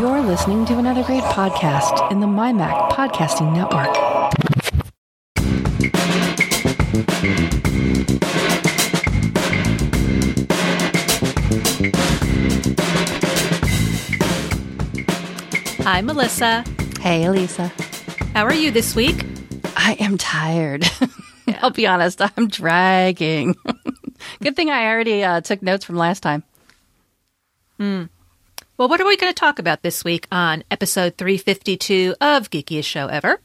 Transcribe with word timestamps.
You're 0.00 0.22
listening 0.22 0.64
to 0.64 0.78
another 0.78 1.02
great 1.04 1.22
podcast 1.24 2.10
in 2.10 2.20
the 2.20 2.26
MyMac 2.26 2.88
Podcasting 2.88 3.52
Network. 3.52 3.94
Hi, 15.84 16.00
Melissa. 16.00 16.64
Hey, 17.02 17.26
Elisa. 17.26 17.70
How 18.32 18.46
are 18.46 18.54
you 18.54 18.70
this 18.70 18.96
week? 18.96 19.26
I 19.76 19.98
am 20.00 20.16
tired. 20.16 20.86
I'll 21.60 21.72
be 21.72 21.86
honest, 21.86 22.22
I'm 22.22 22.48
dragging. 22.48 23.54
Good 24.42 24.56
thing 24.56 24.70
I 24.70 24.86
already 24.86 25.22
uh, 25.22 25.42
took 25.42 25.60
notes 25.60 25.84
from 25.84 25.96
last 25.96 26.20
time. 26.20 26.42
Well, 28.80 28.88
what 28.88 28.98
are 28.98 29.06
we 29.06 29.18
going 29.18 29.30
to 29.30 29.38
talk 29.38 29.58
about 29.58 29.82
this 29.82 30.04
week 30.04 30.26
on 30.32 30.64
episode 30.70 31.18
352 31.18 32.14
of 32.18 32.48
Geekiest 32.48 32.84
Show 32.84 33.08
Ever? 33.08 33.38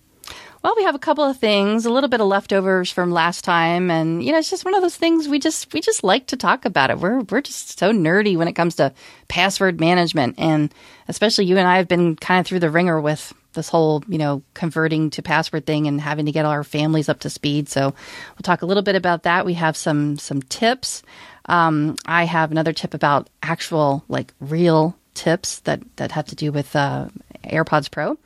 Well, 0.64 0.76
we 0.78 0.86
have 0.86 0.96
a 0.96 0.98
couple 0.98 1.26
of 1.26 1.38
things, 1.38 1.86
a 1.86 1.90
little 1.90 2.08
bit 2.08 2.22
of 2.22 2.28
leftovers 2.28 2.90
from 2.90 3.12
last 3.12 3.44
time, 3.44 3.92
and 3.92 4.24
you 4.24 4.32
know, 4.32 4.38
it's 4.38 4.50
just 4.50 4.64
one 4.64 4.74
of 4.76 4.82
those 4.82 4.96
things 4.96 5.28
we 5.28 5.40
just 5.40 5.74
we 5.74 5.82
just 5.82 6.06
like 6.06 6.28
to 6.28 6.38
talk 6.38 6.64
about 6.64 6.90
it. 6.90 7.00
We're 7.00 7.20
we're 7.24 7.42
just 7.42 7.78
so 7.78 7.92
nerdy 7.92 8.38
when 8.38 8.48
it 8.48 8.54
comes 8.54 8.76
to 8.76 8.94
password 9.28 9.78
management, 9.78 10.36
and 10.38 10.74
especially 11.10 11.48
you 11.48 11.58
and 11.58 11.68
I 11.68 11.76
have 11.76 11.90
been 11.90 12.16
kind 12.16 12.40
of 12.40 12.48
through 12.48 12.62
the 12.62 12.72
ringer 12.72 13.02
with 13.02 13.34
this 13.56 13.68
whole 13.68 14.06
you 14.08 14.18
know 14.18 14.42
converting 14.54 15.10
to 15.10 15.22
password 15.22 15.66
thing 15.66 15.86
and 15.86 16.00
having 16.00 16.28
to 16.28 16.32
get 16.32 16.46
our 16.46 16.64
families 16.64 17.10
up 17.10 17.20
to 17.20 17.30
speed. 17.30 17.68
So 17.68 17.88
we'll 17.90 18.44
talk 18.44 18.62
a 18.62 18.66
little 18.66 18.84
bit 18.84 18.96
about 18.96 19.24
that. 19.24 19.46
We 19.46 19.56
have 19.56 19.76
some 19.76 20.18
some 20.18 20.42
tips. 20.44 21.04
Um, 21.48 21.98
I 22.06 22.24
have 22.24 22.52
another 22.52 22.72
tip 22.72 22.94
about 22.94 23.30
actual 23.44 24.06
like 24.08 24.34
real 24.40 24.96
tips 25.16 25.60
that 25.62 25.82
that 25.96 26.12
have 26.12 26.26
to 26.28 26.36
do 26.36 26.52
with 26.52 26.76
uh, 26.76 27.08
AirPods 27.44 27.90
Pro. 27.90 28.18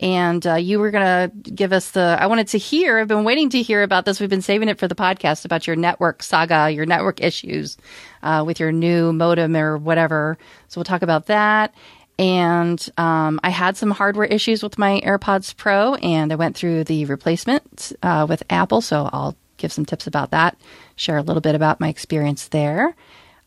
And 0.00 0.44
uh, 0.46 0.54
you 0.54 0.80
were 0.80 0.90
going 0.90 1.04
to 1.04 1.50
give 1.50 1.72
us 1.72 1.92
the 1.92 2.16
i 2.20 2.26
wanted 2.26 2.48
to 2.48 2.58
hear 2.58 2.98
i've 2.98 3.08
been 3.08 3.24
waiting 3.24 3.50
to 3.50 3.62
hear 3.62 3.82
about 3.82 4.04
this. 4.04 4.20
We've 4.20 4.30
been 4.30 4.42
saving 4.42 4.68
it 4.68 4.78
for 4.78 4.88
the 4.88 4.94
podcast 4.94 5.44
about 5.44 5.66
your 5.66 5.76
network 5.76 6.22
saga 6.22 6.70
your 6.70 6.86
network 6.86 7.20
issues 7.20 7.76
uh, 8.22 8.42
with 8.46 8.60
your 8.60 8.72
new 8.72 9.12
modem 9.12 9.56
or 9.56 9.78
whatever. 9.78 10.38
So 10.68 10.78
we'll 10.78 10.84
talk 10.84 11.02
about 11.02 11.26
that. 11.26 11.74
And 12.18 12.86
um, 12.98 13.40
i 13.42 13.50
had 13.50 13.76
some 13.76 13.90
hardware 13.90 14.26
issues 14.26 14.62
with 14.62 14.78
my 14.78 15.00
airpods 15.04 15.56
pro 15.56 15.94
and 15.96 16.32
i 16.32 16.36
went 16.36 16.56
through 16.56 16.84
the 16.84 17.04
replacement 17.06 17.92
uh, 18.02 18.26
with 18.28 18.42
apple. 18.50 18.80
So 18.80 19.08
i'll 19.12 19.36
give 19.56 19.72
some 19.72 19.86
tips 19.86 20.06
about 20.06 20.32
that 20.32 20.58
share 20.96 21.16
a 21.16 21.22
little 21.22 21.40
bit 21.40 21.54
about 21.54 21.80
my 21.80 21.88
experience 21.88 22.48
there 22.48 22.94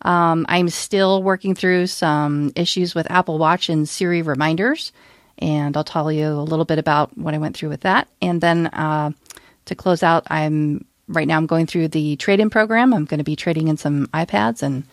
um, 0.04 0.46
i'm 0.50 0.70
still 0.70 1.24
working 1.24 1.56
through 1.56 1.88
some 1.88 2.52
issues 2.56 2.94
with 2.96 3.10
apple 3.12 3.38
watch 3.38 3.70
and 3.70 3.88
siri 3.88 4.22
reminders 4.22 4.92
and 5.40 5.78
I'll 5.78 5.84
tell 5.84 6.12
you 6.12 6.28
a 6.28 6.42
little 6.42 6.66
bit 6.66 6.80
about 6.80 7.16
what 7.18 7.34
I 7.34 7.38
went 7.38 7.56
through 7.56 7.70
with 7.70 7.82
that. 7.82 8.08
And 8.22 8.42
then 8.42 8.68
uh, 8.68 9.12
to 9.66 9.76
close 9.76 10.04
out, 10.04 10.26
I'm 10.28 10.86
right 11.08 11.28
now 11.28 11.38
I'm 11.38 11.46
going 11.46 11.68
through 11.68 11.90
the 11.90 12.16
trade-in 12.18 12.50
program. 12.50 12.94
I'm 12.94 13.06
going 13.06 13.20
to 13.20 13.24
be 13.24 13.36
trading 13.36 13.68
in 13.68 13.78
some 13.78 14.08
iPads, 14.08 14.64
and 14.64 14.84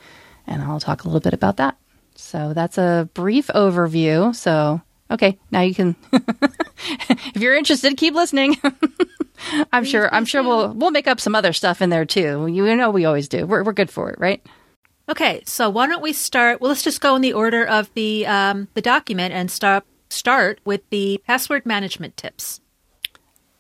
and 0.47 0.63
I'll 0.63 0.81
talk 0.81 1.05
a 1.05 1.09
little 1.09 1.21
bit 1.21 1.35
about 1.35 1.57
that. 1.57 1.77
So 2.15 2.53
that's 2.53 2.79
a 2.79 3.09
brief 3.15 3.49
overview. 3.49 4.35
So 4.35 4.83
okay, 5.11 5.39
now 5.51 5.63
you 5.63 5.75
can, 5.75 5.97
if 6.13 7.37
you're 7.37 7.57
interested, 7.57 7.97
keep 7.97 8.15
listening. 8.15 8.57
I'm 9.73 9.85
sure. 9.85 10.13
I'm 10.15 10.25
sure 10.25 10.43
we'll 10.43 10.73
we'll 10.75 10.91
make 10.91 11.09
up 11.09 11.21
some 11.21 11.35
other 11.35 11.53
stuff 11.53 11.81
in 11.81 11.91
there 11.91 12.05
too. 12.05 12.47
You 12.47 12.77
know, 12.77 12.91
we 12.91 13.05
always 13.05 13.29
do. 13.29 13.47
We're 13.47 13.65
we're 13.65 13.73
good 13.73 13.91
for 13.91 14.11
it, 14.11 14.19
right? 14.19 14.45
Okay, 15.09 15.43
so 15.45 15.69
why 15.69 15.87
don't 15.87 16.03
we 16.03 16.13
start? 16.13 16.61
Well, 16.61 16.71
let's 16.71 16.83
just 16.83 17.01
go 17.01 17.15
in 17.15 17.23
the 17.23 17.35
order 17.35 17.65
of 17.65 17.93
the 17.95 18.27
um, 18.27 18.69
the 18.75 18.81
document 18.81 19.35
and 19.35 19.51
start 19.51 19.85
start 20.09 20.61
with 20.65 20.89
the 20.91 21.21
password 21.27 21.67
management 21.67 22.17
tips. 22.17 22.61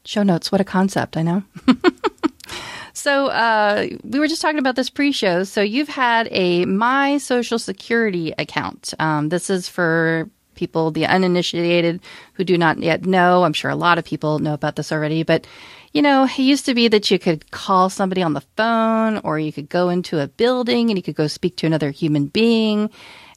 Show 0.04 0.22
notes. 0.22 0.50
What 0.50 0.60
a 0.60 0.64
concept. 0.64 1.16
I 1.16 1.22
know. 1.22 1.42
so, 2.92 3.28
uh, 3.28 3.86
we 4.02 4.18
were 4.18 4.28
just 4.28 4.42
talking 4.42 4.58
about 4.58 4.76
this 4.76 4.90
pre 4.90 5.12
show. 5.12 5.44
So, 5.44 5.60
you've 5.60 5.88
had 5.88 6.28
a 6.30 6.64
My 6.64 7.18
Social 7.18 7.58
Security 7.58 8.32
account. 8.38 8.94
Um, 8.98 9.28
this 9.28 9.50
is 9.50 9.68
for 9.68 10.30
people, 10.54 10.90
the 10.90 11.06
uninitiated 11.06 12.00
who 12.34 12.44
do 12.44 12.56
not 12.56 12.78
yet 12.78 13.04
know. 13.04 13.44
I'm 13.44 13.52
sure 13.52 13.70
a 13.70 13.76
lot 13.76 13.98
of 13.98 14.04
people 14.04 14.38
know 14.38 14.54
about 14.54 14.76
this 14.76 14.92
already, 14.92 15.22
but 15.22 15.46
you 15.92 16.02
know, 16.02 16.24
it 16.24 16.38
used 16.38 16.66
to 16.66 16.74
be 16.74 16.88
that 16.88 17.10
you 17.10 17.18
could 17.20 17.50
call 17.52 17.88
somebody 17.88 18.22
on 18.22 18.32
the 18.32 18.42
phone 18.56 19.18
or 19.18 19.38
you 19.38 19.52
could 19.52 19.68
go 19.68 19.88
into 19.88 20.20
a 20.20 20.26
building 20.26 20.90
and 20.90 20.98
you 20.98 21.02
could 21.02 21.14
go 21.14 21.28
speak 21.28 21.56
to 21.56 21.66
another 21.66 21.90
human 21.90 22.26
being. 22.26 22.90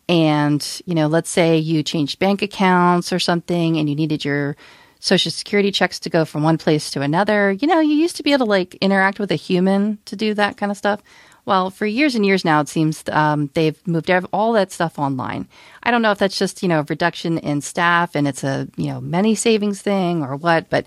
And 0.10 0.82
you 0.86 0.96
know 0.96 1.08
let's 1.08 1.30
say 1.30 1.58
you 1.58 1.84
changed 1.84 2.20
bank 2.20 2.42
accounts 2.42 3.12
or 3.12 3.20
something 3.20 3.78
and 3.78 3.90
you 3.90 3.96
needed 3.96 4.24
your 4.24 4.56
social 5.00 5.32
security 5.32 5.72
checks 5.72 6.00
to 6.00 6.10
go 6.10 6.26
from 6.26 6.44
one 6.44 6.58
place 6.58 6.90
to 6.92 7.02
another. 7.02 7.52
You 7.52 7.68
know 7.68 7.80
you 7.80 7.96
used 7.96 8.16
to 8.18 8.24
be 8.24 8.34
able 8.34 8.46
to 8.46 8.50
like 8.50 8.76
interact 8.76 9.20
with 9.20 9.32
a 9.32 9.36
human 9.36 10.00
to 10.06 10.16
do 10.16 10.34
that 10.34 10.58
kind 10.58 10.72
of 10.72 10.78
stuff 10.78 11.02
well 11.48 11.72
for 11.72 11.88
years 11.88 12.14
and 12.14 12.24
years 12.26 12.46
now 12.46 12.62
it 12.62 12.70
seems 12.70 13.04
um, 13.12 13.50
they've 13.56 13.80
moved 13.88 14.12
all 14.32 14.54
that 14.54 14.72
stuff 14.72 15.00
online 15.00 15.48
i 15.82 15.90
don't 15.90 16.04
know 16.04 16.12
if 16.12 16.20
that's 16.20 16.38
just 16.38 16.62
you 16.62 16.70
know 16.70 16.86
reduction 16.90 17.40
in 17.40 17.62
staff 17.62 18.16
and 18.16 18.28
it's 18.28 18.44
a 18.44 18.68
you 18.76 18.88
know 18.88 19.02
money 19.02 19.34
savings 19.34 19.82
thing 19.82 20.22
or 20.22 20.36
what 20.36 20.70
but 20.70 20.86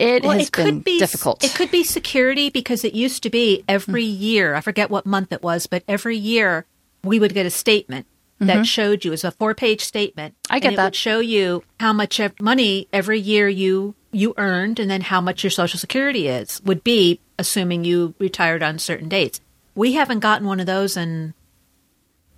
it 0.00 0.22
Well, 0.22 0.32
has 0.32 0.48
it 0.48 0.52
could 0.52 0.64
been 0.64 0.80
be 0.80 0.98
difficult 0.98 1.44
It 1.44 1.54
could 1.54 1.70
be 1.70 1.84
security 1.84 2.48
because 2.48 2.84
it 2.84 2.94
used 2.94 3.22
to 3.24 3.30
be 3.30 3.62
every 3.68 4.02
year. 4.02 4.54
I 4.54 4.62
forget 4.62 4.88
what 4.88 5.04
month 5.04 5.30
it 5.30 5.42
was, 5.42 5.66
but 5.66 5.84
every 5.86 6.16
year 6.16 6.64
we 7.04 7.20
would 7.20 7.34
get 7.34 7.44
a 7.44 7.50
statement 7.50 8.06
that 8.38 8.64
showed 8.64 9.04
you 9.04 9.12
as 9.12 9.24
a 9.24 9.30
four-page 9.30 9.82
statement. 9.84 10.32
Mm-hmm. 10.34 10.54
I 10.54 10.58
get 10.58 10.68
and 10.68 10.72
it 10.72 10.76
that. 10.78 10.84
would 10.84 10.96
show 10.96 11.18
you 11.20 11.62
how 11.78 11.92
much 11.92 12.18
money 12.40 12.88
every 12.94 13.20
year 13.20 13.46
you 13.46 13.94
you 14.10 14.32
earned, 14.38 14.78
and 14.80 14.90
then 14.90 15.02
how 15.02 15.20
much 15.20 15.44
your 15.44 15.50
Social 15.50 15.78
Security 15.78 16.26
is 16.28 16.62
would 16.62 16.82
be, 16.82 17.20
assuming 17.38 17.84
you 17.84 18.14
retired 18.18 18.62
on 18.62 18.78
certain 18.78 19.10
dates. 19.10 19.38
We 19.74 19.92
haven't 19.94 20.20
gotten 20.20 20.46
one 20.46 20.60
of 20.60 20.66
those 20.66 20.96
in 20.96 21.34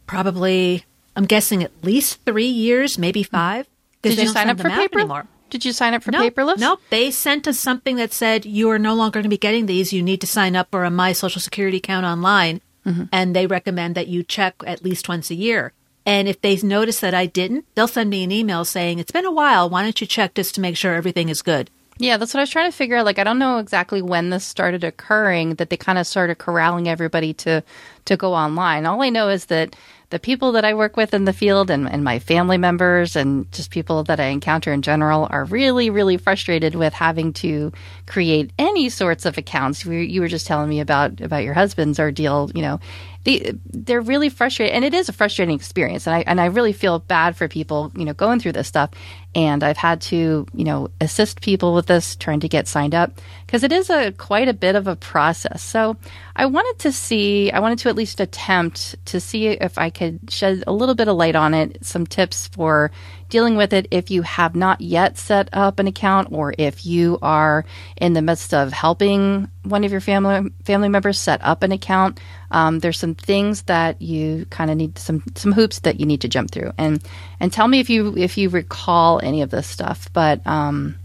probably, 0.06 0.84
I'm 1.16 1.24
guessing, 1.26 1.62
at 1.62 1.70
least 1.82 2.20
three 2.24 2.46
years, 2.46 2.98
maybe 2.98 3.22
five. 3.22 3.66
did 4.02 4.18
you 4.18 4.28
sign 4.28 4.48
up 4.50 4.60
for 4.60 4.68
paper 4.68 5.00
anymore. 5.00 5.26
did 5.50 5.64
you 5.64 5.72
sign 5.72 5.94
up 5.94 6.02
for 6.02 6.10
No, 6.10 6.28
paperless 6.28 6.58
No, 6.58 6.78
they 6.90 7.10
sent 7.10 7.46
us 7.48 7.58
something 7.58 7.96
that 7.96 8.12
said 8.12 8.44
you 8.44 8.68
are 8.70 8.78
no 8.78 8.94
longer 8.94 9.14
going 9.18 9.24
to 9.24 9.28
be 9.28 9.38
getting 9.38 9.66
these. 9.66 9.92
You 9.92 10.02
need 10.02 10.20
to 10.22 10.26
sign 10.26 10.56
up 10.56 10.68
for 10.70 10.84
a 10.84 10.90
My 10.90 11.12
Social 11.12 11.40
Security 11.40 11.78
account 11.78 12.06
online, 12.06 12.60
Mm-hmm. 12.84 13.04
and 13.12 13.36
they 13.36 13.46
recommend 13.46 13.94
that 13.94 14.08
you 14.08 14.24
check 14.24 14.56
at 14.66 14.82
least 14.82 15.08
once 15.08 15.30
a 15.30 15.36
year. 15.36 15.72
And 16.04 16.26
if 16.26 16.40
they 16.40 16.56
notice 16.56 16.98
that 16.98 17.14
I 17.14 17.26
didn't, 17.26 17.64
they'll 17.76 17.86
send 17.86 18.10
me 18.10 18.24
an 18.24 18.32
email 18.32 18.64
saying 18.64 18.98
it's 18.98 19.12
been 19.12 19.24
a 19.24 19.30
while. 19.30 19.70
Why 19.70 19.84
don't 19.84 20.00
you 20.00 20.06
check 20.08 20.34
just 20.34 20.56
to 20.56 20.60
make 20.60 20.76
sure 20.76 20.92
everything 20.92 21.28
is 21.28 21.42
good? 21.42 21.70
Yeah, 22.02 22.16
that's 22.16 22.34
what 22.34 22.40
I 22.40 22.42
was 22.42 22.50
trying 22.50 22.68
to 22.68 22.76
figure 22.76 22.96
out. 22.96 23.04
Like, 23.04 23.20
I 23.20 23.24
don't 23.24 23.38
know 23.38 23.58
exactly 23.58 24.02
when 24.02 24.30
this 24.30 24.44
started 24.44 24.82
occurring 24.82 25.54
that 25.54 25.70
they 25.70 25.76
kind 25.76 25.98
of 25.98 26.06
started 26.08 26.36
corralling 26.36 26.88
everybody 26.88 27.32
to 27.34 27.62
to 28.06 28.16
go 28.16 28.34
online. 28.34 28.86
All 28.86 29.02
I 29.02 29.08
know 29.08 29.28
is 29.28 29.44
that 29.46 29.76
the 30.10 30.18
people 30.18 30.50
that 30.52 30.64
I 30.64 30.74
work 30.74 30.96
with 30.96 31.14
in 31.14 31.26
the 31.26 31.32
field 31.32 31.70
and, 31.70 31.88
and 31.88 32.02
my 32.02 32.18
family 32.18 32.58
members 32.58 33.14
and 33.14 33.50
just 33.52 33.70
people 33.70 34.02
that 34.04 34.18
I 34.18 34.24
encounter 34.24 34.72
in 34.72 34.82
general 34.82 35.28
are 35.30 35.44
really, 35.44 35.90
really 35.90 36.16
frustrated 36.16 36.74
with 36.74 36.92
having 36.92 37.32
to 37.34 37.72
create 38.06 38.50
any 38.58 38.88
sorts 38.88 39.24
of 39.24 39.38
accounts. 39.38 39.84
You 39.84 40.20
were 40.22 40.26
just 40.26 40.48
telling 40.48 40.68
me 40.68 40.80
about 40.80 41.20
about 41.20 41.44
your 41.44 41.54
husband's 41.54 42.00
ordeal. 42.00 42.50
You 42.52 42.62
know, 42.62 42.80
the, 43.24 43.58
they're 43.66 44.00
really 44.00 44.28
frustrated, 44.28 44.74
and 44.74 44.84
it 44.84 44.94
is 44.94 45.08
a 45.08 45.12
frustrating 45.12 45.54
experience. 45.54 46.06
And 46.06 46.16
I 46.16 46.24
and 46.26 46.40
I 46.40 46.46
really 46.46 46.72
feel 46.72 46.98
bad 46.98 47.36
for 47.36 47.48
people, 47.48 47.92
you 47.96 48.04
know, 48.04 48.14
going 48.14 48.40
through 48.40 48.52
this 48.52 48.68
stuff. 48.68 48.90
And 49.34 49.64
I've 49.64 49.78
had 49.78 50.02
to, 50.02 50.46
you 50.52 50.64
know, 50.64 50.88
assist 51.00 51.40
people 51.40 51.74
with 51.74 51.86
this, 51.86 52.16
trying 52.16 52.40
to 52.40 52.48
get 52.48 52.68
signed 52.68 52.94
up 52.94 53.18
because 53.46 53.62
it 53.62 53.72
is 53.72 53.88
a 53.88 54.12
quite 54.12 54.48
a 54.48 54.52
bit 54.52 54.74
of 54.74 54.86
a 54.86 54.96
process. 54.96 55.62
So 55.62 55.96
I 56.36 56.46
wanted 56.46 56.80
to 56.80 56.92
see, 56.92 57.50
I 57.50 57.60
wanted 57.60 57.78
to 57.78 57.88
at 57.88 57.96
least 57.96 58.20
attempt 58.20 58.96
to 59.06 59.20
see 59.20 59.46
if 59.48 59.78
I 59.78 59.88
could 59.90 60.30
shed 60.30 60.64
a 60.66 60.72
little 60.72 60.94
bit 60.94 61.08
of 61.08 61.16
light 61.16 61.36
on 61.36 61.54
it, 61.54 61.84
some 61.84 62.06
tips 62.06 62.48
for 62.48 62.90
dealing 63.32 63.56
with 63.56 63.72
it 63.72 63.88
if 63.90 64.10
you 64.10 64.20
have 64.20 64.54
not 64.54 64.82
yet 64.82 65.16
set 65.16 65.48
up 65.54 65.78
an 65.78 65.86
account 65.86 66.28
or 66.30 66.54
if 66.58 66.84
you 66.84 67.18
are 67.22 67.64
in 67.96 68.12
the 68.12 68.20
midst 68.20 68.52
of 68.52 68.74
helping 68.74 69.48
one 69.62 69.84
of 69.84 69.90
your 69.90 70.02
family 70.02 70.50
family 70.64 70.90
members 70.90 71.18
set 71.18 71.42
up 71.42 71.62
an 71.62 71.72
account. 71.72 72.20
Um, 72.50 72.80
there's 72.80 72.98
some 72.98 73.14
things 73.14 73.62
that 73.62 74.02
you 74.02 74.44
kind 74.50 74.70
of 74.70 74.76
need 74.76 74.98
some 74.98 75.24
some 75.34 75.52
hoops 75.52 75.80
that 75.80 75.98
you 75.98 76.04
need 76.04 76.20
to 76.20 76.28
jump 76.28 76.50
through, 76.50 76.72
and 76.76 77.02
and 77.40 77.50
tell 77.50 77.66
me 77.66 77.80
if 77.80 77.88
you 77.88 78.14
if 78.18 78.36
you 78.36 78.50
recall 78.50 79.18
any 79.22 79.40
of 79.40 79.48
this 79.48 79.66
stuff. 79.66 80.10
But 80.12 80.46
um, 80.46 80.96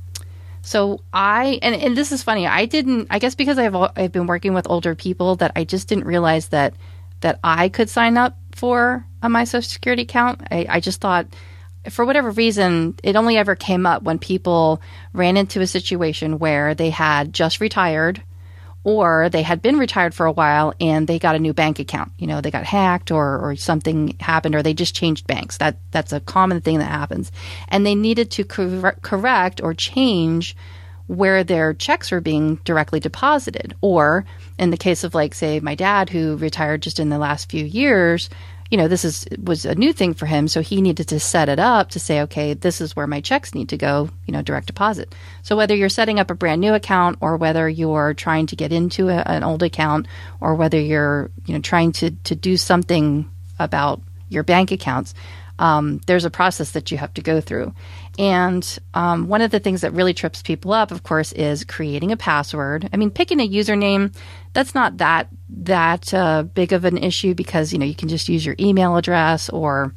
so 0.61 0.99
I 1.13 1.59
and, 1.61 1.75
and 1.75 1.95
this 1.95 2.11
is 2.11 2.23
funny. 2.23 2.45
I 2.45 2.65
didn't. 2.65 3.07
I 3.09 3.19
guess 3.19 3.35
because 3.35 3.57
I've 3.57 3.73
I've 3.73 4.11
been 4.11 4.27
working 4.27 4.53
with 4.53 4.69
older 4.69 4.95
people 4.95 5.37
that 5.37 5.53
I 5.55 5.63
just 5.63 5.87
didn't 5.87 6.03
realize 6.03 6.49
that 6.49 6.73
that 7.21 7.39
I 7.41 7.69
could 7.69 7.89
sign 7.89 8.17
up 8.17 8.37
for 8.51 9.05
a 9.21 9.29
my 9.29 9.45
Social 9.45 9.69
Security 9.69 10.01
account. 10.01 10.41
I, 10.51 10.65
I 10.67 10.79
just 10.81 10.99
thought 10.99 11.27
for 11.89 12.05
whatever 12.05 12.31
reason, 12.31 12.95
it 13.03 13.15
only 13.15 13.37
ever 13.37 13.55
came 13.55 13.85
up 13.85 14.03
when 14.03 14.19
people 14.19 14.81
ran 15.13 15.37
into 15.37 15.61
a 15.61 15.67
situation 15.67 16.39
where 16.39 16.75
they 16.75 16.89
had 16.89 17.33
just 17.33 17.61
retired 17.61 18.21
or 18.87 19.27
they 19.27 19.41
had 19.41 19.61
been 19.61 19.77
retired 19.77 20.13
for 20.13 20.25
a 20.25 20.31
while 20.31 20.73
and 20.79 21.07
they 21.07 21.19
got 21.19 21.35
a 21.35 21.39
new 21.39 21.53
bank 21.53 21.79
account. 21.79 22.11
You 22.17 22.25
know, 22.25 22.39
they 22.39 22.51
got 22.51 22.63
hacked 22.63 23.11
or, 23.11 23.37
or 23.39 23.55
something 23.57 24.15
happened 24.19 24.55
or 24.55 24.63
they 24.63 24.73
just 24.73 24.95
changed 24.95 25.27
banks. 25.27 25.57
That 25.57 25.77
that's 25.91 26.13
a 26.13 26.21
common 26.21 26.61
thing 26.61 26.79
that 26.79 26.89
happens. 26.89 27.31
And 27.67 27.85
they 27.85 27.95
needed 27.95 28.31
to 28.31 28.45
cor- 28.45 28.97
correct 29.01 29.61
or 29.61 29.73
change 29.73 30.55
where 31.07 31.43
their 31.43 31.73
checks 31.73 32.11
were 32.11 32.21
being 32.21 32.61
directly 32.63 33.01
deposited. 33.01 33.75
Or 33.81 34.25
in 34.57 34.71
the 34.71 34.77
case 34.77 35.03
of 35.03 35.13
like 35.13 35.33
say 35.33 35.59
my 35.59 35.75
dad 35.75 36.09
who 36.09 36.37
retired 36.37 36.81
just 36.81 36.99
in 36.99 37.09
the 37.09 37.17
last 37.17 37.49
few 37.49 37.65
years, 37.65 38.29
you 38.69 38.77
know, 38.77 38.87
this 38.87 39.05
is 39.05 39.25
was 39.41 39.65
a 39.65 39.75
new 39.75 39.93
thing 39.93 40.13
for 40.13 40.25
him, 40.25 40.47
so 40.47 40.61
he 40.61 40.81
needed 40.81 41.07
to 41.09 41.19
set 41.19 41.49
it 41.49 41.59
up 41.59 41.91
to 41.91 41.99
say, 41.99 42.21
okay, 42.21 42.53
this 42.53 42.81
is 42.81 42.95
where 42.95 43.07
my 43.07 43.21
checks 43.21 43.55
need 43.55 43.69
to 43.69 43.77
go, 43.77 44.09
you 44.25 44.31
know, 44.31 44.41
direct 44.41 44.67
deposit. 44.67 45.13
So 45.41 45.55
whether 45.55 45.75
you're 45.75 45.89
setting 45.89 46.19
up 46.19 46.31
a 46.31 46.35
brand 46.35 46.61
new 46.61 46.73
account 46.73 47.17
or 47.21 47.37
whether 47.37 47.67
you're 47.69 48.13
trying 48.13 48.47
to 48.47 48.55
get 48.55 48.73
into 48.73 49.09
a, 49.09 49.21
an 49.25 49.43
old 49.43 49.63
account 49.63 50.07
or 50.41 50.55
whether 50.55 50.79
you're, 50.79 51.31
you 51.45 51.53
know, 51.53 51.61
trying 51.61 51.91
to 51.93 52.11
to 52.11 52.35
do 52.35 52.57
something 52.57 53.29
about 53.59 54.01
your 54.29 54.43
bank 54.43 54.71
accounts, 54.71 55.13
um, 55.59 56.01
there's 56.05 56.25
a 56.25 56.29
process 56.29 56.71
that 56.71 56.91
you 56.91 56.97
have 56.97 57.13
to 57.15 57.21
go 57.21 57.41
through. 57.41 57.73
And 58.17 58.79
um, 58.93 59.27
one 59.27 59.41
of 59.41 59.51
the 59.51 59.59
things 59.59 59.81
that 59.81 59.93
really 59.93 60.13
trips 60.13 60.41
people 60.41 60.73
up, 60.73 60.91
of 60.91 61.03
course, 61.03 61.31
is 61.33 61.63
creating 61.63 62.11
a 62.11 62.17
password. 62.17 62.89
I 62.91 62.97
mean, 62.97 63.11
picking 63.11 63.39
a 63.39 63.47
username, 63.47 64.15
that's 64.53 64.73
not 64.73 64.97
that 64.97 65.27
that 65.49 66.13
uh, 66.13 66.43
big 66.43 66.73
of 66.73 66.83
an 66.85 66.97
issue 66.97 67.35
because 67.35 67.71
you 67.71 67.79
know 67.79 67.85
you 67.85 67.95
can 67.95 68.09
just 68.09 68.27
use 68.27 68.45
your 68.45 68.55
email 68.59 68.97
address 68.97 69.49
or 69.49 69.93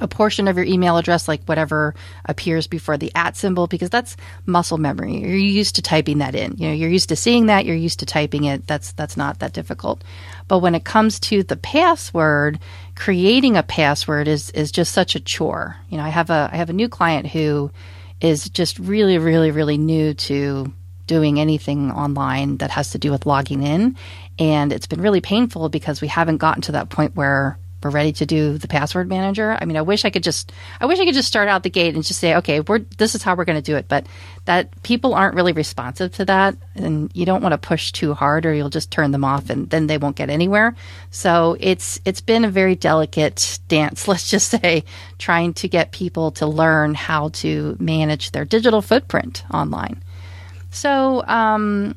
a 0.00 0.08
portion 0.08 0.48
of 0.48 0.56
your 0.56 0.64
email 0.64 0.96
address, 0.96 1.28
like 1.28 1.44
whatever 1.44 1.94
appears 2.24 2.66
before 2.66 2.96
the 2.96 3.12
at 3.14 3.36
symbol, 3.36 3.66
because 3.66 3.90
that's 3.90 4.16
muscle 4.46 4.78
memory. 4.78 5.18
You're 5.18 5.36
used 5.36 5.76
to 5.76 5.82
typing 5.82 6.18
that 6.18 6.34
in. 6.34 6.56
You 6.56 6.68
know, 6.68 6.74
you're 6.74 6.88
used 6.88 7.10
to 7.10 7.16
seeing 7.16 7.46
that. 7.46 7.66
You're 7.66 7.76
used 7.76 7.98
to 8.00 8.06
typing 8.06 8.44
it. 8.44 8.66
That's 8.66 8.92
that's 8.92 9.16
not 9.16 9.40
that 9.40 9.52
difficult. 9.52 10.02
But 10.48 10.60
when 10.60 10.74
it 10.74 10.84
comes 10.84 11.20
to 11.20 11.42
the 11.42 11.56
password, 11.56 12.58
creating 12.94 13.56
a 13.56 13.62
password 13.62 14.28
is 14.28 14.50
is 14.50 14.72
just 14.72 14.92
such 14.92 15.14
a 15.14 15.20
chore. 15.20 15.76
You 15.88 15.98
know, 15.98 16.04
I 16.04 16.08
have 16.08 16.30
a 16.30 16.50
I 16.52 16.56
have 16.56 16.70
a 16.70 16.74
new 16.74 16.88
client 16.88 17.26
who 17.26 17.70
is 18.20 18.48
just 18.48 18.78
really, 18.78 19.18
really, 19.18 19.50
really 19.50 19.78
new 19.78 20.14
to 20.14 20.72
doing 21.06 21.40
anything 21.40 21.90
online 21.90 22.58
that 22.58 22.70
has 22.70 22.90
to 22.90 22.98
do 22.98 23.10
with 23.10 23.26
logging 23.26 23.62
in, 23.62 23.96
and 24.38 24.72
it's 24.72 24.86
been 24.86 25.00
really 25.00 25.20
painful 25.20 25.68
because 25.68 26.00
we 26.00 26.08
haven't 26.08 26.38
gotten 26.38 26.62
to 26.62 26.72
that 26.72 26.90
point 26.90 27.16
where 27.16 27.58
we're 27.82 27.90
ready 27.90 28.12
to 28.12 28.26
do 28.26 28.58
the 28.58 28.68
password 28.68 29.08
manager. 29.08 29.56
I 29.60 29.64
mean, 29.64 29.76
I 29.76 29.82
wish 29.82 30.04
I 30.04 30.10
could 30.10 30.22
just, 30.22 30.52
I 30.80 30.86
wish 30.86 30.98
I 30.98 31.04
could 31.04 31.14
just 31.14 31.28
start 31.28 31.48
out 31.48 31.62
the 31.62 31.70
gate 31.70 31.94
and 31.94 32.04
just 32.04 32.20
say, 32.20 32.36
okay, 32.36 32.60
we're, 32.60 32.80
this 32.98 33.14
is 33.14 33.22
how 33.22 33.34
we're 33.34 33.44
going 33.44 33.60
to 33.60 33.62
do 33.62 33.76
it. 33.76 33.86
But 33.88 34.06
that 34.44 34.82
people 34.82 35.14
aren't 35.14 35.34
really 35.34 35.52
responsive 35.52 36.12
to 36.12 36.24
that. 36.26 36.56
And 36.74 37.10
you 37.14 37.26
don't 37.26 37.42
want 37.42 37.52
to 37.52 37.58
push 37.58 37.92
too 37.92 38.14
hard 38.14 38.46
or 38.46 38.54
you'll 38.54 38.70
just 38.70 38.90
turn 38.90 39.10
them 39.10 39.24
off 39.24 39.50
and 39.50 39.68
then 39.70 39.86
they 39.86 39.98
won't 39.98 40.16
get 40.16 40.30
anywhere. 40.30 40.74
So 41.10 41.56
it's, 41.60 42.00
it's 42.04 42.20
been 42.20 42.44
a 42.44 42.50
very 42.50 42.74
delicate 42.74 43.58
dance, 43.68 44.08
let's 44.08 44.30
just 44.30 44.48
say, 44.48 44.84
trying 45.18 45.54
to 45.54 45.68
get 45.68 45.92
people 45.92 46.32
to 46.32 46.46
learn 46.46 46.94
how 46.94 47.28
to 47.30 47.76
manage 47.78 48.32
their 48.32 48.44
digital 48.44 48.82
footprint 48.82 49.44
online. 49.52 50.02
So, 50.70 51.22
um, 51.26 51.94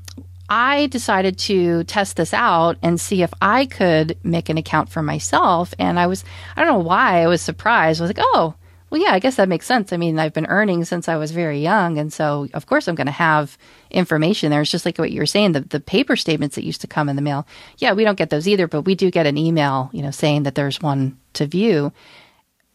I 0.50 0.88
decided 0.88 1.38
to 1.40 1.84
test 1.86 2.18
this 2.18 2.34
out 2.34 2.78
and 2.82 3.00
see 3.00 3.24
if 3.24 3.34
I 3.42 3.66
could 3.66 4.18
make 4.24 4.50
an 4.50 4.58
account 4.58 4.90
for 4.90 5.02
myself. 5.02 5.74
And 5.80 6.00
I 6.00 6.08
was, 6.08 6.24
I 6.56 6.64
don't 6.64 6.74
know 6.74 6.86
why 6.88 7.22
I 7.22 7.28
was 7.28 7.42
surprised. 7.42 8.00
I 8.00 8.04
was 8.04 8.10
like, 8.10 8.26
oh, 8.34 8.56
well, 8.90 9.02
yeah, 9.02 9.12
I 9.12 9.20
guess 9.20 9.36
that 9.38 9.50
makes 9.50 9.66
sense. 9.66 9.92
I 9.92 9.98
mean, 9.98 10.20
I've 10.20 10.34
been 10.34 10.46
earning 10.46 10.86
since 10.86 11.10
I 11.10 11.18
was 11.18 11.32
very 11.32 11.60
young. 11.60 11.98
And 11.98 12.14
so, 12.14 12.48
of 12.54 12.68
course, 12.68 12.88
I'm 12.88 12.96
going 12.96 13.08
to 13.08 13.12
have 13.12 13.58
information 13.90 14.52
there. 14.52 14.62
It's 14.62 14.72
just 14.72 14.86
like 14.86 14.98
what 14.98 15.12
you 15.12 15.20
were 15.20 15.26
saying, 15.26 15.54
the, 15.54 15.62
the 15.62 15.80
paper 15.80 16.16
statements 16.16 16.56
that 16.56 16.64
used 16.64 16.82
to 16.82 16.88
come 16.88 17.10
in 17.10 17.16
the 17.16 17.22
mail. 17.22 17.48
Yeah, 17.80 17.94
we 17.94 18.04
don't 18.04 18.18
get 18.18 18.30
those 18.30 18.48
either, 18.48 18.68
but 18.68 18.84
we 18.84 18.94
do 18.94 19.10
get 19.10 19.26
an 19.26 19.38
email, 19.38 19.90
you 19.92 20.04
know, 20.04 20.12
saying 20.12 20.44
that 20.44 20.56
there's 20.56 20.82
one 20.82 21.18
to 21.34 21.48
view 21.48 21.92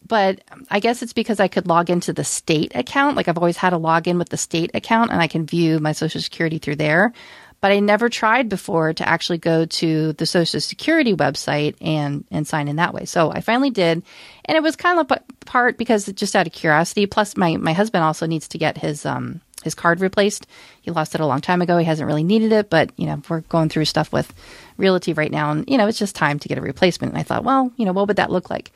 but 0.07 0.41
I 0.69 0.79
guess 0.79 1.01
it's 1.01 1.13
because 1.13 1.39
I 1.39 1.47
could 1.47 1.67
log 1.67 1.89
into 1.89 2.11
the 2.11 2.23
state 2.25 2.75
account. 2.75 3.15
Like 3.15 3.27
I've 3.27 3.37
always 3.37 3.55
had 3.55 3.71
a 3.71 3.77
login 3.77 4.17
with 4.17 4.27
the 4.27 4.35
state 4.35 4.71
account 4.73 5.11
and 5.11 5.21
I 5.21 5.27
can 5.27 5.45
view 5.45 5.79
my 5.79 5.91
social 5.91 6.19
security 6.19 6.57
through 6.57 6.77
there 6.77 7.13
but 7.61 7.71
I 7.71 7.79
never 7.79 8.09
tried 8.09 8.49
before 8.49 8.91
to 8.93 9.07
actually 9.07 9.37
go 9.37 9.65
to 9.65 10.13
the 10.13 10.25
Social 10.25 10.59
Security 10.59 11.13
website 11.13 11.75
and 11.79 12.25
and 12.31 12.47
sign 12.47 12.67
in 12.67 12.77
that 12.77 12.93
way. 12.93 13.05
So 13.05 13.31
I 13.31 13.41
finally 13.41 13.69
did, 13.69 14.03
and 14.45 14.57
it 14.57 14.63
was 14.63 14.75
kind 14.75 14.99
of 14.99 15.19
part 15.45 15.77
because 15.77 16.07
just 16.07 16.35
out 16.35 16.47
of 16.47 16.53
curiosity. 16.53 17.05
Plus, 17.05 17.37
my 17.37 17.57
my 17.57 17.73
husband 17.73 18.03
also 18.03 18.25
needs 18.25 18.47
to 18.49 18.57
get 18.57 18.79
his 18.79 19.05
um 19.05 19.41
his 19.63 19.75
card 19.75 20.01
replaced. 20.01 20.47
He 20.81 20.89
lost 20.91 21.13
it 21.13 21.21
a 21.21 21.25
long 21.27 21.39
time 21.39 21.61
ago. 21.61 21.77
He 21.77 21.85
hasn't 21.85 22.07
really 22.07 22.23
needed 22.23 22.51
it, 22.51 22.69
but 22.69 22.91
you 22.97 23.05
know 23.05 23.21
we're 23.29 23.41
going 23.41 23.69
through 23.69 23.85
stuff 23.85 24.11
with 24.11 24.33
realty 24.77 25.13
right 25.13 25.31
now, 25.31 25.51
and 25.51 25.69
you 25.69 25.77
know 25.77 25.87
it's 25.87 25.99
just 25.99 26.15
time 26.15 26.39
to 26.39 26.47
get 26.47 26.57
a 26.57 26.61
replacement. 26.61 27.13
And 27.13 27.19
I 27.19 27.23
thought, 27.23 27.43
well, 27.43 27.71
you 27.77 27.85
know, 27.85 27.93
what 27.93 28.07
would 28.07 28.17
that 28.17 28.31
look 28.31 28.49
like? 28.49 28.71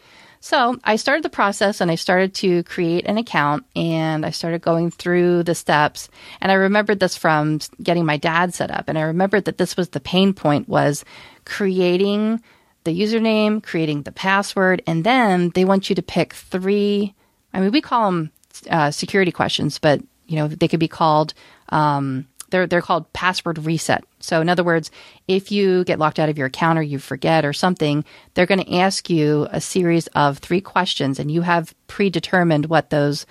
So 0.45 0.77
I 0.83 0.97
started 0.97 1.23
the 1.23 1.29
process 1.29 1.81
and 1.81 1.89
I 1.89 1.95
started 1.95 2.35
to 2.35 2.61
create 2.65 3.07
an 3.07 3.17
account 3.17 3.65
and 3.75 4.23
I 4.23 4.29
started 4.29 4.61
going 4.61 4.91
through 4.91 5.41
the 5.41 5.55
steps. 5.55 6.07
And 6.39 6.51
I 6.51 6.55
remembered 6.55 6.99
this 6.99 7.17
from 7.17 7.61
getting 7.81 8.05
my 8.05 8.17
dad 8.17 8.53
set 8.53 8.69
up. 8.69 8.87
And 8.87 8.95
I 8.95 9.01
remembered 9.01 9.45
that 9.45 9.57
this 9.57 9.75
was 9.75 9.89
the 9.89 9.99
pain 9.99 10.35
point 10.35 10.69
was 10.69 11.03
creating 11.45 12.43
the 12.83 12.91
username, 12.91 13.63
creating 13.63 14.03
the 14.03 14.11
password, 14.11 14.83
and 14.85 15.03
then 15.03 15.49
they 15.55 15.65
want 15.65 15.89
you 15.89 15.95
to 15.95 16.03
pick 16.03 16.33
three. 16.33 17.15
I 17.51 17.59
mean, 17.59 17.71
we 17.71 17.81
call 17.81 18.11
them 18.11 18.31
uh, 18.69 18.91
security 18.91 19.31
questions, 19.31 19.79
but 19.79 19.99
you 20.27 20.35
know 20.35 20.47
they 20.47 20.67
could 20.67 20.79
be 20.79 20.87
called 20.87 21.33
um, 21.69 22.27
they're 22.55 22.67
they're 22.67 22.81
called 22.81 23.11
password 23.11 23.57
reset. 23.65 24.05
So 24.21 24.39
in 24.39 24.47
other 24.47 24.63
words, 24.63 24.91
if 25.27 25.51
you 25.51 25.83
get 25.83 25.99
locked 25.99 26.19
out 26.19 26.29
of 26.29 26.37
your 26.37 26.47
account 26.47 26.79
or 26.79 26.81
you 26.81 26.99
forget 26.99 27.43
or 27.43 27.51
something, 27.51 28.05
they're 28.33 28.45
going 28.45 28.63
to 28.63 28.77
ask 28.77 29.09
you 29.09 29.47
a 29.51 29.59
series 29.59 30.07
of 30.07 30.37
three 30.37 30.61
questions, 30.61 31.19
and 31.19 31.29
you 31.29 31.41
have 31.41 31.75
predetermined 31.87 32.67
what 32.67 32.91
those 32.91 33.25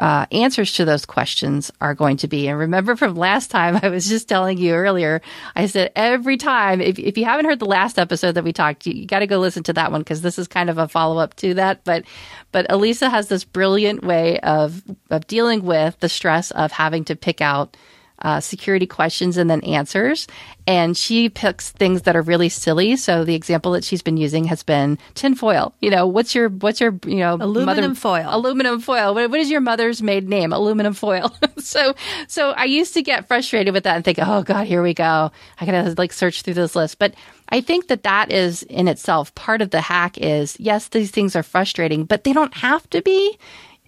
uh, 0.00 0.26
answers 0.30 0.72
to 0.72 0.84
those 0.84 1.06
questions 1.06 1.70
are 1.80 1.94
going 1.94 2.16
to 2.18 2.28
be. 2.28 2.48
And 2.48 2.58
remember 2.58 2.96
from 2.96 3.14
last 3.14 3.52
time, 3.52 3.78
I 3.82 3.90
was 3.90 4.08
just 4.08 4.28
telling 4.28 4.58
you 4.58 4.74
earlier, 4.74 5.22
I 5.54 5.66
said 5.66 5.92
every 5.94 6.36
time, 6.36 6.80
if, 6.80 6.98
if 6.98 7.16
you 7.16 7.24
haven't 7.24 7.46
heard 7.46 7.60
the 7.60 7.66
last 7.66 7.96
episode 7.96 8.32
that 8.32 8.44
we 8.44 8.52
talked, 8.52 8.86
you, 8.86 8.92
you 8.92 9.06
got 9.06 9.20
to 9.20 9.28
go 9.28 9.38
listen 9.38 9.62
to 9.64 9.72
that 9.74 9.92
one 9.92 10.00
because 10.00 10.22
this 10.22 10.36
is 10.36 10.48
kind 10.48 10.68
of 10.68 10.78
a 10.78 10.88
follow 10.88 11.18
up 11.18 11.34
to 11.36 11.54
that. 11.54 11.84
But, 11.84 12.04
but 12.50 12.66
Elisa 12.70 13.08
has 13.08 13.28
this 13.28 13.44
brilliant 13.44 14.02
way 14.02 14.40
of, 14.40 14.82
of 15.10 15.28
dealing 15.28 15.64
with 15.64 15.98
the 16.00 16.08
stress 16.08 16.50
of 16.50 16.72
having 16.72 17.04
to 17.04 17.14
pick 17.14 17.40
out 17.40 17.76
uh, 18.22 18.40
security 18.40 18.86
questions 18.86 19.36
and 19.36 19.48
then 19.48 19.60
answers. 19.62 20.26
And 20.66 20.96
she 20.96 21.28
picks 21.28 21.70
things 21.70 22.02
that 22.02 22.14
are 22.14 22.22
really 22.22 22.48
silly. 22.48 22.96
So 22.96 23.24
the 23.24 23.34
example 23.34 23.72
that 23.72 23.84
she's 23.84 24.02
been 24.02 24.16
using 24.16 24.44
has 24.44 24.62
been 24.62 24.98
tinfoil. 25.14 25.74
You 25.80 25.90
know, 25.90 26.06
what's 26.06 26.34
your 26.34 26.50
what's 26.50 26.80
your 26.80 26.98
you 27.06 27.16
know 27.16 27.34
aluminum 27.34 27.84
mother, 27.84 27.94
foil? 27.94 28.26
Aluminum 28.28 28.80
foil. 28.80 29.14
What, 29.14 29.30
what 29.30 29.40
is 29.40 29.50
your 29.50 29.60
mother's 29.60 30.02
maiden 30.02 30.28
name? 30.28 30.52
Aluminum 30.52 30.92
foil. 30.92 31.34
so 31.58 31.94
so 32.26 32.50
I 32.50 32.64
used 32.64 32.94
to 32.94 33.02
get 33.02 33.28
frustrated 33.28 33.72
with 33.72 33.84
that 33.84 33.96
and 33.96 34.04
think, 34.04 34.18
oh 34.20 34.42
god, 34.42 34.66
here 34.66 34.82
we 34.82 34.94
go. 34.94 35.30
I 35.60 35.66
gotta 35.66 35.94
like 35.96 36.12
search 36.12 36.42
through 36.42 36.54
this 36.54 36.76
list, 36.76 36.98
but. 36.98 37.14
I 37.50 37.62
think 37.62 37.88
that 37.88 38.02
that 38.02 38.30
is 38.30 38.62
in 38.64 38.88
itself 38.88 39.34
part 39.34 39.62
of 39.62 39.70
the 39.70 39.80
hack 39.80 40.18
is 40.18 40.60
yes, 40.60 40.88
these 40.88 41.10
things 41.10 41.34
are 41.34 41.42
frustrating, 41.42 42.04
but 42.04 42.24
they 42.24 42.34
don't 42.34 42.52
have 42.52 42.88
to 42.90 43.00
be 43.00 43.38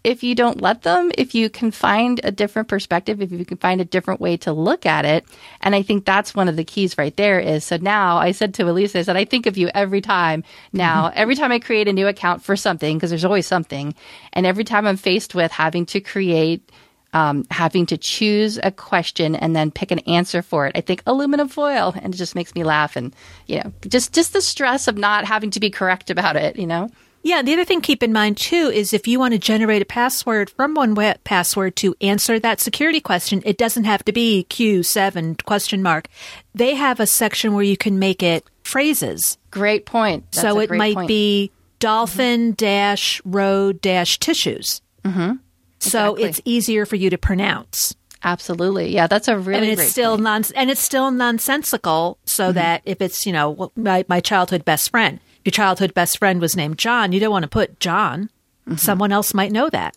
if 0.02 0.23
you 0.23 0.35
don't 0.35 0.62
let 0.62 0.83
them, 0.83 1.12
if 1.19 1.35
you 1.35 1.50
can 1.50 1.71
find 1.71 2.21
a 2.25 2.30
different 2.30 2.69
perspective, 2.69 3.21
if 3.21 3.30
you 3.30 3.45
can 3.45 3.59
find 3.59 3.80
a 3.80 3.85
different 3.85 4.21
way 4.21 4.37
to 4.38 4.52
look 4.52 4.87
at 4.87 5.04
it. 5.04 5.26
And 5.61 5.75
I 5.75 5.83
think 5.83 6.04
that's 6.04 6.35
one 6.35 6.49
of 6.49 6.57
the 6.57 6.64
keys 6.64 6.97
right 6.97 7.14
there 7.16 7.38
is 7.38 7.64
so 7.64 7.76
now 7.76 8.16
I 8.16 8.33
said 8.33 8.54
to 8.54 8.69
Elisa, 8.69 9.00
I 9.00 9.02
said, 9.02 9.16
I 9.16 9.26
think 9.26 9.47
of 9.47 9.59
you 9.59 9.71
every 9.75 10.00
time 10.00 10.42
now, 10.73 11.09
mm-hmm. 11.09 11.19
every 11.19 11.35
time 11.35 11.52
I 11.52 11.59
create 11.59 11.88
a 11.88 11.92
new 11.92 12.07
account 12.07 12.42
for 12.42 12.57
something, 12.57 12.97
because 12.97 13.11
there's 13.11 13.25
always 13.25 13.47
something. 13.47 13.95
And 14.33 14.47
every 14.47 14.64
time 14.64 14.87
I'm 14.87 14.97
faced 14.97 15.35
with 15.35 15.52
having 15.52 15.85
to 15.87 16.00
create 16.00 16.71
um, 17.12 17.45
having 17.50 17.87
to 17.87 17.99
choose 17.99 18.59
a 18.62 18.71
question 18.71 19.35
and 19.35 19.54
then 19.54 19.71
pick 19.71 19.90
an 19.90 19.99
answer 20.00 20.42
for 20.42 20.66
it. 20.66 20.76
I 20.76 20.80
think 20.80 21.02
aluminum 21.07 21.49
foil, 21.49 21.92
and 22.00 22.14
it 22.14 22.16
just 22.16 22.37
makes 22.37 22.54
me 22.54 22.62
laugh, 22.62 22.95
and 22.95 23.14
you 23.47 23.57
know, 23.57 23.73
just 23.88 24.12
just 24.12 24.33
the 24.33 24.40
stress 24.40 24.87
of 24.87 24.97
not 24.97 25.25
having 25.25 25.50
to 25.50 25.61
be 25.61 25.71
correct 25.71 26.11
about 26.11 26.37
it. 26.37 26.57
You 26.57 26.69
know. 26.69 26.88
Yeah, 27.22 27.42
the 27.42 27.52
other 27.52 27.64
thing 27.64 27.80
keep 27.80 28.02
in 28.02 28.12
mind 28.12 28.38
too 28.38 28.70
is 28.72 28.92
if 28.92 29.06
you 29.06 29.18
want 29.18 29.32
to 29.32 29.38
generate 29.38 29.82
a 29.82 29.86
password 29.86 30.48
from 30.48 30.74
one 30.74 30.94
web 30.94 31.22
password 31.24 31.76
to 31.76 31.94
answer 32.00 32.38
that 32.38 32.60
security 32.60 33.00
question, 33.00 33.42
it 33.44 33.58
doesn't 33.58 33.84
have 33.84 34.04
to 34.06 34.12
be 34.12 34.46
Q7 34.48 35.44
question 35.44 35.82
mark. 35.82 36.08
They 36.54 36.74
have 36.74 36.98
a 36.98 37.06
section 37.06 37.54
where 37.54 37.64
you 37.64 37.76
can 37.76 37.98
make 37.98 38.22
it 38.22 38.44
phrases. 38.64 39.36
Great 39.50 39.84
point. 39.84 40.32
That's 40.32 40.42
so 40.42 40.60
it 40.60 40.70
might 40.70 40.94
point. 40.94 41.08
be 41.08 41.50
dolphin 41.78 42.54
dash 42.54 43.20
road 43.24 43.80
dash 43.80 44.18
tissues. 44.18 44.80
Mm-hmm. 45.04 45.36
So 45.80 46.14
exactly. 46.14 46.24
it's 46.24 46.40
easier 46.44 46.86
for 46.86 46.96
you 46.96 47.10
to 47.10 47.18
pronounce. 47.18 47.94
Absolutely. 48.22 48.94
Yeah, 48.94 49.06
that's 49.06 49.28
a 49.28 49.38
really 49.38 49.70
and 49.70 49.80
it's 49.80 49.90
still 49.90 50.12
point. 50.12 50.22
non 50.22 50.44
and 50.54 50.70
it's 50.70 50.80
still 50.80 51.10
nonsensical 51.10 52.18
so 52.24 52.44
mm-hmm. 52.44 52.54
that 52.54 52.82
if 52.84 53.00
it's, 53.00 53.26
you 53.26 53.32
know, 53.32 53.72
my, 53.76 54.04
my 54.08 54.20
childhood 54.20 54.64
best 54.64 54.90
friend, 54.90 55.20
your 55.44 55.52
childhood 55.52 55.94
best 55.94 56.18
friend 56.18 56.40
was 56.40 56.56
named 56.56 56.78
John, 56.78 57.12
you 57.12 57.20
don't 57.20 57.30
want 57.30 57.44
to 57.44 57.49
put 57.49 57.80
John. 57.80 58.30
Mm-hmm. 58.66 58.76
Someone 58.76 59.12
else 59.12 59.35
might 59.35 59.52
know 59.52 59.70
that. 59.70 59.97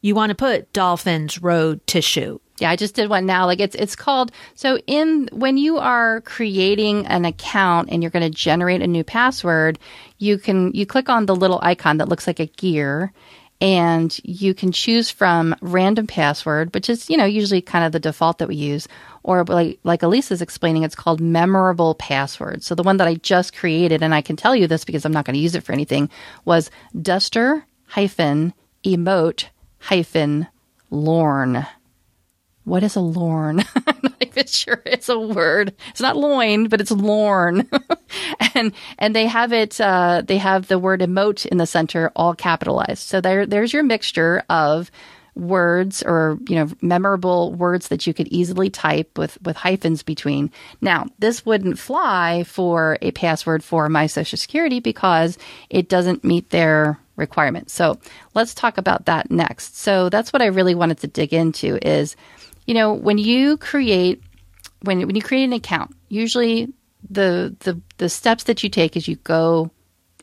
You 0.00 0.14
want 0.14 0.30
to 0.30 0.36
put 0.36 0.72
dolphins, 0.72 1.42
road, 1.42 1.84
tissue. 1.86 2.38
Yeah, 2.58 2.70
I 2.70 2.76
just 2.76 2.94
did 2.94 3.08
one 3.08 3.26
now. 3.26 3.46
Like 3.46 3.60
it's 3.60 3.76
it's 3.76 3.96
called 3.96 4.32
so 4.54 4.78
in 4.86 5.28
when 5.32 5.56
you 5.56 5.78
are 5.78 6.20
creating 6.22 7.06
an 7.06 7.24
account 7.24 7.88
and 7.90 8.02
you're 8.02 8.10
going 8.10 8.30
to 8.30 8.36
generate 8.36 8.82
a 8.82 8.86
new 8.86 9.04
password, 9.04 9.78
you 10.18 10.38
can 10.38 10.72
you 10.72 10.86
click 10.86 11.08
on 11.08 11.26
the 11.26 11.36
little 11.36 11.60
icon 11.62 11.98
that 11.98 12.08
looks 12.08 12.26
like 12.26 12.40
a 12.40 12.46
gear 12.46 13.12
and 13.60 14.18
you 14.22 14.54
can 14.54 14.70
choose 14.70 15.10
from 15.10 15.54
random 15.60 16.06
password, 16.06 16.72
which 16.74 16.88
is, 16.88 17.10
you 17.10 17.16
know, 17.16 17.24
usually 17.24 17.60
kind 17.60 17.84
of 17.84 17.92
the 17.92 17.98
default 17.98 18.38
that 18.38 18.48
we 18.48 18.54
use, 18.54 18.86
or 19.22 19.44
like 19.44 19.78
like 19.82 20.02
Elise 20.02 20.30
is 20.30 20.42
explaining, 20.42 20.84
it's 20.84 20.94
called 20.94 21.20
memorable 21.20 21.94
password. 21.96 22.62
So 22.62 22.74
the 22.74 22.82
one 22.82 22.98
that 22.98 23.08
I 23.08 23.14
just 23.14 23.56
created, 23.56 24.02
and 24.02 24.14
I 24.14 24.22
can 24.22 24.36
tell 24.36 24.54
you 24.54 24.66
this 24.66 24.84
because 24.84 25.04
I'm 25.04 25.12
not 25.12 25.24
going 25.24 25.34
to 25.34 25.40
use 25.40 25.54
it 25.54 25.64
for 25.64 25.72
anything, 25.72 26.08
was 26.44 26.70
duster 27.00 27.66
hyphen 27.86 28.54
emote 28.84 29.46
hyphen 29.80 30.46
lorn. 30.90 31.66
What 32.68 32.82
is 32.82 32.96
a 32.96 33.00
lorn? 33.00 33.60
I'm 33.86 33.98
not 34.02 34.14
even 34.20 34.46
sure 34.46 34.82
it's 34.84 35.08
a 35.08 35.18
word. 35.18 35.74
It's 35.90 36.00
not 36.00 36.16
loin, 36.16 36.68
but 36.68 36.80
it's 36.80 36.90
lorn. 36.90 37.68
and 38.54 38.72
and 38.98 39.16
they 39.16 39.26
have 39.26 39.52
it. 39.52 39.80
Uh, 39.80 40.22
they 40.24 40.38
have 40.38 40.68
the 40.68 40.78
word 40.78 41.00
emote 41.00 41.46
in 41.46 41.56
the 41.56 41.66
center, 41.66 42.12
all 42.14 42.34
capitalized. 42.34 43.08
So 43.08 43.20
there 43.20 43.46
there's 43.46 43.72
your 43.72 43.82
mixture 43.82 44.44
of 44.50 44.90
words 45.38 46.02
or 46.02 46.36
you 46.48 46.56
know 46.56 46.68
memorable 46.82 47.54
words 47.54 47.88
that 47.88 48.06
you 48.06 48.12
could 48.12 48.28
easily 48.28 48.68
type 48.68 49.16
with 49.16 49.40
with 49.42 49.56
hyphens 49.56 50.02
between. 50.02 50.50
Now, 50.80 51.06
this 51.18 51.46
wouldn't 51.46 51.78
fly 51.78 52.44
for 52.44 52.98
a 53.00 53.12
password 53.12 53.64
for 53.64 53.88
my 53.88 54.06
social 54.06 54.36
security 54.36 54.80
because 54.80 55.38
it 55.70 55.88
doesn't 55.88 56.24
meet 56.24 56.50
their 56.50 56.98
requirements. 57.16 57.72
So, 57.72 57.98
let's 58.34 58.54
talk 58.54 58.78
about 58.78 59.06
that 59.06 59.30
next. 59.30 59.78
So, 59.78 60.08
that's 60.08 60.32
what 60.32 60.42
I 60.42 60.46
really 60.46 60.74
wanted 60.74 60.98
to 60.98 61.06
dig 61.06 61.32
into 61.32 61.78
is 61.86 62.16
you 62.68 62.74
know, 62.74 62.92
when 62.92 63.16
you 63.16 63.56
create 63.56 64.22
when 64.82 65.00
when 65.06 65.16
you 65.16 65.22
create 65.22 65.44
an 65.44 65.54
account, 65.54 65.96
usually 66.10 66.68
the 67.08 67.56
the 67.60 67.80
the 67.96 68.10
steps 68.10 68.44
that 68.44 68.62
you 68.62 68.68
take 68.68 68.94
is 68.94 69.08
you 69.08 69.16
go 69.16 69.70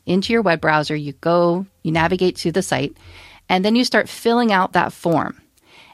into 0.06 0.32
your 0.32 0.42
web 0.42 0.60
browser, 0.60 0.94
you 0.94 1.12
go, 1.14 1.66
you 1.82 1.90
navigate 1.90 2.36
to 2.36 2.52
the 2.52 2.62
site, 2.62 2.96
and 3.48 3.64
then 3.64 3.74
you 3.74 3.84
start 3.84 4.08
filling 4.08 4.52
out 4.52 4.74
that 4.74 4.92
form. 4.92 5.42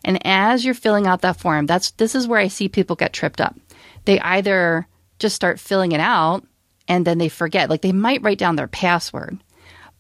And 0.05 0.25
as 0.27 0.63
you're 0.63 0.75
filling 0.75 1.07
out 1.07 1.23
that 1.23 1.41
form, 1.41 1.65
that's 1.65 1.93
this 1.93 2.15
is 2.15 2.29
where 2.29 2.39
I 2.39 2.49
see 2.49 2.69
people 2.69 2.97
get 2.97 3.15
tripped 3.15 3.41
up. 3.41 3.57
They 4.05 4.21
either 4.21 4.87
just 5.19 5.35
start 5.35 5.59
filling 5.59 5.93
it 5.93 6.01
out 6.01 6.47
and 6.87 7.07
then 7.07 7.17
they 7.17 7.31
forget. 7.31 7.71
Like 7.71 7.81
they 7.81 7.93
might 7.93 8.23
write 8.23 8.39
down 8.39 8.57
their 8.57 8.69
password, 8.69 9.39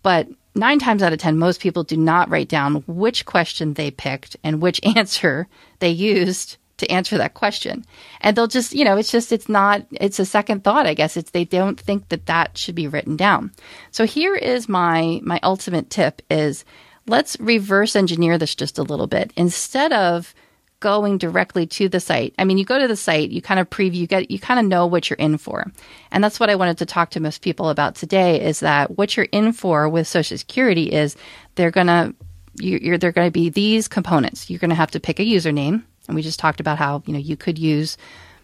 but 0.02 0.28
nine 0.54 0.78
times 0.78 1.02
out 1.02 1.12
of 1.12 1.18
10, 1.18 1.38
most 1.38 1.60
people 1.60 1.84
do 1.84 1.96
not 1.96 2.28
write 2.30 2.48
down 2.48 2.84
which 2.86 3.26
question 3.26 3.74
they 3.74 3.90
picked 3.90 4.36
and 4.42 4.60
which 4.60 4.80
answer 4.96 5.48
they 5.78 5.90
used 5.90 6.56
to 6.78 6.90
answer 6.90 7.16
that 7.18 7.34
question. 7.34 7.84
And 8.20 8.36
they'll 8.36 8.48
just, 8.48 8.72
you 8.72 8.84
know, 8.84 8.96
it's 8.96 9.10
just, 9.10 9.30
it's 9.32 9.48
not, 9.48 9.86
it's 9.92 10.18
a 10.18 10.26
second 10.26 10.64
thought, 10.64 10.86
I 10.86 10.94
guess. 10.94 11.16
It's, 11.16 11.30
they 11.30 11.44
don't 11.44 11.78
think 11.78 12.08
that 12.08 12.26
that 12.26 12.58
should 12.58 12.74
be 12.74 12.88
written 12.88 13.16
down. 13.16 13.52
So 13.90 14.04
here 14.04 14.34
is 14.34 14.68
my, 14.68 15.20
my 15.22 15.38
ultimate 15.42 15.90
tip 15.90 16.22
is 16.28 16.64
let's 17.06 17.38
reverse 17.38 17.94
engineer 17.94 18.36
this 18.36 18.54
just 18.54 18.78
a 18.78 18.82
little 18.82 19.06
bit. 19.06 19.32
Instead 19.36 19.92
of 19.92 20.34
going 20.82 21.16
directly 21.16 21.64
to 21.64 21.88
the 21.88 22.00
site. 22.00 22.34
I 22.38 22.44
mean, 22.44 22.58
you 22.58 22.64
go 22.64 22.78
to 22.78 22.88
the 22.88 22.96
site, 22.96 23.30
you 23.30 23.40
kind 23.40 23.60
of 23.60 23.70
preview, 23.70 23.94
you 23.94 24.06
get, 24.08 24.30
you 24.30 24.40
kind 24.40 24.58
of 24.58 24.66
know 24.66 24.84
what 24.84 25.08
you're 25.08 25.16
in 25.16 25.38
for. 25.38 25.70
And 26.10 26.22
that's 26.22 26.40
what 26.40 26.50
I 26.50 26.56
wanted 26.56 26.76
to 26.78 26.86
talk 26.86 27.10
to 27.10 27.20
most 27.20 27.40
people 27.40 27.70
about 27.70 27.94
today 27.94 28.42
is 28.42 28.60
that 28.60 28.98
what 28.98 29.16
you're 29.16 29.28
in 29.30 29.52
for 29.52 29.88
with 29.88 30.08
Social 30.08 30.36
Security 30.36 30.92
is 30.92 31.16
they're 31.54 31.70
going 31.70 31.86
to, 31.86 32.14
you're, 32.56 32.98
they're 32.98 33.12
going 33.12 33.28
to 33.28 33.32
be 33.32 33.48
these 33.48 33.86
components. 33.86 34.50
You're 34.50 34.58
going 34.58 34.70
to 34.70 34.74
have 34.74 34.90
to 34.90 35.00
pick 35.00 35.20
a 35.20 35.22
username. 35.22 35.84
And 36.08 36.16
we 36.16 36.20
just 36.20 36.40
talked 36.40 36.58
about 36.58 36.78
how, 36.78 37.04
you 37.06 37.12
know, 37.12 37.20
you 37.20 37.36
could 37.36 37.58
use 37.58 37.96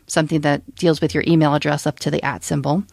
something 0.06 0.40
that 0.42 0.74
deals 0.76 1.00
with 1.00 1.12
your 1.14 1.24
email 1.26 1.54
address 1.54 1.86
up 1.86 1.98
to 1.98 2.10
the 2.10 2.24
at 2.24 2.44
symbol. 2.44 2.84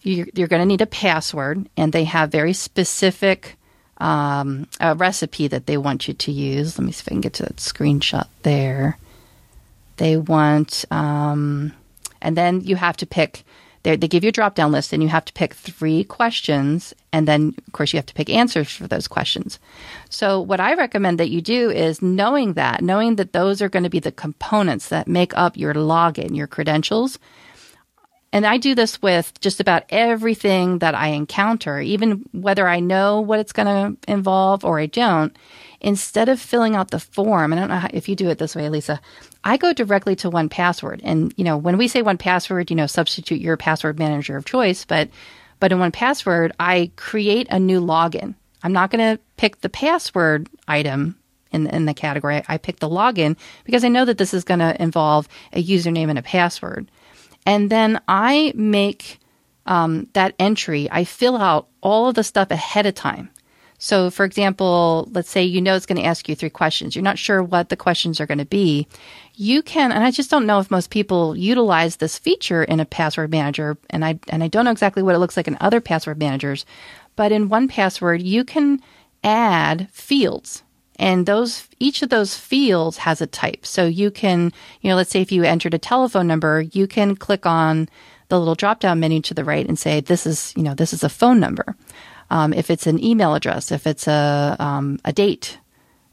You're, 0.00 0.26
you're 0.34 0.48
going 0.48 0.62
to 0.62 0.66
need 0.66 0.80
a 0.80 0.86
password 0.86 1.68
and 1.76 1.92
they 1.92 2.04
have 2.04 2.32
very 2.32 2.54
specific 2.54 3.56
um, 4.04 4.68
a 4.80 4.94
recipe 4.94 5.48
that 5.48 5.66
they 5.66 5.78
want 5.78 6.06
you 6.06 6.12
to 6.12 6.30
use. 6.30 6.78
Let 6.78 6.84
me 6.84 6.92
see 6.92 7.00
if 7.00 7.08
I 7.08 7.12
can 7.12 7.22
get 7.22 7.32
to 7.34 7.44
that 7.44 7.56
screenshot 7.56 8.28
there. 8.42 8.98
They 9.96 10.18
want, 10.18 10.84
um, 10.90 11.72
and 12.20 12.36
then 12.36 12.60
you 12.60 12.76
have 12.76 12.98
to 12.98 13.06
pick. 13.06 13.44
They, 13.82 13.96
they 13.96 14.08
give 14.08 14.22
you 14.22 14.28
a 14.28 14.32
drop 14.32 14.56
down 14.56 14.72
list, 14.72 14.92
and 14.92 15.02
you 15.02 15.08
have 15.08 15.24
to 15.24 15.32
pick 15.32 15.54
three 15.54 16.04
questions, 16.04 16.92
and 17.14 17.26
then 17.26 17.54
of 17.66 17.72
course 17.72 17.94
you 17.94 17.96
have 17.96 18.06
to 18.06 18.14
pick 18.14 18.28
answers 18.28 18.70
for 18.70 18.86
those 18.86 19.08
questions. 19.08 19.58
So 20.10 20.38
what 20.38 20.60
I 20.60 20.74
recommend 20.74 21.18
that 21.18 21.30
you 21.30 21.40
do 21.40 21.70
is 21.70 22.02
knowing 22.02 22.54
that, 22.54 22.82
knowing 22.82 23.16
that 23.16 23.32
those 23.32 23.62
are 23.62 23.70
going 23.70 23.84
to 23.84 23.90
be 23.90 24.00
the 24.00 24.12
components 24.12 24.88
that 24.88 25.08
make 25.08 25.32
up 25.34 25.56
your 25.56 25.72
login, 25.72 26.36
your 26.36 26.46
credentials 26.46 27.18
and 28.34 28.44
I 28.44 28.56
do 28.56 28.74
this 28.74 29.00
with 29.00 29.40
just 29.40 29.60
about 29.60 29.84
everything 29.90 30.80
that 30.80 30.96
I 30.96 31.08
encounter, 31.08 31.80
even 31.80 32.24
whether 32.32 32.66
I 32.66 32.80
know 32.80 33.20
what 33.20 33.38
it's 33.38 33.52
going 33.52 33.68
to 33.68 34.10
involve 34.10 34.64
or 34.64 34.80
I 34.80 34.86
don't. 34.86 35.36
Instead 35.80 36.28
of 36.28 36.40
filling 36.40 36.74
out 36.74 36.90
the 36.90 36.98
form, 36.98 37.52
I 37.52 37.56
don't 37.56 37.68
know 37.68 37.76
how, 37.76 37.90
if 37.92 38.08
you 38.08 38.16
do 38.16 38.28
it 38.30 38.38
this 38.38 38.56
way, 38.56 38.68
Lisa, 38.68 39.00
I 39.44 39.56
go 39.56 39.72
directly 39.72 40.16
to 40.16 40.32
1Password. 40.32 41.00
And, 41.04 41.32
you 41.36 41.44
know, 41.44 41.56
when 41.56 41.78
we 41.78 41.86
say 41.86 42.02
1Password, 42.02 42.70
you 42.70 42.76
know, 42.76 42.88
substitute 42.88 43.40
your 43.40 43.56
password 43.56 44.00
manager 44.00 44.36
of 44.36 44.44
choice. 44.44 44.84
But, 44.84 45.10
but 45.60 45.70
in 45.70 45.78
1Password, 45.78 46.50
I 46.58 46.90
create 46.96 47.46
a 47.50 47.60
new 47.60 47.80
login. 47.80 48.34
I'm 48.64 48.72
not 48.72 48.90
going 48.90 49.16
to 49.16 49.22
pick 49.36 49.60
the 49.60 49.68
password 49.68 50.48
item 50.66 51.14
in, 51.52 51.68
in 51.68 51.84
the 51.84 51.94
category. 51.94 52.42
I 52.48 52.58
pick 52.58 52.80
the 52.80 52.88
login 52.88 53.36
because 53.62 53.84
I 53.84 53.88
know 53.88 54.04
that 54.04 54.18
this 54.18 54.34
is 54.34 54.42
going 54.42 54.58
to 54.58 54.82
involve 54.82 55.28
a 55.52 55.62
username 55.62 56.10
and 56.10 56.18
a 56.18 56.22
password. 56.22 56.90
And 57.46 57.70
then 57.70 58.00
I 58.08 58.52
make 58.54 59.20
um, 59.66 60.08
that 60.12 60.34
entry, 60.38 60.88
I 60.90 61.04
fill 61.04 61.36
out 61.36 61.68
all 61.80 62.08
of 62.08 62.14
the 62.14 62.24
stuff 62.24 62.50
ahead 62.50 62.86
of 62.86 62.94
time. 62.94 63.30
So, 63.78 64.08
for 64.08 64.24
example, 64.24 65.08
let's 65.12 65.28
say 65.28 65.42
you 65.42 65.60
know 65.60 65.74
it's 65.74 65.84
going 65.84 66.00
to 66.00 66.06
ask 66.06 66.28
you 66.28 66.34
three 66.34 66.48
questions. 66.48 66.94
You're 66.94 67.02
not 67.02 67.18
sure 67.18 67.42
what 67.42 67.68
the 67.68 67.76
questions 67.76 68.20
are 68.20 68.26
going 68.26 68.38
to 68.38 68.46
be. 68.46 68.86
You 69.34 69.62
can, 69.62 69.92
and 69.92 70.04
I 70.04 70.10
just 70.10 70.30
don't 70.30 70.46
know 70.46 70.60
if 70.60 70.70
most 70.70 70.90
people 70.90 71.36
utilize 71.36 71.96
this 71.96 72.16
feature 72.16 72.62
in 72.62 72.80
a 72.80 72.86
password 72.86 73.30
manager, 73.30 73.76
and 73.90 74.04
I 74.04 74.18
and 74.28 74.42
I 74.44 74.48
don't 74.48 74.64
know 74.64 74.70
exactly 74.70 75.02
what 75.02 75.14
it 75.14 75.18
looks 75.18 75.36
like 75.36 75.48
in 75.48 75.58
other 75.60 75.80
password 75.80 76.18
managers, 76.18 76.64
but 77.16 77.32
in 77.32 77.50
1Password 77.50 78.24
you 78.24 78.44
can 78.44 78.80
add 79.22 79.88
fields 79.90 80.62
and 81.04 81.26
those 81.26 81.68
each 81.78 82.00
of 82.00 82.08
those 82.08 82.34
fields 82.34 82.96
has 82.96 83.20
a 83.20 83.26
type. 83.26 83.66
So 83.66 83.84
you 83.84 84.10
can, 84.10 84.54
you 84.80 84.88
know, 84.88 84.96
let's 84.96 85.10
say 85.10 85.20
if 85.20 85.30
you 85.30 85.44
entered 85.44 85.74
a 85.74 85.78
telephone 85.78 86.26
number, 86.26 86.62
you 86.62 86.86
can 86.86 87.14
click 87.14 87.44
on 87.44 87.90
the 88.28 88.38
little 88.38 88.54
drop 88.54 88.80
down 88.80 89.00
menu 89.00 89.20
to 89.20 89.34
the 89.34 89.44
right 89.44 89.68
and 89.68 89.78
say 89.78 90.00
this 90.00 90.26
is, 90.26 90.54
you 90.56 90.62
know, 90.62 90.72
this 90.72 90.94
is 90.94 91.04
a 91.04 91.10
phone 91.10 91.38
number. 91.38 91.76
Um, 92.30 92.54
if 92.54 92.70
it's 92.70 92.86
an 92.86 93.04
email 93.04 93.34
address, 93.34 93.70
if 93.70 93.86
it's 93.86 94.08
a 94.08 94.56
um, 94.58 94.98
a 95.04 95.12
date, 95.12 95.58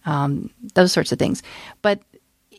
um, 0.06 0.50
those 0.74 0.92
sorts 0.92 1.14
of 1.14 1.20
things. 1.20 1.42
But 1.82 2.02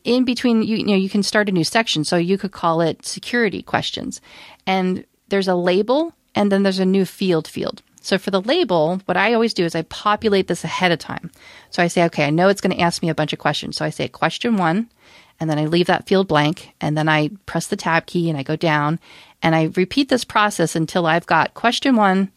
in 0.03 0.25
between, 0.25 0.63
you, 0.63 0.79
you 0.79 0.87
know, 0.87 0.97
you 0.97 1.11
can 1.11 1.23
start 1.23 1.51
a 1.51 1.53
new 1.53 1.65
section. 1.65 2.03
So 2.03 2.17
you 2.17 2.39
could 2.39 2.53
call 2.53 2.81
it 2.81 3.05
security 3.05 3.63
questions, 3.63 4.23
and 4.67 5.05
there's 5.29 5.49
a 5.49 5.55
label, 5.55 6.15
and 6.35 6.51
then 6.51 6.63
there's 6.63 6.79
a 6.79 6.87
new 6.87 7.05
field 7.05 7.47
field. 7.47 7.83
So 8.03 8.19
for 8.19 8.31
the 8.31 8.41
label, 8.41 9.01
what 9.07 9.17
I 9.17 9.33
always 9.33 9.55
do 9.55 9.65
is 9.65 9.75
I 9.75 9.83
populate 9.83 10.49
this 10.49 10.65
ahead 10.65 10.93
of 10.93 10.99
time. 10.99 11.31
So 11.71 11.83
I 11.83 11.87
say, 11.87 12.05
okay, 12.05 12.27
I 12.27 12.31
know 12.31 12.49
it's 12.49 12.61
going 12.61 12.77
to 12.77 12.83
ask 12.83 13.03
me 13.03 13.09
a 13.09 13.15
bunch 13.15 13.33
of 13.33 13.39
questions. 13.39 13.77
So 13.77 13.85
I 13.85 13.91
say 13.91 14.09
question 14.09 14.57
one, 14.57 14.91
and 15.39 15.49
then 15.49 15.59
I 15.59 15.67
leave 15.67 15.87
that 15.87 16.07
field 16.07 16.29
blank, 16.29 16.75
and 16.81 16.99
then 16.99 17.09
I 17.09 17.31
press 17.47 17.69
the 17.69 17.77
tab 17.77 18.07
key 18.07 18.29
and 18.29 18.39
I 18.39 18.43
go 18.43 18.57
down, 18.57 19.01
and 19.43 19.55
I 19.55 19.71
repeat 19.77 20.09
this 20.09 20.25
process 20.25 20.77
until 20.77 21.07
I've 21.07 21.27
got 21.27 21.55
question 21.55 21.97
one, 21.97 22.31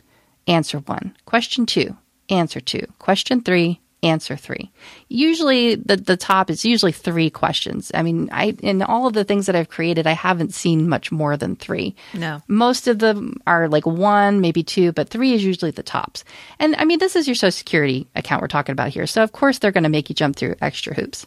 answer 0.48 0.80
one, 0.80 1.16
question 1.26 1.66
two, 1.66 1.98
answer 2.30 2.60
two, 2.60 2.86
question 3.00 3.42
three, 3.42 3.82
answer 4.04 4.36
three. 4.36 4.72
Usually 5.10 5.76
the, 5.76 5.98
the 5.98 6.18
top 6.18 6.50
is 6.50 6.64
usually 6.64 6.92
three 6.92 7.30
questions. 7.30 7.92
I 7.94 8.04
mean, 8.04 8.30
I, 8.32 8.56
in 8.62 8.82
all 8.82 9.08
of 9.08 9.14
the 9.14 9.24
things 9.24 9.48
that 9.48 9.56
I've 9.56 9.70
created, 9.70 10.06
I 10.06 10.12
haven't 10.12 10.54
seen 10.54 10.88
much 10.88 11.12
more 11.12 11.38
than 11.38 11.56
three. 11.56 11.96
No. 12.14 12.42
Most 12.48 12.88
of 12.88 13.00
them 13.00 13.42
are 13.48 13.68
like 13.68 13.86
one, 13.86 14.42
maybe 14.42 14.64
two, 14.64 14.92
but 14.92 15.10
three 15.10 15.34
is 15.34 15.44
usually 15.44 15.72
the 15.72 15.84
tops. 15.84 16.24
And 16.60 16.76
I 16.76 16.86
mean, 16.86 17.00
this 17.00 17.16
is 17.16 17.28
your 17.28 17.36
social 17.36 17.52
security 17.52 18.08
account 18.16 18.42
we're 18.42 18.48
talking 18.48 18.74
about 18.74 18.90
here. 18.90 19.08
So 19.08 19.24
of 19.24 19.32
course 19.32 19.60
they're 19.60 19.72
going 19.72 19.84
to 19.84 19.90
make 19.90 20.10
you 20.10 20.16
jump 20.16 20.36
through 20.36 20.56
extra 20.62 20.94
hoops. 20.94 21.26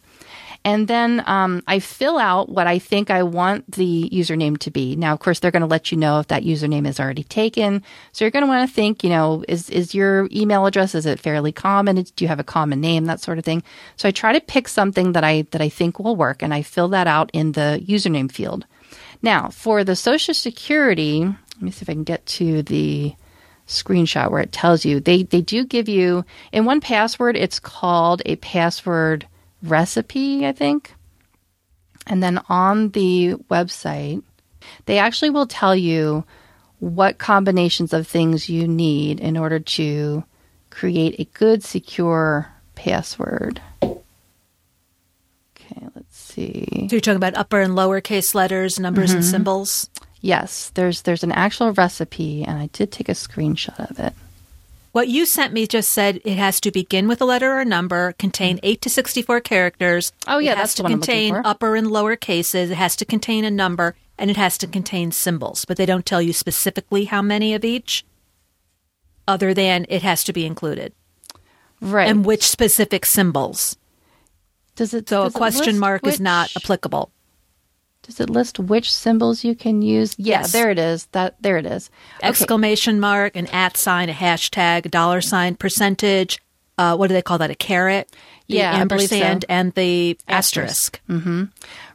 And 0.69 0.87
then 0.87 1.25
um, 1.27 1.63
I 1.67 1.79
fill 1.79 2.19
out 2.19 2.51
what 2.51 2.67
I 2.67 2.79
think 2.79 3.11
I 3.11 3.23
want 3.23 3.73
the 3.73 4.11
username 4.13 4.59
to 4.59 4.71
be. 4.71 4.97
Now, 4.97 5.15
of 5.15 5.19
course, 5.19 5.41
they're 5.41 5.51
going 5.51 5.63
to 5.63 5.67
let 5.67 5.91
you 5.91 5.97
know 5.97 6.21
if 6.21 6.29
that 6.29 6.43
username 6.43 6.87
is 6.87 7.01
already 7.01 7.23
taken. 7.23 7.83
So 8.13 8.23
you're 8.27 8.31
going 8.31 8.45
to 8.45 8.49
want 8.49 8.69
to 8.69 8.75
think, 8.75 9.03
you 9.03 9.09
know, 9.09 9.43
is 9.49 9.71
is 9.71 9.95
your 9.95 10.29
email 10.31 10.67
address 10.67 10.95
is 10.95 11.07
it 11.07 11.21
fairly 11.21 11.53
common? 11.53 11.97
Do 11.97 12.23
you 12.23 12.29
have 12.29 12.39
a 12.39 12.45
common 12.45 12.83
name? 12.83 13.07
That 13.07 13.23
sort 13.23 13.39
of 13.39 13.47
thing. 13.47 13.63
So 13.97 14.09
I 14.09 14.11
try 14.11 14.35
to 14.35 14.43
pick 14.43 14.69
something 14.69 15.13
that 15.13 15.25
I 15.25 15.47
that 15.53 15.63
I 15.63 15.71
think 15.71 15.99
will 15.99 16.17
work, 16.17 16.43
and 16.43 16.53
I 16.53 16.61
fill 16.61 16.89
that 16.89 17.07
out 17.07 17.31
in 17.33 17.53
the 17.53 17.83
username 17.83 18.31
field. 18.31 18.67
Now, 19.23 19.49
for 19.49 19.85
the 19.85 19.97
Social 19.97 20.35
Security, 20.35 21.25
let 21.25 21.63
me 21.63 21.71
see 21.71 21.81
if 21.81 21.89
I 21.89 21.95
can 21.95 22.05
get 22.05 22.27
to 22.27 22.63
the 22.63 23.15
screenshot 23.67 24.31
where 24.31 24.43
it 24.43 24.53
tells 24.53 24.85
you 24.85 25.01
they 25.01 25.23
they 25.23 25.41
do 25.41 25.65
give 25.65 25.89
you 25.89 26.27
in 26.53 26.65
1Password. 26.65 27.37
It's 27.37 27.59
called 27.59 28.21
a 28.27 28.37
password 28.37 29.27
recipe, 29.63 30.47
I 30.47 30.53
think. 30.53 30.95
And 32.07 32.23
then 32.23 32.41
on 32.49 32.91
the 32.91 33.35
website, 33.51 34.23
they 34.87 34.99
actually 34.99 35.31
will 35.31 35.47
tell 35.47 35.77
you 35.77 36.25
what 36.81 37.19
combinations 37.19 37.93
of 37.93 38.07
things 38.07 38.49
you 38.49 38.67
need 38.69 39.21
in 39.21 39.37
order 39.37 39.59
to 39.59 40.25
create 40.71 41.19
a 41.19 41.25
good, 41.37 41.65
secure 41.65 42.49
password. 42.75 43.61
Okay, 43.83 43.99
let's 45.95 46.17
see. 46.17 46.67
So 46.89 46.95
you're 46.95 47.01
talking 47.01 47.17
about 47.17 47.37
upper 47.37 47.61
and 47.61 47.75
lowercase 47.75 48.35
letters, 48.35 48.79
numbers, 48.79 49.11
and 49.13 49.23
mm-hmm. 49.23 49.31
symbols. 49.31 49.91
Yes, 50.21 50.71
there's 50.75 51.03
there's 51.03 51.25
an 51.25 51.33
actual 51.33 51.73
recipe, 51.73 52.45
and 52.45 52.59
I 52.59 52.69
did 52.73 52.91
take 52.91 53.09
a 53.09 53.13
screenshot 53.13 53.91
of 53.91 53.99
it. 53.99 54.13
What 54.93 55.09
you 55.09 55.27
sent 55.27 55.53
me 55.53 55.67
just 55.67 55.91
said 55.91 56.21
it 56.25 56.39
has 56.39 56.61
to 56.61 56.71
begin 56.71 57.09
with 57.09 57.21
a 57.21 57.25
letter 57.25 57.59
or 57.59 57.65
number, 57.65 58.13
contain 58.19 58.57
mm. 58.57 58.61
8 58.63 58.81
to 58.83 58.91
64 58.91 59.41
characters. 59.41 60.13
Oh, 60.27 60.39
yeah, 60.39 60.53
it 60.53 60.55
that's 60.57 60.61
has 60.61 60.75
to 60.77 60.83
what 60.83 60.93
I'm 60.93 61.01
looking 61.01 61.13
contain 61.13 61.35
for. 61.35 61.47
upper 61.47 61.77
and 61.77 61.91
lower 61.91 62.17
cases. 62.17 62.71
It 62.71 62.77
has 62.77 62.97
to 62.97 63.05
contain 63.05 63.45
a 63.45 63.51
number, 63.51 63.95
and 64.17 64.31
it 64.31 64.37
has 64.37 64.57
to 64.59 64.67
contain 64.67 65.13
symbols. 65.13 65.65
But 65.65 65.77
they 65.77 65.87
don't 65.87 66.07
tell 66.07 66.23
you 66.23 66.33
specifically 66.33 67.05
how 67.05 67.23
many 67.23 67.55
of 67.55 67.65
each, 67.65 68.05
other 69.27 69.53
than 69.53 69.85
it 69.89 70.03
has 70.03 70.25
to 70.25 70.33
be 70.33 70.47
included. 70.47 70.95
Right. 71.81 72.09
And 72.09 72.25
which 72.25 72.49
specific 72.49 73.05
symbols. 73.05 73.77
does 74.75 74.95
it? 74.95 75.09
So 75.09 75.25
does 75.25 75.35
a 75.35 75.37
it 75.37 75.39
question 75.39 75.67
list 75.67 75.81
mark 75.81 76.07
is 76.07 76.19
not 76.21 76.51
applicable. 76.57 77.13
Does 78.09 78.21
it 78.21 78.31
list 78.31 78.59
which 78.59 78.93
symbols 78.93 79.45
you 79.45 79.55
can 79.55 79.83
use? 79.83 80.15
Yeah, 80.19 80.41
Yes. 80.41 80.53
there 80.53 80.71
it 80.71 80.79
is. 80.79 81.07
That 81.13 81.37
there 81.41 81.59
it 81.59 81.67
is. 81.67 81.91
Okay. 82.17 82.29
Exclamation 82.29 82.99
mark, 83.01 83.37
an 83.37 83.47
at 83.49 83.77
sign, 83.77 84.09
a 84.09 84.13
hashtag, 84.15 84.87
a 84.87 84.89
dollar 84.89 85.21
sign, 85.21 85.55
percentage. 85.57 86.41
Uh, 86.79 86.97
what 86.97 87.09
do 87.09 87.15
they 87.15 87.23
call 87.23 87.39
that? 87.39 87.51
A 87.51 87.55
caret? 87.55 88.11
The 88.49 88.57
Yeah, 88.57 88.85
believe 88.85 89.11
so. 89.11 89.17
ampersand 89.17 89.45
and 89.49 89.75
the 89.75 90.17
asterisk. 90.27 91.01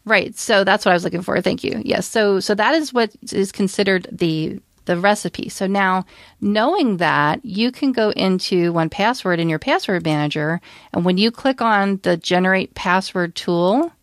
Right. 0.05 0.37
So 0.37 0.63
that's 0.63 0.85
what 0.85 0.91
I 0.91 0.95
was 0.95 1.03
looking 1.03 1.21
for. 1.23 1.39
Thank 1.41 1.63
you. 1.63 1.81
Yes. 1.83 2.05
So 2.07 2.39
so 2.39 2.53
that 2.55 2.75
is 2.75 2.93
what 2.93 3.11
is 3.31 3.51
considered 3.51 4.07
the 4.11 4.59
the 4.85 4.97
recipe. 4.99 5.47
So 5.47 5.65
now 5.65 6.05
knowing 6.41 6.97
that, 6.97 7.43
you 7.45 7.71
can 7.71 7.93
go 7.93 8.09
into 8.11 8.73
1Password 8.73 9.39
in 9.39 9.47
your 9.47 9.57
password 9.59 10.03
manager 10.03 10.59
and 10.93 11.05
when 11.05 11.17
you 11.17 11.31
click 11.31 11.61
on 11.61 12.01
the 12.03 12.17
generate 12.17 12.75
password 12.75 13.33
tool 13.33 13.93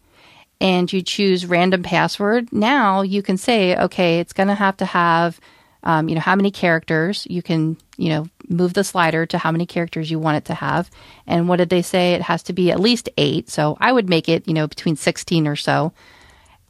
and 0.60 0.92
you 0.92 1.02
choose 1.02 1.46
random 1.46 1.82
password, 1.82 2.52
now 2.52 3.02
you 3.02 3.22
can 3.22 3.36
say, 3.36 3.76
okay, 3.76 4.20
it's 4.20 4.32
going 4.32 4.48
to 4.48 4.54
have 4.54 4.76
to 4.78 4.84
have 4.84 5.40
um, 5.82 6.08
you 6.08 6.14
know 6.14 6.20
how 6.20 6.36
many 6.36 6.50
characters. 6.50 7.26
You 7.30 7.42
can 7.42 7.76
you 7.96 8.10
know 8.10 8.26
move 8.48 8.74
the 8.74 8.84
slider 8.84 9.26
to 9.26 9.38
how 9.38 9.50
many 9.50 9.66
characters 9.66 10.10
you 10.10 10.18
want 10.18 10.36
it 10.36 10.44
to 10.46 10.54
have. 10.54 10.90
And 11.26 11.48
what 11.48 11.56
did 11.56 11.70
they 11.70 11.82
say? 11.82 12.12
It 12.12 12.22
has 12.22 12.42
to 12.44 12.52
be 12.52 12.70
at 12.70 12.80
least 12.80 13.08
eight. 13.16 13.48
So 13.48 13.76
i 13.80 13.90
would 13.92 14.08
make 14.08 14.28
it 14.28 14.46
you 14.46 14.54
know 14.54 14.66
between 14.66 14.96
16 14.96 15.46
or 15.46 15.56
so. 15.56 15.92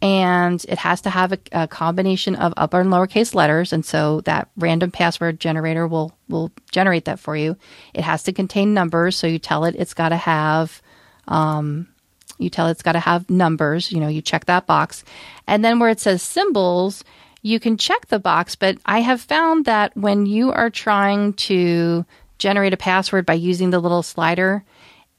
And 0.02 0.64
it 0.66 0.78
has 0.78 1.02
to 1.02 1.10
have 1.10 1.32
a, 1.32 1.38
a 1.52 1.68
combination 1.68 2.34
of 2.34 2.54
upper 2.56 2.80
and 2.80 2.90
lowercase 2.90 3.34
letters. 3.34 3.70
And 3.72 3.84
so 3.84 4.22
that 4.22 4.48
random 4.56 4.90
password 4.90 5.40
generator 5.40 5.86
will 5.86 6.12
will 6.28 6.52
generate 6.70 7.06
that 7.06 7.18
for 7.18 7.36
you. 7.36 7.56
It 7.92 8.02
has 8.02 8.22
to 8.24 8.32
contain 8.32 8.74
numbers. 8.74 9.16
So 9.16 9.26
you 9.26 9.38
tell 9.38 9.64
it 9.64 9.74
it's 9.76 9.94
got 9.94 10.10
to 10.10 10.16
have 10.16 10.80
um, 11.26 11.88
you 12.40 12.50
tell 12.50 12.68
it's 12.68 12.82
got 12.82 12.92
to 12.92 13.00
have 13.00 13.28
numbers 13.30 13.92
you 13.92 14.00
know 14.00 14.08
you 14.08 14.22
check 14.22 14.46
that 14.46 14.66
box. 14.66 15.04
And 15.46 15.64
then 15.64 15.78
where 15.78 15.90
it 15.90 16.00
says 16.00 16.22
symbols 16.22 17.04
you 17.42 17.58
can 17.58 17.76
check 17.76 18.06
the 18.08 18.18
box 18.18 18.54
but 18.54 18.76
i 18.84 19.00
have 19.00 19.20
found 19.20 19.64
that 19.64 19.96
when 19.96 20.26
you 20.26 20.52
are 20.52 20.70
trying 20.70 21.32
to 21.32 22.04
generate 22.38 22.72
a 22.72 22.76
password 22.76 23.24
by 23.24 23.34
using 23.34 23.70
the 23.70 23.78
little 23.78 24.02
slider 24.02 24.64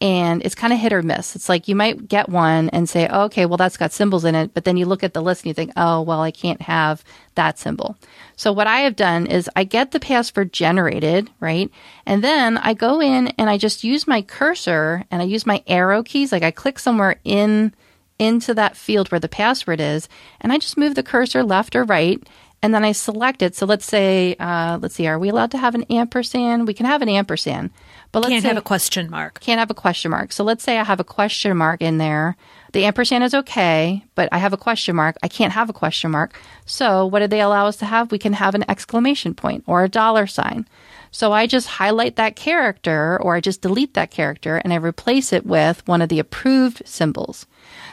and 0.01 0.43
it's 0.43 0.55
kind 0.55 0.73
of 0.73 0.79
hit 0.79 0.91
or 0.91 1.03
miss. 1.03 1.35
It's 1.35 1.47
like 1.47 1.67
you 1.67 1.75
might 1.75 2.07
get 2.07 2.27
one 2.27 2.69
and 2.69 2.89
say, 2.89 3.07
oh, 3.07 3.25
okay, 3.25 3.45
well, 3.45 3.57
that's 3.57 3.77
got 3.77 3.93
symbols 3.93 4.25
in 4.25 4.33
it. 4.33 4.53
But 4.53 4.65
then 4.65 4.75
you 4.75 4.87
look 4.87 5.03
at 5.03 5.13
the 5.13 5.21
list 5.21 5.43
and 5.43 5.49
you 5.49 5.53
think, 5.53 5.71
oh, 5.77 6.01
well, 6.01 6.21
I 6.21 6.31
can't 6.31 6.61
have 6.63 7.03
that 7.35 7.59
symbol. 7.59 7.95
So 8.35 8.51
what 8.51 8.65
I 8.65 8.79
have 8.79 8.95
done 8.95 9.27
is 9.27 9.49
I 9.55 9.63
get 9.63 9.91
the 9.91 9.99
password 9.99 10.51
generated, 10.51 11.29
right? 11.39 11.69
And 12.07 12.23
then 12.23 12.57
I 12.57 12.73
go 12.73 12.99
in 12.99 13.27
and 13.27 13.49
I 13.49 13.59
just 13.59 13.83
use 13.83 14.07
my 14.07 14.23
cursor 14.23 15.05
and 15.11 15.21
I 15.21 15.25
use 15.25 15.45
my 15.45 15.63
arrow 15.67 16.01
keys. 16.01 16.31
Like 16.31 16.43
I 16.43 16.51
click 16.51 16.79
somewhere 16.79 17.19
in 17.23 17.73
into 18.17 18.53
that 18.53 18.77
field 18.77 19.11
where 19.11 19.19
the 19.19 19.27
password 19.27 19.79
is, 19.79 20.07
and 20.39 20.53
I 20.53 20.59
just 20.59 20.77
move 20.77 20.93
the 20.93 21.01
cursor 21.01 21.43
left 21.43 21.75
or 21.75 21.83
right, 21.83 22.21
and 22.61 22.71
then 22.71 22.85
I 22.85 22.91
select 22.91 23.41
it. 23.41 23.55
So 23.55 23.65
let's 23.65 23.85
say, 23.85 24.35
uh, 24.39 24.77
let's 24.79 24.93
see, 24.93 25.07
are 25.07 25.17
we 25.17 25.29
allowed 25.29 25.49
to 25.51 25.57
have 25.57 25.73
an 25.73 25.85
ampersand? 25.89 26.67
We 26.67 26.75
can 26.75 26.85
have 26.85 27.01
an 27.01 27.09
ampersand, 27.09 27.71
but 28.11 28.19
let's 28.19 28.31
Can't 28.31 28.41
say, 28.43 28.47
have 28.49 28.57
a 28.57 28.61
question 28.61 29.09
mark. 29.09 29.39
can't 29.39 29.59
have 29.59 29.71
a 29.71 29.75
question 29.75 30.11
mark. 30.11 30.31
So 30.31 30.43
let's 30.43 30.63
say 30.63 30.77
I 30.77 30.83
have 30.83 30.99
a 30.99 31.03
question 31.05 31.55
mark 31.55 31.81
in 31.81 31.97
there. 31.97 32.35
The 32.73 32.85
ampersand 32.85 33.23
is 33.23 33.33
okay, 33.33 34.03
but 34.15 34.29
I 34.31 34.37
have 34.37 34.53
a 34.53 34.57
question 34.57 34.95
mark. 34.95 35.17
I 35.23 35.27
can't 35.27 35.53
have 35.53 35.69
a 35.69 35.73
question 35.73 36.11
mark. 36.11 36.39
So 36.65 37.05
what 37.05 37.19
do 37.19 37.27
they 37.27 37.41
allow 37.41 37.67
us 37.67 37.77
to 37.77 37.85
have? 37.85 38.11
We 38.11 38.17
can 38.17 38.33
have 38.33 38.55
an 38.55 38.69
exclamation 38.69 39.33
point 39.33 39.63
or 39.67 39.83
a 39.83 39.89
dollar 39.89 40.27
sign. 40.27 40.67
So 41.11 41.33
I 41.33 41.45
just 41.47 41.67
highlight 41.67 42.15
that 42.15 42.37
character 42.37 43.21
or 43.21 43.35
I 43.35 43.41
just 43.41 43.61
delete 43.61 43.93
that 43.95 44.11
character 44.11 44.55
and 44.57 44.71
I 44.71 44.77
replace 44.77 45.33
it 45.33 45.45
with 45.45 45.85
one 45.85 46.01
of 46.01 46.07
the 46.07 46.19
approved 46.19 46.81
symbols. 46.85 47.45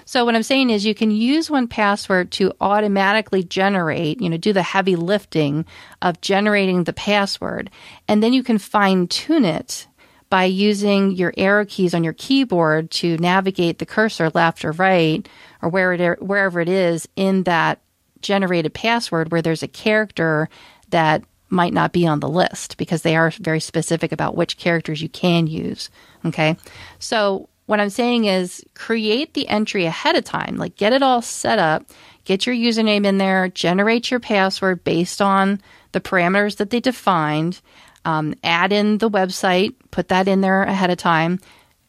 So 0.05 0.25
what 0.25 0.37
I'm 0.37 0.45
saying 0.45 0.71
is 0.71 0.87
you 0.87 0.95
can 0.95 1.11
use 1.11 1.49
1Password 1.49 2.31
to 2.31 2.53
automatically 2.61 3.43
generate, 3.43 4.21
you 4.21 4.31
know, 4.31 4.37
do 4.37 4.53
the 4.53 4.63
heavy 4.63 4.95
lifting 4.95 5.65
of 6.01 6.21
generating 6.21 6.85
the 6.85 6.93
password 6.93 7.71
and 8.07 8.23
then 8.23 8.33
you 8.33 8.45
can 8.45 8.59
fine 8.59 9.09
tune 9.09 9.45
it 9.45 9.89
by 10.31 10.45
using 10.45 11.13
your 11.13 11.33
arrow 11.37 11.65
keys 11.65 11.95
on 11.95 12.05
your 12.05 12.13
keyboard 12.13 12.91
to 12.91 13.17
navigate 13.19 13.79
the 13.79 13.87
cursor 13.87 14.31
left 14.31 14.65
or 14.65 14.73
right 14.73 15.29
or 15.63 15.69
where 15.69 15.93
it, 15.93 16.23
wherever 16.23 16.61
it 16.61 16.69
is 16.69 17.09
in 17.17 17.45
that 17.45 17.81
generated 18.21 18.75
password 18.75 19.31
where 19.31 19.43
there's 19.43 19.63
a 19.63 19.69
character 19.69 20.49
that 20.91 21.23
might 21.51 21.73
not 21.73 21.93
be 21.93 22.07
on 22.07 22.21
the 22.21 22.29
list 22.29 22.77
because 22.77 23.03
they 23.03 23.17
are 23.17 23.31
very 23.31 23.61
specific 23.61 24.13
about 24.13 24.37
which 24.37 24.59
characters 24.59 25.01
you 25.01 25.09
can 25.09 25.47
use. 25.47 25.89
Okay. 26.25 26.57
So 26.99 27.49
what 27.67 27.81
I'm 27.81 27.91
saying 27.91 28.25
is 28.25 28.65
create 28.75 29.35
the 29.35 29.49
entry 29.49 29.87
ahead 29.87 30.17
of 30.17 30.25
time, 30.25 30.57
like 30.57 30.77
get 30.77 30.93
it 30.93 31.03
all 31.03 31.23
set 31.23 31.59
up, 31.59 31.85
get 32.25 32.47
your 32.47 32.55
username 32.55 33.07
in 33.07 33.19
there, 33.19 33.49
generate 33.49 34.11
your 34.11 34.21
password 34.21 34.85
based 34.85 35.23
on 35.23 35.61
the 35.93 36.01
parameters 36.01 36.57
that 36.57 36.71
they 36.71 36.81
defined, 36.81 37.61
um, 38.05 38.35
add 38.43 38.73
in 38.73 38.99
the 38.99 39.11
website, 39.11 39.75
put 39.91 40.09
that 40.09 40.29
in 40.29 40.41
there 40.41 40.63
ahead 40.63 40.91
of 40.91 40.99
time, 40.99 41.41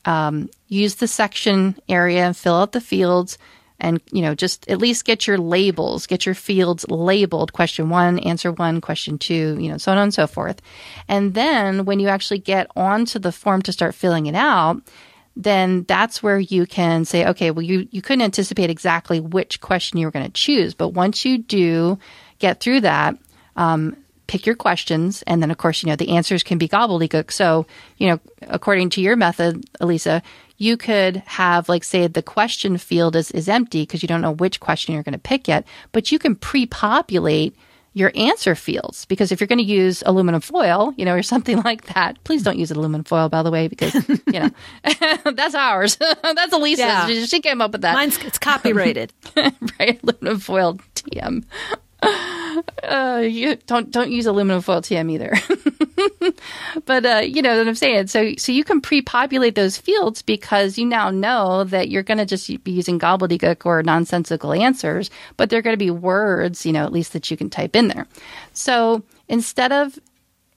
um, 0.05 0.49
use 0.67 0.95
the 0.95 1.07
section 1.07 1.77
area 1.87 2.25
and 2.25 2.35
fill 2.35 2.55
out 2.55 2.71
the 2.71 2.81
fields 2.81 3.37
and 3.81 4.01
you 4.11 4.21
know 4.21 4.35
just 4.35 4.69
at 4.69 4.77
least 4.77 5.05
get 5.05 5.25
your 5.25 5.37
labels 5.37 6.05
get 6.05 6.25
your 6.25 6.35
fields 6.35 6.85
labeled. 6.89 7.53
Question 7.53 7.89
one 7.89 8.19
answer 8.19 8.51
one 8.51 8.81
question 8.81 9.17
two 9.17 9.57
you 9.59 9.71
know 9.71 9.77
so 9.77 9.91
on 9.91 9.97
and 9.97 10.13
so 10.13 10.27
forth. 10.27 10.61
And 11.07 11.33
then 11.33 11.85
when 11.85 11.99
you 11.99 12.07
actually 12.07 12.39
get 12.39 12.67
onto 12.75 13.19
the 13.19 13.31
form 13.31 13.61
to 13.63 13.71
start 13.71 13.95
filling 13.95 14.25
it 14.25 14.35
out 14.35 14.81
then 15.35 15.85
that's 15.87 16.21
where 16.21 16.39
you 16.39 16.65
can 16.65 17.05
say 17.05 17.25
okay 17.25 17.49
well 17.51 17.63
you, 17.63 17.87
you 17.91 18.01
couldn't 18.01 18.23
anticipate 18.23 18.69
exactly 18.69 19.19
which 19.19 19.61
question 19.61 19.97
you 19.97 20.05
were 20.05 20.11
going 20.11 20.25
to 20.25 20.31
choose 20.31 20.73
but 20.73 20.89
once 20.89 21.23
you 21.23 21.37
do 21.37 21.97
get 22.39 22.59
through 22.59 22.81
that 22.81 23.17
um, 23.55 23.95
pick 24.29 24.45
your 24.45 24.55
questions 24.55 25.23
and 25.25 25.41
then 25.41 25.49
of 25.49 25.57
course 25.57 25.81
you 25.81 25.89
know 25.89 25.95
the 25.95 26.09
answers 26.15 26.43
can 26.43 26.59
be 26.59 26.67
gobbledygook 26.69 27.31
so 27.31 27.65
you 27.97 28.07
know 28.07 28.19
according 28.43 28.87
to 28.87 29.01
your 29.01 29.15
method 29.15 29.65
elisa 29.79 30.21
you 30.57 30.77
could 30.77 31.17
have 31.25 31.67
like 31.67 31.83
say 31.83 32.05
the 32.05 32.21
question 32.21 32.77
field 32.77 33.15
is, 33.15 33.31
is 33.31 33.49
empty 33.49 33.81
because 33.81 34.03
you 34.03 34.07
don't 34.07 34.21
know 34.21 34.33
which 34.33 34.59
question 34.59 34.93
you're 34.93 35.01
going 35.01 35.13
to 35.13 35.17
pick 35.19 35.47
yet 35.47 35.65
but 35.93 36.11
you 36.11 36.19
can 36.19 36.35
pre-populate 36.35 37.55
your 37.93 38.11
answer 38.13 38.53
fields 38.53 39.05
because 39.05 39.31
if 39.31 39.41
you're 39.41 39.47
going 39.47 39.57
to 39.57 39.63
use 39.65 40.03
aluminum 40.05 40.39
foil 40.41 40.93
you 40.95 41.05
know 41.05 41.15
or 41.15 41.23
something 41.23 41.59
like 41.65 41.85
that 41.95 42.23
please 42.23 42.43
don't 42.43 42.59
use 42.59 42.69
aluminum 42.69 43.03
foil 43.03 43.29
by 43.29 43.41
the 43.41 43.49
way 43.49 43.67
because 43.67 43.95
you 44.27 44.39
know 44.39 44.49
that's 45.33 45.55
ours 45.55 45.95
that's 46.21 46.53
elisa's 46.53 46.77
Yeah. 46.85 47.25
she 47.25 47.41
came 47.41 47.61
up 47.61 47.71
with 47.71 47.81
that 47.81 47.95
Mine's 47.95 48.23
it's 48.23 48.37
copyrighted. 48.37 49.11
right? 49.35 49.99
Aluminum 50.03 50.37
foil 50.39 50.77
TM. 50.93 51.43
Uh, 52.89 53.19
you 53.19 53.55
don't 53.67 53.91
don't 53.91 54.09
use 54.09 54.25
aluminum 54.25 54.61
foil 54.61 54.81
TM 54.81 55.11
either. 55.11 55.33
but 56.85 57.05
uh, 57.05 57.19
you 57.19 57.41
know 57.41 57.55
what 57.55 57.67
I'm 57.67 57.75
saying. 57.75 58.07
So 58.07 58.33
so 58.37 58.51
you 58.51 58.63
can 58.63 58.81
pre-populate 58.81 59.53
those 59.53 59.77
fields 59.77 60.23
because 60.23 60.77
you 60.77 60.85
now 60.87 61.11
know 61.11 61.65
that 61.65 61.89
you're 61.89 62.01
going 62.01 62.17
to 62.17 62.25
just 62.25 62.47
be 62.63 62.71
using 62.71 62.97
gobbledygook 62.97 63.65
or 63.65 63.83
nonsensical 63.83 64.53
answers, 64.53 65.11
but 65.37 65.49
they're 65.49 65.61
going 65.61 65.73
to 65.73 65.77
be 65.77 65.91
words, 65.91 66.65
you 66.65 66.71
know, 66.71 66.83
at 66.83 66.91
least 66.91 67.13
that 67.13 67.29
you 67.29 67.37
can 67.37 67.49
type 67.49 67.75
in 67.75 67.89
there. 67.89 68.07
So 68.53 69.03
instead 69.27 69.71
of 69.71 69.99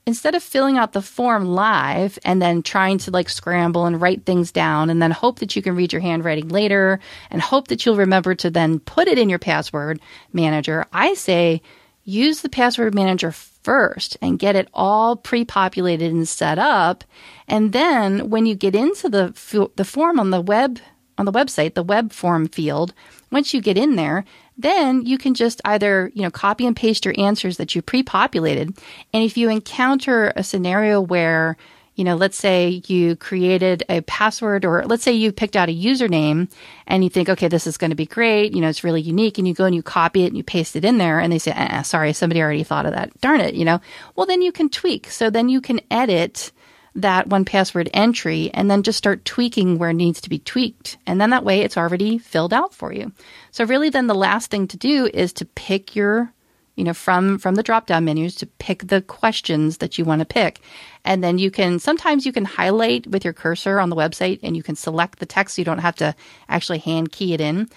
instead 0.05 0.35
of 0.35 0.43
filling 0.43 0.77
out 0.77 0.93
the 0.93 1.01
form 1.01 1.45
live 1.45 2.19
and 2.25 2.41
then 2.41 2.61
trying 2.61 2.97
to 2.97 3.11
like 3.11 3.29
scramble 3.29 3.85
and 3.85 4.01
write 4.01 4.25
things 4.25 4.51
down 4.51 4.89
and 4.89 5.01
then 5.01 5.11
hope 5.11 5.39
that 5.39 5.55
you 5.55 5.61
can 5.61 5.75
read 5.75 5.93
your 5.93 6.01
handwriting 6.01 6.49
later 6.49 6.99
and 7.29 7.41
hope 7.41 7.69
that 7.69 7.85
you'll 7.85 7.95
remember 7.95 8.35
to 8.35 8.49
then 8.49 8.79
put 8.79 9.07
it 9.07 9.17
in 9.17 9.29
your 9.29 9.39
password 9.39 10.01
manager, 10.33 10.85
I 10.91 11.13
say 11.13 11.61
use 12.03 12.41
the 12.41 12.49
password 12.49 12.93
manager 12.93 13.31
first 13.31 14.17
and 14.21 14.39
get 14.39 14.55
it 14.55 14.67
all 14.73 15.15
pre-populated 15.15 16.11
and 16.11 16.27
set 16.27 16.59
up. 16.59 17.03
And 17.47 17.71
then 17.71 18.29
when 18.29 18.45
you 18.45 18.55
get 18.55 18.75
into 18.75 19.09
the 19.09 19.71
the 19.75 19.85
form 19.85 20.19
on 20.19 20.29
the 20.29 20.41
web 20.41 20.79
on 21.17 21.25
the 21.25 21.31
website, 21.31 21.73
the 21.75 21.83
web 21.83 22.11
form 22.11 22.47
field, 22.47 22.93
once 23.31 23.53
you 23.53 23.61
get 23.61 23.77
in 23.77 23.95
there, 23.95 24.25
then 24.57 25.05
you 25.05 25.17
can 25.17 25.33
just 25.33 25.61
either, 25.65 26.11
you 26.13 26.21
know, 26.21 26.31
copy 26.31 26.65
and 26.65 26.75
paste 26.75 27.05
your 27.05 27.15
answers 27.17 27.57
that 27.57 27.73
you 27.73 27.81
pre-populated. 27.81 28.77
And 29.13 29.23
if 29.23 29.37
you 29.37 29.49
encounter 29.49 30.33
a 30.35 30.43
scenario 30.43 31.01
where 31.01 31.57
you 31.95 32.03
know, 32.03 32.15
let's 32.15 32.37
say 32.37 32.81
you 32.87 33.15
created 33.15 33.83
a 33.87 34.01
password 34.01 34.65
or 34.65 34.83
let's 34.85 35.03
say 35.03 35.11
you 35.11 35.31
picked 35.31 35.55
out 35.55 35.69
a 35.69 35.75
username 35.75 36.51
and 36.87 37.03
you 37.03 37.09
think, 37.09 37.29
okay, 37.29 37.47
this 37.47 37.67
is 37.67 37.77
going 37.77 37.91
to 37.91 37.95
be 37.95 38.05
great. 38.05 38.53
You 38.53 38.61
know, 38.61 38.69
it's 38.69 38.83
really 38.83 39.01
unique. 39.01 39.37
And 39.37 39.47
you 39.47 39.53
go 39.53 39.65
and 39.65 39.75
you 39.75 39.83
copy 39.83 40.23
it 40.23 40.27
and 40.27 40.37
you 40.37 40.43
paste 40.43 40.75
it 40.75 40.85
in 40.85 40.97
there 40.97 41.19
and 41.19 41.31
they 41.31 41.39
say, 41.39 41.51
eh, 41.51 41.81
sorry, 41.83 42.13
somebody 42.13 42.41
already 42.41 42.63
thought 42.63 42.85
of 42.85 42.93
that. 42.93 43.19
Darn 43.21 43.41
it, 43.41 43.53
you 43.53 43.65
know. 43.65 43.79
Well, 44.15 44.25
then 44.25 44.41
you 44.41 44.51
can 44.51 44.69
tweak. 44.69 45.09
So 45.11 45.29
then 45.29 45.49
you 45.49 45.61
can 45.61 45.81
edit 45.91 46.51
that 46.95 47.29
1Password 47.29 47.89
entry 47.93 48.51
and 48.53 48.69
then 48.69 48.83
just 48.83 48.97
start 48.97 49.25
tweaking 49.25 49.77
where 49.77 49.89
it 49.91 49.95
needs 49.95 50.21
to 50.21 50.29
be 50.29 50.39
tweaked. 50.39 50.97
And 51.05 51.19
then 51.19 51.31
that 51.31 51.43
way 51.43 51.61
it's 51.61 51.77
already 51.77 52.17
filled 52.17 52.53
out 52.53 52.73
for 52.73 52.91
you. 52.91 53.11
So 53.51 53.65
really 53.65 53.89
then 53.89 54.07
the 54.07 54.15
last 54.15 54.49
thing 54.49 54.67
to 54.67 54.77
do 54.77 55.09
is 55.13 55.33
to 55.33 55.45
pick 55.45 55.95
your 55.95 56.31
you 56.75 56.83
know 56.83 56.93
from 56.93 57.37
from 57.37 57.55
the 57.55 57.63
drop 57.63 57.87
down 57.87 58.05
menus 58.05 58.35
to 58.35 58.45
pick 58.45 58.87
the 58.87 59.01
questions 59.01 59.77
that 59.77 59.97
you 59.97 60.05
want 60.05 60.19
to 60.19 60.25
pick. 60.25 60.59
And 61.05 61.23
then 61.23 61.37
you 61.37 61.51
can 61.51 61.79
sometimes 61.79 62.25
you 62.25 62.33
can 62.33 62.45
highlight 62.45 63.07
with 63.07 63.23
your 63.23 63.33
cursor 63.33 63.79
on 63.79 63.89
the 63.89 63.95
website 63.95 64.39
and 64.43 64.55
you 64.55 64.63
can 64.63 64.75
select 64.75 65.19
the 65.19 65.25
text 65.25 65.55
so 65.55 65.61
you 65.61 65.65
don't 65.65 65.79
have 65.79 65.95
to 65.97 66.15
actually 66.49 66.79
hand 66.79 67.11
key 67.11 67.33
it 67.33 67.41
in. 67.41 67.69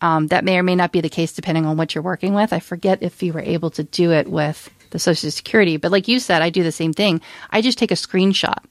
Um, 0.00 0.26
that 0.26 0.44
may 0.44 0.58
or 0.58 0.62
may 0.62 0.74
not 0.74 0.92
be 0.92 1.00
the 1.00 1.08
case 1.08 1.32
depending 1.32 1.64
on 1.64 1.76
what 1.76 1.94
you're 1.94 2.04
working 2.04 2.34
with. 2.34 2.52
I 2.52 2.58
forget 2.60 3.02
if 3.02 3.22
you 3.22 3.32
were 3.32 3.40
able 3.40 3.70
to 3.70 3.84
do 3.84 4.12
it 4.12 4.28
with 4.28 4.70
the 4.90 4.98
social 4.98 5.30
security 5.30 5.76
but 5.76 5.90
like 5.90 6.06
you 6.06 6.20
said 6.20 6.40
i 6.40 6.50
do 6.50 6.62
the 6.62 6.70
same 6.70 6.92
thing. 6.92 7.20
I 7.50 7.62
just 7.62 7.78
take 7.78 7.90
a 7.90 7.94
screenshot 7.94 8.62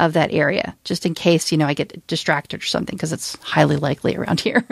of 0.00 0.14
that 0.14 0.32
area, 0.32 0.74
just 0.84 1.04
in 1.04 1.12
case, 1.12 1.52
you 1.52 1.58
know, 1.58 1.66
I 1.66 1.74
get 1.74 2.06
distracted 2.06 2.62
or 2.62 2.66
something, 2.66 2.96
because 2.96 3.12
it's 3.12 3.36
highly 3.42 3.76
likely 3.76 4.16
around 4.16 4.40
here. 4.48 4.66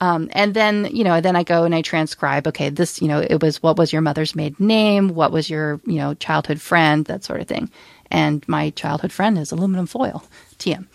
Um, 0.00 0.28
and 0.32 0.52
then, 0.52 0.88
you 0.92 1.02
know, 1.02 1.20
then 1.20 1.34
I 1.34 1.42
go 1.42 1.64
and 1.64 1.74
I 1.74 1.82
transcribe, 1.82 2.46
okay, 2.46 2.68
this, 2.68 3.00
you 3.00 3.08
know, 3.08 3.20
it 3.20 3.42
was 3.42 3.62
what 3.62 3.78
was 3.78 3.92
your 3.92 4.02
mother's 4.02 4.36
maiden 4.36 4.66
name? 4.66 5.08
What 5.08 5.32
was 5.32 5.48
your, 5.48 5.80
you 5.86 5.96
know, 5.96 6.14
childhood 6.14 6.60
friend? 6.60 7.06
That 7.06 7.24
sort 7.24 7.40
of 7.40 7.48
thing. 7.48 7.70
And 8.10 8.46
my 8.46 8.70
childhood 8.70 9.12
friend 9.12 9.38
is 9.38 9.50
aluminum 9.50 9.86
foil, 9.86 10.22
TM. 10.58 10.86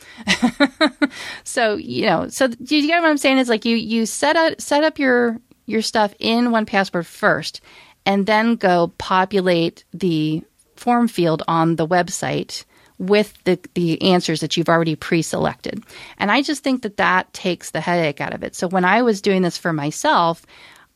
so, 1.44 1.76
you 1.76 2.06
know, 2.06 2.30
so 2.30 2.48
do 2.48 2.78
you 2.78 2.88
get 2.88 3.02
what 3.02 3.10
I'm 3.10 3.18
saying? 3.18 3.40
Is 3.40 3.50
like 3.50 3.66
you, 3.66 3.76
you 3.76 4.06
set 4.06 4.38
up, 4.38 4.62
set 4.62 4.84
up 4.84 5.00
your, 5.00 5.40
your 5.66 5.82
stuff 5.82 6.14
in 6.20 6.50
1Password 6.50 7.06
first 7.06 7.62
and 8.06 8.28
then 8.28 8.56
go 8.56 8.94
populate 8.98 9.84
the 9.92 10.44
form 10.76 11.08
field 11.08 11.44
on 11.48 11.76
the 11.76 11.88
website 11.88 12.64
with 13.02 13.34
the, 13.46 13.60
the 13.74 14.00
answers 14.04 14.42
that 14.42 14.56
you've 14.56 14.70
already 14.70 14.96
pre-selected. 14.96 15.84
And 16.20 16.32
I 16.32 16.44
just 16.44 16.64
think 16.64 16.84
that 16.84 16.98
that 16.98 17.34
takes 17.34 17.72
the 17.72 17.82
headache 17.82 18.22
out 18.22 18.34
of 18.34 18.44
it. 18.44 18.56
So 18.56 18.68
when 18.68 18.86
I 18.86 19.02
was 19.02 19.22
doing 19.22 19.42
this 19.42 19.58
for 19.58 19.74
myself, 19.74 20.46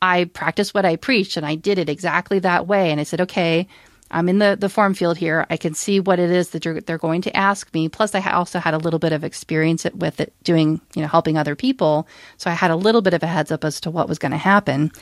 I 0.00 0.26
practiced 0.26 0.72
what 0.72 0.84
I 0.84 0.94
preached 0.94 1.36
and 1.36 1.44
I 1.44 1.56
did 1.56 1.78
it 1.78 1.88
exactly 1.88 2.38
that 2.38 2.68
way. 2.68 2.92
And 2.92 3.00
I 3.00 3.02
said, 3.02 3.22
okay, 3.22 3.66
I'm 4.08 4.28
in 4.28 4.38
the, 4.38 4.56
the 4.58 4.68
form 4.68 4.94
field 4.94 5.16
here. 5.16 5.46
I 5.50 5.56
can 5.56 5.74
see 5.74 5.98
what 5.98 6.20
it 6.20 6.30
is 6.30 6.50
that 6.50 6.62
they're 6.86 6.96
going 6.96 7.22
to 7.22 7.36
ask 7.36 7.74
me. 7.74 7.88
Plus, 7.88 8.14
I 8.14 8.20
also 8.30 8.60
had 8.60 8.74
a 8.74 8.78
little 8.78 9.00
bit 9.00 9.12
of 9.12 9.24
experience 9.24 9.84
with 9.92 10.20
it 10.20 10.32
doing, 10.44 10.80
you 10.94 11.02
know, 11.02 11.08
helping 11.08 11.36
other 11.36 11.56
people. 11.56 12.06
So 12.36 12.48
I 12.48 12.54
had 12.54 12.70
a 12.70 12.76
little 12.76 13.02
bit 13.02 13.14
of 13.14 13.24
a 13.24 13.26
heads 13.26 13.50
up 13.50 13.64
as 13.64 13.80
to 13.80 13.90
what 13.90 14.08
was 14.08 14.20
going 14.20 14.30
to 14.30 14.38
happen. 14.38 14.92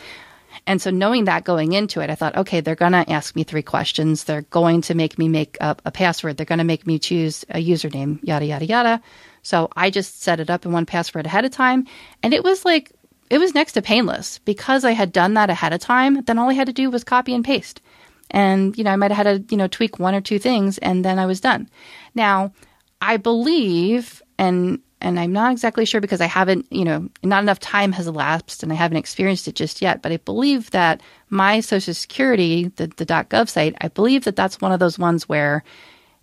And 0.67 0.81
so 0.81 0.91
knowing 0.91 1.25
that 1.25 1.45
going 1.45 1.73
into 1.73 2.01
it, 2.01 2.09
I 2.09 2.15
thought, 2.15 2.37
okay, 2.37 2.61
they're 2.61 2.75
going 2.75 2.93
to 2.93 3.11
ask 3.11 3.37
me 3.37 3.45
three 3.45 3.63
questions. 3.63 4.25
They're 4.25 4.43
going 4.43 4.81
to 4.83 4.95
make 4.95 5.19
me 5.19 5.29
make 5.29 5.59
up 5.61 5.83
a 5.85 5.91
password. 5.91 6.37
They're 6.37 6.47
going 6.47 6.59
to 6.59 6.65
make 6.65 6.87
me 6.87 6.99
choose 6.99 7.45
a 7.51 7.63
username, 7.63 8.19
yada, 8.23 8.47
yada, 8.47 8.65
yada. 8.65 9.03
So 9.43 9.69
I 9.77 9.91
just 9.91 10.23
set 10.23 10.41
it 10.41 10.49
up 10.49 10.65
in 10.65 10.73
1Password 10.73 11.27
ahead 11.27 11.45
of 11.45 11.51
time. 11.51 11.87
And 12.23 12.33
it 12.33 12.43
was 12.43 12.65
like, 12.65 12.93
it 13.29 13.39
was 13.39 13.55
next 13.55 13.73
to 13.73 13.83
painless 13.83 14.39
because 14.39 14.85
I 14.85 14.93
had 14.93 15.13
done 15.13 15.35
that 15.35 15.51
ahead 15.51 15.73
of 15.75 15.81
time. 15.81 16.23
Then 16.23 16.39
all 16.39 16.49
I 16.49 16.55
had 16.55 16.67
to 16.67 16.73
do 16.73 16.91
was 16.91 17.05
copy 17.05 17.35
and 17.35 17.45
paste. 17.45 17.83
And, 18.31 18.77
you 18.77 18.85
know, 18.85 18.91
I 18.91 18.97
might 18.97 19.11
have 19.11 19.27
had 19.27 19.49
to, 19.49 19.55
you 19.55 19.59
know, 19.59 19.69
tweak 19.69 19.99
one 19.99 20.15
or 20.15 20.21
two 20.23 20.39
things 20.39 20.79
and 20.79 21.05
then 21.05 21.19
I 21.19 21.27
was 21.27 21.41
done. 21.41 21.69
Now, 22.15 22.53
I 23.01 23.19
believe, 23.19 24.23
and 24.39 24.81
and 25.05 25.21
I'm 25.21 25.33
not 25.33 25.53
exactly 25.53 25.85
sure 25.85 26.01
because 26.01 26.23
I 26.23 26.27
haven't, 26.27 26.67
you 26.73 26.83
know, 26.83 27.11
not 27.23 27.43
enough 27.43 27.61
time 27.61 27.93
has 27.93 28.07
elapsed 28.07 28.63
and 28.63 28.73
I 28.73 28.75
haven't 28.75 28.97
experienced 28.97 29.47
it 29.47 29.55
just 29.55 29.83
yet. 29.83 30.01
But 30.01 30.13
I 30.13 30.17
believe 30.17 30.71
that 30.71 31.03
my 31.29 31.61
Social 31.61 31.93
Security, 31.93 32.69
the, 32.77 32.87
the 32.87 33.05
.gov 33.05 33.51
site, 33.51 33.77
I 33.83 33.89
believe 33.89 34.25
that 34.25 34.35
that's 34.35 34.63
one 34.63 34.73
of 34.73 34.81
those 34.81 34.99
ones 34.99 35.29
where 35.29 35.63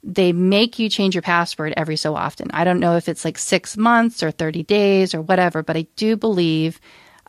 they 0.04 0.34
make 0.34 0.80
you 0.80 0.89
change 0.89 1.13
your 1.13 1.22
password 1.22 1.76
every 1.78 1.96
so 1.96 2.15
often. 2.15 2.50
I 2.56 2.63
don't 2.63 2.80
know 2.80 2.98
if 2.98 3.08
it's 3.08 3.24
like 3.24 3.38
six 3.38 3.78
months 3.78 4.24
or 4.24 4.32
30 4.32 4.63
days 4.63 5.13
or 5.13 5.22
whatever, 5.22 5.62
but 5.62 5.78
I 5.78 5.86
do 5.96 6.17
believe 6.17 6.82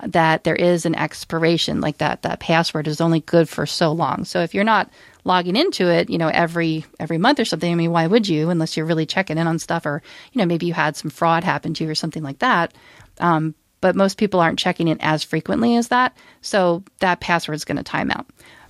that 0.03 0.45
there 0.45 0.57
is 0.57 0.87
an 0.87 0.95
expiration 0.95 1.83
like 1.83 1.99
that. 1.99 2.23
That 2.23 2.41
password 2.41 2.89
is 2.89 3.03
only 3.03 3.21
good 3.21 3.47
for 3.47 3.67
so 3.67 3.93
long. 3.93 4.25
So 4.25 4.41
if 4.41 4.55
you're 4.55 4.65
not 4.65 4.91
logging 5.25 5.57
into 5.57 5.89
it, 5.89 6.11
you 6.11 6.19
know, 6.19 6.29
every 6.29 6.85
every 6.99 7.19
month 7.19 7.41
or 7.41 7.45
something. 7.45 7.71
I 7.71 7.75
mean, 7.75 7.93
why 7.93 8.07
would 8.07 8.29
you 8.29 8.51
unless 8.51 8.77
you're 8.77 8.87
really 8.87 9.07
checking 9.07 9.39
in 9.39 9.47
on 9.47 9.59
stuff 9.59 9.87
or, 9.87 10.03
you 10.33 10.39
know, 10.39 10.47
maybe 10.47 10.67
you 10.67 10.75
had 10.75 10.97
some 10.97 11.11
fraud 11.11 11.45
happen 11.45 11.75
to 11.75 11.85
you 11.85 11.91
or 11.91 11.95
something 11.95 12.23
like 12.23 12.41
that. 12.41 12.75
Um, 13.19 13.55
but 13.81 13.97
most 13.97 14.17
people 14.17 14.41
aren't 14.41 14.59
checking 14.59 14.89
in 14.89 15.01
as 15.01 15.25
frequently 15.25 15.77
as 15.77 15.89
that. 15.89 16.17
So 16.41 16.85
that 17.01 17.21
password 17.21 17.57
is 17.57 17.65
going 17.65 17.77
to 17.77 17.83
time 17.83 18.11
out. 18.11 18.27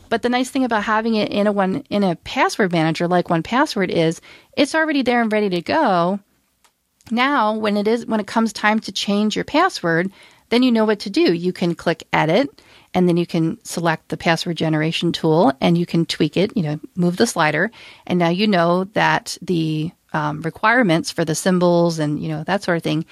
But 0.08 0.22
the 0.22 0.28
nice 0.28 0.50
thing 0.50 0.64
about 0.64 0.84
having 0.84 1.14
it 1.14 1.30
in 1.30 1.46
a 1.46 1.52
one 1.52 1.84
in 1.88 2.02
a 2.04 2.16
password 2.16 2.72
manager 2.72 3.08
like 3.08 3.28
1Password 3.28 3.88
is 3.88 4.20
it's 4.56 4.74
already 4.74 5.02
there 5.02 5.22
and 5.22 5.32
ready 5.32 5.48
to 5.50 5.62
go. 5.62 6.20
Now, 7.10 7.54
when 7.56 7.76
it 7.76 7.88
is 7.88 8.06
when 8.06 8.20
it 8.20 8.26
comes 8.26 8.52
time 8.52 8.80
to 8.80 8.92
change 8.92 9.36
your 9.36 9.44
password, 9.44 10.12
then 10.50 10.62
you 10.62 10.70
know 10.70 10.84
what 10.84 11.00
to 11.00 11.10
do. 11.10 11.32
You 11.32 11.52
can 11.52 11.74
click 11.74 12.06
edit 12.12 12.62
and 12.94 13.08
then 13.08 13.16
you 13.16 13.26
can 13.26 13.62
select 13.64 14.08
the 14.08 14.16
password 14.16 14.56
generation 14.56 15.12
tool 15.12 15.52
and 15.60 15.78
you 15.78 15.86
can 15.86 16.04
tweak 16.04 16.36
it, 16.36 16.56
you 16.56 16.62
know, 16.62 16.80
move 16.94 17.16
the 17.16 17.26
slider. 17.26 17.70
And 18.06 18.18
now 18.18 18.28
you 18.28 18.46
know 18.46 18.84
that 18.84 19.38
the 19.40 19.90
um, 20.12 20.42
requirements 20.42 21.10
for 21.10 21.24
the 21.24 21.34
symbols 21.34 21.98
and, 21.98 22.22
you 22.22 22.28
know, 22.28 22.44
that 22.44 22.62
sort 22.62 22.76
of 22.76 22.82
thing. 22.82 23.06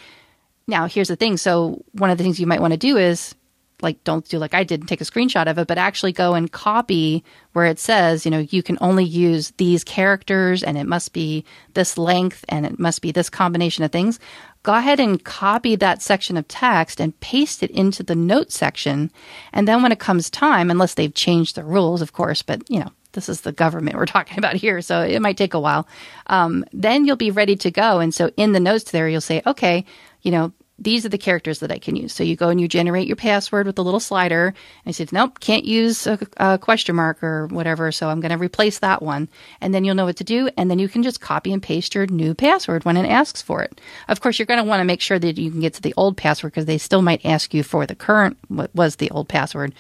Now, 0.67 0.87
here's 0.87 1.09
the 1.09 1.17
thing. 1.17 1.37
So, 1.37 1.83
one 1.93 2.11
of 2.11 2.19
the 2.19 2.25
things 2.25 2.39
you 2.39 2.47
might 2.47 2.61
want 2.61 2.73
to 2.73 2.79
do 2.79 2.97
is 2.99 3.35
like, 3.83 4.05
don't 4.05 4.29
do 4.29 4.39
like 4.39 4.53
I 4.53 4.65
did 4.65 4.81
and 4.81 4.89
take 4.89 5.01
a 5.01 5.05
screenshot 5.05 5.47
of 5.47 5.59
it, 5.59 5.67
but 5.67 5.79
actually 5.79 6.13
go 6.13 6.35
and 6.35 6.53
copy 6.53 7.25
where 7.53 7.65
it 7.65 7.79
says, 7.79 8.25
you 8.27 8.31
know, 8.31 8.47
you 8.51 8.63
can 8.63 8.77
only 8.83 9.05
use 9.05 9.53
these 9.57 9.85
characters 9.85 10.63
and 10.63 10.77
it 10.77 10.87
must 10.87 11.15
be 11.15 11.45
this 11.73 11.97
length 11.97 12.45
and 12.49 12.67
it 12.67 12.79
must 12.79 13.01
be 13.01 13.13
this 13.13 13.31
combination 13.31 13.83
of 13.83 13.91
things 13.91 14.21
go 14.63 14.75
ahead 14.75 15.01
and 15.01 15.25
copy 15.25 15.77
that 15.77 16.03
section 16.03 16.37
of 16.37 16.47
text 16.49 17.01
and 17.01 17.19
paste 17.21 17.63
it 17.63 17.71
into 17.71 18.03
the 18.03 18.15
note 18.15 18.53
section. 18.53 19.11
And 19.53 19.67
then 19.67 19.83
when 19.83 19.93
it 19.93 19.99
comes 19.99 20.29
time, 20.29 20.71
unless 20.71 20.95
they've 20.95 21.15
changed 21.15 21.57
the 21.57 21.65
rules, 21.65 22.03
of 22.03 22.13
course, 22.13 22.43
but 22.43 22.63
you 22.69 22.81
know, 22.81 22.91
this 23.13 23.29
is 23.29 23.41
the 23.41 23.53
government 23.53 23.97
we're 23.97 24.07
talking 24.07 24.39
about 24.39 24.55
here, 24.57 24.81
so 24.81 25.01
it 25.03 25.21
might 25.21 25.37
take 25.37 25.55
a 25.55 25.61
while. 25.61 25.89
Um, 26.27 26.65
then 26.73 27.05
you'll 27.05 27.17
be 27.17 27.31
ready 27.31 27.57
to 27.57 27.71
go. 27.71 28.01
And 28.01 28.15
so 28.15 28.31
in 28.37 28.53
the 28.53 28.61
notes 28.61 28.91
there, 28.91 29.09
you'll 29.09 29.21
say, 29.21 29.43
okay, 29.47 29.85
you 30.23 30.31
know, 30.31 30.53
these 30.81 31.05
are 31.05 31.11
the 31.11 31.19
characters 31.19 31.59
that 31.59 31.71
I 31.71 31.79
can 31.79 31.95
use. 31.95 32.13
So 32.13 32.25
you 32.25 32.37
go 32.37 32.49
and 32.49 32.59
you 32.59 32.67
generate 32.67 33.07
your 33.07 33.17
password 33.17 33.67
with 33.67 33.79
a 33.79 33.83
little 33.83 34.01
slider. 34.01 34.55
And 34.85 34.97
said, 34.97 35.13
nope, 35.13 35.39
can't 35.39 35.65
use 35.65 36.07
a, 36.07 36.19
a 36.39 36.59
question 36.59 36.97
mark 36.97 37.23
or 37.23 37.47
whatever. 37.49 37.93
So 37.93 38.09
I'm 38.09 38.21
going 38.21 38.33
to 38.33 38.39
replace 38.39 38.79
that 38.79 39.03
one. 39.03 39.29
And 39.61 39.75
then 39.75 39.85
you'll 39.85 39.95
know 39.95 40.07
what 40.07 40.17
to 40.17 40.25
do. 40.25 40.49
And 40.57 40.71
then 40.71 40.79
you 40.79 40.89
can 40.89 41.03
just 41.03 41.21
copy 41.21 41.53
and 41.53 41.63
paste 41.63 41.95
your 41.95 42.07
new 42.07 42.35
password 42.35 42.85
when 42.85 42.97
it 42.97 43.09
asks 43.09 43.43
for 43.43 43.63
it. 43.63 43.81
Of 44.09 44.21
course, 44.21 44.39
you're 44.39 44.47
going 44.47 44.63
to 44.63 44.69
want 44.69 44.81
to 44.81 44.85
make 44.85 45.03
sure 45.03 45.19
that 45.19 45.39
you 45.39 45.51
can 45.51 45.61
get 45.61 45.75
to 45.75 45.83
the 45.83 45.95
old 45.97 46.17
password 46.17 46.53
because 46.53 46.65
they 46.65 46.79
still 46.79 47.03
might 47.03 47.25
ask 47.27 47.53
you 47.53 47.63
for 47.63 47.87
the 47.87 47.95
current, 47.95 48.39
what 48.49 48.75
was 48.75 48.97
the 48.97 49.11
old 49.11 49.29
password 49.29 49.75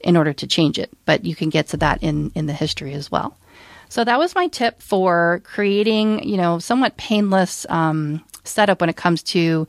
in 0.00 0.16
order 0.16 0.32
to 0.32 0.46
change 0.46 0.78
it. 0.78 0.90
But 1.04 1.24
you 1.24 1.36
can 1.36 1.50
get 1.50 1.68
to 1.68 1.76
that 1.78 2.02
in, 2.02 2.32
in 2.34 2.46
the 2.46 2.52
history 2.52 2.94
as 2.94 3.10
well. 3.10 3.36
So 3.88 4.04
that 4.04 4.18
was 4.18 4.34
my 4.34 4.48
tip 4.48 4.82
for 4.82 5.42
creating, 5.44 6.28
you 6.28 6.36
know, 6.36 6.58
somewhat 6.58 6.96
painless 6.96 7.66
um, 7.68 8.24
setup 8.44 8.80
when 8.80 8.90
it 8.90 8.96
comes 8.96 9.22
to 9.22 9.68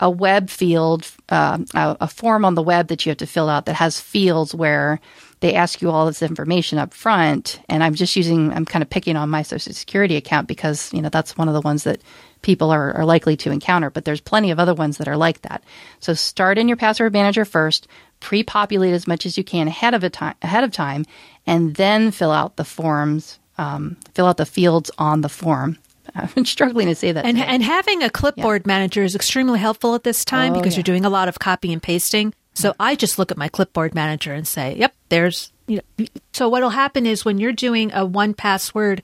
a 0.00 0.10
web 0.10 0.48
field, 0.48 1.06
uh, 1.28 1.58
a, 1.74 1.96
a, 2.00 2.08
form 2.08 2.44
on 2.44 2.54
the 2.54 2.62
web 2.62 2.88
that 2.88 3.04
you 3.04 3.10
have 3.10 3.18
to 3.18 3.26
fill 3.26 3.50
out 3.50 3.66
that 3.66 3.74
has 3.74 4.00
fields 4.00 4.54
where 4.54 4.98
they 5.40 5.54
ask 5.54 5.82
you 5.82 5.90
all 5.90 6.06
this 6.06 6.22
information 6.22 6.78
up 6.78 6.94
front. 6.94 7.60
And 7.68 7.84
I'm 7.84 7.94
just 7.94 8.16
using, 8.16 8.50
I'm 8.52 8.64
kind 8.64 8.82
of 8.82 8.88
picking 8.88 9.16
on 9.16 9.28
my 9.28 9.42
Social 9.42 9.74
Security 9.74 10.16
account 10.16 10.48
because, 10.48 10.92
you 10.94 11.02
know, 11.02 11.10
that's 11.10 11.36
one 11.36 11.48
of 11.48 11.54
the 11.54 11.60
ones 11.60 11.84
that 11.84 12.00
people 12.40 12.70
are, 12.70 12.92
are 12.96 13.04
likely 13.04 13.36
to 13.38 13.50
encounter. 13.50 13.90
But 13.90 14.06
there's 14.06 14.22
plenty 14.22 14.50
of 14.50 14.58
other 14.58 14.74
ones 14.74 14.96
that 14.98 15.08
are 15.08 15.18
like 15.18 15.42
that. 15.42 15.62
So 16.00 16.14
start 16.14 16.56
in 16.56 16.66
your 16.66 16.78
password 16.78 17.12
manager 17.12 17.44
first, 17.44 17.86
pre-populate 18.20 18.94
as 18.94 19.06
much 19.06 19.26
as 19.26 19.36
you 19.36 19.44
can 19.44 19.68
ahead 19.68 19.92
of 19.92 20.02
a 20.02 20.10
time, 20.10 20.34
ahead 20.40 20.64
of 20.64 20.72
time, 20.72 21.04
and 21.46 21.74
then 21.74 22.10
fill 22.10 22.30
out 22.32 22.56
the 22.56 22.64
forms, 22.64 23.38
um, 23.58 23.98
fill 24.14 24.26
out 24.26 24.38
the 24.38 24.46
fields 24.46 24.90
on 24.96 25.20
the 25.20 25.28
form 25.28 25.78
I'm 26.14 26.44
struggling 26.44 26.88
to 26.88 26.94
say 26.94 27.12
that. 27.12 27.24
And, 27.24 27.38
and 27.38 27.62
having 27.62 28.02
a 28.02 28.10
clipboard 28.10 28.62
yeah. 28.64 28.68
manager 28.68 29.02
is 29.02 29.14
extremely 29.14 29.58
helpful 29.58 29.94
at 29.94 30.04
this 30.04 30.24
time 30.24 30.52
oh, 30.52 30.56
because 30.56 30.74
yeah. 30.74 30.78
you're 30.78 30.84
doing 30.84 31.04
a 31.04 31.10
lot 31.10 31.28
of 31.28 31.38
copy 31.38 31.72
and 31.72 31.82
pasting. 31.82 32.34
So 32.54 32.70
mm-hmm. 32.70 32.82
I 32.82 32.94
just 32.94 33.18
look 33.18 33.30
at 33.30 33.38
my 33.38 33.48
clipboard 33.48 33.94
manager 33.94 34.32
and 34.32 34.46
say, 34.46 34.76
"Yep, 34.76 34.94
there's." 35.08 35.52
You 35.66 35.80
know. 35.98 36.06
So 36.32 36.48
what'll 36.48 36.70
happen 36.70 37.06
is 37.06 37.24
when 37.24 37.38
you're 37.38 37.52
doing 37.52 37.92
a 37.92 38.06
1Password 38.06 39.02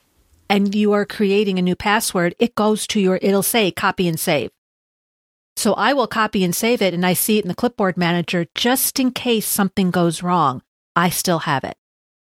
and 0.49 0.75
you 0.75 0.91
are 0.93 1.05
creating 1.05 1.57
a 1.57 1.61
new 1.61 1.75
password, 1.75 2.35
it 2.39 2.55
goes 2.55 2.85
to 2.87 2.99
your. 2.99 3.19
It'll 3.21 3.43
say 3.43 3.71
copy 3.71 4.07
and 4.07 4.19
save. 4.19 4.51
So 5.55 5.73
I 5.73 5.93
will 5.93 6.07
copy 6.07 6.43
and 6.43 6.55
save 6.55 6.83
it 6.83 6.93
and 6.93 7.03
I 7.03 7.13
see 7.13 7.39
it 7.39 7.43
in 7.43 7.47
the 7.47 7.55
clipboard 7.55 7.97
manager 7.97 8.45
just 8.53 8.99
in 8.99 9.09
case 9.09 9.47
something 9.47 9.89
goes 9.89 10.21
wrong. 10.21 10.61
I 10.95 11.09
still 11.09 11.39
have 11.39 11.63
it. 11.63 11.75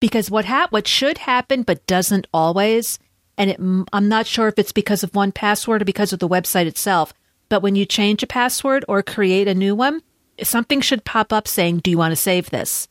Because 0.00 0.30
what 0.30 0.46
hap- 0.46 0.72
what 0.72 0.88
should 0.88 1.18
happen 1.18 1.62
but 1.62 1.86
doesn't 1.86 2.26
always 2.32 2.98
and 3.38 3.50
it, 3.50 3.58
I'm 3.92 4.08
not 4.08 4.26
sure 4.26 4.48
if 4.48 4.58
it's 4.58 4.72
because 4.72 5.02
of 5.02 5.12
1Password 5.12 5.80
or 5.80 5.84
because 5.84 6.12
of 6.12 6.18
the 6.18 6.28
website 6.28 6.66
itself, 6.66 7.14
but 7.48 7.62
when 7.62 7.76
you 7.76 7.86
change 7.86 8.22
a 8.22 8.26
password 8.26 8.84
or 8.88 9.02
create 9.02 9.48
a 9.48 9.54
new 9.54 9.74
one, 9.74 10.02
something 10.42 10.80
should 10.80 11.04
pop 11.04 11.32
up 11.32 11.48
saying, 11.48 11.78
"Do 11.78 11.90
you 11.90 11.96
want 11.96 12.12
to 12.12 12.16
save 12.16 12.50
this?" 12.50 12.88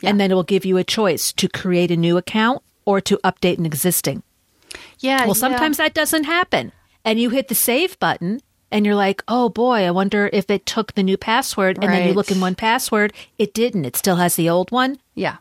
Yeah. 0.00 0.10
And 0.10 0.20
then 0.20 0.30
it 0.30 0.34
will 0.34 0.44
give 0.44 0.64
you 0.64 0.76
a 0.76 0.84
choice 0.84 1.32
to 1.34 1.48
create 1.48 1.90
a 1.90 1.96
new 1.96 2.16
account 2.16 2.62
or 2.84 3.00
to 3.02 3.18
update 3.18 3.58
an 3.58 3.66
existing. 3.66 4.22
Yeah. 5.00 5.26
Well, 5.26 5.34
sometimes 5.34 5.78
yeah. 5.78 5.86
that 5.86 5.94
doesn't 5.94 6.24
happen. 6.24 6.72
And 7.04 7.20
you 7.20 7.30
hit 7.30 7.48
the 7.48 7.54
save 7.54 7.98
button 7.98 8.40
and 8.70 8.84
you're 8.84 8.94
like, 8.94 9.22
oh 9.28 9.48
boy, 9.48 9.84
I 9.84 9.90
wonder 9.90 10.30
if 10.32 10.50
it 10.50 10.66
took 10.66 10.94
the 10.94 11.02
new 11.02 11.16
password. 11.16 11.78
And 11.82 11.92
then 11.92 12.06
you 12.06 12.14
look 12.14 12.30
in 12.30 12.38
1Password, 12.38 13.12
it 13.38 13.54
didn't. 13.54 13.84
It 13.84 13.96
still 13.96 14.16
has 14.16 14.36
the 14.36 14.48
old 14.48 14.70
one. 14.70 14.98
Yeah. 15.14 15.38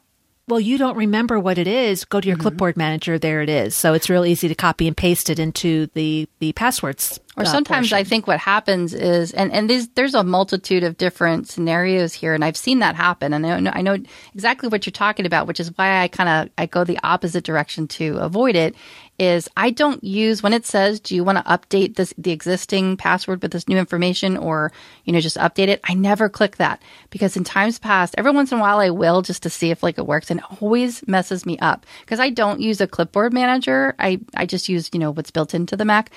Well, 0.50 0.62
you 0.62 0.78
don't 0.78 0.96
remember 0.96 1.42
what 1.42 1.58
it 1.58 1.68
is. 1.68 2.06
Go 2.06 2.22
to 2.22 2.28
your 2.28 2.38
mm-hmm. 2.38 2.44
clipboard 2.44 2.78
manager. 2.78 3.20
There 3.20 3.42
it 3.42 3.50
is. 3.50 3.76
So 3.76 3.94
it's 3.94 4.10
real 4.10 4.26
easy 4.26 4.48
to 4.48 4.56
copy 4.56 4.88
and 4.88 4.96
paste 4.96 5.30
it 5.30 5.40
into 5.40 5.88
the 5.88 6.30
the 6.40 6.54
passwords. 6.54 7.20
Or 7.36 7.44
uh, 7.44 7.46
sometimes 7.46 7.90
portion. 7.90 7.98
I 7.98 8.04
think 8.06 8.28
what 8.28 8.40
happens 8.40 8.94
is, 8.94 9.34
and 9.34 9.52
and 9.52 9.70
there's 9.70 9.90
there's 9.90 10.16
a 10.16 10.24
multitude 10.24 10.84
of 10.84 10.96
different 10.98 11.50
scenarios 11.50 12.14
here, 12.14 12.34
and 12.34 12.46
I've 12.46 12.56
seen 12.56 12.80
that 12.80 12.96
happen, 12.96 13.34
and 13.34 13.46
I 13.46 13.60
know, 13.60 13.72
I 13.74 13.82
know 13.82 13.98
exactly 14.34 14.70
what 14.70 14.86
you're 14.86 14.92
talking 14.92 15.26
about, 15.26 15.48
which 15.48 15.60
is 15.60 15.70
why 15.76 16.02
I 16.02 16.08
kind 16.08 16.30
of 16.30 16.50
I 16.58 16.66
go 16.66 16.86
the 16.86 17.00
opposite 17.04 17.44
direction 17.44 17.88
to 17.90 18.18
avoid 18.18 18.56
it 18.56 18.74
is 19.20 19.50
I 19.58 19.72
don't 19.72 20.04
use 20.04 20.44
when 20.44 20.54
it 20.54 20.66
says, 20.66 21.00
do 21.00 21.16
you 21.16 21.24
want 21.24 21.40
to 21.40 21.44
update 21.44 21.96
this, 21.96 22.14
the 22.18 22.32
existing 22.32 22.98
password 22.98 23.42
with 23.42 23.52
this 23.52 23.68
new 23.68 23.78
information 23.78 24.38
or, 24.38 24.72
you 25.06 25.14
know, 25.14 25.20
just 25.20 25.38
update 25.38 25.70
it? 25.70 25.82
I 25.84 25.96
never 25.96 26.30
click 26.30 26.58
that 26.58 26.82
because 27.10 27.36
in 27.36 27.44
times 27.44 27.80
past, 27.80 28.16
every 28.18 28.32
once 28.32 28.52
in 28.52 28.60
a 28.60 28.62
while 28.62 28.80
I 28.80 28.92
will 28.92 29.22
just 29.22 29.44
to 29.44 29.50
see 29.50 29.72
if 29.72 29.82
like 29.82 29.98
it 29.98 30.06
works 30.06 30.30
and 30.30 30.40
it 30.40 30.62
always 30.62 31.06
messes 31.08 31.46
me 31.46 31.58
up 31.60 31.86
because 32.02 32.20
I 32.20 32.30
don't 32.30 32.62
use 32.62 32.80
a 32.80 32.88
clipboard 32.88 33.34
manager. 33.34 33.96
I, 33.98 34.20
I 34.36 34.46
just 34.46 34.70
use, 34.70 34.90
you 34.94 35.00
know, 35.00 35.12
what's 35.12 35.32
built 35.32 35.54
into 35.54 35.76
the 35.76 35.86
Mac. 35.86 36.12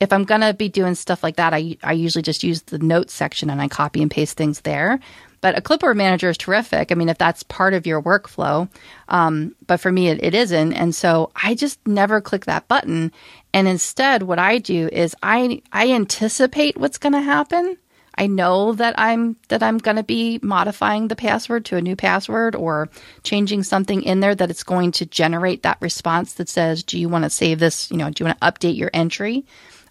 If 0.00 0.12
I'm 0.12 0.24
going 0.24 0.40
to 0.40 0.52
be 0.52 0.68
doing 0.68 0.94
stuff 0.94 1.22
like 1.22 1.36
that, 1.36 1.54
I, 1.54 1.76
I 1.82 1.92
usually 1.92 2.22
just 2.22 2.42
use 2.42 2.62
the 2.62 2.78
notes 2.78 3.14
section 3.14 3.50
and 3.50 3.62
I 3.62 3.68
copy 3.68 4.02
and 4.02 4.10
paste 4.10 4.36
things 4.36 4.62
there. 4.62 4.98
But 5.42 5.58
a 5.58 5.60
clipboard 5.60 5.98
manager 5.98 6.30
is 6.30 6.38
terrific. 6.38 6.90
I 6.90 6.94
mean, 6.94 7.10
if 7.10 7.18
that's 7.18 7.42
part 7.42 7.74
of 7.74 7.86
your 7.86 8.00
workflow, 8.00 8.70
um, 9.08 9.54
but 9.66 9.80
for 9.80 9.92
me, 9.92 10.08
it, 10.08 10.22
it 10.22 10.34
isn't. 10.34 10.72
And 10.72 10.94
so 10.94 11.30
I 11.34 11.54
just 11.54 11.86
never 11.86 12.22
click 12.22 12.46
that 12.46 12.68
button. 12.68 13.12
And 13.52 13.68
instead, 13.68 14.22
what 14.22 14.38
I 14.38 14.56
do 14.58 14.88
is 14.90 15.14
I 15.22 15.60
I 15.72 15.90
anticipate 15.90 16.78
what's 16.78 16.96
going 16.96 17.12
to 17.12 17.20
happen. 17.20 17.76
I 18.16 18.26
know 18.26 18.72
that 18.74 18.94
I'm 18.98 19.36
that 19.48 19.62
I'm 19.62 19.78
going 19.78 19.96
to 19.96 20.02
be 20.02 20.38
modifying 20.42 21.08
the 21.08 21.16
password 21.16 21.64
to 21.66 21.76
a 21.76 21.82
new 21.82 21.96
password 21.96 22.54
or 22.54 22.88
changing 23.22 23.64
something 23.64 24.02
in 24.02 24.20
there 24.20 24.34
that 24.34 24.50
it's 24.50 24.62
going 24.62 24.92
to 24.92 25.06
generate 25.06 25.62
that 25.62 25.78
response 25.80 26.34
that 26.34 26.48
says, 26.48 26.82
"Do 26.82 26.98
you 26.98 27.08
want 27.08 27.24
to 27.24 27.30
save 27.30 27.58
this? 27.58 27.90
You 27.90 27.96
know, 27.96 28.10
do 28.10 28.22
you 28.22 28.26
want 28.26 28.40
to 28.40 28.46
update 28.46 28.76
your 28.76 28.90
entry?" 28.94 29.44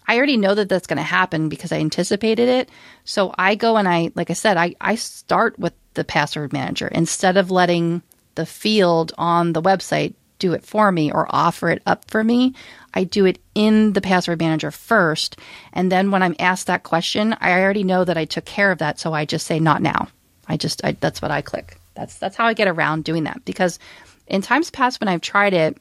I 0.06 0.16
already 0.16 0.36
know 0.36 0.54
that 0.54 0.68
that's 0.68 0.86
going 0.86 0.98
to 0.98 1.02
happen 1.02 1.48
because 1.48 1.72
I 1.72 1.78
anticipated 1.78 2.48
it. 2.48 2.70
So 3.04 3.34
I 3.38 3.54
go 3.54 3.76
and 3.76 3.88
I, 3.88 4.10
like 4.14 4.30
I 4.30 4.34
said, 4.34 4.56
I, 4.56 4.74
I 4.80 4.96
start 4.96 5.58
with 5.58 5.74
the 5.94 6.04
password 6.04 6.52
manager 6.52 6.88
instead 6.88 7.36
of 7.36 7.50
letting 7.50 8.02
the 8.34 8.46
field 8.46 9.12
on 9.18 9.52
the 9.52 9.62
website 9.62 10.14
do 10.38 10.52
it 10.54 10.64
for 10.64 10.90
me 10.90 11.12
or 11.12 11.26
offer 11.30 11.70
it 11.70 11.82
up 11.86 12.10
for 12.10 12.24
me. 12.24 12.54
I 12.94 13.04
do 13.04 13.26
it 13.26 13.38
in 13.54 13.92
the 13.92 14.00
password 14.00 14.40
manager 14.40 14.70
first. 14.70 15.36
And 15.72 15.90
then 15.90 16.10
when 16.10 16.22
I'm 16.22 16.34
asked 16.38 16.66
that 16.66 16.82
question, 16.82 17.36
I 17.40 17.60
already 17.60 17.84
know 17.84 18.04
that 18.04 18.18
I 18.18 18.24
took 18.24 18.44
care 18.44 18.72
of 18.72 18.78
that. 18.78 18.98
So 18.98 19.12
I 19.12 19.24
just 19.24 19.46
say, 19.46 19.60
not 19.60 19.82
now. 19.82 20.08
I 20.48 20.56
just, 20.56 20.84
I, 20.84 20.92
that's 20.92 21.22
what 21.22 21.30
I 21.30 21.42
click. 21.42 21.78
That's, 21.94 22.18
that's 22.18 22.36
how 22.36 22.46
I 22.46 22.54
get 22.54 22.68
around 22.68 23.04
doing 23.04 23.24
that 23.24 23.44
because 23.44 23.78
in 24.26 24.42
times 24.42 24.70
past 24.70 25.00
when 25.00 25.08
I've 25.08 25.20
tried 25.20 25.54
it, 25.54 25.76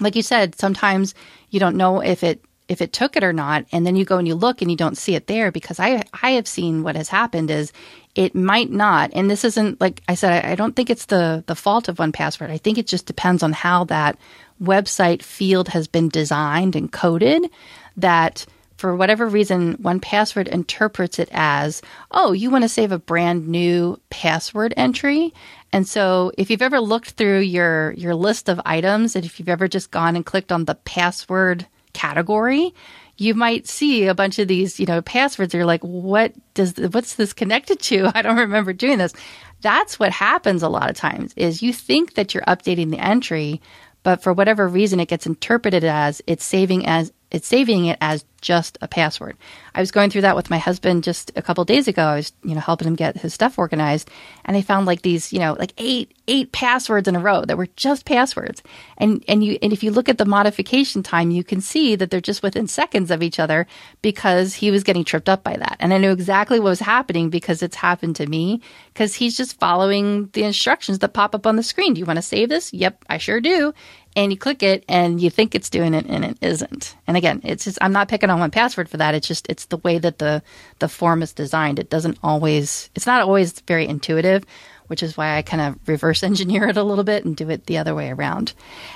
like 0.00 0.16
you 0.16 0.22
said, 0.22 0.58
sometimes 0.58 1.14
you 1.50 1.60
don't 1.60 1.76
know 1.76 2.00
if 2.00 2.24
it 2.24 2.42
if 2.68 2.80
it 2.80 2.92
took 2.92 3.16
it 3.16 3.24
or 3.24 3.32
not 3.32 3.64
and 3.72 3.86
then 3.86 3.96
you 3.96 4.04
go 4.04 4.18
and 4.18 4.26
you 4.26 4.34
look 4.34 4.62
and 4.62 4.70
you 4.70 4.76
don't 4.76 4.98
see 4.98 5.14
it 5.14 5.26
there 5.26 5.50
because 5.50 5.78
i 5.78 6.02
i 6.22 6.30
have 6.30 6.46
seen 6.46 6.82
what 6.82 6.96
has 6.96 7.08
happened 7.08 7.50
is 7.50 7.72
it 8.14 8.34
might 8.34 8.70
not 8.70 9.10
and 9.14 9.30
this 9.30 9.44
isn't 9.44 9.80
like 9.80 10.02
i 10.08 10.14
said 10.14 10.44
i, 10.44 10.54
don't 10.54 10.74
think 10.76 10.90
it's 10.90 11.06
the 11.06 11.44
the 11.46 11.54
fault 11.54 11.88
of 11.88 11.96
1Password 11.96 12.50
i 12.50 12.58
think 12.58 12.78
it 12.78 12.86
just 12.86 13.06
depends 13.06 13.42
on 13.42 13.52
how 13.52 13.84
that 13.84 14.18
website 14.62 15.22
field 15.22 15.68
has 15.68 15.86
been 15.86 16.08
designed 16.08 16.76
and 16.76 16.92
coded 16.92 17.50
that 17.96 18.46
for 18.76 18.96
whatever 18.96 19.28
reason 19.28 19.76
1Password 19.78 20.48
interprets 20.48 21.18
it 21.18 21.28
as 21.32 21.82
oh 22.10 22.32
you 22.32 22.50
want 22.50 22.62
to 22.64 22.68
save 22.68 22.92
a 22.92 22.98
brand 22.98 23.48
new 23.48 24.00
password 24.10 24.74
entry. 24.76 25.32
And 25.72 25.88
so 25.88 26.30
if 26.38 26.50
you've 26.50 26.62
ever 26.62 26.80
looked 26.80 27.10
through 27.10 27.40
your 27.40 27.92
your 27.92 28.14
list 28.14 28.48
of 28.48 28.60
items 28.64 29.16
and 29.16 29.24
if 29.24 29.38
you've 29.38 29.48
ever 29.48 29.66
just 29.66 29.90
gone 29.90 30.14
and 30.14 30.24
clicked 30.24 30.52
on 30.52 30.64
the 30.64 30.76
password 30.76 31.66
category, 31.94 32.74
you 33.16 33.34
might 33.34 33.66
see 33.66 34.06
a 34.06 34.14
bunch 34.14 34.38
of 34.38 34.48
these, 34.48 34.78
you 34.78 34.86
know, 34.86 35.00
passwords. 35.00 35.54
You're 35.54 35.64
like, 35.64 35.82
what 35.82 36.34
does, 36.54 36.74
what's 36.76 37.14
this 37.14 37.32
connected 37.32 37.80
to? 37.80 38.10
I 38.14 38.22
don't 38.22 38.36
remember 38.36 38.72
doing 38.72 38.98
this. 38.98 39.14
That's 39.62 39.98
what 39.98 40.12
happens 40.12 40.62
a 40.62 40.68
lot 40.68 40.90
of 40.90 40.96
times 40.96 41.32
is 41.36 41.62
you 41.62 41.72
think 41.72 42.14
that 42.14 42.34
you're 42.34 42.42
updating 42.44 42.90
the 42.90 42.98
entry, 42.98 43.62
but 44.02 44.22
for 44.22 44.32
whatever 44.32 44.68
reason, 44.68 45.00
it 45.00 45.08
gets 45.08 45.26
interpreted 45.26 45.84
as 45.84 46.20
it's 46.26 46.44
saving 46.44 46.86
as 46.86 47.12
it's 47.34 47.48
saving 47.48 47.86
it 47.86 47.98
as 48.00 48.24
just 48.40 48.78
a 48.80 48.86
password. 48.86 49.36
I 49.74 49.80
was 49.80 49.90
going 49.90 50.10
through 50.10 50.20
that 50.20 50.36
with 50.36 50.50
my 50.50 50.58
husband 50.58 51.02
just 51.02 51.32
a 51.34 51.42
couple 51.42 51.64
days 51.64 51.88
ago. 51.88 52.04
I 52.04 52.14
was, 52.16 52.32
you 52.44 52.54
know, 52.54 52.60
helping 52.60 52.86
him 52.86 52.94
get 52.94 53.16
his 53.16 53.34
stuff 53.34 53.58
organized, 53.58 54.08
and 54.44 54.56
I 54.56 54.62
found 54.62 54.86
like 54.86 55.02
these, 55.02 55.32
you 55.32 55.40
know, 55.40 55.54
like 55.54 55.72
eight 55.76 56.14
eight 56.28 56.52
passwords 56.52 57.08
in 57.08 57.16
a 57.16 57.20
row 57.20 57.44
that 57.44 57.58
were 57.58 57.66
just 57.74 58.04
passwords. 58.04 58.62
And 58.98 59.24
and 59.26 59.42
you 59.42 59.58
and 59.62 59.72
if 59.72 59.82
you 59.82 59.90
look 59.90 60.08
at 60.08 60.18
the 60.18 60.24
modification 60.24 61.02
time, 61.02 61.32
you 61.32 61.42
can 61.42 61.60
see 61.60 61.96
that 61.96 62.10
they're 62.10 62.20
just 62.20 62.44
within 62.44 62.68
seconds 62.68 63.10
of 63.10 63.20
each 63.20 63.40
other 63.40 63.66
because 64.00 64.54
he 64.54 64.70
was 64.70 64.84
getting 64.84 65.02
tripped 65.02 65.28
up 65.28 65.42
by 65.42 65.56
that. 65.56 65.76
And 65.80 65.92
I 65.92 65.98
knew 65.98 66.12
exactly 66.12 66.60
what 66.60 66.68
was 66.68 66.80
happening 66.80 67.30
because 67.30 67.64
it's 67.64 67.76
happened 67.76 68.14
to 68.16 68.26
me 68.26 68.60
because 68.92 69.14
he's 69.14 69.36
just 69.36 69.58
following 69.58 70.28
the 70.34 70.44
instructions 70.44 71.00
that 71.00 71.14
pop 71.14 71.34
up 71.34 71.48
on 71.48 71.56
the 71.56 71.64
screen. 71.64 71.94
Do 71.94 71.98
you 71.98 72.06
want 72.06 72.18
to 72.18 72.22
save 72.22 72.48
this? 72.48 72.72
Yep, 72.72 73.04
I 73.08 73.18
sure 73.18 73.40
do 73.40 73.74
and 74.16 74.32
you 74.32 74.38
click 74.38 74.62
it 74.62 74.84
and 74.88 75.20
you 75.20 75.30
think 75.30 75.54
it's 75.54 75.70
doing 75.70 75.94
it 75.94 76.06
and 76.06 76.24
it 76.24 76.38
isn't. 76.40 76.96
And 77.06 77.16
again, 77.16 77.40
it's 77.44 77.64
just 77.64 77.78
I'm 77.80 77.92
not 77.92 78.08
picking 78.08 78.30
on 78.30 78.50
1Password 78.50 78.88
for 78.88 78.96
that. 78.98 79.14
It's 79.14 79.26
just 79.26 79.48
it's 79.48 79.66
the 79.66 79.78
way 79.78 79.98
that 79.98 80.18
the 80.18 80.42
the 80.78 80.88
form 80.88 81.22
is 81.22 81.32
designed. 81.32 81.78
It 81.78 81.90
doesn't 81.90 82.18
always 82.22 82.90
it's 82.94 83.06
not 83.06 83.22
always 83.22 83.60
very 83.60 83.86
intuitive, 83.86 84.44
which 84.86 85.02
is 85.02 85.16
why 85.16 85.36
I 85.36 85.42
kind 85.42 85.62
of 85.62 85.88
reverse 85.88 86.22
engineer 86.22 86.68
it 86.68 86.76
a 86.76 86.82
little 86.82 87.04
bit 87.04 87.24
and 87.24 87.36
do 87.36 87.50
it 87.50 87.66
the 87.66 87.78
other 87.78 87.94
way 87.94 88.10
around. 88.10 88.52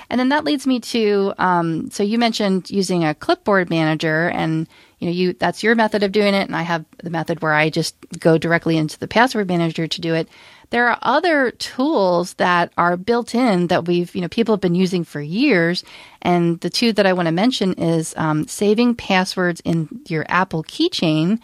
And 0.09 0.19
then 0.19 0.29
that 0.29 0.45
leads 0.45 0.65
me 0.65 0.79
to 0.79 1.33
um, 1.37 1.91
so 1.91 2.03
you 2.03 2.17
mentioned 2.17 2.69
using 2.69 3.03
a 3.03 3.15
clipboard 3.15 3.69
manager 3.69 4.29
and 4.29 4.67
you 4.99 5.07
know 5.07 5.13
you 5.13 5.33
that's 5.33 5.63
your 5.63 5.75
method 5.75 6.03
of 6.03 6.13
doing 6.13 6.33
it 6.33 6.47
and 6.47 6.55
I 6.55 6.61
have 6.61 6.85
the 7.03 7.09
method 7.09 7.41
where 7.41 7.53
I 7.53 7.69
just 7.69 7.95
go 8.19 8.37
directly 8.37 8.77
into 8.77 8.97
the 8.99 9.07
password 9.07 9.49
manager 9.49 9.87
to 9.87 10.01
do 10.01 10.13
it. 10.13 10.29
There 10.71 10.87
are 10.87 10.99
other 11.01 11.51
tools 11.51 12.35
that 12.35 12.71
are 12.77 12.95
built 12.95 13.33
in 13.33 13.67
that 13.67 13.85
we've, 13.85 14.13
you 14.13 14.21
know, 14.21 14.27
people 14.27 14.53
have 14.53 14.61
been 14.61 14.75
using 14.75 15.03
for 15.03 15.21
years. 15.21 15.83
And 16.21 16.59
the 16.59 16.69
two 16.69 16.93
that 16.93 17.05
I 17.05 17.13
want 17.13 17.25
to 17.25 17.31
mention 17.31 17.73
is 17.73 18.13
um, 18.17 18.47
saving 18.47 18.95
passwords 18.95 19.61
in 19.65 19.89
your 20.07 20.25
Apple 20.29 20.63
keychain 20.63 21.39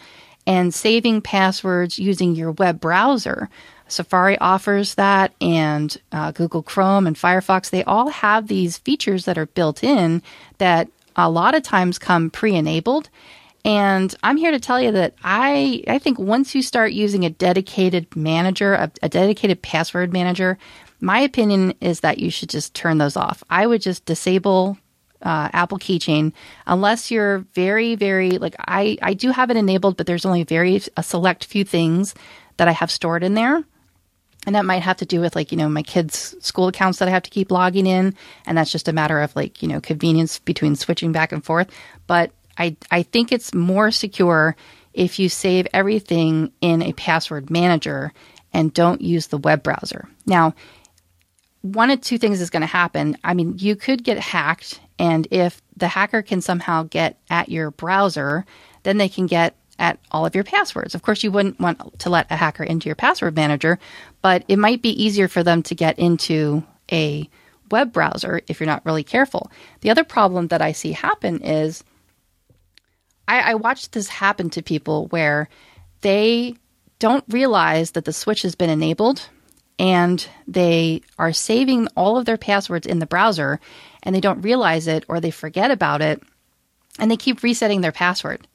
and 0.46 0.72
saving 0.72 1.22
passwords 1.22 1.98
using 1.98 2.34
your 2.34 2.52
web 2.52 2.80
browser. 2.80 3.48
Safari 3.88 4.36
offers 4.38 4.94
that, 4.94 5.32
and 5.40 5.96
uh, 6.10 6.32
Google 6.32 6.62
Chrome 6.62 7.06
and 7.06 7.16
Firefox, 7.16 7.70
they 7.70 7.84
all 7.84 8.08
have 8.08 8.48
these 8.48 8.78
features 8.78 9.24
that 9.24 9.38
are 9.38 9.46
built 9.46 9.84
in 9.84 10.22
that 10.58 10.88
a 11.14 11.30
lot 11.30 11.54
of 11.54 11.62
times 11.62 11.98
come 11.98 12.30
pre 12.30 12.54
enabled. 12.54 13.08
And 13.66 14.14
I'm 14.22 14.36
here 14.36 14.52
to 14.52 14.60
tell 14.60 14.80
you 14.80 14.92
that 14.92 15.14
I, 15.24 15.82
I 15.88 15.98
think 15.98 16.20
once 16.20 16.54
you 16.54 16.62
start 16.62 16.92
using 16.92 17.24
a 17.24 17.30
dedicated 17.30 18.14
manager, 18.14 18.74
a, 18.74 18.92
a 19.02 19.08
dedicated 19.08 19.60
password 19.60 20.12
manager, 20.12 20.56
my 21.00 21.18
opinion 21.18 21.74
is 21.80 22.00
that 22.00 22.18
you 22.18 22.30
should 22.30 22.48
just 22.48 22.74
turn 22.74 22.98
those 22.98 23.16
off. 23.16 23.42
I 23.50 23.66
would 23.66 23.82
just 23.82 24.04
disable 24.04 24.78
uh, 25.20 25.48
Apple 25.52 25.80
Keychain 25.80 26.32
unless 26.68 27.10
you're 27.10 27.38
very, 27.54 27.96
very 27.96 28.38
like 28.38 28.54
I, 28.60 28.98
I 29.02 29.14
do 29.14 29.32
have 29.32 29.50
it 29.50 29.56
enabled, 29.56 29.96
but 29.96 30.06
there's 30.06 30.24
only 30.24 30.44
very 30.44 30.80
a 30.96 31.02
select 31.02 31.44
few 31.44 31.64
things 31.64 32.14
that 32.58 32.68
I 32.68 32.72
have 32.72 32.90
stored 32.92 33.24
in 33.24 33.34
there. 33.34 33.64
And 34.46 34.54
that 34.54 34.64
might 34.64 34.82
have 34.82 34.98
to 34.98 35.06
do 35.06 35.20
with 35.20 35.34
like, 35.34 35.50
you 35.50 35.58
know, 35.58 35.68
my 35.68 35.82
kids' 35.82 36.36
school 36.38 36.68
accounts 36.68 37.00
that 37.00 37.08
I 37.08 37.10
have 37.10 37.24
to 37.24 37.30
keep 37.30 37.50
logging 37.50 37.88
in. 37.88 38.14
And 38.46 38.56
that's 38.56 38.70
just 38.70 38.86
a 38.86 38.92
matter 38.92 39.20
of 39.20 39.34
like, 39.34 39.60
you 39.60 39.66
know, 39.66 39.80
convenience 39.80 40.38
between 40.38 40.76
switching 40.76 41.10
back 41.10 41.32
and 41.32 41.44
forth. 41.44 41.68
But 42.06 42.30
I, 42.58 42.76
I 42.90 43.02
think 43.02 43.32
it's 43.32 43.54
more 43.54 43.90
secure 43.90 44.56
if 44.94 45.18
you 45.18 45.28
save 45.28 45.66
everything 45.72 46.52
in 46.60 46.82
a 46.82 46.92
password 46.92 47.50
manager 47.50 48.12
and 48.52 48.72
don't 48.72 49.02
use 49.02 49.26
the 49.26 49.38
web 49.38 49.62
browser. 49.62 50.08
Now, 50.24 50.54
one 51.62 51.90
of 51.90 52.00
two 52.00 52.18
things 52.18 52.40
is 52.40 52.50
going 52.50 52.62
to 52.62 52.66
happen. 52.66 53.18
I 53.24 53.34
mean, 53.34 53.56
you 53.58 53.76
could 53.76 54.04
get 54.04 54.18
hacked, 54.18 54.80
and 54.98 55.26
if 55.30 55.60
the 55.76 55.88
hacker 55.88 56.22
can 56.22 56.40
somehow 56.40 56.84
get 56.84 57.18
at 57.28 57.48
your 57.48 57.70
browser, 57.70 58.46
then 58.84 58.98
they 58.98 59.08
can 59.08 59.26
get 59.26 59.56
at 59.78 59.98
all 60.10 60.24
of 60.24 60.34
your 60.34 60.44
passwords. 60.44 60.94
Of 60.94 61.02
course, 61.02 61.22
you 61.22 61.30
wouldn't 61.30 61.60
want 61.60 61.98
to 61.98 62.10
let 62.10 62.30
a 62.30 62.36
hacker 62.36 62.62
into 62.62 62.86
your 62.86 62.94
password 62.94 63.34
manager, 63.34 63.78
but 64.22 64.44
it 64.48 64.58
might 64.58 64.80
be 64.80 65.02
easier 65.02 65.28
for 65.28 65.42
them 65.42 65.62
to 65.64 65.74
get 65.74 65.98
into 65.98 66.64
a 66.90 67.28
web 67.70 67.92
browser 67.92 68.40
if 68.46 68.60
you're 68.60 68.66
not 68.66 68.86
really 68.86 69.04
careful. 69.04 69.50
The 69.80 69.90
other 69.90 70.04
problem 70.04 70.48
that 70.48 70.62
I 70.62 70.72
see 70.72 70.92
happen 70.92 71.42
is 71.42 71.84
I, 73.28 73.40
I 73.40 73.54
watched 73.54 73.92
this 73.92 74.08
happen 74.08 74.50
to 74.50 74.62
people 74.62 75.06
where 75.08 75.48
they 76.00 76.54
don't 76.98 77.24
realize 77.28 77.92
that 77.92 78.04
the 78.04 78.12
switch 78.12 78.42
has 78.42 78.54
been 78.54 78.70
enabled 78.70 79.28
and 79.78 80.26
they 80.46 81.02
are 81.18 81.32
saving 81.32 81.88
all 81.96 82.16
of 82.16 82.24
their 82.24 82.38
passwords 82.38 82.86
in 82.86 82.98
the 82.98 83.06
browser 83.06 83.60
and 84.02 84.14
they 84.14 84.20
don't 84.20 84.42
realize 84.42 84.86
it 84.86 85.04
or 85.08 85.20
they 85.20 85.30
forget 85.30 85.70
about 85.70 86.00
it 86.00 86.22
and 86.98 87.10
they 87.10 87.16
keep 87.16 87.42
resetting 87.42 87.80
their 87.80 87.92
password. 87.92 88.46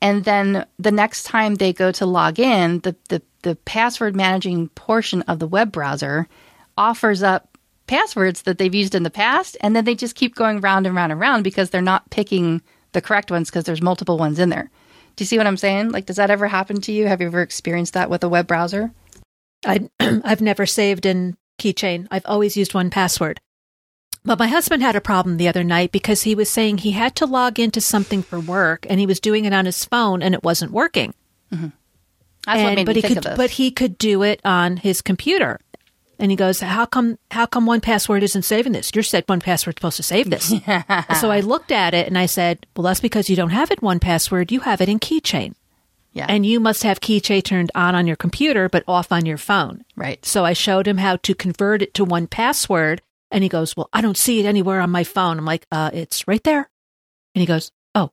And 0.00 0.24
then 0.24 0.66
the 0.78 0.90
next 0.90 1.24
time 1.24 1.54
they 1.54 1.72
go 1.72 1.92
to 1.92 2.06
log 2.06 2.38
in, 2.38 2.80
the, 2.80 2.96
the, 3.08 3.22
the 3.42 3.56
password 3.56 4.14
managing 4.14 4.68
portion 4.70 5.22
of 5.22 5.38
the 5.38 5.46
web 5.46 5.72
browser 5.72 6.28
offers 6.76 7.22
up 7.22 7.56
passwords 7.86 8.42
that 8.42 8.58
they've 8.58 8.74
used 8.74 8.94
in 8.94 9.04
the 9.04 9.10
past. 9.10 9.56
And 9.60 9.74
then 9.74 9.84
they 9.84 9.94
just 9.94 10.16
keep 10.16 10.34
going 10.34 10.60
round 10.60 10.86
and 10.86 10.94
round 10.94 11.12
and 11.12 11.20
round 11.20 11.44
because 11.44 11.70
they're 11.70 11.80
not 11.80 12.10
picking 12.10 12.62
the 12.96 13.02
correct 13.02 13.30
ones 13.30 13.50
because 13.50 13.64
there's 13.64 13.82
multiple 13.82 14.16
ones 14.16 14.38
in 14.38 14.48
there. 14.48 14.70
Do 15.14 15.22
you 15.22 15.26
see 15.26 15.36
what 15.36 15.46
I'm 15.46 15.58
saying? 15.58 15.90
Like, 15.90 16.06
does 16.06 16.16
that 16.16 16.30
ever 16.30 16.48
happen 16.48 16.80
to 16.80 16.92
you? 16.92 17.06
Have 17.06 17.20
you 17.20 17.26
ever 17.26 17.42
experienced 17.42 17.92
that 17.92 18.08
with 18.08 18.24
a 18.24 18.28
web 18.28 18.46
browser? 18.46 18.90
I, 19.64 19.90
I've 20.00 20.40
never 20.40 20.64
saved 20.64 21.04
in 21.04 21.36
Keychain. 21.60 22.08
I've 22.10 22.24
always 22.24 22.56
used 22.56 22.72
1Password. 22.72 23.36
But 24.24 24.38
my 24.38 24.48
husband 24.48 24.82
had 24.82 24.96
a 24.96 25.00
problem 25.00 25.36
the 25.36 25.46
other 25.46 25.62
night 25.62 25.92
because 25.92 26.22
he 26.22 26.34
was 26.34 26.48
saying 26.48 26.78
he 26.78 26.92
had 26.92 27.14
to 27.16 27.26
log 27.26 27.60
into 27.60 27.80
something 27.80 28.22
for 28.22 28.40
work 28.40 28.86
and 28.88 28.98
he 28.98 29.06
was 29.06 29.20
doing 29.20 29.44
it 29.44 29.52
on 29.52 29.66
his 29.66 29.84
phone 29.84 30.22
and 30.22 30.34
it 30.34 30.42
wasn't 30.42 30.72
working. 30.72 31.14
Mm-hmm. 31.52 31.68
That's 32.46 32.58
and, 32.58 32.64
what 32.64 32.74
made 32.76 32.86
but 32.86 32.96
me 32.96 33.02
think 33.02 33.10
could, 33.10 33.18
of 33.18 33.24
this. 33.24 33.36
But 33.36 33.50
he 33.50 33.70
could 33.70 33.98
do 33.98 34.22
it 34.22 34.40
on 34.44 34.78
his 34.78 35.02
computer. 35.02 35.60
And 36.18 36.30
he 36.30 36.36
goes, 36.36 36.60
"How 36.60 36.86
come? 36.86 37.18
How 37.30 37.46
come 37.46 37.66
1Password 37.66 38.22
isn't 38.22 38.42
saving 38.42 38.72
this? 38.72 38.94
Your 38.94 39.02
said 39.02 39.26
1Password's 39.26 39.76
supposed 39.76 39.98
to 39.98 40.02
save 40.02 40.30
this." 40.30 40.48
so 41.20 41.30
I 41.30 41.40
looked 41.40 41.70
at 41.70 41.92
it 41.94 42.06
and 42.06 42.16
I 42.16 42.26
said, 42.26 42.66
"Well, 42.74 42.84
that's 42.84 43.00
because 43.00 43.28
you 43.28 43.36
don't 43.36 43.50
have 43.50 43.70
it 43.70 43.80
1Password. 43.80 44.50
You 44.50 44.60
have 44.60 44.80
it 44.80 44.88
in 44.88 44.98
Keychain, 44.98 45.54
yeah. 46.12 46.26
and 46.28 46.46
you 46.46 46.58
must 46.58 46.84
have 46.84 47.00
Keychain 47.00 47.44
turned 47.44 47.70
on 47.74 47.94
on 47.94 48.06
your 48.06 48.16
computer 48.16 48.68
but 48.68 48.84
off 48.88 49.12
on 49.12 49.26
your 49.26 49.36
phone." 49.36 49.84
right. 49.94 50.24
So 50.24 50.44
I 50.44 50.54
showed 50.54 50.88
him 50.88 50.98
how 50.98 51.16
to 51.16 51.34
convert 51.34 51.82
it 51.82 51.92
to 51.94 52.06
1Password, 52.06 53.00
and 53.30 53.42
he 53.42 53.50
goes, 53.50 53.76
"Well, 53.76 53.90
I 53.92 54.00
don't 54.00 54.16
see 54.16 54.40
it 54.40 54.46
anywhere 54.46 54.80
on 54.80 54.90
my 54.90 55.04
phone." 55.04 55.38
I'm 55.38 55.44
like, 55.44 55.66
"Uh, 55.70 55.90
it's 55.92 56.26
right 56.26 56.42
there," 56.44 56.70
and 57.34 57.40
he 57.40 57.46
goes, 57.46 57.72
"Oh, 57.94 58.10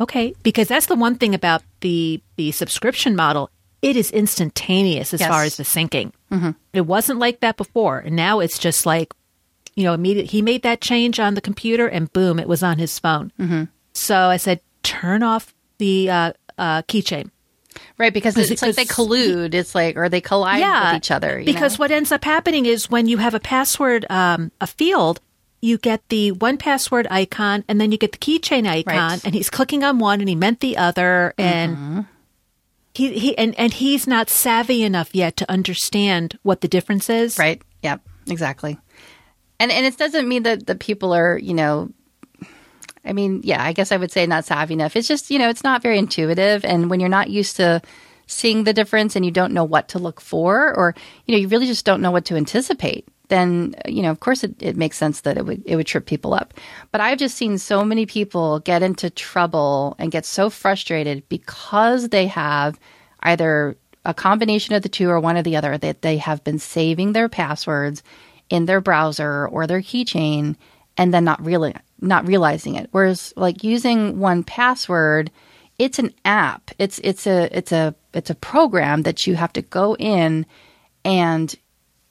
okay," 0.00 0.34
because 0.42 0.68
that's 0.68 0.86
the 0.86 0.96
one 0.96 1.16
thing 1.16 1.34
about 1.34 1.62
the 1.80 2.22
the 2.36 2.50
subscription 2.52 3.14
model. 3.14 3.50
It 3.84 3.96
is 3.96 4.10
instantaneous 4.10 5.12
as 5.14 5.20
Yes. 5.20 5.28
far 5.28 5.42
as 5.44 5.56
the 5.56 5.62
syncing. 5.64 6.12
It 6.72 6.86
wasn't 6.86 7.18
like 7.20 7.40
that 7.40 7.56
before, 7.56 7.98
and 7.98 8.16
now 8.16 8.40
it's 8.40 8.58
just 8.58 8.86
like, 8.86 9.12
you 9.76 9.84
know, 9.84 9.92
immediate. 9.94 10.30
He 10.30 10.42
made 10.42 10.62
that 10.62 10.80
change 10.80 11.20
on 11.20 11.34
the 11.34 11.40
computer, 11.40 11.86
and 11.86 12.12
boom, 12.12 12.38
it 12.40 12.48
was 12.48 12.62
on 12.62 12.78
his 12.78 12.98
phone. 12.98 13.30
Mm-hmm. 13.38 13.64
So 13.92 14.16
I 14.16 14.36
said, 14.38 14.60
"Turn 14.82 15.22
off 15.22 15.54
the 15.78 16.10
uh, 16.10 16.32
uh, 16.58 16.82
keychain." 16.82 17.30
Right. 17.98 18.12
Because 18.14 18.36
it's, 18.36 18.62
like 18.62 18.74
they 18.76 18.84
collude. 18.84 19.52
It's 19.54 19.74
like, 19.74 19.96
or 19.96 20.08
they 20.08 20.20
collide 20.20 20.60
yeah, 20.60 20.92
with 20.92 20.98
each 21.02 21.10
other. 21.10 21.38
you 21.40 21.44
because 21.44 21.74
know? 21.78 21.82
what 21.84 21.90
ends 21.90 22.10
up 22.12 22.24
happening 22.24 22.66
is 22.66 22.88
when 22.90 23.06
you 23.08 23.18
have 23.18 23.34
a 23.34 23.40
password, 23.40 24.06
um, 24.10 24.50
a 24.60 24.66
field, 24.66 25.20
you 25.60 25.76
get 25.78 26.00
the 26.08 26.30
1Password 26.32 27.06
icon 27.10 27.64
and 27.68 27.80
then 27.80 27.90
you 27.90 27.98
get 27.98 28.12
the 28.12 28.18
keychain 28.18 28.66
icon, 28.68 28.94
Right. 29.10 29.24
and 29.24 29.34
he's 29.34 29.50
clicking 29.50 29.82
on 29.82 29.98
one 29.98 30.20
and 30.20 30.28
he 30.28 30.34
meant 30.36 30.60
the 30.60 30.76
other, 30.76 31.34
and 31.36 31.76
Mm-hmm. 31.76 32.00
He, 32.94 33.18
he 33.18 33.38
and, 33.38 33.58
and 33.58 33.72
he's 33.72 34.06
not 34.06 34.30
savvy 34.30 34.82
enough 34.82 35.14
yet 35.14 35.36
to 35.38 35.50
understand 35.50 36.38
what 36.42 36.60
the 36.60 36.68
difference 36.68 37.10
is. 37.10 37.38
Right. 37.38 37.60
Yep. 37.82 38.00
Exactly. 38.28 38.78
And 39.58 39.70
and 39.70 39.84
it 39.86 39.96
doesn't 39.96 40.28
mean 40.28 40.44
that 40.44 40.66
the 40.66 40.74
people 40.74 41.12
are, 41.14 41.36
you 41.38 41.54
know, 41.54 41.90
I 43.04 43.12
mean, 43.12 43.40
yeah, 43.44 43.62
I 43.62 43.72
guess 43.72 43.92
I 43.92 43.96
would 43.96 44.10
say 44.10 44.26
not 44.26 44.44
savvy 44.44 44.74
enough. 44.74 44.96
It's 44.96 45.08
just, 45.08 45.30
you 45.30 45.38
know, 45.38 45.48
it's 45.48 45.64
not 45.64 45.82
very 45.82 45.98
intuitive. 45.98 46.64
And 46.64 46.88
when 46.88 47.00
you're 47.00 47.08
not 47.08 47.30
used 47.30 47.56
to 47.56 47.82
seeing 48.26 48.64
the 48.64 48.72
difference 48.72 49.14
and 49.14 49.24
you 49.24 49.30
don't 49.30 49.52
know 49.52 49.64
what 49.64 49.88
to 49.88 49.98
look 49.98 50.20
for, 50.20 50.74
or, 50.74 50.94
you 51.26 51.34
know, 51.34 51.38
you 51.38 51.48
really 51.48 51.66
just 51.66 51.84
don't 51.84 52.00
know 52.00 52.10
what 52.10 52.24
to 52.26 52.36
anticipate, 52.36 53.06
then, 53.28 53.74
you 53.86 54.02
know, 54.02 54.10
of 54.10 54.20
course 54.20 54.44
it, 54.44 54.54
it 54.62 54.76
makes 54.76 54.96
sense 54.96 55.22
that 55.22 55.38
it 55.38 55.46
would, 55.46 55.62
it 55.64 55.76
would 55.76 55.86
trip 55.86 56.06
people 56.06 56.34
up. 56.34 56.54
But 56.92 57.00
I've 57.00 57.18
just 57.18 57.36
seen 57.36 57.58
so 57.58 57.84
many 57.84 58.06
people 58.06 58.60
get 58.60 58.82
into 58.82 59.10
trouble 59.10 59.96
and 59.98 60.12
get 60.12 60.26
so 60.26 60.50
frustrated 60.50 61.28
because 61.28 62.10
they 62.10 62.26
have 62.26 62.78
either 63.20 63.76
a 64.04 64.14
combination 64.14 64.74
of 64.74 64.82
the 64.82 64.88
two 64.88 65.08
or 65.08 65.18
one 65.20 65.36
or 65.36 65.42
the 65.42 65.56
other 65.56 65.78
that 65.78 66.02
they 66.02 66.18
have 66.18 66.44
been 66.44 66.58
saving 66.58 67.12
their 67.12 67.28
passwords 67.28 68.02
in 68.50 68.66
their 68.66 68.80
browser 68.80 69.48
or 69.48 69.66
their 69.66 69.80
keychain 69.80 70.56
and 70.96 71.12
then 71.12 71.24
not 71.24 71.44
really 71.44 71.74
not 72.00 72.26
realizing 72.26 72.74
it. 72.74 72.88
Whereas 72.92 73.32
like 73.36 73.64
using 73.64 74.16
1Password, 74.16 75.28
it's 75.78 75.98
an 75.98 76.12
app. 76.24 76.70
It's 76.78 77.00
it's 77.02 77.26
a 77.26 77.56
it's 77.56 77.72
a 77.72 77.94
it's 78.12 78.30
a 78.30 78.34
program 78.34 79.02
that 79.02 79.26
you 79.26 79.34
have 79.34 79.52
to 79.54 79.62
go 79.62 79.96
in 79.96 80.46
and 81.04 81.54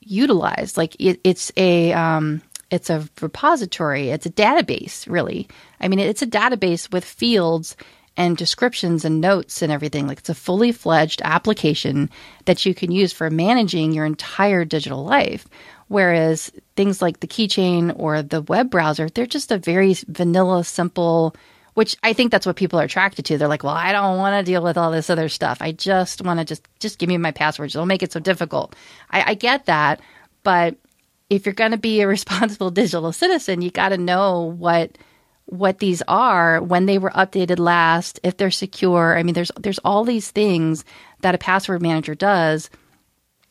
utilize. 0.06 0.76
Like 0.76 0.96
it, 0.98 1.20
it's 1.24 1.52
a 1.56 1.92
um, 1.92 2.42
it's 2.70 2.90
a 2.90 3.08
repository. 3.20 4.10
It's 4.10 4.26
a 4.26 4.30
database, 4.30 5.08
really. 5.08 5.48
I 5.80 5.88
mean, 5.88 5.98
it's 5.98 6.22
a 6.22 6.26
database 6.26 6.92
with 6.92 7.04
fields 7.04 7.76
and 8.16 8.36
descriptions 8.36 9.04
and 9.04 9.20
notes 9.20 9.62
and 9.62 9.72
everything. 9.72 10.06
Like 10.06 10.18
it's 10.18 10.28
a 10.28 10.34
fully 10.34 10.72
fledged 10.72 11.20
application 11.24 12.10
that 12.44 12.64
you 12.64 12.74
can 12.74 12.92
use 12.92 13.12
for 13.12 13.28
managing 13.30 13.92
your 13.92 14.04
entire 14.04 14.64
digital 14.64 15.04
life. 15.04 15.46
Whereas 15.88 16.50
things 16.76 17.02
like 17.02 17.20
the 17.20 17.26
keychain 17.26 17.92
or 17.96 18.22
the 18.22 18.42
web 18.42 18.70
browser, 18.70 19.08
they're 19.08 19.26
just 19.26 19.52
a 19.52 19.58
very 19.58 19.94
vanilla, 20.08 20.64
simple, 20.64 21.36
which 21.74 21.96
I 22.02 22.12
think 22.12 22.30
that's 22.30 22.46
what 22.46 22.56
people 22.56 22.80
are 22.80 22.84
attracted 22.84 23.24
to. 23.26 23.38
They're 23.38 23.48
like, 23.48 23.64
well, 23.64 23.74
I 23.74 23.92
don't 23.92 24.18
want 24.18 24.38
to 24.38 24.50
deal 24.50 24.62
with 24.62 24.78
all 24.78 24.90
this 24.90 25.10
other 25.10 25.28
stuff. 25.28 25.58
I 25.60 25.72
just 25.72 26.22
want 26.22 26.38
to 26.38 26.44
just, 26.44 26.66
just 26.78 26.98
give 26.98 27.08
me 27.08 27.18
my 27.18 27.32
passwords. 27.32 27.74
Don't 27.74 27.88
make 27.88 28.02
it 28.02 28.12
so 28.12 28.20
difficult. 28.20 28.76
I, 29.10 29.30
I 29.30 29.34
get 29.34 29.66
that. 29.66 30.00
But 30.44 30.76
if 31.30 31.44
you're 31.44 31.54
going 31.54 31.72
to 31.72 31.78
be 31.78 32.00
a 32.00 32.06
responsible 32.08 32.70
digital 32.70 33.12
citizen, 33.12 33.60
you 33.60 33.70
got 33.70 33.88
to 33.88 33.98
know 33.98 34.42
what, 34.42 34.96
what 35.46 35.80
these 35.80 36.00
are, 36.06 36.62
when 36.62 36.86
they 36.86 36.98
were 36.98 37.10
updated 37.10 37.58
last, 37.58 38.20
if 38.22 38.36
they're 38.36 38.52
secure. 38.52 39.18
I 39.18 39.24
mean, 39.24 39.34
there's, 39.34 39.50
there's 39.58 39.80
all 39.80 40.04
these 40.04 40.30
things 40.30 40.84
that 41.22 41.34
a 41.34 41.38
password 41.38 41.82
manager 41.82 42.14
does 42.14 42.70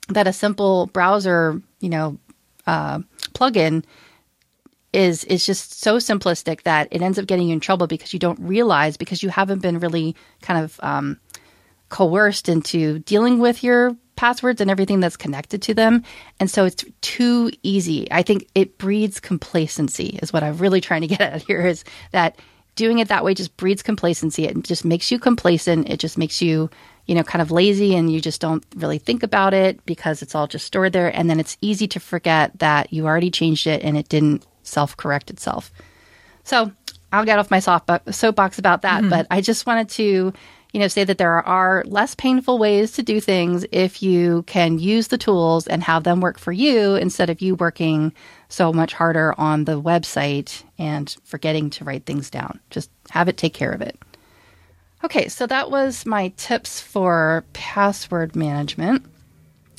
that 0.10 0.28
a 0.28 0.34
simple 0.34 0.88
browser, 0.88 1.62
you 1.80 1.90
know, 1.90 2.18
uh, 2.68 3.00
plugin 3.34 3.84
is 4.94 5.24
is 5.26 5.46
just 5.46 5.80
so 5.82 5.98
simplistic 5.98 6.64
that 6.64 6.88
it 6.92 7.02
ends 7.02 7.20
up 7.20 7.26
getting 7.26 7.48
you 7.48 7.54
in 7.54 7.60
trouble 7.60 7.88
because 7.88 8.14
you 8.14 8.20
don't 8.20 8.40
realize 8.40 8.96
because 8.98 9.24
you 9.24 9.30
haven't 9.30 9.62
been 9.62 9.80
really 9.80 10.16
kind 10.42 10.64
of 10.64 10.80
um, 10.82 11.20
coerced 11.90 12.48
into 12.48 13.00
dealing 13.00 13.40
with 13.40 13.64
your 13.64 13.96
passwords 14.16 14.62
and 14.62 14.70
everything 14.70 15.00
that's 15.00 15.18
connected 15.18 15.62
to 15.64 15.74
them, 15.74 16.04
and 16.40 16.50
so 16.50 16.66
it's 16.66 16.86
too 17.02 17.52
easy. 17.64 18.10
I 18.12 18.22
think 18.22 18.48
it 18.56 18.78
breeds 18.78 19.20
complacency. 19.20 20.20
Is 20.22 20.32
what 20.32 20.44
I'm 20.44 20.58
really 20.58 20.82
trying 20.82 21.02
to 21.02 21.08
get 21.08 21.22
at 21.22 21.42
here. 21.44 21.66
Is 21.66 21.84
that 22.12 22.38
doing 22.76 23.00
it 23.00 23.08
that 23.10 23.24
way 23.24 23.34
just 23.34 23.56
breeds 23.58 23.84
complacency. 23.84 24.46
It 24.46 24.64
just 24.64 24.86
makes 24.86 25.12
you 25.12 25.20
complacent. 25.20 25.90
It 25.90 26.00
just 26.00 26.18
makes 26.18 26.42
you 26.42 26.70
you 27.06 27.16
know, 27.16 27.24
kind 27.24 27.42
of 27.42 27.52
lazy 27.52 27.96
and 27.96 28.12
you 28.12 28.22
just 28.22 28.40
don't 28.40 28.64
really 28.76 28.98
think 28.98 29.24
about 29.24 29.54
it 29.54 29.86
because 29.86 30.22
it's 30.22 30.36
all 30.36 30.48
just 30.48 30.66
stored 30.66 30.94
there. 30.94 31.14
And 31.14 31.30
then 31.30 31.40
it's 31.40 31.58
easy 31.60 31.88
to 31.90 32.00
forget 32.00 32.58
that 32.60 32.94
you 32.94 33.06
already 33.06 33.30
changed 33.30 33.68
it 33.68 33.84
and 33.84 33.98
it 33.98 34.08
didn't 34.08 34.46
self 34.64 34.98
correct 34.98 35.30
itself. 35.30 35.72
So 36.44 36.72
I'll 37.12 37.26
get 37.26 37.40
off 37.40 37.52
my 37.52 37.60
soapbox 37.60 38.60
about 38.60 38.82
that. 38.82 39.02
Mm-hmm. 39.02 39.10
But 39.10 39.28
I 39.30 39.40
just 39.40 39.66
wanted 39.66 39.90
to, 39.90 40.34
you 40.74 40.80
know, 40.80 40.88
say 40.88 41.04
that 41.04 41.20
there 41.20 41.42
are 41.44 41.84
less 41.86 42.16
painful 42.16 42.58
ways 42.58 42.94
to 42.94 43.04
do 43.04 43.22
things 43.22 43.66
if 43.72 44.02
you 44.02 44.44
can 44.48 44.80
use 44.80 45.10
the 45.10 45.18
tools 45.18 45.68
and 45.68 45.84
have 45.84 46.04
them 46.04 46.22
work 46.22 46.40
for 46.40 46.52
you 46.52 46.96
instead 46.96 47.30
of 47.30 47.42
you 47.42 47.56
working 47.56 48.12
so 48.50 48.74
much 48.74 48.94
harder 48.94 49.40
on 49.40 49.66
the 49.66 49.80
website 49.80 50.64
and 50.80 51.16
forgetting 51.24 51.70
to 51.70 51.84
write 51.84 52.06
things 52.06 52.32
down. 52.32 52.60
Just 52.72 52.90
have 53.12 53.28
it 53.28 53.38
take 53.38 53.54
care 53.54 53.72
of 53.72 53.82
it. 53.82 53.98
Okay, 55.04 55.28
so 55.28 55.46
that 55.46 55.70
was 55.70 56.06
my 56.06 56.30
tips 56.38 56.80
for 56.80 57.44
password 57.54 58.36
management. 58.36 59.06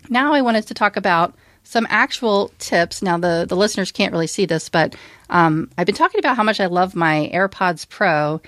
Now 0.09 0.34
I 0.34 0.42
wanted 0.42 0.66
to 0.68 0.74
talk 0.74 0.96
about 0.96 1.34
some 1.64 1.86
actual 1.90 2.52
tips. 2.58 3.02
Now 3.02 3.18
the 3.18 3.46
the 3.48 3.56
listeners 3.56 3.90
can't 3.90 4.12
really 4.12 4.26
see 4.26 4.46
this, 4.46 4.68
but 4.68 4.94
um, 5.30 5.70
I've 5.76 5.86
been 5.86 5.94
talking 5.94 6.20
about 6.20 6.36
how 6.36 6.44
much 6.44 6.60
I 6.60 6.66
love 6.66 6.94
my 6.94 7.30
AirPods 7.34 7.88
Pro, 7.88 8.40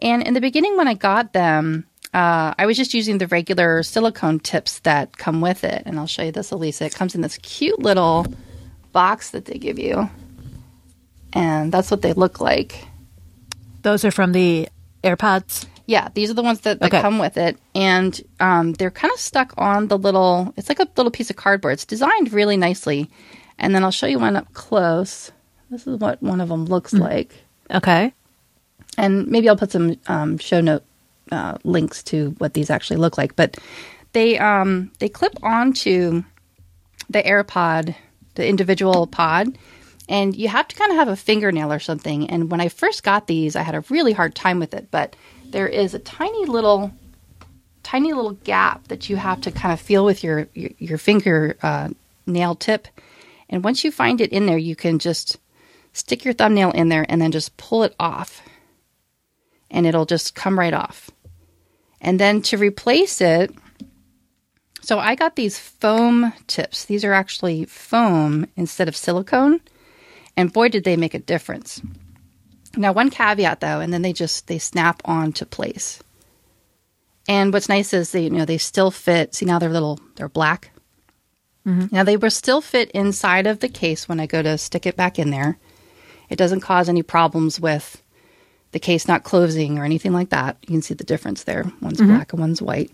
and 0.00 0.22
in 0.26 0.34
the 0.34 0.40
beginning 0.40 0.76
when 0.76 0.88
I 0.88 0.94
got 0.94 1.32
them, 1.32 1.86
uh, 2.12 2.52
I 2.58 2.66
was 2.66 2.76
just 2.76 2.92
using 2.92 3.18
the 3.18 3.28
regular 3.28 3.82
silicone 3.82 4.40
tips 4.40 4.80
that 4.80 5.16
come 5.16 5.40
with 5.40 5.64
it, 5.64 5.84
and 5.86 5.98
I'll 5.98 6.06
show 6.06 6.22
you 6.22 6.32
this, 6.32 6.50
Elisa. 6.50 6.84
It 6.84 6.94
comes 6.94 7.14
in 7.14 7.22
this 7.22 7.38
cute 7.38 7.78
little 7.78 8.26
box 8.92 9.30
that 9.30 9.46
they 9.46 9.58
give 9.58 9.78
you, 9.78 10.10
and 11.32 11.72
that's 11.72 11.90
what 11.90 12.02
they 12.02 12.12
look 12.12 12.40
like. 12.40 12.86
Those 13.82 14.04
are 14.04 14.10
from 14.10 14.32
the 14.32 14.68
AirPods. 15.02 15.66
Yeah, 15.86 16.08
these 16.14 16.30
are 16.30 16.34
the 16.34 16.42
ones 16.42 16.60
that, 16.60 16.80
that 16.80 16.86
Okay. 16.92 17.02
come 17.02 17.18
with 17.18 17.36
it, 17.36 17.58
and 17.74 18.18
um, 18.40 18.72
they're 18.72 18.90
kind 18.90 19.12
of 19.12 19.20
stuck 19.20 19.52
on 19.58 19.88
the 19.88 19.98
little. 19.98 20.54
It's 20.56 20.68
like 20.70 20.80
a 20.80 20.88
little 20.96 21.10
piece 21.10 21.28
of 21.30 21.36
cardboard. 21.36 21.74
It's 21.74 21.84
designed 21.84 22.32
really 22.32 22.56
nicely, 22.56 23.10
and 23.58 23.74
then 23.74 23.84
I'll 23.84 23.90
show 23.90 24.06
you 24.06 24.18
one 24.18 24.34
up 24.36 24.52
close. 24.54 25.30
This 25.70 25.86
is 25.86 25.98
what 25.98 26.22
one 26.22 26.40
of 26.40 26.48
them 26.48 26.64
looks 26.64 26.94
like, 26.94 27.34
Okay. 27.70 28.14
and 28.96 29.26
maybe 29.26 29.48
I'll 29.48 29.56
put 29.56 29.72
some 29.72 29.96
um, 30.06 30.38
show 30.38 30.60
note 30.62 30.84
uh, 31.30 31.58
links 31.64 32.02
to 32.04 32.30
what 32.38 32.54
these 32.54 32.70
actually 32.70 32.96
look 32.96 33.18
like. 33.18 33.36
But 33.36 33.58
they 34.12 34.38
um, 34.38 34.90
they 35.00 35.08
clip 35.10 35.34
onto 35.42 36.22
the 37.10 37.22
AirPod, 37.22 37.94
the 38.36 38.46
individual 38.48 39.06
pod, 39.06 39.58
and 40.08 40.34
you 40.34 40.48
have 40.48 40.66
to 40.68 40.76
kind 40.76 40.92
of 40.92 40.96
have 40.96 41.08
a 41.08 41.16
fingernail 41.16 41.70
or 41.72 41.78
something. 41.80 42.30
And 42.30 42.50
when 42.50 42.62
I 42.62 42.68
first 42.68 43.02
got 43.02 43.26
these, 43.26 43.54
I 43.54 43.62
had 43.62 43.74
a 43.74 43.84
really 43.90 44.12
hard 44.12 44.34
time 44.34 44.58
with 44.60 44.72
it. 44.72 44.88
But 44.90 45.14
there 45.54 45.68
is 45.68 45.94
a 45.94 46.00
tiny 46.00 46.46
little, 46.46 46.92
tiny 47.84 48.12
little 48.12 48.32
gap 48.32 48.88
that 48.88 49.08
you 49.08 49.14
have 49.14 49.40
to 49.42 49.52
kind 49.52 49.72
of 49.72 49.80
feel 49.80 50.04
with 50.04 50.24
your 50.24 50.48
your, 50.52 50.70
your 50.78 50.98
finger 50.98 51.56
uh, 51.62 51.90
nail 52.26 52.56
tip. 52.56 52.88
And 53.48 53.62
once 53.62 53.84
you 53.84 53.92
find 53.92 54.20
it 54.20 54.32
in 54.32 54.46
there, 54.46 54.58
you 54.58 54.74
can 54.74 54.98
just 54.98 55.38
stick 55.92 56.24
your 56.24 56.34
thumbnail 56.34 56.72
in 56.72 56.88
there 56.88 57.06
and 57.08 57.22
then 57.22 57.30
just 57.30 57.56
pull 57.56 57.84
it 57.84 57.94
off, 58.00 58.42
and 59.70 59.86
it'll 59.86 60.06
just 60.06 60.34
come 60.34 60.58
right 60.58 60.74
off. 60.74 61.08
And 62.00 62.18
then 62.18 62.42
to 62.42 62.58
replace 62.58 63.20
it, 63.20 63.54
so 64.80 64.98
I 64.98 65.14
got 65.14 65.36
these 65.36 65.56
foam 65.56 66.32
tips. 66.48 66.84
These 66.84 67.04
are 67.04 67.12
actually 67.12 67.64
foam 67.66 68.48
instead 68.56 68.88
of 68.88 68.96
silicone. 68.96 69.60
And 70.36 70.52
boy 70.52 70.68
did 70.68 70.82
they 70.82 70.96
make 70.96 71.14
a 71.14 71.20
difference. 71.20 71.80
Now 72.76 72.92
one 72.92 73.10
caveat 73.10 73.60
though, 73.60 73.80
and 73.80 73.92
then 73.92 74.02
they 74.02 74.12
just 74.12 74.46
they 74.46 74.58
snap 74.58 75.02
on 75.04 75.32
to 75.34 75.46
place. 75.46 76.02
And 77.28 77.52
what's 77.52 77.68
nice 77.68 77.92
is 77.92 78.12
they 78.12 78.24
you 78.24 78.30
know 78.30 78.44
they 78.44 78.58
still 78.58 78.90
fit. 78.90 79.34
See 79.34 79.46
now 79.46 79.58
they're 79.58 79.70
little 79.70 80.00
they're 80.16 80.28
black. 80.28 80.70
Mm-hmm. 81.66 81.94
Now 81.94 82.04
they 82.04 82.16
will 82.16 82.30
still 82.30 82.60
fit 82.60 82.90
inside 82.90 83.46
of 83.46 83.60
the 83.60 83.68
case 83.68 84.08
when 84.08 84.20
I 84.20 84.26
go 84.26 84.42
to 84.42 84.58
stick 84.58 84.86
it 84.86 84.96
back 84.96 85.18
in 85.18 85.30
there. 85.30 85.58
It 86.28 86.36
doesn't 86.36 86.60
cause 86.60 86.88
any 86.88 87.02
problems 87.02 87.58
with 87.58 88.02
the 88.72 88.78
case 88.78 89.08
not 89.08 89.24
closing 89.24 89.78
or 89.78 89.84
anything 89.84 90.12
like 90.12 90.30
that. 90.30 90.56
You 90.62 90.74
can 90.74 90.82
see 90.82 90.94
the 90.94 91.04
difference 91.04 91.44
there. 91.44 91.64
One's 91.80 91.98
mm-hmm. 91.98 92.08
black 92.08 92.32
and 92.32 92.40
one's 92.40 92.60
white. 92.60 92.90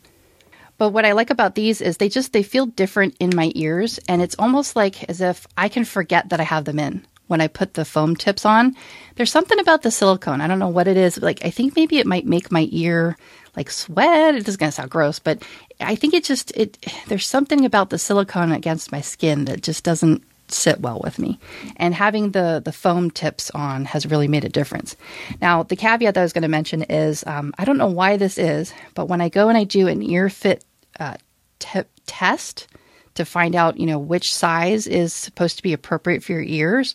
But 0.79 0.91
what 0.91 1.05
I 1.05 1.13
like 1.13 1.31
about 1.31 1.55
these 1.57 1.81
is 1.81 1.97
they 1.97 2.09
just 2.09 2.33
they 2.33 2.43
feel 2.43 2.67
different 2.67 3.17
in 3.19 3.31
my 3.35 3.53
ears 3.55 3.99
and 4.09 4.23
it's 4.23 4.37
almost 4.39 4.77
like 4.77 5.05
as 5.11 5.21
if 5.21 5.47
I 5.57 5.69
can 5.69 5.85
forget 5.85 6.29
that 6.29 6.41
I 6.41 6.45
have 6.45 6.65
them 6.65 6.79
in 6.79 7.05
when 7.31 7.41
I 7.41 7.47
put 7.47 7.75
the 7.75 7.85
foam 7.85 8.17
tips 8.17 8.45
on. 8.45 8.75
There's 9.15 9.31
something 9.31 9.59
about 9.61 9.83
the 9.83 9.91
silicone. 9.91 10.41
I 10.41 10.49
don't 10.49 10.59
know 10.59 10.69
what 10.69 10.89
it 10.89 10.97
is. 10.97 11.23
Like 11.23 11.45
I 11.45 11.51
think 11.51 11.77
maybe 11.77 11.99
it 11.99 12.07
might 12.07 12.27
make 12.27 12.51
my 12.51 12.69
ear 12.73 13.17
like 13.57 13.71
sweat. 13.71 14.35
It 14.35 14.49
is 14.49 14.57
going 14.57 14.69
to 14.71 14.75
sound 14.75 14.91
gross, 14.91 15.19
but 15.19 15.43
I 15.81 15.95
think 15.95 16.15
it 16.15 16.25
just 16.25 16.51
it 16.57 16.79
there's 17.07 17.27
something 17.27 17.65
about 17.65 17.91
the 17.91 17.99
silicone 17.99 18.53
against 18.53 18.93
my 18.93 19.01
skin 19.01 19.45
that 19.47 19.63
just 19.63 19.85
doesn't 19.85 20.25
sit 20.49 20.81
well 20.81 21.01
with 21.03 21.19
me. 21.19 21.39
And 21.77 21.95
having 21.95 22.33
the 22.33 22.61
the 22.65 22.73
foam 22.73 23.11
tips 23.11 23.51
on 23.53 23.85
has 23.85 24.07
really 24.07 24.29
made 24.29 24.45
a 24.45 24.49
difference. 24.49 24.97
Now, 25.41 25.63
the 25.63 25.77
caveat 25.77 26.15
that 26.15 26.21
I 26.21 26.25
was 26.25 26.33
going 26.33 26.43
to 26.43 26.49
mention 26.49 26.83
is 26.83 27.25
um, 27.27 27.55
I 27.59 27.65
don't 27.65 27.79
know 27.79 27.87
why 27.87 28.17
this 28.17 28.39
is, 28.39 28.73
but 28.95 29.07
when 29.07 29.21
I 29.21 29.29
go 29.29 29.49
and 29.49 29.57
I 29.57 29.65
do 29.65 29.87
an 29.87 30.03
ear 30.03 30.29
fit 30.29 30.65
uh, 30.99 31.17
te- 31.61 31.83
test 32.07 32.67
to 33.15 33.25
find 33.25 33.55
out, 33.55 33.79
you 33.79 33.87
know, 33.87 33.99
which 33.99 34.35
size 34.35 34.87
is 34.87 35.13
supposed 35.13 35.57
to 35.57 35.63
be 35.63 35.73
appropriate 35.73 36.23
for 36.23 36.33
your 36.33 36.43
ears, 36.43 36.95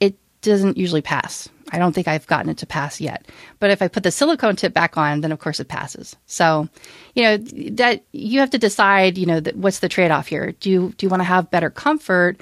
it 0.00 0.16
doesn't 0.42 0.76
usually 0.76 1.02
pass. 1.02 1.48
I 1.72 1.78
don't 1.78 1.92
think 1.92 2.06
I've 2.06 2.26
gotten 2.28 2.50
it 2.50 2.58
to 2.58 2.66
pass 2.66 3.00
yet. 3.00 3.26
But 3.58 3.70
if 3.70 3.82
I 3.82 3.88
put 3.88 4.04
the 4.04 4.12
silicone 4.12 4.54
tip 4.54 4.72
back 4.72 4.96
on, 4.96 5.20
then 5.20 5.32
of 5.32 5.40
course 5.40 5.58
it 5.58 5.68
passes. 5.68 6.14
So, 6.26 6.68
you 7.14 7.24
know, 7.24 7.36
that 7.72 8.04
you 8.12 8.38
have 8.40 8.50
to 8.50 8.58
decide, 8.58 9.18
you 9.18 9.26
know, 9.26 9.40
that 9.40 9.56
what's 9.56 9.80
the 9.80 9.88
trade-off 9.88 10.28
here? 10.28 10.52
Do 10.52 10.70
you 10.70 10.94
do 10.96 11.06
you 11.06 11.10
want 11.10 11.20
to 11.20 11.24
have 11.24 11.50
better 11.50 11.70
comfort 11.70 12.40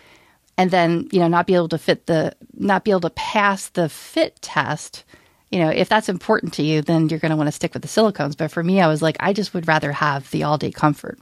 and 0.58 0.70
then, 0.70 1.08
you 1.10 1.20
know, 1.20 1.28
not 1.28 1.46
be 1.46 1.54
able 1.54 1.68
to 1.70 1.78
fit 1.78 2.06
the 2.06 2.34
not 2.52 2.84
be 2.84 2.90
able 2.90 3.00
to 3.00 3.10
pass 3.10 3.68
the 3.70 3.88
fit 3.88 4.40
test? 4.42 5.04
You 5.50 5.60
know, 5.60 5.70
if 5.70 5.88
that's 5.88 6.08
important 6.08 6.52
to 6.54 6.62
you, 6.62 6.82
then 6.82 7.08
you're 7.08 7.20
going 7.20 7.30
to 7.30 7.36
want 7.36 7.46
to 7.46 7.52
stick 7.52 7.74
with 7.74 7.82
the 7.82 7.88
silicones. 7.88 8.36
But 8.36 8.50
for 8.50 8.62
me, 8.62 8.80
I 8.80 8.88
was 8.88 9.00
like, 9.00 9.16
I 9.20 9.32
just 9.32 9.54
would 9.54 9.68
rather 9.68 9.92
have 9.92 10.30
the 10.32 10.42
all 10.42 10.58
day 10.58 10.70
comfort. 10.72 11.18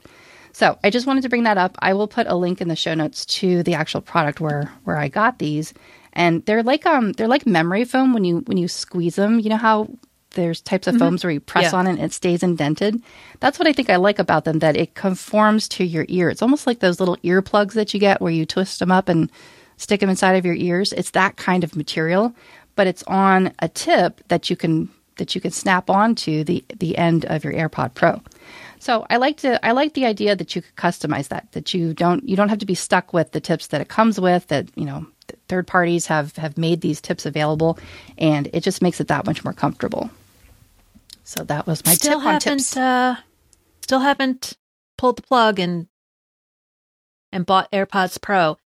So 0.53 0.77
I 0.83 0.89
just 0.91 1.07
wanted 1.07 1.21
to 1.23 1.29
bring 1.29 1.43
that 1.43 1.57
up. 1.57 1.75
I 1.79 1.93
will 1.93 2.07
put 2.07 2.27
a 2.27 2.35
link 2.35 2.61
in 2.61 2.67
the 2.67 2.75
show 2.75 2.93
notes 2.93 3.25
to 3.25 3.63
the 3.63 3.73
actual 3.73 4.01
product 4.01 4.39
where 4.39 4.71
where 4.83 4.97
I 4.97 5.07
got 5.07 5.39
these, 5.39 5.73
and 6.13 6.45
they're 6.45 6.63
like 6.63 6.85
um 6.85 7.11
they're 7.13 7.27
like 7.27 7.45
memory 7.47 7.85
foam 7.85 8.13
when 8.13 8.23
you 8.23 8.39
when 8.45 8.57
you 8.57 8.67
squeeze 8.67 9.15
them. 9.15 9.39
You 9.39 9.49
know 9.49 9.57
how 9.57 9.89
there's 10.35 10.61
types 10.61 10.87
of 10.87 10.97
foams 10.97 11.23
where 11.23 11.31
you 11.31 11.39
press 11.39 11.73
Yeah. 11.73 11.79
on 11.79 11.85
it 11.87 11.91
and 11.91 11.99
it 11.99 12.11
stays 12.13 12.41
indented. 12.41 13.01
That's 13.39 13.59
what 13.59 13.67
I 13.67 13.73
think 13.73 13.89
I 13.91 13.97
like 13.97 14.17
about 14.19 14.45
them. 14.45 14.59
That 14.59 14.77
it 14.77 14.93
conforms 14.95 15.67
to 15.69 15.83
your 15.83 16.05
ear. 16.07 16.29
It's 16.29 16.41
almost 16.41 16.65
like 16.67 16.79
those 16.79 16.99
little 16.99 17.17
earplugs 17.17 17.73
that 17.73 17.93
you 17.93 17.99
get 17.99 18.21
where 18.21 18.31
you 18.31 18.45
twist 18.45 18.79
them 18.79 18.91
up 18.91 19.09
and 19.09 19.31
stick 19.77 19.99
them 19.99 20.09
inside 20.09 20.33
of 20.33 20.45
your 20.45 20.55
ears. 20.55 20.93
It's 20.93 21.11
that 21.11 21.35
kind 21.37 21.63
of 21.63 21.75
material, 21.75 22.33
but 22.75 22.87
it's 22.87 23.03
on 23.03 23.53
a 23.59 23.67
tip 23.69 24.21
that 24.27 24.49
you 24.49 24.55
can 24.55 24.89
that 25.17 25.35
you 25.35 25.41
can 25.41 25.51
snap 25.51 25.89
onto 25.89 26.43
the 26.43 26.63
the 26.77 26.95
end 26.97 27.25
of 27.25 27.43
your 27.43 27.53
AirPod 27.53 27.93
Pro. 27.95 28.21
So 28.83 29.05
I 29.09 29.15
like 29.15 29.37
to 29.37 29.65
I 29.65 29.71
like 29.71 29.93
the 29.93 30.05
idea 30.05 30.35
that 30.35 30.57
you 30.57 30.61
could 30.61 30.75
customize 30.75 31.29
that 31.29 31.49
that 31.53 31.73
you 31.73 31.93
don't 31.93 32.27
you 32.27 32.35
don't 32.35 32.49
have 32.49 32.59
to 32.59 32.65
be 32.65 32.75
stuck 32.75 33.13
with 33.13 33.31
the 33.31 33.39
tips 33.39 33.67
that 33.67 33.79
it 33.79 33.87
comes 33.87 34.19
with 34.19 34.47
that 34.47 34.67
you 34.75 34.83
know 34.83 35.07
third 35.47 35.67
parties 35.67 36.07
have 36.07 36.35
have 36.35 36.57
made 36.57 36.81
these 36.81 36.99
tips 36.99 37.25
available 37.25 37.79
and 38.17 38.49
it 38.51 38.59
just 38.59 38.81
makes 38.81 38.99
it 38.99 39.07
that 39.07 39.25
much 39.25 39.45
more 39.45 39.53
comfortable. 39.53 40.09
So 41.23 41.45
that 41.45 41.65
was 41.65 41.85
my 41.85 41.93
still 41.93 42.19
tip 42.19 42.27
on 42.27 42.33
haven't 42.33 42.57
tips. 42.57 42.75
uh, 42.75 43.15
still 43.81 44.01
haven't 44.01 44.57
pulled 44.97 45.15
the 45.15 45.21
plug 45.21 45.59
and 45.59 45.87
and 47.31 47.45
bought 47.45 47.71
AirPods 47.71 48.19
Pro. 48.21 48.57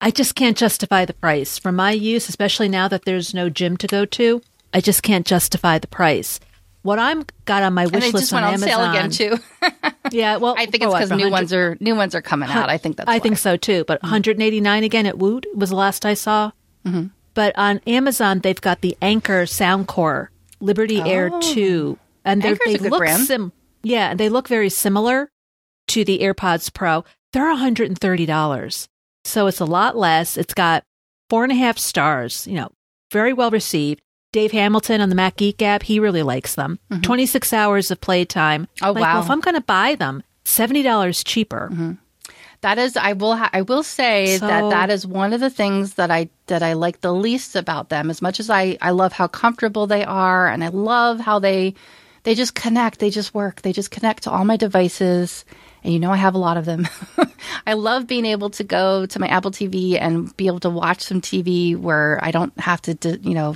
I 0.00 0.12
just 0.12 0.36
can't 0.36 0.56
justify 0.56 1.04
the 1.04 1.14
price 1.14 1.58
for 1.58 1.72
my 1.72 1.90
use, 1.90 2.28
especially 2.28 2.68
now 2.68 2.86
that 2.86 3.06
there's 3.06 3.34
no 3.34 3.50
gym 3.50 3.76
to 3.78 3.88
go 3.88 4.04
to. 4.04 4.40
I 4.72 4.80
just 4.80 5.02
can't 5.02 5.26
justify 5.26 5.80
the 5.80 5.88
price. 5.88 6.38
What 6.84 6.98
I'm 6.98 7.24
got 7.46 7.62
on 7.62 7.72
my 7.72 7.86
wish 7.86 8.12
list 8.12 8.16
just 8.24 8.32
went 8.32 8.44
on 8.44 8.54
on 8.54 8.62
Amazon. 8.62 8.68
sale 8.68 8.90
again 8.90 9.10
too. 9.10 9.38
Yeah, 10.12 10.36
well, 10.36 10.54
I 10.58 10.66
think 10.66 10.82
it's 10.84 10.92
because 10.92 11.10
new 11.10 11.30
100 11.30 11.32
ones 11.32 11.52
are 11.54 11.76
new 11.80 11.96
ones 11.96 12.14
are 12.14 12.20
coming 12.20 12.50
out. 12.50 12.68
I 12.68 12.76
think 12.76 12.98
that's 12.98 13.08
I 13.08 13.14
why. 13.14 13.18
think 13.20 13.38
so 13.38 13.56
too. 13.56 13.84
But 13.86 14.02
189 14.02 14.84
again 14.84 15.06
at 15.06 15.16
Woot 15.18 15.46
was 15.54 15.70
the 15.70 15.76
last 15.76 16.04
I 16.04 16.12
saw. 16.12 16.52
Mm-hmm. 16.86 17.06
But 17.32 17.56
on 17.58 17.80
Amazon, 17.86 18.40
they've 18.40 18.60
got 18.60 18.82
the 18.82 18.96
Anker 19.00 19.44
Soundcore 19.44 20.28
Liberty 20.60 21.00
Air 21.00 21.30
2, 21.40 21.98
and 22.24 22.42
they're, 22.42 22.52
Oh. 22.52 22.58
They 22.66 22.74
a 22.74 22.78
good 22.78 22.90
look 22.92 23.08
sim. 23.08 23.52
Yeah, 23.82 24.10
and 24.10 24.20
they 24.20 24.28
look 24.28 24.46
very 24.46 24.68
similar 24.68 25.30
to 25.88 26.04
the 26.04 26.18
AirPods 26.20 26.72
Pro. 26.72 27.02
They're 27.32 27.48
130 27.48 28.26
dollars, 28.26 28.88
so 29.24 29.46
it's 29.46 29.58
a 29.60 29.64
lot 29.64 29.96
less. 29.96 30.36
It's 30.36 30.54
got 30.54 30.84
four 31.30 31.44
and 31.44 31.50
a 31.52 31.56
half 31.56 31.78
stars. 31.78 32.46
You 32.46 32.56
know, 32.56 32.68
very 33.10 33.32
well 33.32 33.50
received. 33.50 34.02
Dave 34.34 34.50
Hamilton 34.50 35.00
on 35.00 35.10
the 35.10 35.14
Mac 35.14 35.36
Geek 35.36 35.58
Gab, 35.58 35.84
he 35.84 36.00
really 36.00 36.24
likes 36.24 36.56
them. 36.56 36.80
26 37.02 37.52
hours 37.52 37.92
of 37.92 38.00
playtime. 38.00 38.62
Mm-hmm. 38.66 38.84
Oh, 38.84 38.90
like, 38.92 39.00
wow. 39.00 39.06
Mm-hmm. 39.06 39.14
Well, 39.14 39.22
if 39.22 39.30
I'm 39.30 39.40
going 39.40 39.54
to 39.54 39.60
buy 39.60 39.94
them, 39.94 40.24
seventy 40.44 40.82
dollars 40.82 41.22
cheaper. 41.22 41.70
That 42.62 42.78
is, 42.78 42.96
I 42.96 43.12
will, 43.12 43.36
ha- 43.36 43.50
I 43.52 43.60
will 43.62 43.82
say 43.82 44.38
So- 44.38 44.46
that 44.46 44.70
that 44.70 44.90
is 44.90 45.06
one 45.06 45.32
of 45.32 45.40
the 45.40 45.50
things 45.50 45.94
that 45.94 46.10
I 46.10 46.30
that 46.46 46.62
I 46.64 46.72
like 46.72 47.00
the 47.00 47.12
least 47.14 47.54
about 47.56 47.90
them. 47.90 48.10
As 48.10 48.20
much 48.22 48.40
as 48.40 48.50
I 48.50 48.76
I 48.82 48.90
love 48.90 49.12
how 49.12 49.28
comfortable 49.28 49.86
they 49.86 50.04
are, 50.04 50.48
and 50.48 50.64
I 50.64 50.68
love 50.68 51.20
how 51.20 51.38
they 51.38 51.74
they 52.24 52.34
just 52.34 52.54
connect, 52.56 52.98
they 52.98 53.10
just 53.10 53.34
work, 53.34 53.62
they 53.62 53.72
just 53.72 53.90
connect 53.92 54.24
to 54.24 54.30
all 54.30 54.44
my 54.44 54.56
devices. 54.56 55.44
And 55.84 55.92
you 55.92 56.00
know, 56.00 56.10
I 56.10 56.16
have 56.16 56.34
a 56.34 56.38
lot 56.38 56.56
of 56.56 56.64
them. 56.64 56.88
I 57.66 57.74
love 57.74 58.06
being 58.08 58.24
able 58.24 58.50
to 58.50 58.64
go 58.64 59.06
to 59.06 59.18
my 59.20 59.28
Apple 59.28 59.50
TV 59.52 60.00
and 60.00 60.34
be 60.36 60.46
able 60.48 60.60
to 60.60 60.70
watch 60.70 61.02
some 61.02 61.20
TV 61.20 61.76
where 61.76 62.18
I 62.22 62.30
don't 62.32 62.58
have 62.58 62.80
to, 62.82 62.96
you 63.22 63.34
know, 63.34 63.54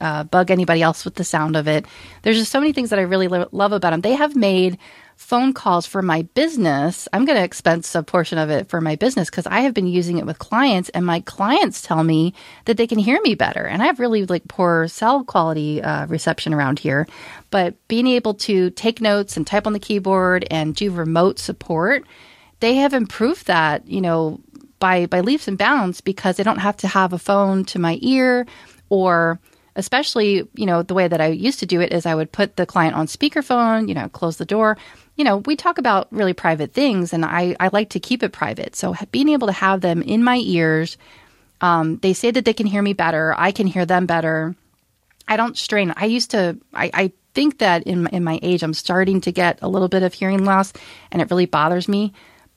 uh, 0.00 0.24
bug 0.24 0.50
anybody 0.50 0.82
else 0.82 1.04
with 1.04 1.14
the 1.14 1.24
sound 1.24 1.56
of 1.56 1.68
it. 1.68 1.86
There's 2.22 2.38
just 2.38 2.52
so 2.52 2.60
many 2.60 2.72
things 2.72 2.90
that 2.90 2.98
I 2.98 3.02
really 3.02 3.28
lo- 3.28 3.48
love 3.52 3.72
about 3.72 3.90
them. 3.90 4.00
They 4.00 4.14
have 4.14 4.36
made 4.36 4.78
phone 5.16 5.52
calls 5.52 5.84
for 5.84 6.00
my 6.00 6.22
business. 6.34 7.08
I'm 7.12 7.24
going 7.24 7.36
to 7.36 7.44
expense 7.44 7.94
a 7.94 8.02
portion 8.02 8.38
of 8.38 8.50
it 8.50 8.68
for 8.68 8.80
my 8.80 8.94
business 8.94 9.28
because 9.28 9.46
I 9.46 9.60
have 9.60 9.74
been 9.74 9.88
using 9.88 10.18
it 10.18 10.26
with 10.26 10.38
clients, 10.38 10.88
and 10.90 11.04
my 11.04 11.20
clients 11.20 11.82
tell 11.82 12.04
me 12.04 12.34
that 12.66 12.76
they 12.76 12.86
can 12.86 12.98
hear 12.98 13.20
me 13.22 13.34
better. 13.34 13.64
And 13.64 13.82
I 13.82 13.86
have 13.86 13.98
really 13.98 14.26
like 14.26 14.46
poor 14.46 14.86
cell 14.88 15.24
quality 15.24 15.82
uh, 15.82 16.06
reception 16.06 16.54
around 16.54 16.78
here, 16.78 17.06
but 17.50 17.74
being 17.88 18.06
able 18.06 18.34
to 18.34 18.70
take 18.70 19.00
notes 19.00 19.36
and 19.36 19.46
type 19.46 19.66
on 19.66 19.72
the 19.72 19.80
keyboard 19.80 20.46
and 20.50 20.74
do 20.74 20.90
remote 20.92 21.38
support, 21.38 22.04
they 22.60 22.76
have 22.76 22.94
improved 22.94 23.46
that. 23.48 23.86
You 23.88 24.00
know, 24.00 24.40
by 24.78 25.06
by 25.06 25.20
leaps 25.20 25.48
and 25.48 25.58
bounds 25.58 26.00
because 26.00 26.38
I 26.38 26.42
don't 26.42 26.58
have 26.58 26.76
to 26.78 26.88
have 26.88 27.12
a 27.12 27.18
phone 27.18 27.64
to 27.66 27.78
my 27.78 27.98
ear 28.02 28.46
or 28.88 29.40
especially 29.78 30.46
you 30.54 30.66
know 30.66 30.82
the 30.82 30.92
way 30.92 31.08
that 31.08 31.22
I 31.22 31.28
used 31.28 31.60
to 31.60 31.66
do 31.66 31.80
it 31.80 31.92
is 31.92 32.04
I 32.04 32.14
would 32.14 32.30
put 32.30 32.56
the 32.56 32.66
client 32.66 32.94
on 32.94 33.06
speakerphone, 33.06 33.88
you 33.88 33.94
know, 33.94 34.10
close 34.10 34.36
the 34.36 34.44
door. 34.44 34.76
You 35.16 35.24
know, 35.24 35.38
we 35.38 35.56
talk 35.56 35.78
about 35.78 36.06
really 36.10 36.34
private 36.34 36.74
things 36.74 37.14
and 37.14 37.24
I 37.24 37.56
I 37.58 37.70
like 37.72 37.88
to 37.90 38.00
keep 38.00 38.22
it 38.22 38.32
private. 38.32 38.76
So 38.76 38.94
being 39.10 39.30
able 39.30 39.46
to 39.46 39.52
have 39.54 39.80
them 39.80 40.02
in 40.02 40.22
my 40.22 40.36
ears 40.44 40.98
um, 41.60 41.98
they 41.98 42.12
say 42.12 42.30
that 42.30 42.44
they 42.44 42.52
can 42.52 42.66
hear 42.66 42.82
me 42.82 42.92
better. 42.92 43.34
I 43.36 43.52
can 43.52 43.66
hear 43.66 43.84
them 43.84 44.06
better. 44.06 44.54
I 45.26 45.36
don't 45.36 45.58
strain. 45.58 45.92
I 45.96 46.06
used 46.06 46.30
to. 46.30 46.58
I, 46.72 46.90
I 46.94 47.12
think 47.34 47.58
that 47.58 47.84
in 47.84 48.06
in 48.08 48.24
my 48.24 48.38
age, 48.42 48.62
I'm 48.62 48.74
starting 48.74 49.20
to 49.22 49.32
get 49.32 49.58
a 49.62 49.68
little 49.68 49.88
bit 49.88 50.02
of 50.02 50.14
hearing 50.14 50.44
loss, 50.44 50.72
and 51.10 51.20
it 51.20 51.30
really 51.30 51.46
bothers 51.46 51.88
me. 51.88 52.12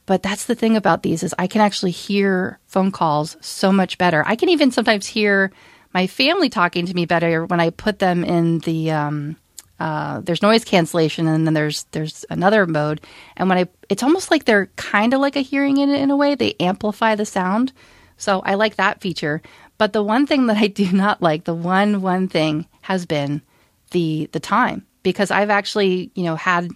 But 0.06 0.24
that's 0.24 0.46
the 0.46 0.56
thing 0.56 0.76
about 0.76 1.04
these 1.04 1.24
is 1.24 1.34
I 1.38 1.48
can 1.48 1.62
actually 1.62 1.92
hear 1.92 2.60
phone 2.68 2.92
calls 2.92 3.38
so 3.42 3.72
much 3.72 3.98
better. 3.98 4.24
I 4.26 4.36
can 4.36 4.50
even 4.50 4.72
sometimes 4.72 5.08
hear 5.08 5.52
my 5.94 6.08
family 6.08 6.50
talking 6.50 6.86
to 6.86 6.94
me 6.94 7.06
better 7.06 7.46
when 7.46 7.60
I 7.60 7.70
put 7.70 8.00
them 8.00 8.24
in 8.24 8.60
the 8.60 8.92
um, 8.92 9.36
uh, 9.82 10.22
there's 10.22 10.44
noise 10.44 10.64
cancellation 10.64 11.28
and 11.28 11.48
then 11.48 11.56
there's 11.56 11.86
there's 11.86 12.24
another 12.30 12.68
mode. 12.68 13.02
And 13.36 13.50
when 13.50 13.58
i 13.58 13.68
it's 13.90 14.04
almost 14.04 14.30
like 14.30 14.46
they're 14.46 14.68
kind 14.76 15.14
of 15.14 15.20
like 15.20 15.36
a 15.36 15.42
hearing 15.42 15.78
in 15.78 15.90
in 15.90 16.12
a 16.12 16.16
way. 16.16 16.36
They 16.36 16.54
amplify 16.60 17.16
the 17.16 17.26
sound. 17.26 17.74
So 18.18 18.42
i 18.42 18.54
like 18.54 18.76
that 18.76 19.02
feature. 19.02 19.42
But 19.80 19.94
the 19.94 20.04
one 20.04 20.28
thing 20.28 20.46
that 20.48 20.58
i 20.58 20.68
do 20.68 20.92
not 20.92 21.22
like 21.22 21.46
the 21.46 21.56
one 21.56 22.02
one 22.02 22.28
thing 22.28 22.68
has 22.82 23.06
been 23.06 23.42
the 23.90 24.30
the 24.34 24.40
time. 24.40 24.86
Because 25.02 25.32
i've 25.32 25.50
actually 25.50 26.12
you 26.14 26.24
know 26.26 26.36
had 26.36 26.70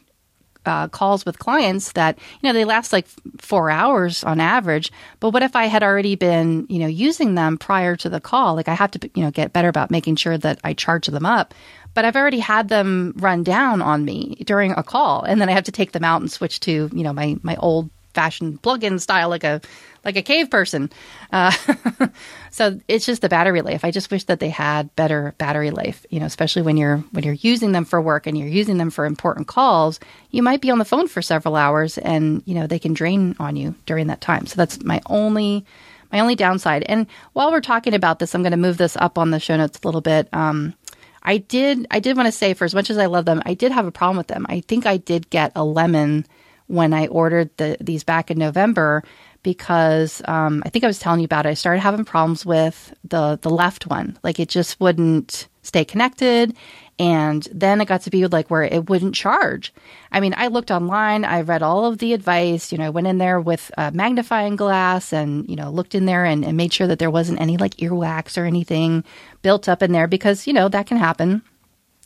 uh, 0.65 0.87
calls 0.87 1.25
with 1.25 1.39
clients 1.39 1.91
that 1.93 2.17
you 2.41 2.47
know 2.47 2.53
they 2.53 2.65
last 2.65 2.93
like 2.93 3.07
four 3.37 3.69
hours 3.69 4.23
on 4.23 4.39
average. 4.39 4.91
But 5.19 5.31
what 5.31 5.43
if 5.43 5.55
i 5.55 5.65
had 5.65 5.83
already 5.83 6.15
been 6.15 6.65
you 6.69 6.79
know 6.79 6.87
using 6.87 7.35
them 7.35 7.57
prior 7.57 7.95
to 7.97 8.09
the 8.09 8.19
call? 8.19 8.55
Like 8.55 8.67
i 8.67 8.73
have 8.73 8.91
to 8.91 9.09
you 9.13 9.23
know 9.23 9.31
get 9.31 9.53
better 9.53 9.69
about 9.69 9.91
making 9.91 10.15
sure 10.17 10.37
that 10.37 10.59
i 10.63 10.73
charge 10.73 11.07
them 11.07 11.25
up. 11.25 11.53
But 11.93 12.03
I've 12.03 12.17
already 12.17 12.39
had 12.39 12.67
them 12.67 13.13
run 13.17 13.43
down 13.43 13.81
on 13.81 14.03
me 14.03 14.35
during 14.43 14.73
a 14.73 14.83
call, 14.83 15.23
and 15.23 15.39
then 15.39 15.47
I 15.47 15.53
have 15.53 15.63
to 15.63 15.71
take 15.71 15.93
them 15.93 16.03
out 16.03 16.19
and 16.19 16.29
switch 16.29 16.59
to 16.61 16.89
you 16.91 17.03
know 17.03 17.13
my 17.13 17.37
my 17.41 17.55
old 17.57 17.89
fashioned 18.13 18.61
plug-in 18.61 18.97
style 18.97 19.29
like 19.29 19.43
a 19.43 19.61
like 20.05 20.15
a 20.15 20.21
cave 20.21 20.49
person. 20.49 20.91
Uh, 21.33 21.51
so 22.51 22.79
it's 22.87 23.05
just 23.05 23.21
the 23.21 23.29
battery 23.29 23.61
life. 23.61 23.83
I 23.83 23.91
just 23.91 24.11
wish 24.11 24.25
that 24.25 24.39
they 24.39 24.49
had 24.49 24.95
better 24.95 25.33
battery 25.37 25.71
life. 25.71 26.05
You 26.09 26.19
know, 26.19 26.25
especially 26.27 26.61
when 26.61 26.77
you're 26.77 26.97
when 27.11 27.23
you're 27.23 27.33
using 27.33 27.71
them 27.71 27.83
for 27.83 27.99
work 27.99 28.27
and 28.27 28.37
you're 28.37 28.47
using 28.47 28.77
them 28.77 28.91
for 28.91 29.05
important 29.05 29.47
calls. 29.47 29.99
You 30.29 30.43
might 30.43 30.61
be 30.61 30.71
on 30.71 30.77
the 30.77 30.85
phone 30.85 31.07
for 31.07 31.21
several 31.21 31.55
hours, 31.55 31.97
and 31.97 32.43
you 32.45 32.53
know 32.55 32.67
they 32.67 32.79
can 32.79 32.93
drain 32.93 33.35
on 33.39 33.55
you 33.55 33.75
during 33.85 34.07
that 34.07 34.21
time. 34.21 34.45
So 34.45 34.55
that's 34.55 34.81
my 34.83 35.01
only 35.07 35.65
my 36.11 36.19
only 36.19 36.35
downside. 36.35 36.83
And 36.87 37.07
while 37.33 37.51
we're 37.51 37.61
talking 37.61 37.93
about 37.93 38.19
this, 38.19 38.33
I'm 38.35 38.43
going 38.43 38.51
to 38.51 38.57
move 38.57 38.77
this 38.77 38.95
up 38.95 39.17
on 39.17 39.31
the 39.31 39.39
show 39.39 39.57
notes 39.57 39.79
a 39.83 39.87
little 39.87 40.01
bit. 40.01 40.29
Um, 40.31 40.75
I 41.23 41.37
did 41.37 41.87
I 41.89 41.99
did 41.99 42.15
want 42.15 42.27
to 42.27 42.31
say 42.31 42.53
for 42.53 42.65
as 42.65 42.75
much 42.75 42.89
as 42.89 42.97
I 42.97 43.07
love 43.07 43.25
them, 43.25 43.41
I 43.45 43.55
did 43.55 43.71
have 43.71 43.87
a 43.87 43.91
problem 43.91 44.17
with 44.17 44.27
them. 44.27 44.45
I 44.47 44.61
think 44.61 44.85
I 44.85 44.97
did 44.97 45.29
get 45.29 45.51
a 45.55 45.63
lemon 45.63 46.25
when 46.67 46.93
I 46.93 47.07
ordered 47.07 47.49
the, 47.57 47.77
these 47.79 48.03
back 48.03 48.31
in 48.31 48.37
November 48.37 49.03
because 49.45 50.23
um, 50.25 50.63
I 50.65 50.69
think 50.69 50.83
I 50.83 50.87
was 50.87 50.97
telling 50.97 51.19
you 51.19 51.25
about 51.25 51.45
it. 51.45 51.49
I 51.49 51.53
started 51.53 51.81
having 51.81 52.03
problems 52.03 52.45
with 52.45 52.93
the 53.03 53.37
the 53.41 53.51
left 53.51 53.85
one, 53.87 54.17
like 54.23 54.39
it 54.39 54.49
just 54.49 54.79
wouldn't 54.79 55.47
stay 55.61 55.85
connected, 55.85 56.55
and 56.97 57.47
then 57.53 57.79
it 57.79 57.87
got 57.87 58.01
to 58.01 58.09
be 58.09 58.25
like 58.25 58.49
where 58.49 58.63
it 58.63 58.89
wouldn't 58.89 59.13
charge. 59.13 59.71
I 60.11 60.19
mean, 60.19 60.33
I 60.35 60.47
looked 60.47 60.71
online, 60.71 61.25
I 61.25 61.41
read 61.41 61.61
all 61.61 61.85
of 61.85 61.99
the 61.99 62.13
advice, 62.13 62.71
you 62.71 62.79
know, 62.79 62.85
I 62.85 62.89
went 62.89 63.05
in 63.05 63.19
there 63.19 63.39
with 63.39 63.69
a 63.77 63.91
magnifying 63.91 64.55
glass 64.55 65.13
and, 65.13 65.47
you 65.47 65.55
know, 65.55 65.69
looked 65.69 65.93
in 65.93 66.05
there 66.05 66.25
and, 66.25 66.43
and 66.43 66.57
made 66.57 66.73
sure 66.73 66.87
that 66.87 66.97
there 66.97 67.11
wasn't 67.11 67.41
any 67.41 67.57
like 67.57 67.75
earwax 67.75 68.41
or 68.41 68.45
anything 68.45 69.03
built 69.43 69.69
up 69.69 69.83
in 69.83 69.91
there 69.91 70.07
because, 70.07 70.47
you 70.47 70.53
know, 70.53 70.69
that 70.69 70.87
can 70.87 70.97
happen 70.97 71.43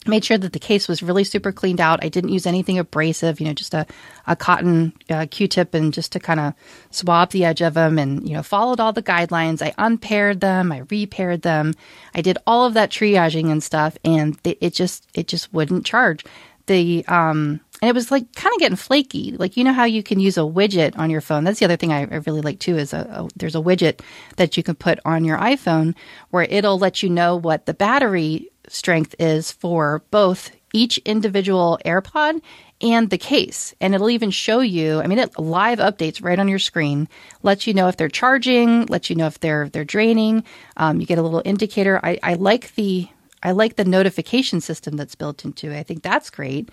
made 0.10 0.26
sure 0.26 0.38
that 0.38 0.54
the 0.54 0.60
case 0.60 0.88
was 0.88 1.02
really 1.02 1.24
super 1.24 1.52
cleaned 1.52 1.80
out. 1.80 2.04
I 2.04 2.10
didn't 2.10 2.32
use 2.32 2.46
anything 2.46 2.78
abrasive, 2.78 3.40
you 3.40 3.48
know, 3.48 3.54
just 3.54 3.74
a, 3.74 3.86
a 4.28 4.36
cotton 4.36 4.94
uh, 5.10 5.28
Q-tip 5.30 5.74
and 5.74 5.94
just 5.94 6.12
to 6.12 6.20
kind 6.20 6.40
of 6.40 6.54
swab 6.92 7.32
the 7.32 7.46
edge 7.46 7.62
of 7.62 7.76
them 7.76 7.98
and, 7.98 8.28
you 8.28 8.36
know, 8.36 8.44
followed 8.44 8.80
all 8.80 8.94
the 8.94 9.04
guidelines. 9.04 9.62
I 9.62 9.74
unpaired 9.78 10.42
them. 10.42 10.72
I 10.72 10.84
repaired 10.90 11.44
them. 11.44 11.74
I 12.14 12.22
did 12.22 12.38
all 12.46 12.66
of 12.66 12.74
that 12.74 12.90
triaging 12.90 13.52
and 13.52 13.64
stuff 13.64 13.98
and 14.04 14.38
it 14.44 14.74
just, 14.74 15.08
it 15.14 15.28
just 15.28 15.54
wouldn't 15.54 15.86
charge. 15.86 16.26
The, 16.66 17.06
um, 17.08 17.62
and 17.82 17.90
it 17.90 17.96
was 17.96 18.12
like 18.12 18.34
kind 18.36 18.54
of 18.54 18.60
getting 18.60 18.76
flaky. 18.76 19.32
Like 19.38 19.56
you 19.56 19.64
know 19.64 19.74
how 19.74 19.86
you 19.86 20.04
can 20.04 20.20
use 20.20 20.38
a 20.38 20.42
widget 20.42 20.98
on 20.98 21.10
your 21.10 21.22
phone. 21.22 21.44
That's 21.44 21.60
the 21.60 21.66
other 21.66 21.78
thing 21.78 21.94
I, 21.94 22.02
I 22.02 22.16
really 22.26 22.42
like 22.42 22.60
too. 22.60 22.78
Is 22.78 22.94
a, 22.94 23.00
a, 23.00 23.30
there's 23.36 23.56
a 23.56 23.62
widget 23.62 24.02
that 24.36 24.58
you 24.58 24.64
can 24.64 24.76
put 24.76 25.00
on 25.06 25.24
your 25.24 25.38
iPhone 25.38 25.96
where 26.30 26.44
it'll 26.44 26.78
let 26.78 27.02
you 27.02 27.10
know 27.10 27.38
what 27.38 27.66
the 27.66 27.74
battery 27.74 28.50
strength 28.70 29.16
is 29.20 29.52
for 29.52 30.04
both 30.12 30.52
each 30.74 30.98
individual 31.00 31.80
AirPod 31.86 32.42
and 32.82 33.10
the 33.10 33.18
case. 33.18 33.76
And 33.82 33.94
it'll 33.94 34.10
even 34.10 34.32
show 34.32 34.60
you, 34.60 35.02
I 35.02 35.08
mean, 35.08 35.20
it 35.20 35.38
live 35.38 35.80
updates 35.80 36.24
right 36.24 36.40
on 36.40 36.48
your 36.48 36.60
screen, 36.60 37.08
lets 37.44 37.68
you 37.68 37.74
know 37.74 37.88
if 37.88 37.98
they're 37.98 38.08
charging, 38.08 38.86
lets 38.86 39.10
you 39.10 39.16
know 39.16 39.28
if 39.28 39.40
they're 39.40 39.70
they're 39.70 39.84
draining. 39.86 40.44
Um, 40.78 41.00
you 41.00 41.06
get 41.06 41.18
a 41.18 41.24
little 41.24 41.42
indicator. 41.44 42.00
I, 42.04 42.20
I 42.24 42.34
like 42.36 42.76
the 42.76 43.08
I 43.42 43.52
like 43.52 43.76
the 43.76 43.86
notification 43.86 44.62
system 44.62 44.98
that's 44.98 45.16
built 45.16 45.46
into 45.46 45.72
it. 45.72 45.80
I 45.80 45.84
think 45.84 46.04
that's 46.04 46.30
great. 46.30 46.70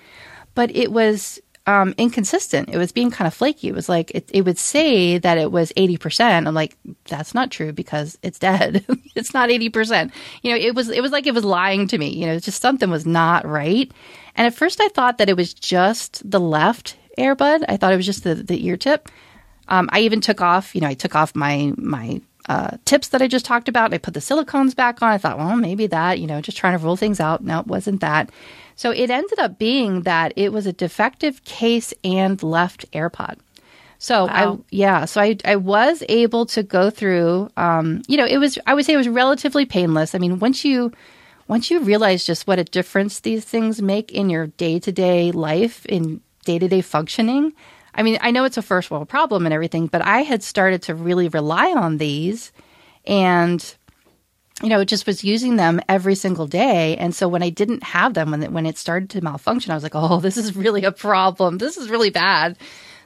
But 0.54 0.74
it 0.74 0.90
was 0.90 1.40
um, 1.66 1.94
inconsistent. 1.98 2.68
It 2.68 2.78
was 2.78 2.92
being 2.92 3.10
kind 3.10 3.26
of 3.26 3.34
flaky. 3.34 3.68
It 3.68 3.74
was 3.74 3.88
like 3.88 4.12
it, 4.12 4.30
it 4.32 4.42
would 4.42 4.58
say 4.58 5.18
that 5.18 5.36
it 5.36 5.50
was 5.50 5.72
80%. 5.76 6.46
I'm 6.46 6.54
like, 6.54 6.76
that's 7.08 7.34
not 7.34 7.50
true 7.50 7.72
because 7.72 8.18
it's 8.22 8.38
dead. 8.38 8.84
it's 9.16 9.34
not 9.34 9.48
80%. 9.48 10.12
You 10.42 10.52
know, 10.52 10.56
it 10.56 10.74
was 10.74 10.88
it 10.88 11.00
was 11.00 11.12
like 11.12 11.26
it 11.26 11.34
was 11.34 11.44
lying 11.44 11.88
to 11.88 11.98
me. 11.98 12.08
You 12.08 12.26
know, 12.26 12.38
just 12.38 12.62
something 12.62 12.88
was 12.88 13.04
not 13.04 13.44
right. 13.44 13.90
And 14.36 14.46
at 14.46 14.54
first 14.54 14.80
I 14.80 14.88
thought 14.88 15.18
that 15.18 15.28
it 15.28 15.36
was 15.36 15.52
just 15.52 16.28
the 16.28 16.40
left 16.40 16.96
earbud. 17.18 17.64
I 17.68 17.76
thought 17.76 17.92
it 17.92 17.96
was 17.96 18.06
just 18.06 18.24
the, 18.24 18.34
the 18.34 18.64
ear 18.66 18.76
tip. 18.76 19.08
Um, 19.68 19.88
I 19.92 20.00
even 20.00 20.20
took 20.20 20.40
off, 20.40 20.74
you 20.74 20.80
know, 20.80 20.88
I 20.88 20.94
took 20.94 21.16
off 21.16 21.34
my 21.34 21.72
my 21.76 22.20
uh, 22.48 22.76
tips 22.84 23.08
that 23.08 23.22
I 23.22 23.26
just 23.26 23.44
talked 23.44 23.68
about. 23.68 23.92
I 23.92 23.98
put 23.98 24.14
the 24.14 24.20
silicones 24.20 24.76
back 24.76 25.02
on. 25.02 25.10
I 25.10 25.18
thought, 25.18 25.38
well, 25.38 25.56
maybe 25.56 25.88
that, 25.88 26.20
you 26.20 26.28
know, 26.28 26.40
just 26.40 26.56
trying 26.56 26.78
to 26.78 26.84
rule 26.84 26.96
things 26.96 27.18
out. 27.18 27.42
No, 27.42 27.58
it 27.60 27.66
wasn't 27.66 28.00
that. 28.02 28.30
So 28.76 28.90
it 28.90 29.10
ended 29.10 29.38
up 29.38 29.58
being 29.58 30.02
that 30.02 30.32
it 30.36 30.52
was 30.52 30.66
a 30.66 30.72
defective 30.72 31.42
case 31.44 31.92
and 32.04 32.40
left 32.42 32.90
AirPod. 32.92 33.38
So 33.98 34.26
wow. 34.26 34.58
I 34.60 34.64
yeah, 34.70 35.04
so 35.06 35.20
I 35.20 35.36
I 35.44 35.56
was 35.56 36.04
able 36.08 36.46
to 36.46 36.62
go 36.62 36.90
through 36.90 37.50
um, 37.56 38.02
you 38.06 38.16
know, 38.16 38.26
it 38.26 38.38
was 38.38 38.58
I 38.66 38.74
would 38.74 38.84
say 38.84 38.92
it 38.92 38.98
was 38.98 39.08
relatively 39.08 39.64
painless. 39.64 40.14
I 40.14 40.18
mean, 40.18 40.38
once 40.38 40.64
you 40.64 40.92
once 41.48 41.70
you 41.70 41.80
realize 41.80 42.24
just 42.24 42.46
what 42.46 42.58
a 42.58 42.64
difference 42.64 43.20
these 43.20 43.44
things 43.44 43.80
make 43.80 44.12
in 44.12 44.28
your 44.28 44.48
day-to-day 44.48 45.32
life 45.32 45.86
in 45.86 46.20
day-to-day 46.44 46.82
functioning, 46.82 47.52
I 47.94 48.02
mean, 48.02 48.18
I 48.20 48.30
know 48.30 48.44
it's 48.44 48.58
a 48.58 48.62
first 48.62 48.90
world 48.90 49.08
problem 49.08 49.46
and 49.46 49.52
everything, 49.52 49.86
but 49.86 50.02
I 50.02 50.22
had 50.22 50.42
started 50.42 50.82
to 50.82 50.94
really 50.94 51.28
rely 51.28 51.72
on 51.72 51.96
these 51.96 52.52
and 53.06 53.76
you 54.62 54.68
know, 54.68 54.84
just 54.84 55.06
was 55.06 55.22
using 55.22 55.56
them 55.56 55.80
every 55.88 56.14
single 56.14 56.46
day. 56.46 56.96
And 56.96 57.14
so 57.14 57.28
when 57.28 57.42
I 57.42 57.50
didn't 57.50 57.82
have 57.82 58.14
them, 58.14 58.30
when 58.30 58.42
it, 58.42 58.52
when 58.52 58.66
it 58.66 58.78
started 58.78 59.10
to 59.10 59.20
malfunction, 59.20 59.70
I 59.70 59.74
was 59.74 59.82
like, 59.82 59.92
oh, 59.94 60.20
this 60.20 60.36
is 60.36 60.56
really 60.56 60.84
a 60.84 60.92
problem. 60.92 61.58
This 61.58 61.76
is 61.76 61.90
really 61.90 62.10
bad. 62.10 62.56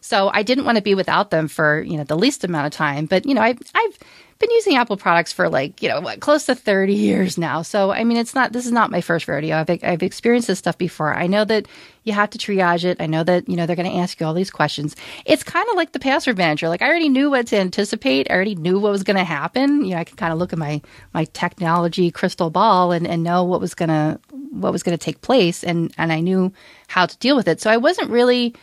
So 0.01 0.31
I 0.33 0.43
didn't 0.43 0.65
want 0.65 0.77
to 0.77 0.83
be 0.83 0.95
without 0.95 1.31
them 1.31 1.49
for, 1.49 1.83
you 1.83 1.97
know, 1.97 2.05
the 2.05 2.17
least 2.17 2.45
amount 2.45 2.67
of 2.67 2.73
time. 2.73 3.07
But, 3.07 3.27
you 3.27 3.35
know, 3.35 3.43
I've, 3.43 3.59
I've 3.75 3.99
been 4.41 4.51
using 4.53 4.77
Apple 4.77 4.97
products 4.97 5.33
for 5.33 5.51
like, 5.51 5.83
you 5.83 5.89
know, 5.89 6.01
what, 6.01 6.21
close 6.21 6.47
to 6.47 6.55
30 6.55 6.95
years 6.95 7.37
now. 7.37 7.61
So, 7.61 7.93
I 7.93 8.05
mean, 8.05 8.17
it's 8.17 8.35
not, 8.35 8.53
this 8.53 8.65
is 8.65 8.73
not 8.73 8.91
my 8.91 9.03
first 9.03 9.29
rodeo. 9.29 9.57
I've, 9.57 9.71
I've 9.85 10.03
experienced 10.03 10.49
this 10.49 10.59
stuff 10.59 10.79
before. 10.79 11.15
I 11.15 11.27
know 11.27 11.45
that 11.45 11.69
you 12.05 12.15
have 12.15 12.31
to 12.31 12.39
triage 12.39 12.85
it. 12.85 12.97
I 13.01 13.07
know 13.07 13.23
that, 13.23 13.51
you 13.51 13.57
know, 13.57 13.67
they're 13.67 13.77
going 13.77 13.91
to 13.91 13.99
ask 13.99 14.19
you 14.19 14.27
all 14.27 14.33
these 14.33 14.51
questions. 14.51 14.97
It's 15.27 15.43
kind 15.43 15.69
of 15.69 15.77
like 15.77 15.93
the 15.93 15.99
password 15.99 16.39
manager. 16.39 16.71
Like 16.71 16.81
I 16.81 16.89
already 16.89 17.11
knew 17.11 17.31
what 17.31 17.49
to 17.49 17.59
anticipate. 17.59 18.31
I 18.31 18.35
already 18.35 18.55
knew 18.55 18.81
what 18.81 18.93
was 18.93 19.05
going 19.05 19.19
to 19.19 19.25
happen. 19.25 19.85
You 19.85 19.95
know, 19.95 20.01
I 20.01 20.05
could 20.05 20.17
kind 20.17 20.33
of 20.33 20.39
look 20.39 20.55
at 20.55 20.59
my, 20.59 20.81
my 21.13 21.25
technology 21.27 22.11
crystal 22.11 22.49
ball 22.49 22.93
and, 22.93 23.07
and 23.07 23.23
know 23.23 23.45
what 23.45 23.61
was 23.61 23.75
going 23.75 23.91
to, 23.91 24.19
what 24.51 24.73
was 24.73 24.83
going 24.83 24.97
to 24.97 25.05
take 25.05 25.21
place. 25.21 25.63
And, 25.63 25.93
and 25.99 26.11
I 26.13 26.21
knew 26.21 26.51
how 26.89 27.05
to 27.05 27.17
deal 27.19 27.37
with 27.37 27.47
it. 27.47 27.61
So 27.61 27.71
I 27.71 27.77
wasn't 27.77 28.09
really, 28.09 28.55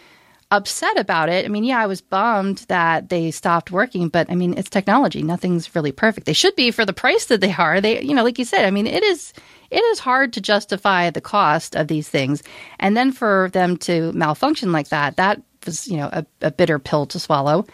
upset 0.51 0.97
about 0.97 1.29
it. 1.29 1.45
I 1.45 1.49
mean, 1.49 1.63
yeah, 1.63 1.79
I 1.79 1.87
was 1.87 2.01
bummed 2.01 2.59
that 2.69 3.09
they 3.09 3.31
stopped 3.31 3.71
working, 3.71 4.09
but 4.09 4.29
I 4.31 4.35
mean, 4.35 4.57
it's 4.57 4.69
technology. 4.69 5.21
Nothing's 5.21 5.75
really 5.75 5.91
perfect. 5.91 6.25
They 6.25 6.33
should 6.33 6.55
be 6.55 6.71
for 6.71 6.85
the 6.85 6.93
price 6.93 7.25
that 7.25 7.41
they 7.41 7.51
are. 7.51 7.81
They, 7.81 8.01
you 8.01 8.13
know, 8.13 8.23
like 8.23 8.39
you 8.39 8.45
said, 8.45 8.65
I 8.65 8.71
mean, 8.71 8.87
it 8.87 9.03
is 9.03 9.33
it 9.69 9.83
is 9.83 9.99
hard 9.99 10.33
to 10.33 10.41
justify 10.41 11.09
the 11.09 11.21
cost 11.21 11.75
of 11.75 11.87
these 11.87 12.07
things, 12.07 12.43
and 12.79 12.95
then 12.95 13.11
for 13.11 13.49
them 13.51 13.77
to 13.77 14.13
malfunction 14.13 14.71
like 14.71 14.89
that, 14.89 15.17
that 15.17 15.41
was 15.65 15.87
you 15.87 15.97
know 15.97 16.09
a, 16.11 16.25
a 16.41 16.51
bitter 16.51 16.79
pill 16.79 17.05
to 17.07 17.19
swallow. 17.19 17.65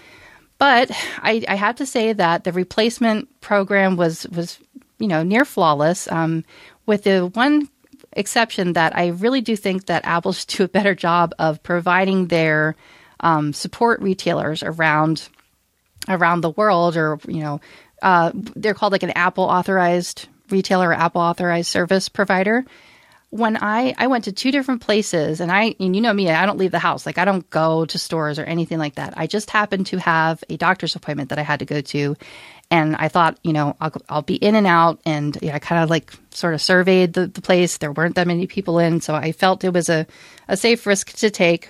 But 0.57 0.91
I, 1.17 1.43
I 1.47 1.55
have 1.55 1.75
to 1.75 1.85
say 1.85 2.13
that 2.13 2.43
the 2.43 2.51
replacement 2.51 3.41
program 3.41 3.97
was 3.97 4.27
was 4.29 4.59
you 4.97 5.07
know 5.07 5.21
near 5.21 5.45
flawless. 5.45 6.11
Um, 6.11 6.43
with 6.85 7.03
the 7.03 7.27
one 7.33 7.69
exception 8.15 8.73
that 8.73 8.95
I 8.95 9.07
really 9.07 9.41
do 9.41 9.55
think 9.55 9.85
that 9.85 10.05
Apple 10.05 10.33
should 10.33 10.47
do 10.47 10.63
a 10.63 10.67
better 10.67 10.95
job 10.95 11.33
of 11.39 11.61
providing 11.63 12.27
their 12.27 12.75
um, 13.19 13.53
support 13.53 14.01
retailers 14.01 14.63
around 14.63 15.27
around 16.09 16.41
the 16.41 16.49
world, 16.51 16.97
or 16.97 17.19
you 17.27 17.41
know, 17.41 17.61
uh, 18.01 18.31
they're 18.33 18.73
called 18.73 18.91
like 18.91 19.03
an 19.03 19.11
Apple 19.11 19.45
authorized 19.45 20.27
retailer 20.49 20.89
or 20.89 20.93
Apple 20.93 21.21
authorized 21.21 21.69
service 21.69 22.09
provider. 22.09 22.65
when 23.33 23.57
I 23.57 23.95
I 23.97 24.07
went 24.07 24.25
to 24.25 24.31
two 24.31 24.51
different 24.51 24.81
places, 24.81 25.41
and 25.41 25.51
I 25.51 25.73
and 25.79 25.95
you 25.95 26.01
know 26.03 26.13
me, 26.13 26.29
I 26.29 26.45
don't 26.45 26.59
leave 26.59 26.69
the 26.69 26.77
house. 26.77 27.03
Like 27.05 27.17
I 27.17 27.25
don't 27.25 27.49
go 27.49 27.83
to 27.85 27.97
stores 27.97 28.37
or 28.37 28.43
anything 28.43 28.77
like 28.77 28.95
that. 28.95 29.15
I 29.17 29.25
just 29.25 29.49
happened 29.49 29.87
to 29.87 29.97
have 29.97 30.43
a 30.49 30.57
doctor's 30.57 30.95
appointment 30.95 31.29
that 31.29 31.39
I 31.39 31.41
had 31.41 31.59
to 31.59 31.65
go 31.65 31.81
to, 31.81 32.15
and 32.73 32.95
I 32.95 33.07
thought, 33.07 33.37
you 33.43 33.53
know, 33.53 33.77
I'll, 33.79 33.93
I'll 34.09 34.21
be 34.23 34.33
in 34.33 34.55
and 34.55 34.65
out, 34.65 34.99
and 35.05 35.37
I 35.43 35.59
kind 35.59 35.83
of 35.83 35.91
like 35.91 36.11
sort 36.31 36.55
of 36.55 36.61
surveyed 36.61 37.13
the, 37.13 37.27
the 37.27 37.39
place. 37.39 37.77
There 37.77 37.91
weren't 37.91 38.15
that 38.15 38.25
many 38.25 38.47
people 38.47 38.79
in, 38.79 38.99
so 38.99 39.13
I 39.13 39.31
felt 39.31 39.63
it 39.63 39.71
was 39.71 39.89
a 39.89 40.07
a 40.47 40.57
safe 40.57 40.87
risk 40.87 41.13
to 41.17 41.29
take. 41.29 41.69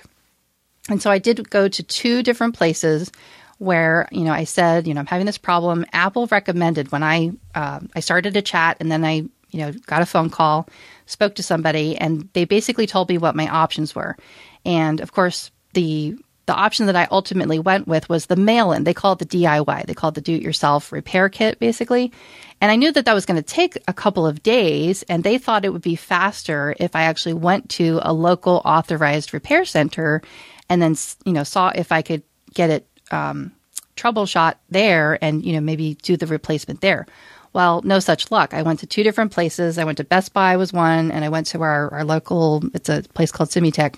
And 0.88 1.02
so 1.02 1.10
I 1.10 1.18
did 1.18 1.50
go 1.50 1.68
to 1.68 1.82
two 1.82 2.22
different 2.22 2.56
places 2.56 3.12
where 3.58 4.08
you 4.12 4.24
know 4.24 4.32
I 4.32 4.44
said, 4.44 4.86
you 4.86 4.94
know, 4.94 5.00
I'm 5.00 5.06
having 5.06 5.26
this 5.26 5.36
problem. 5.36 5.84
Apple 5.92 6.26
recommended 6.28 6.90
when 6.90 7.02
I 7.02 7.32
uh, 7.54 7.80
I 7.94 8.00
started 8.00 8.34
a 8.38 8.42
chat, 8.42 8.78
and 8.80 8.90
then 8.90 9.04
I 9.04 9.26
you 9.50 9.58
know 9.58 9.72
got 9.84 10.00
a 10.00 10.06
phone 10.06 10.30
call 10.30 10.66
spoke 11.04 11.34
to 11.34 11.42
somebody 11.42 11.98
and 11.98 12.30
they 12.32 12.46
basically 12.46 12.86
told 12.86 13.10
me 13.10 13.18
what 13.18 13.36
my 13.36 13.46
options 13.46 13.94
were. 13.94 14.16
And 14.64 15.02
of 15.02 15.12
course, 15.12 15.50
the 15.74 16.16
the 16.46 16.54
option 16.54 16.86
that 16.86 16.96
I 16.96 17.08
ultimately 17.10 17.58
went 17.58 17.88
with 17.88 18.08
was 18.08 18.26
the 18.26 18.36
mail 18.36 18.72
in. 18.72 18.84
They 18.84 18.94
call 18.94 19.12
it 19.12 19.18
the 19.18 19.26
DIY. 19.26 19.86
They 19.86 19.94
call 19.94 20.10
it 20.10 20.14
the 20.14 20.20
do 20.20 20.34
it 20.34 20.42
yourself 20.42 20.92
repair 20.92 21.28
kit, 21.28 21.58
basically. 21.58 22.12
And 22.60 22.70
I 22.70 22.76
knew 22.76 22.92
that 22.92 23.06
that 23.06 23.14
was 23.14 23.26
going 23.26 23.42
to 23.42 23.42
take 23.42 23.78
a 23.88 23.92
couple 23.92 24.26
of 24.26 24.42
days, 24.42 25.02
and 25.04 25.24
they 25.24 25.38
thought 25.38 25.64
it 25.64 25.72
would 25.72 25.82
be 25.82 25.96
faster 25.96 26.74
if 26.78 26.94
I 26.94 27.02
actually 27.02 27.34
went 27.34 27.70
to 27.70 28.00
a 28.02 28.12
local 28.12 28.60
authorized 28.64 29.32
repair 29.32 29.64
center 29.64 30.22
and 30.68 30.80
then, 30.80 30.96
you 31.24 31.32
know, 31.32 31.44
saw 31.44 31.72
if 31.74 31.92
I 31.92 32.02
could 32.02 32.22
get 32.52 32.70
it 32.70 32.86
um, 33.10 33.52
troubleshot 33.96 34.54
there 34.70 35.18
and, 35.22 35.44
you 35.44 35.52
know, 35.52 35.60
maybe 35.60 35.94
do 36.02 36.16
the 36.16 36.26
replacement 36.26 36.80
there. 36.80 37.06
Well, 37.52 37.82
no 37.82 38.00
such 38.00 38.30
luck. 38.30 38.52
I 38.52 38.62
went 38.62 38.80
to 38.80 38.86
two 38.86 39.02
different 39.04 39.30
places. 39.30 39.78
I 39.78 39.84
went 39.84 39.98
to 39.98 40.04
Best 40.04 40.32
Buy 40.32 40.56
was 40.56 40.72
one, 40.72 41.12
and 41.12 41.24
I 41.24 41.28
went 41.28 41.46
to 41.48 41.62
our, 41.62 41.92
our 41.92 42.04
local, 42.04 42.62
it's 42.74 42.88
a 42.88 43.02
place 43.14 43.30
called 43.30 43.50
Simitech. 43.50 43.96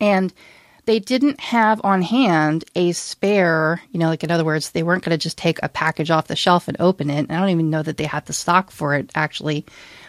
And 0.00 0.32
they 0.86 0.98
didn't 0.98 1.40
have 1.40 1.80
on 1.84 2.02
hand 2.02 2.64
a 2.74 2.92
spare, 2.92 3.80
you 3.90 3.98
know, 3.98 4.08
like 4.08 4.24
in 4.24 4.30
other 4.30 4.44
words, 4.44 4.70
they 4.70 4.82
weren't 4.82 5.04
going 5.04 5.16
to 5.16 5.22
just 5.22 5.38
take 5.38 5.58
a 5.62 5.68
package 5.68 6.10
off 6.10 6.26
the 6.26 6.36
shelf 6.36 6.68
and 6.68 6.76
open 6.80 7.10
it. 7.10 7.30
I 7.30 7.38
don't 7.38 7.50
even 7.50 7.70
know 7.70 7.82
that 7.82 7.96
they 7.96 8.04
had 8.04 8.26
the 8.26 8.32
stock 8.32 8.70
for 8.70 8.94
it 8.94 9.10
actually, 9.14 9.64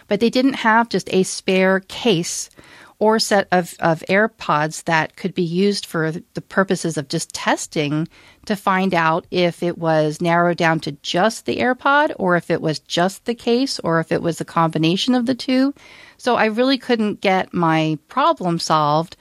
but 0.08 0.20
they 0.20 0.30
didn't 0.30 0.54
have 0.54 0.88
just 0.88 1.12
a 1.12 1.22
spare 1.22 1.80
case 1.80 2.50
or 2.98 3.18
set 3.18 3.46
of, 3.52 3.74
of 3.80 4.02
AirPods 4.08 4.84
that 4.84 5.16
could 5.16 5.34
be 5.34 5.42
used 5.42 5.84
for 5.84 6.12
the 6.12 6.40
purposes 6.40 6.96
of 6.96 7.08
just 7.08 7.32
testing 7.34 8.08
to 8.46 8.56
find 8.56 8.94
out 8.94 9.26
if 9.30 9.62
it 9.62 9.76
was 9.76 10.22
narrowed 10.22 10.56
down 10.56 10.80
to 10.80 10.92
just 11.02 11.44
the 11.44 11.58
AirPod 11.58 12.14
or 12.18 12.36
if 12.36 12.50
it 12.50 12.62
was 12.62 12.78
just 12.78 13.24
the 13.26 13.34
case 13.34 13.78
or 13.80 14.00
if 14.00 14.12
it 14.12 14.22
was 14.22 14.40
a 14.40 14.46
combination 14.46 15.14
of 15.14 15.26
the 15.26 15.34
two. 15.34 15.74
So 16.16 16.36
I 16.36 16.46
really 16.46 16.78
couldn't 16.78 17.20
get 17.20 17.52
my 17.52 17.98
problem 18.08 18.58
solved 18.58 19.16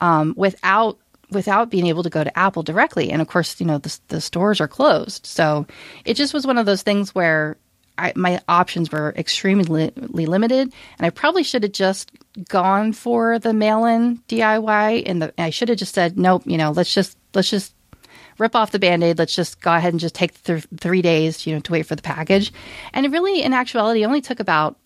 um, 0.00 0.34
without 0.36 0.98
without 1.30 1.70
being 1.70 1.86
able 1.86 2.02
to 2.02 2.10
go 2.10 2.24
to 2.24 2.38
Apple 2.38 2.62
directly. 2.64 3.10
And 3.10 3.22
of 3.22 3.28
course, 3.28 3.60
you 3.60 3.66
know 3.66 3.78
the, 3.78 3.98
the 4.08 4.20
stores 4.20 4.60
are 4.60 4.68
closed, 4.68 5.26
so 5.26 5.66
it 6.04 6.14
just 6.14 6.34
was 6.34 6.46
one 6.46 6.58
of 6.58 6.66
those 6.66 6.82
things 6.82 7.14
where 7.14 7.56
I, 7.98 8.12
my 8.16 8.40
options 8.48 8.90
were 8.90 9.12
extremely 9.16 9.64
li- 9.64 10.26
limited, 10.26 10.72
and 10.98 11.06
I 11.06 11.10
probably 11.10 11.42
should 11.42 11.62
have 11.62 11.72
just 11.72 12.10
gone 12.48 12.92
for 12.92 13.38
the 13.38 13.52
mail-in 13.52 14.18
DIY. 14.28 15.02
And 15.06 15.22
the, 15.22 15.34
I 15.40 15.50
should 15.50 15.68
have 15.68 15.78
just 15.78 15.94
said, 15.94 16.18
nope. 16.18 16.42
You 16.46 16.56
know, 16.56 16.70
let's 16.70 16.94
just 16.94 17.18
let's 17.34 17.50
just 17.50 17.74
rip 18.38 18.56
off 18.56 18.70
the 18.70 18.78
band-aid 18.78 19.18
let's 19.18 19.36
just 19.36 19.60
go 19.60 19.72
ahead 19.72 19.92
and 19.92 20.00
just 20.00 20.14
take 20.14 20.42
th- 20.44 20.66
three 20.78 21.02
days 21.02 21.46
you 21.46 21.54
know 21.54 21.60
to 21.60 21.72
wait 21.72 21.84
for 21.84 21.94
the 21.94 22.02
package 22.02 22.52
and 22.94 23.04
it 23.04 23.12
really 23.12 23.42
in 23.42 23.52
actuality 23.52 24.04
only 24.04 24.22
took 24.22 24.40
about 24.40 24.78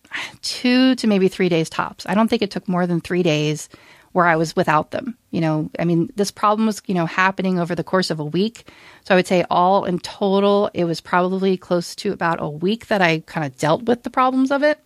two 0.42 0.96
to 0.96 1.06
maybe 1.06 1.28
three 1.28 1.48
days 1.48 1.70
tops 1.70 2.04
i 2.06 2.14
don't 2.14 2.28
think 2.28 2.42
it 2.42 2.50
took 2.50 2.68
more 2.68 2.84
than 2.84 3.00
three 3.00 3.22
days 3.22 3.68
where 4.14 4.26
I 4.26 4.36
was 4.36 4.54
without 4.54 4.92
them. 4.92 5.18
You 5.32 5.40
know, 5.40 5.70
I 5.76 5.84
mean, 5.84 6.08
this 6.14 6.30
problem 6.30 6.66
was, 6.66 6.80
you 6.86 6.94
know, 6.94 7.04
happening 7.04 7.58
over 7.58 7.74
the 7.74 7.82
course 7.82 8.10
of 8.10 8.20
a 8.20 8.24
week. 8.24 8.70
So 9.04 9.12
I 9.12 9.16
would 9.16 9.26
say 9.26 9.44
all 9.50 9.84
in 9.84 9.98
total, 9.98 10.70
it 10.72 10.84
was 10.84 11.00
probably 11.00 11.56
close 11.56 11.96
to 11.96 12.12
about 12.12 12.40
a 12.40 12.48
week 12.48 12.86
that 12.86 13.02
I 13.02 13.24
kind 13.26 13.44
of 13.44 13.58
dealt 13.58 13.82
with 13.82 14.04
the 14.04 14.10
problems 14.10 14.52
of 14.52 14.62
it. 14.62 14.78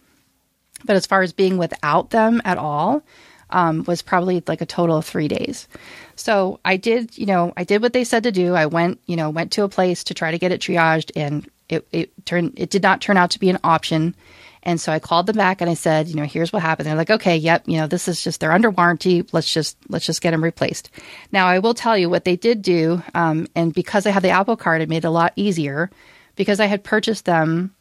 But 0.83 0.97
as 0.97 1.05
far 1.05 1.21
as 1.21 1.35
being 1.35 1.59
without 1.59 2.09
them 2.09 2.41
at 2.47 2.57
all, 2.57 3.03
um, 3.51 3.85
was 3.85 4.01
probably 4.01 4.43
like 4.47 4.63
a 4.63 4.67
total 4.67 4.97
of 4.97 5.05
three 5.05 5.29
days. 5.29 5.69
So 6.17 6.59
I 6.65 6.79
did, 6.79 7.19
you 7.19 7.27
know, 7.27 7.53
I 7.55 7.65
did 7.65 7.83
what 7.83 7.93
they 7.93 8.05
said 8.05 8.23
to 8.23 8.33
do. 8.33 8.55
I 8.55 8.65
went, 8.65 8.99
you 9.05 9.17
know, 9.17 9.29
went 9.29 9.53
to 9.53 9.65
a 9.65 9.69
place 9.69 10.05
to 10.05 10.15
try 10.15 10.31
to 10.31 10.39
get 10.39 10.53
it 10.53 10.63
triaged, 10.63 11.11
and 11.17 11.47
it, 11.69 11.87
it 11.93 12.25
turned, 12.25 12.55
it 12.57 12.71
did 12.71 12.83
not 12.83 13.03
turn 13.03 13.19
out 13.19 13.33
to 13.33 13.39
be 13.39 13.51
an 13.51 13.59
option. 13.63 14.15
And 14.63 14.81
so 14.81 14.93
I 14.93 14.99
called 14.99 15.27
them 15.27 15.37
back 15.37 15.61
and 15.61 15.71
I 15.71 15.75
said, 15.75 16.09
you 16.09 16.17
know, 16.17 16.25
here's 16.25 16.53
what 16.53 16.63
happened. 16.63 16.87
They're 16.87 16.97
like, 16.97 17.11
okay, 17.11 17.37
yep, 17.37 17.65
you 17.67 17.79
know, 17.79 17.87
this 17.87 18.09
is 18.09 18.23
just 18.23 18.41
they're 18.41 18.53
under 18.53 18.71
warranty. 18.71 19.25
Let's 19.33 19.53
just 19.53 19.77
let's 19.89 20.07
just 20.07 20.21
get 20.21 20.33
them 20.33 20.43
replaced. 20.43 20.91
Now 21.33 21.47
I 21.47 21.59
will 21.59 21.75
tell 21.75 21.97
you 21.97 22.11
what 22.11 22.25
they 22.25 22.37
did 22.37 22.63
do, 22.63 23.03
um, 23.15 23.47
and 23.55 23.73
because 23.73 24.07
I 24.07 24.11
had 24.11 24.23
the 24.23 24.31
Apple 24.31 24.57
Card, 24.57 24.83
it 24.83 24.89
made 24.89 25.05
it 25.05 25.09
a 25.09 25.11
lot 25.11 25.33
easier 25.37 25.91
because 26.37 26.61
I 26.61 26.67
had 26.67 26.85
purchased 26.85 27.25
them. 27.25 27.75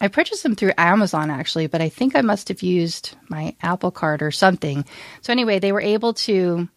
I 0.00 0.08
purchased 0.08 0.42
them 0.42 0.56
through 0.56 0.72
Amazon 0.78 1.30
actually, 1.30 1.66
but 1.66 1.80
I 1.80 1.88
think 1.88 2.16
I 2.16 2.22
must 2.22 2.48
have 2.48 2.62
used 2.62 3.14
my 3.28 3.54
Apple 3.62 3.90
Card 3.90 4.22
or 4.22 4.30
something. 4.30 4.84
So 5.20 5.32
anyway, 5.32 5.58
they 5.58 5.72
were 5.72 5.80
able 5.80 6.14
to 6.14 6.68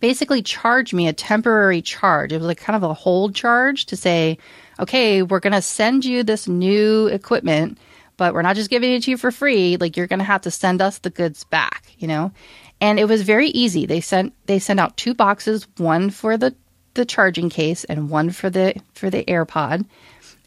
basically 0.00 0.42
charge 0.42 0.92
me 0.92 1.08
a 1.08 1.12
temporary 1.12 1.82
charge. 1.82 2.32
It 2.32 2.38
was 2.38 2.46
like 2.46 2.58
kind 2.58 2.76
of 2.76 2.88
a 2.88 2.94
hold 2.94 3.34
charge 3.34 3.86
to 3.86 3.96
say, 3.96 4.38
okay, 4.78 5.22
we're 5.22 5.40
going 5.40 5.52
to 5.54 5.62
send 5.62 6.04
you 6.04 6.22
this 6.22 6.46
new 6.46 7.06
equipment 7.06 7.78
but 8.16 8.34
we're 8.34 8.42
not 8.42 8.56
just 8.56 8.70
giving 8.70 8.92
it 8.92 9.02
to 9.04 9.10
you 9.10 9.16
for 9.16 9.30
free. 9.30 9.76
Like 9.76 9.96
you're 9.96 10.06
going 10.06 10.20
to 10.20 10.24
have 10.24 10.42
to 10.42 10.50
send 10.50 10.80
us 10.80 10.98
the 10.98 11.10
goods 11.10 11.44
back, 11.44 11.84
you 11.98 12.08
know? 12.08 12.32
And 12.80 12.98
it 12.98 13.06
was 13.06 13.22
very 13.22 13.48
easy. 13.48 13.86
They 13.86 14.00
sent 14.00 14.34
they 14.46 14.58
sent 14.58 14.80
out 14.80 14.96
two 14.96 15.14
boxes, 15.14 15.66
one 15.78 16.10
for 16.10 16.36
the 16.36 16.54
the 16.94 17.04
charging 17.04 17.48
case 17.50 17.84
and 17.84 18.10
one 18.10 18.30
for 18.30 18.50
the 18.50 18.74
for 18.94 19.10
the 19.10 19.24
AirPod. 19.24 19.86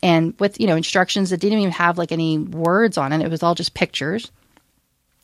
And 0.02 0.40
with, 0.40 0.60
you 0.60 0.68
know, 0.68 0.76
instructions 0.76 1.32
that 1.32 1.40
didn't 1.42 1.60
even 1.60 1.74
have 1.74 1.98
like 1.98 2.12
any 2.12 2.38
words 2.38 2.98
on 2.98 3.12
it. 3.12 3.22
It 3.22 3.32
was 3.32 3.44
all 3.44 3.56
just 3.56 3.74
pictures. 3.74 4.32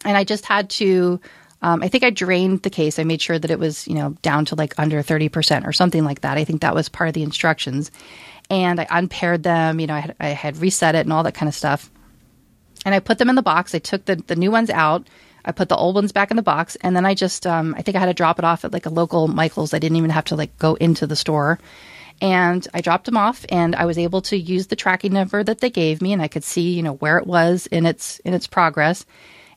And 0.04 0.18
I 0.18 0.24
just 0.24 0.46
had 0.46 0.70
to 0.72 1.20
um, 1.62 1.82
I 1.82 1.88
think 1.88 2.04
I 2.04 2.12
drained 2.12 2.62
the 2.62 2.70
case. 2.70 3.00
I 3.00 3.04
made 3.06 3.22
sure 3.22 3.40
that 3.40 3.50
it 3.50 3.58
was, 3.58 3.88
you 3.88 3.96
know, 3.96 4.12
down 4.22 4.46
to 4.46 4.56
like 4.56 4.78
under 4.78 5.02
30% 5.02 5.66
or 5.66 5.74
something 5.74 6.04
like 6.04 6.22
that. 6.22 6.38
I 6.38 6.44
think 6.44 6.62
that 6.62 6.76
was 6.76 6.90
part 6.90 7.08
of 7.08 7.16
the 7.16 7.24
instructions. 7.24 7.90
And 8.52 8.80
I 8.80 8.86
unpaired 8.90 9.42
them, 9.42 9.80
you 9.80 9.88
know, 9.88 9.96
I 9.96 10.00
had, 10.00 10.16
I 10.20 10.28
had 10.28 10.58
reset 10.58 10.94
it 10.94 11.06
and 11.06 11.14
all 11.14 11.24
that 11.24 11.34
kind 11.34 11.48
of 11.48 11.56
stuff. 11.56 11.90
And 12.86 12.96
I 12.96 13.00
put 13.00 13.18
them 13.18 13.30
in 13.30 13.36
the 13.36 13.42
box. 13.42 13.76
I 13.76 13.80
took 13.80 14.06
the, 14.06 14.16
the 14.16 14.36
new 14.36 14.52
ones 14.52 14.70
out. 14.70 15.08
I 15.44 15.52
put 15.52 15.70
the 15.70 15.76
old 15.76 15.96
ones 15.96 16.12
back 16.12 16.32
in 16.32 16.38
the 16.38 16.44
box. 16.44 16.78
And 16.78 16.96
then 16.96 17.06
I 17.06 17.14
just, 17.14 17.46
um, 17.46 17.76
I 17.78 17.82
think 17.82 17.98
I 17.98 18.00
had 18.00 18.06
to 18.06 18.14
drop 18.14 18.40
it 18.40 18.46
off 18.46 18.64
at 18.64 18.74
like 18.74 18.86
a 18.86 18.92
local 18.92 19.28
Michael's. 19.28 19.74
I 19.74 19.80
didn't 19.80 19.98
even 19.98 20.10
have 20.12 20.26
to 20.26 20.36
like 20.36 20.58
go 20.58 20.76
into 20.76 21.06
the 21.08 21.16
store. 21.16 21.60
And 22.22 22.66
I 22.74 22.82
dropped 22.82 23.06
them 23.06 23.18
off 23.18 23.46
and 23.50 23.76
I 23.76 23.86
was 23.86 23.98
able 23.98 24.22
to 24.24 24.38
use 24.38 24.68
the 24.68 24.76
tracking 24.76 25.12
number 25.12 25.44
that 25.44 25.60
they 25.60 25.70
gave 25.70 26.02
me 26.02 26.14
and 26.14 26.22
I 26.22 26.30
could 26.30 26.46
see, 26.46 26.74
you 26.74 26.82
know, 26.82 26.94
where 26.94 27.18
it 27.18 27.28
was 27.28 27.68
in 27.68 27.86
its, 27.86 28.20
in 28.20 28.34
its 28.34 28.48
progress. 28.48 29.06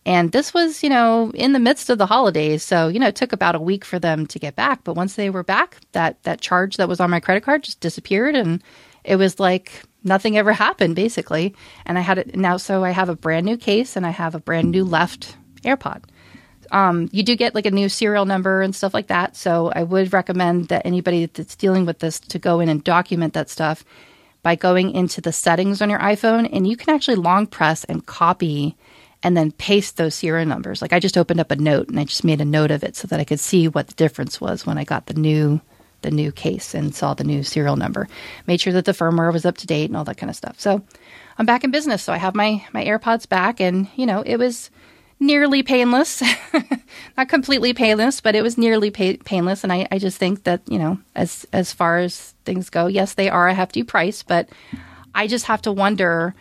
And 0.04 0.32
this 0.32 0.54
was, 0.54 0.82
you 0.82 0.88
know, 0.88 1.30
in 1.34 1.52
the 1.52 1.58
midst 1.60 1.90
of 1.90 1.98
the 1.98 2.06
holidays. 2.06 2.62
So, 2.64 2.88
you 2.88 2.98
know, 2.98 3.08
it 3.08 3.16
took 3.16 3.32
about 3.32 3.54
a 3.54 3.60
week 3.60 3.84
for 3.84 3.98
them 3.98 4.26
to 4.28 4.38
get 4.38 4.56
back. 4.56 4.82
But 4.82 4.94
once 4.94 5.14
they 5.14 5.30
were 5.30 5.42
back, 5.44 5.76
that, 5.92 6.22
that 6.22 6.40
charge 6.40 6.78
that 6.78 6.88
was 6.88 6.98
on 6.98 7.10
my 7.10 7.20
credit 7.20 7.42
card 7.44 7.62
just 7.62 7.80
disappeared. 7.80 8.34
And 8.34 8.62
it 9.04 9.16
was 9.16 9.38
like 9.38 9.82
nothing 10.04 10.36
ever 10.36 10.52
happened 10.52 10.96
basically. 10.96 11.54
And 11.86 11.98
I 11.98 12.02
had 12.02 12.18
it 12.18 12.36
now, 12.36 12.56
so 12.56 12.84
I 12.84 12.90
have 12.90 13.08
a 13.08 13.16
brand 13.16 13.46
new 13.46 13.56
case 13.56 13.96
and 13.96 14.06
I 14.06 14.10
have 14.10 14.34
a 14.34 14.40
brand 14.40 14.70
new 14.70 14.84
left 14.84 15.36
AirPod. 15.62 16.04
Um, 16.70 17.08
you 17.12 17.22
do 17.22 17.34
get 17.34 17.54
like 17.54 17.66
a 17.66 17.70
new 17.70 17.88
serial 17.88 18.26
number 18.26 18.60
and 18.60 18.74
stuff 18.74 18.92
like 18.92 19.06
that. 19.06 19.36
So 19.36 19.72
I 19.74 19.82
would 19.82 20.12
recommend 20.12 20.68
that 20.68 20.84
anybody 20.84 21.26
that's 21.26 21.56
dealing 21.56 21.86
with 21.86 22.00
this 22.00 22.20
to 22.20 22.38
go 22.38 22.60
in 22.60 22.68
and 22.68 22.84
document 22.84 23.32
that 23.34 23.48
stuff 23.48 23.84
by 24.42 24.54
going 24.54 24.92
into 24.92 25.20
the 25.20 25.32
settings 25.32 25.82
on 25.82 25.90
your 25.90 25.98
iPhone 25.98 26.48
and 26.52 26.66
you 26.66 26.76
can 26.76 26.94
actually 26.94 27.16
long 27.16 27.46
press 27.46 27.84
and 27.84 28.06
copy 28.06 28.76
and 29.22 29.36
then 29.36 29.50
paste 29.52 29.96
those 29.96 30.14
serial 30.14 30.46
numbers. 30.46 30.80
Like 30.80 30.92
I 30.92 31.00
just 31.00 31.18
opened 31.18 31.40
up 31.40 31.50
a 31.50 31.56
note 31.56 31.88
and 31.88 31.98
I 31.98 32.04
just 32.04 32.24
made 32.24 32.40
a 32.40 32.44
note 32.44 32.70
of 32.70 32.84
it 32.84 32.96
so 32.96 33.08
that 33.08 33.18
I 33.18 33.24
could 33.24 33.40
see 33.40 33.66
what 33.66 33.88
the 33.88 33.94
difference 33.94 34.40
was 34.40 34.64
when 34.64 34.78
I 34.78 34.84
got 34.84 35.06
the 35.06 35.14
new 35.14 35.60
the 36.02 36.10
new 36.10 36.32
case 36.32 36.74
and 36.74 36.94
saw 36.94 37.14
the 37.14 37.24
new 37.24 37.42
serial 37.42 37.76
number. 37.76 38.08
Made 38.46 38.60
sure 38.60 38.72
that 38.72 38.84
the 38.84 38.92
firmware 38.92 39.32
was 39.32 39.44
up 39.44 39.56
to 39.58 39.66
date 39.66 39.90
and 39.90 39.96
all 39.96 40.04
that 40.04 40.16
kind 40.16 40.30
of 40.30 40.36
stuff. 40.36 40.60
So 40.60 40.82
I'm 41.38 41.46
back 41.46 41.64
in 41.64 41.70
business. 41.70 42.02
So 42.02 42.12
I 42.12 42.18
have 42.18 42.34
my 42.34 42.64
my 42.72 42.84
AirPods 42.84 43.28
back, 43.28 43.60
and 43.60 43.88
you 43.96 44.06
know 44.06 44.22
it 44.22 44.36
was 44.36 44.70
nearly 45.20 45.62
painless, 45.62 46.22
not 47.16 47.28
completely 47.28 47.74
painless, 47.74 48.20
but 48.20 48.34
it 48.34 48.42
was 48.42 48.56
nearly 48.56 48.90
painless. 48.90 49.64
And 49.64 49.72
I, 49.72 49.88
I 49.90 49.98
just 49.98 50.18
think 50.18 50.44
that 50.44 50.62
you 50.68 50.78
know 50.78 50.98
as 51.14 51.46
as 51.52 51.72
far 51.72 51.98
as 51.98 52.34
things 52.44 52.70
go, 52.70 52.86
yes, 52.86 53.14
they 53.14 53.28
are 53.28 53.48
a 53.48 53.54
hefty 53.54 53.82
price, 53.82 54.22
but 54.22 54.48
I 55.14 55.26
just 55.26 55.46
have 55.46 55.62
to 55.62 55.72
wonder 55.72 56.34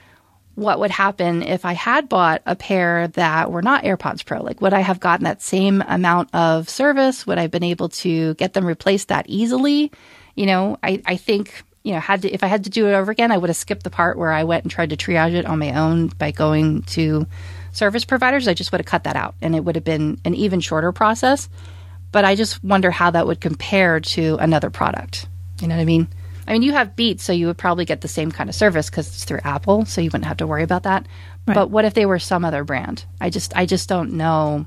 what 0.57 0.79
would 0.79 0.89
happen 0.89 1.43
if 1.43 1.65
I 1.65 1.73
had 1.73 2.09
bought 2.09 2.41
a 2.47 2.55
pair 2.55 3.09
that 3.09 3.51
were 3.51 3.61
not 3.61 3.83
AirPods 3.83 4.25
Pro? 4.25 4.41
Like, 4.41 4.59
would 4.59 4.73
I 4.73 4.79
have 4.79 4.99
gotten 4.99 5.25
that 5.25 5.39
same 5.39 5.83
amount 5.87 6.33
of 6.33 6.67
service? 6.67 7.27
Would 7.27 7.37
I 7.37 7.43
have 7.43 7.51
been 7.51 7.61
able 7.61 7.89
to 7.89 8.33
get 8.33 8.53
them 8.53 8.65
replaced 8.65 9.09
that 9.09 9.27
easily? 9.29 9.91
You 10.33 10.47
know, 10.47 10.79
I, 10.81 10.99
I 11.05 11.15
think, 11.15 11.63
you 11.83 11.93
know, 11.93 11.99
had 11.99 12.23
to, 12.23 12.31
if 12.31 12.43
I 12.43 12.47
had 12.47 12.63
to 12.63 12.71
do 12.71 12.87
it 12.87 12.95
over 12.95 13.11
again, 13.11 13.31
I 13.31 13.37
would 13.37 13.51
have 13.51 13.55
skipped 13.55 13.83
the 13.83 13.91
part 13.91 14.17
where 14.17 14.31
I 14.31 14.45
went 14.45 14.63
and 14.63 14.71
tried 14.71 14.89
to 14.89 14.97
triage 14.97 15.35
it 15.35 15.45
on 15.45 15.59
my 15.59 15.73
own 15.73 16.07
by 16.07 16.31
going 16.31 16.81
to 16.83 17.27
service 17.71 18.03
providers, 18.03 18.47
I 18.47 18.55
just 18.55 18.71
would 18.71 18.81
have 18.81 18.87
cut 18.87 19.03
that 19.03 19.15
out 19.15 19.35
and 19.43 19.55
it 19.55 19.63
would 19.63 19.75
have 19.75 19.85
been 19.85 20.19
an 20.25 20.33
even 20.33 20.59
shorter 20.59 20.91
process. 20.91 21.49
But 22.11 22.25
I 22.25 22.33
just 22.33 22.63
wonder 22.63 22.89
how 22.89 23.11
that 23.11 23.27
would 23.27 23.41
compare 23.41 23.99
to 23.99 24.37
another 24.37 24.71
product. 24.71 25.27
You 25.61 25.67
know 25.67 25.75
what 25.75 25.81
I 25.81 25.85
mean? 25.85 26.07
I 26.47 26.53
mean, 26.53 26.61
you 26.61 26.71
have 26.71 26.95
Beats, 26.95 27.23
so 27.23 27.33
you 27.33 27.47
would 27.47 27.57
probably 27.57 27.85
get 27.85 28.01
the 28.01 28.07
same 28.07 28.31
kind 28.31 28.49
of 28.49 28.55
service 28.55 28.89
because 28.89 29.07
it's 29.07 29.25
through 29.25 29.41
Apple, 29.43 29.85
so 29.85 29.99
you 29.99 30.07
wouldn't 30.07 30.25
have 30.25 30.37
to 30.37 30.47
worry 30.47 30.63
about 30.63 30.83
that. 30.83 31.05
Right. 31.45 31.55
But 31.55 31.69
what 31.69 31.85
if 31.85 31.93
they 31.93 32.05
were 32.05 32.19
some 32.19 32.45
other 32.45 32.63
brand? 32.63 33.05
I 33.19 33.29
just, 33.29 33.55
I 33.55 33.65
just 33.65 33.89
don't 33.89 34.13
know 34.13 34.65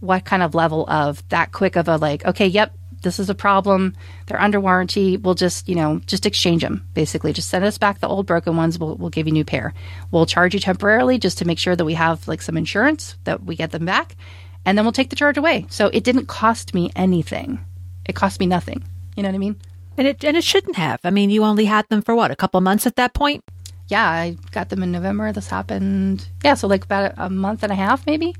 what 0.00 0.24
kind 0.24 0.42
of 0.42 0.54
level 0.54 0.88
of 0.88 1.26
that 1.28 1.52
quick 1.52 1.76
of 1.76 1.88
a 1.88 1.96
like, 1.96 2.24
okay, 2.24 2.46
yep, 2.46 2.74
this 3.02 3.18
is 3.18 3.30
a 3.30 3.34
problem. 3.34 3.94
They're 4.26 4.40
under 4.40 4.60
warranty. 4.60 5.16
We'll 5.16 5.34
just, 5.34 5.68
you 5.68 5.74
know, 5.74 6.00
just 6.06 6.26
exchange 6.26 6.62
them. 6.62 6.86
Basically, 6.94 7.32
just 7.32 7.48
send 7.48 7.64
us 7.64 7.78
back 7.78 8.00
the 8.00 8.08
old 8.08 8.26
broken 8.26 8.56
ones. 8.56 8.78
We'll, 8.78 8.96
we'll 8.96 9.10
give 9.10 9.26
you 9.26 9.32
a 9.32 9.34
new 9.34 9.44
pair. 9.44 9.72
We'll 10.10 10.26
charge 10.26 10.54
you 10.54 10.60
temporarily 10.60 11.18
just 11.18 11.38
to 11.38 11.46
make 11.46 11.58
sure 11.58 11.76
that 11.76 11.84
we 11.84 11.94
have 11.94 12.26
like 12.28 12.42
some 12.42 12.56
insurance 12.56 13.16
that 13.24 13.44
we 13.44 13.56
get 13.56 13.70
them 13.70 13.86
back, 13.86 14.16
and 14.64 14.76
then 14.76 14.84
we'll 14.84 14.92
take 14.92 15.10
the 15.10 15.16
charge 15.16 15.38
away. 15.38 15.66
So 15.70 15.86
it 15.88 16.04
didn't 16.04 16.26
cost 16.26 16.74
me 16.74 16.90
anything. 16.94 17.64
It 18.04 18.14
cost 18.14 18.40
me 18.40 18.46
nothing. 18.46 18.84
You 19.16 19.22
know 19.22 19.28
what 19.28 19.34
I 19.34 19.38
mean? 19.38 19.56
And 19.96 20.06
it 20.06 20.24
and 20.24 20.36
it 20.36 20.44
shouldn't 20.44 20.76
have. 20.76 21.00
I 21.04 21.10
mean, 21.10 21.30
you 21.30 21.44
only 21.44 21.64
had 21.64 21.88
them 21.88 22.02
for 22.02 22.14
what 22.14 22.30
a 22.30 22.36
couple 22.36 22.60
months 22.60 22.86
at 22.86 22.96
that 22.96 23.14
point. 23.14 23.44
Yeah, 23.88 24.08
I 24.08 24.36
got 24.52 24.68
them 24.68 24.82
in 24.82 24.92
November. 24.92 25.32
This 25.32 25.48
happened. 25.48 26.28
Yeah, 26.44 26.54
so 26.54 26.68
like 26.68 26.84
about 26.84 27.14
a 27.16 27.28
month 27.28 27.62
and 27.64 27.72
a 27.72 27.74
half, 27.74 28.06
maybe. 28.06 28.34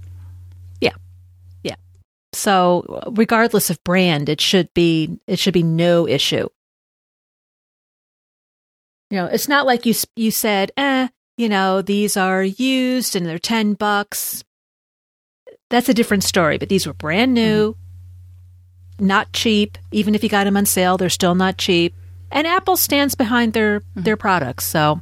Yeah, 0.80 0.94
yeah. 1.64 1.74
So 2.32 3.02
regardless 3.14 3.68
of 3.68 3.82
brand, 3.82 4.28
it 4.28 4.40
should 4.40 4.72
be 4.74 5.18
it 5.26 5.38
should 5.38 5.54
be 5.54 5.64
no 5.64 6.06
issue. 6.06 6.48
You 9.10 9.16
know, 9.16 9.26
it's 9.26 9.48
not 9.48 9.66
like 9.66 9.84
you 9.86 9.94
you 10.14 10.30
said, 10.30 10.70
"eh, 10.76 11.08
you 11.36 11.48
know, 11.48 11.82
these 11.82 12.16
are 12.16 12.44
used 12.44 13.16
and 13.16 13.26
they're 13.26 13.40
10 13.40 13.74
bucks." 13.74 14.44
That's 15.68 15.88
a 15.88 15.94
different 15.94 16.24
story, 16.24 16.58
but 16.58 16.68
these 16.68 16.86
were 16.86 16.94
brand 16.94 17.34
new, 17.34 17.72
mm-hmm. 17.72 17.89
Not 19.00 19.32
cheap. 19.32 19.78
Even 19.90 20.14
if 20.14 20.22
you 20.22 20.28
got 20.28 20.44
them 20.44 20.56
on 20.56 20.66
sale, 20.66 20.96
they're 20.96 21.10
still 21.10 21.34
not 21.34 21.58
cheap. 21.58 21.94
And 22.30 22.46
Apple 22.46 22.76
stands 22.76 23.14
behind 23.14 23.52
their 23.52 23.80
mm-hmm. 23.80 24.02
their 24.02 24.16
products, 24.16 24.64
so 24.64 25.00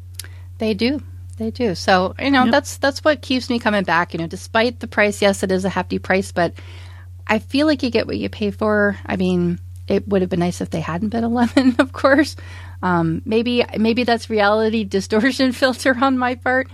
they 0.59 0.74
do. 0.74 1.03
They 1.36 1.51
do. 1.53 1.74
So, 1.76 2.14
you 2.18 2.30
know, 2.30 2.44
yep. 2.44 2.53
that's 2.53 2.76
that's 2.78 3.05
what 3.05 3.22
keeps 3.22 3.49
me 3.49 3.59
coming 3.59 3.84
back, 3.84 4.12
you 4.12 4.18
know, 4.18 4.26
despite 4.26 4.80
the 4.80 4.88
price. 4.88 5.22
Yes, 5.22 5.42
it 5.42 5.53
is 5.53 5.64
a 5.64 5.68
hefty 5.68 5.99
price, 5.99 6.32
but 6.32 6.55
I 7.26 7.38
feel 7.38 7.66
like 7.66 7.82
you 7.82 7.90
get 7.90 8.07
what 8.07 8.18
you 8.18 8.28
pay 8.28 8.51
for. 8.51 8.96
I 9.07 9.16
mean, 9.16 9.61
it 9.86 10.07
would 10.09 10.22
have 10.22 10.30
been 10.30 10.40
nice 10.40 10.61
if 10.61 10.70
they 10.70 10.80
hadn't 10.80 11.11
been 11.11 11.24
11, 11.24 11.76
of 11.78 11.92
course. 11.92 12.36
Um, 12.82 13.22
maybe 13.24 13.64
maybe 13.76 14.05
that's 14.05 14.30
reality 14.30 14.84
distortion 14.96 15.53
filter 15.53 15.96
on 16.01 16.18
my 16.18 16.34
part, 16.34 16.68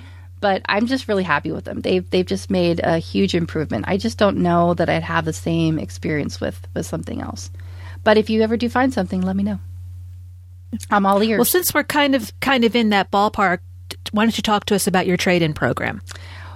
but 0.45 0.61
I'm 0.69 0.87
just 0.87 1.09
really 1.09 1.23
happy 1.23 1.53
with 1.53 1.65
them. 1.65 1.81
They've 1.81 2.09
they've 2.11 2.27
just 2.27 2.51
made 2.51 2.79
a 2.85 2.99
huge 2.99 3.35
improvement. 3.35 3.87
I 3.89 3.97
just 3.97 4.19
don't 4.19 4.37
know 4.37 4.75
that 4.75 4.91
I'd 4.91 5.03
have 5.03 5.25
the 5.25 5.33
same 5.33 5.79
experience 5.79 6.39
with 6.39 6.69
with 6.75 6.85
something 6.85 7.23
else. 7.23 7.51
But 8.03 8.19
if 8.19 8.29
you 8.29 8.43
ever 8.43 8.59
do 8.59 8.69
find 8.69 8.93
something, 8.93 9.23
let 9.23 9.37
me 9.37 9.43
know. 9.43 9.59
I'm 10.91 11.07
all 11.07 11.23
ears. 11.23 11.39
Well, 11.39 11.47
since 11.47 11.73
we're 11.73 11.83
kind 11.83 12.15
of 12.15 12.39
kind 12.41 12.63
of 12.63 12.77
in 12.77 12.91
that 12.91 13.11
ballpark, 13.11 13.61
why 14.13 14.25
don't 14.25 14.37
you 14.37 14.43
talk 14.43 14.67
to 14.67 14.75
us 14.75 14.87
about 14.87 15.07
your 15.07 15.17
trade-in 15.17 15.55
program? 15.55 16.03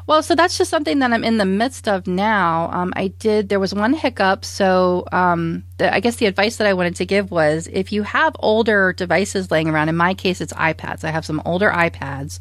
Well, 0.07 0.23
so 0.23 0.35
that's 0.35 0.59
just 0.59 0.71
something 0.71 0.99
that 0.99 1.13
I'm 1.13 1.25
in 1.25 1.39
the 1.39 1.47
midst 1.47 1.89
of 1.89 2.07
now. 2.07 2.71
Um, 2.73 2.95
I 2.97 3.09
did, 3.09 3.51
there 3.51 3.61
was 3.61 3.75
one 3.75 3.93
hiccup. 3.93 4.43
So 4.43 5.07
um, 5.13 5.65
the, 5.77 5.95
I 5.95 6.01
guess 6.01 6.17
the 6.17 6.25
advice 6.25 6.57
that 6.57 6.67
I 6.67 6.73
wanted 6.73 6.97
to 6.97 7.05
give 7.05 7.31
was 7.31 7.69
if 7.71 7.93
you 7.93 8.05
have 8.05 8.35
older 8.39 8.95
devices 8.95 9.51
laying 9.51 9.69
around, 9.69 9.91
in 9.91 9.97
my 9.97 10.15
case, 10.15 10.41
it's 10.41 10.55
iPads. 10.55 11.05
I 11.05 11.11
have 11.11 11.27
some 11.27 11.43
older 11.45 11.71
iPads. 11.71 12.39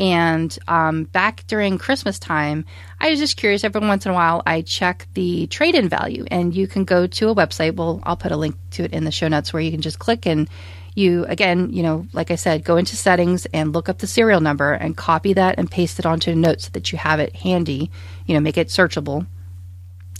And 0.00 0.58
um, 0.66 1.04
back 1.04 1.46
during 1.46 1.76
Christmas 1.76 2.18
time, 2.18 2.64
I 2.98 3.10
was 3.10 3.18
just 3.18 3.36
curious. 3.36 3.64
Every 3.64 3.82
once 3.82 4.06
in 4.06 4.12
a 4.12 4.14
while, 4.14 4.42
I 4.46 4.62
check 4.62 5.06
the 5.12 5.46
trade 5.48 5.74
in 5.74 5.90
value. 5.90 6.24
And 6.30 6.54
you 6.54 6.66
can 6.66 6.84
go 6.84 7.06
to 7.06 7.28
a 7.28 7.34
website. 7.34 7.76
Well, 7.76 8.00
I'll 8.04 8.16
put 8.16 8.32
a 8.32 8.36
link 8.38 8.56
to 8.72 8.84
it 8.84 8.92
in 8.92 9.04
the 9.04 9.10
show 9.10 9.28
notes 9.28 9.52
where 9.52 9.60
you 9.62 9.70
can 9.70 9.82
just 9.82 9.98
click 9.98 10.26
and 10.26 10.48
you 10.94 11.24
again, 11.26 11.70
you 11.70 11.82
know, 11.82 12.06
like 12.14 12.30
I 12.30 12.36
said, 12.36 12.64
go 12.64 12.78
into 12.78 12.96
settings 12.96 13.46
and 13.52 13.74
look 13.74 13.90
up 13.90 13.98
the 13.98 14.06
serial 14.06 14.40
number 14.40 14.72
and 14.72 14.96
copy 14.96 15.34
that 15.34 15.58
and 15.58 15.70
paste 15.70 15.98
it 15.98 16.06
onto 16.06 16.30
a 16.30 16.34
note 16.34 16.62
so 16.62 16.70
that 16.72 16.90
you 16.90 16.98
have 16.98 17.20
it 17.20 17.36
handy, 17.36 17.90
you 18.26 18.34
know, 18.34 18.40
make 18.40 18.56
it 18.56 18.68
searchable. 18.68 19.26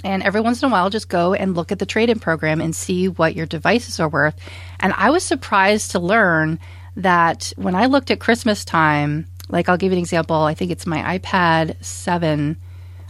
And 0.04 0.22
every 0.22 0.42
once 0.42 0.62
in 0.62 0.68
a 0.68 0.72
while, 0.72 0.90
just 0.90 1.08
go 1.08 1.32
and 1.32 1.56
look 1.56 1.72
at 1.72 1.78
the 1.78 1.86
trade 1.86 2.10
in 2.10 2.20
program 2.20 2.60
and 2.60 2.76
see 2.76 3.08
what 3.08 3.34
your 3.34 3.46
devices 3.46 3.98
are 3.98 4.08
worth. 4.08 4.36
And 4.78 4.92
I 4.92 5.10
was 5.10 5.24
surprised 5.24 5.92
to 5.92 5.98
learn 5.98 6.58
that 6.96 7.52
when 7.56 7.74
I 7.74 7.86
looked 7.86 8.10
at 8.10 8.20
Christmas 8.20 8.64
time, 8.64 9.26
like 9.52 9.68
I'll 9.68 9.76
give 9.76 9.92
you 9.92 9.98
an 9.98 10.02
example, 10.02 10.36
I 10.36 10.54
think 10.54 10.70
it's 10.70 10.86
my 10.86 11.18
iPad 11.18 11.82
7. 11.84 12.56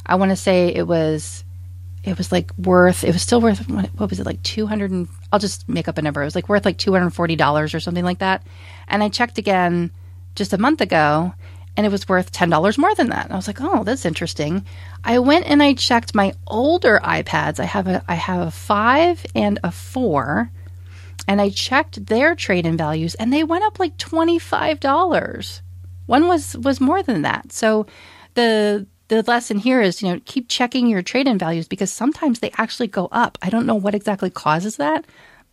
I 0.07 0.15
want 0.17 0.31
to 0.31 0.37
say 0.37 0.75
it 0.75 0.87
was 0.87 1.45
it 2.03 2.17
was 2.17 2.33
like 2.33 2.51
worth 2.57 3.05
it 3.05 3.13
was 3.13 3.23
still 3.23 3.41
worth 3.41 3.69
what 3.69 4.09
was 4.11 4.21
it 4.21 4.27
like 4.27 4.43
200 4.43 4.91
and 4.91 5.09
I'll 5.33 5.39
just 5.39 5.69
make 5.69 5.89
up 5.89 5.99
a 5.99 6.03
number. 6.03 6.23
It 6.23 6.27
was 6.27 6.35
like 6.35 6.49
worth 6.49 6.65
like 6.65 6.79
$240 6.79 7.75
or 7.75 7.81
something 7.81 8.05
like 8.05 8.19
that. 8.19 8.43
And 8.89 9.03
I 9.03 9.09
checked 9.09 9.39
again 9.39 9.91
just 10.35 10.53
a 10.53 10.59
month 10.59 10.81
ago 10.81 11.33
and 11.77 11.87
it 11.87 11.93
was 11.93 12.09
worth 12.09 12.33
$10 12.33 12.79
more 12.79 12.95
than 12.95 13.11
that. 13.11 13.27
And 13.27 13.33
I 13.33 13.37
was 13.37 13.47
like, 13.47 13.61
"Oh, 13.61 13.85
that's 13.85 14.05
interesting." 14.05 14.67
I 15.05 15.19
went 15.19 15.47
and 15.47 15.63
I 15.63 15.75
checked 15.75 16.15
my 16.15 16.33
older 16.47 17.01
iPads. 17.03 17.61
I 17.61 17.65
have 17.65 17.87
a 17.87 18.03
I 18.09 18.15
have 18.15 18.49
a 18.49 18.51
5 18.51 19.27
and 19.35 19.59
a 19.63 19.71
4 19.71 20.51
and 21.29 21.41
I 21.41 21.51
checked 21.51 22.07
their 22.07 22.35
trade-in 22.35 22.77
values 22.77 23.15
and 23.15 23.33
they 23.33 23.45
went 23.45 23.65
up 23.65 23.79
like 23.79 23.97
$25. 23.99 25.61
One 26.11 26.27
was 26.27 26.57
was 26.59 26.81
more 26.81 27.03
than 27.03 27.23
that. 27.23 27.53
So 27.53 27.87
the 28.35 28.87
the 29.07 29.23
lesson 29.23 29.59
here 29.59 29.81
is, 29.81 30.03
you 30.03 30.13
know, 30.13 30.21
keep 30.25 30.49
checking 30.49 30.89
your 30.89 31.03
trade 31.03 31.29
in 31.29 31.39
values 31.39 31.69
because 31.69 31.93
sometimes 31.93 32.41
they 32.41 32.51
actually 32.59 32.89
go 32.89 33.09
up. 33.13 33.39
I 33.43 33.49
don't 33.49 33.65
know 33.65 33.77
what 33.77 33.95
exactly 33.95 34.31
causes 34.31 34.77
that, 34.77 35.05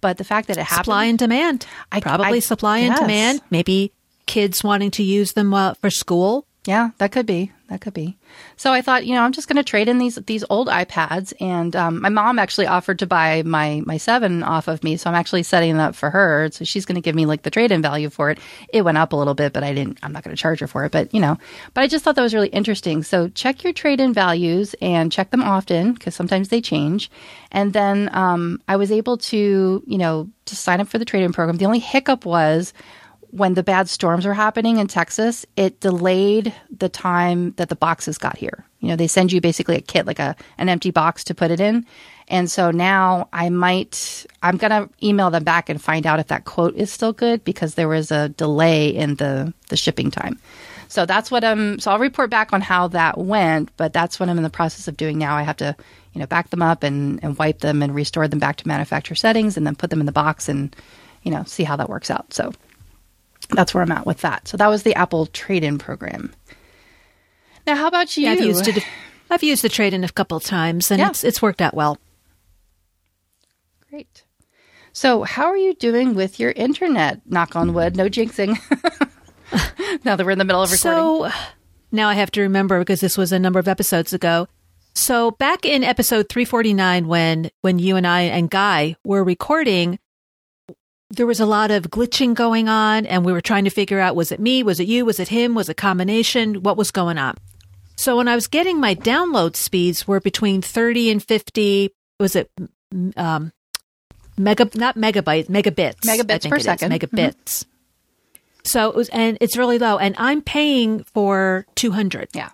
but 0.01 0.17
the 0.17 0.23
fact 0.23 0.47
that 0.47 0.57
it 0.57 0.63
happens. 0.63 0.85
Supply 0.85 1.05
and 1.05 1.19
demand. 1.19 1.67
I, 1.91 1.99
Probably 1.99 2.37
I, 2.37 2.39
supply 2.39 2.79
yes. 2.79 2.89
and 2.89 3.07
demand. 3.07 3.41
Maybe 3.51 3.91
kids 4.25 4.63
wanting 4.63 4.91
to 4.91 5.03
use 5.03 5.33
them 5.33 5.53
uh, 5.53 5.75
for 5.75 5.89
school. 5.89 6.47
Yeah, 6.67 6.89
that 6.97 7.13
could 7.13 7.25
be. 7.25 7.53
That 7.69 7.79
could 7.79 7.93
be. 7.93 8.17
So 8.57 8.73
I 8.73 8.81
thought, 8.81 9.05
you 9.05 9.15
know, 9.15 9.21
I'm 9.21 9.31
just 9.31 9.47
going 9.47 9.55
to 9.55 9.63
trade 9.63 9.87
in 9.87 9.99
these 9.99 10.15
these 10.25 10.43
old 10.49 10.67
iPads, 10.67 11.31
and 11.39 11.73
um, 11.77 12.01
my 12.01 12.09
mom 12.09 12.39
actually 12.39 12.67
offered 12.67 12.99
to 12.99 13.07
buy 13.07 13.41
my 13.43 13.81
my 13.85 13.95
seven 13.95 14.43
off 14.43 14.67
of 14.67 14.83
me, 14.83 14.97
so 14.97 15.09
I'm 15.09 15.15
actually 15.15 15.43
setting 15.43 15.77
that 15.77 15.89
up 15.89 15.95
for 15.95 16.09
her. 16.09 16.49
So 16.51 16.65
she's 16.65 16.85
going 16.85 16.95
to 16.95 17.01
give 17.01 17.15
me 17.15 17.25
like 17.25 17.43
the 17.43 17.49
trade 17.49 17.71
in 17.71 17.81
value 17.81 18.09
for 18.09 18.31
it. 18.31 18.39
It 18.73 18.81
went 18.81 18.97
up 18.97 19.13
a 19.13 19.15
little 19.15 19.33
bit, 19.33 19.53
but 19.53 19.63
I 19.63 19.73
didn't. 19.73 19.99
I'm 20.03 20.11
not 20.11 20.23
going 20.25 20.35
to 20.35 20.41
charge 20.41 20.59
her 20.59 20.67
for 20.67 20.83
it, 20.83 20.91
but 20.91 21.13
you 21.13 21.21
know. 21.21 21.37
But 21.73 21.81
I 21.81 21.87
just 21.87 22.03
thought 22.03 22.15
that 22.15 22.21
was 22.21 22.33
really 22.33 22.49
interesting. 22.49 23.01
So 23.01 23.29
check 23.29 23.63
your 23.63 23.71
trade 23.71 24.01
in 24.01 24.13
values 24.13 24.75
and 24.81 25.09
check 25.09 25.31
them 25.31 25.43
often 25.43 25.93
because 25.93 26.15
sometimes 26.15 26.49
they 26.49 26.59
change. 26.59 27.09
And 27.49 27.71
then 27.71 28.09
um, 28.13 28.61
I 28.67 28.75
was 28.75 28.91
able 28.91 29.17
to, 29.17 29.83
you 29.87 29.97
know, 29.97 30.29
to 30.45 30.55
sign 30.55 30.81
up 30.81 30.89
for 30.89 30.97
the 30.97 31.05
trade 31.05 31.23
in 31.23 31.31
program. 31.31 31.57
The 31.57 31.65
only 31.65 31.79
hiccup 31.79 32.25
was 32.25 32.73
when 33.31 33.53
the 33.53 33.63
bad 33.63 33.89
storms 33.89 34.25
were 34.25 34.33
happening 34.33 34.77
in 34.77 34.87
Texas, 34.87 35.45
it 35.55 35.79
delayed 35.79 36.53
the 36.75 36.89
time 36.89 37.51
that 37.57 37.69
the 37.69 37.75
boxes 37.75 38.17
got 38.17 38.37
here. 38.37 38.65
You 38.79 38.89
know, 38.89 38.95
they 38.95 39.07
send 39.07 39.31
you 39.31 39.41
basically 39.41 39.75
a 39.75 39.81
kit, 39.81 40.05
like 40.05 40.19
a 40.19 40.35
an 40.57 40.69
empty 40.69 40.91
box 40.91 41.23
to 41.25 41.35
put 41.35 41.51
it 41.51 41.59
in. 41.59 41.85
And 42.27 42.49
so 42.51 42.71
now 42.71 43.29
I 43.33 43.49
might 43.49 44.25
I'm 44.43 44.57
gonna 44.57 44.89
email 45.01 45.29
them 45.29 45.43
back 45.43 45.69
and 45.69 45.81
find 45.81 46.05
out 46.05 46.19
if 46.19 46.27
that 46.27 46.45
quote 46.45 46.75
is 46.75 46.91
still 46.91 47.13
good 47.13 47.43
because 47.43 47.75
there 47.75 47.87
was 47.87 48.11
a 48.11 48.29
delay 48.29 48.89
in 48.89 49.15
the 49.15 49.53
the 49.69 49.77
shipping 49.77 50.11
time. 50.11 50.39
So 50.89 51.05
that's 51.05 51.29
what 51.29 51.43
I'm 51.43 51.79
so 51.79 51.91
I'll 51.91 51.99
report 51.99 52.29
back 52.29 52.53
on 52.53 52.61
how 52.61 52.87
that 52.89 53.17
went, 53.17 53.75
but 53.77 53.93
that's 53.93 54.19
what 54.19 54.29
I'm 54.29 54.37
in 54.37 54.43
the 54.43 54.49
process 54.49 54.87
of 54.87 54.97
doing 54.97 55.17
now. 55.17 55.35
I 55.35 55.43
have 55.43 55.57
to, 55.57 55.75
you 56.13 56.21
know, 56.21 56.27
back 56.27 56.49
them 56.49 56.61
up 56.61 56.83
and, 56.83 57.21
and 57.23 57.37
wipe 57.37 57.59
them 57.59 57.81
and 57.81 57.93
restore 57.93 58.27
them 58.27 58.39
back 58.39 58.57
to 58.57 58.67
manufacturer 58.67 59.15
settings 59.15 59.57
and 59.57 59.65
then 59.65 59.75
put 59.75 59.89
them 59.89 59.99
in 59.99 60.05
the 60.05 60.11
box 60.11 60.47
and, 60.47 60.75
you 61.23 61.31
know, 61.31 61.43
see 61.43 61.63
how 61.63 61.75
that 61.75 61.89
works 61.89 62.09
out. 62.09 62.33
So 62.33 62.51
that's 63.49 63.73
where 63.73 63.83
I'm 63.83 63.91
at 63.91 64.05
with 64.05 64.21
that. 64.21 64.47
So 64.47 64.57
that 64.57 64.67
was 64.67 64.83
the 64.83 64.95
Apple 64.95 65.27
trade 65.27 65.63
in 65.63 65.77
program. 65.77 66.33
Now, 67.65 67.75
how 67.75 67.87
about 67.87 68.15
you? 68.15 68.23
Yeah, 68.23 68.31
I've 68.31 68.41
used 68.41 68.67
it. 68.67 68.83
I've 69.29 69.43
used 69.43 69.63
the 69.63 69.69
trade 69.69 69.93
in 69.93 70.03
a 70.03 70.09
couple 70.09 70.37
of 70.37 70.43
times, 70.43 70.89
and 70.89 70.99
yeah. 70.99 71.09
it's 71.09 71.23
it's 71.23 71.41
worked 71.41 71.61
out 71.61 71.73
well. 71.73 71.97
Great. 73.89 74.23
So, 74.93 75.23
how 75.23 75.45
are 75.47 75.57
you 75.57 75.73
doing 75.73 76.15
with 76.15 76.39
your 76.39 76.51
internet? 76.51 77.21
Knock 77.25 77.55
on 77.55 77.73
wood, 77.73 77.95
no 77.95 78.09
jinxing. 78.09 78.57
now 80.03 80.15
that 80.15 80.25
we're 80.25 80.31
in 80.31 80.39
the 80.39 80.45
middle 80.45 80.63
of 80.63 80.71
recording. 80.71 81.31
So 81.31 81.31
now 81.91 82.09
I 82.09 82.15
have 82.15 82.31
to 82.31 82.41
remember 82.41 82.79
because 82.79 83.01
this 83.01 83.17
was 83.17 83.31
a 83.31 83.39
number 83.39 83.59
of 83.59 83.67
episodes 83.67 84.13
ago. 84.13 84.47
So 84.93 85.31
back 85.31 85.65
in 85.65 85.83
episode 85.83 86.27
349 86.29 87.07
when 87.07 87.51
when 87.61 87.79
you 87.79 87.95
and 87.95 88.07
I 88.07 88.21
and 88.21 88.49
Guy 88.49 88.95
were 89.03 89.23
recording, 89.23 89.99
there 91.09 91.25
was 91.25 91.39
a 91.39 91.45
lot 91.45 91.71
of 91.71 91.83
glitching 91.83 92.33
going 92.33 92.67
on 92.67 93.05
and 93.05 93.25
we 93.25 93.31
were 93.31 93.41
trying 93.41 93.63
to 93.63 93.69
figure 93.69 93.99
out 93.99 94.15
was 94.15 94.31
it 94.31 94.39
me? 94.39 94.63
Was 94.63 94.79
it 94.79 94.87
you? 94.87 95.05
Was 95.05 95.19
it 95.19 95.29
him? 95.29 95.55
Was 95.55 95.69
it 95.69 95.73
a 95.73 95.75
combination? 95.75 96.63
What 96.63 96.77
was 96.77 96.91
going 96.91 97.17
on? 97.17 97.35
So 97.95 98.17
when 98.17 98.27
i 98.27 98.35
was 98.35 98.47
getting 98.47 98.79
my 98.79 98.93
download 98.93 99.55
speeds 99.55 100.07
were 100.07 100.19
between 100.19 100.61
30 100.61 101.11
and 101.11 101.23
50 101.23 101.89
was 102.19 102.35
it 102.35 102.51
um, 103.15 103.51
mega 104.37 104.69
not 104.75 104.95
megabytes 104.95 105.47
megabits 105.47 106.01
megabits 106.01 106.47
per 106.47 106.59
second. 106.59 106.91
Megabits. 106.91 107.33
Mm-hmm. 107.63 107.69
so 108.63 108.89
it 108.89 108.95
was 108.95 109.09
and 109.09 109.37
it's 109.41 109.57
really 109.57 109.79
low 109.79 109.97
and 109.97 110.13
i'm 110.19 110.41
paying 110.41 111.03
for 111.05 111.65
200 111.75 112.29
yeah. 112.33 112.49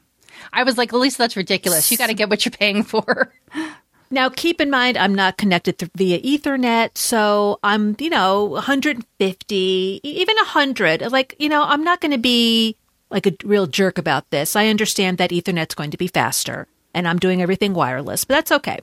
I 0.51 0.63
was 0.63 0.77
like, 0.77 0.91
Lisa, 0.91 1.17
that's 1.19 1.37
ridiculous. 1.37 1.89
You 1.91 1.97
got 1.97 2.07
to 2.07 2.13
get 2.13 2.29
what 2.29 2.45
you're 2.45 2.51
paying 2.51 2.83
for. 2.83 3.33
Now, 4.13 4.29
keep 4.29 4.61
in 4.61 4.69
mind, 4.69 4.95
I'm 4.95 5.15
not 5.15 5.37
connected 5.37 5.79
th- 5.79 5.91
via 5.95 6.19
Ethernet, 6.21 6.95
so 6.95 7.57
I'm, 7.63 7.95
you 7.99 8.11
know, 8.11 8.43
150, 8.45 9.99
even 10.03 10.35
100. 10.35 11.11
Like, 11.11 11.35
you 11.39 11.49
know, 11.49 11.63
I'm 11.63 11.83
not 11.83 11.99
going 11.99 12.11
to 12.11 12.19
be 12.19 12.77
like 13.09 13.25
a 13.25 13.33
real 13.43 13.65
jerk 13.65 13.97
about 13.97 14.29
this. 14.29 14.55
I 14.55 14.67
understand 14.67 15.17
that 15.17 15.31
Ethernet's 15.31 15.73
going 15.73 15.89
to 15.89 15.97
be 15.97 16.07
faster, 16.07 16.67
and 16.93 17.07
I'm 17.07 17.17
doing 17.17 17.41
everything 17.41 17.73
wireless, 17.73 18.23
but 18.23 18.35
that's 18.35 18.51
okay. 18.51 18.81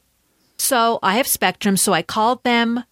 So 0.59 0.99
I 1.01 1.15
have 1.15 1.29
Spectrum, 1.29 1.77
so 1.77 1.93
I 1.93 2.03
called 2.03 2.43
them 2.43 2.83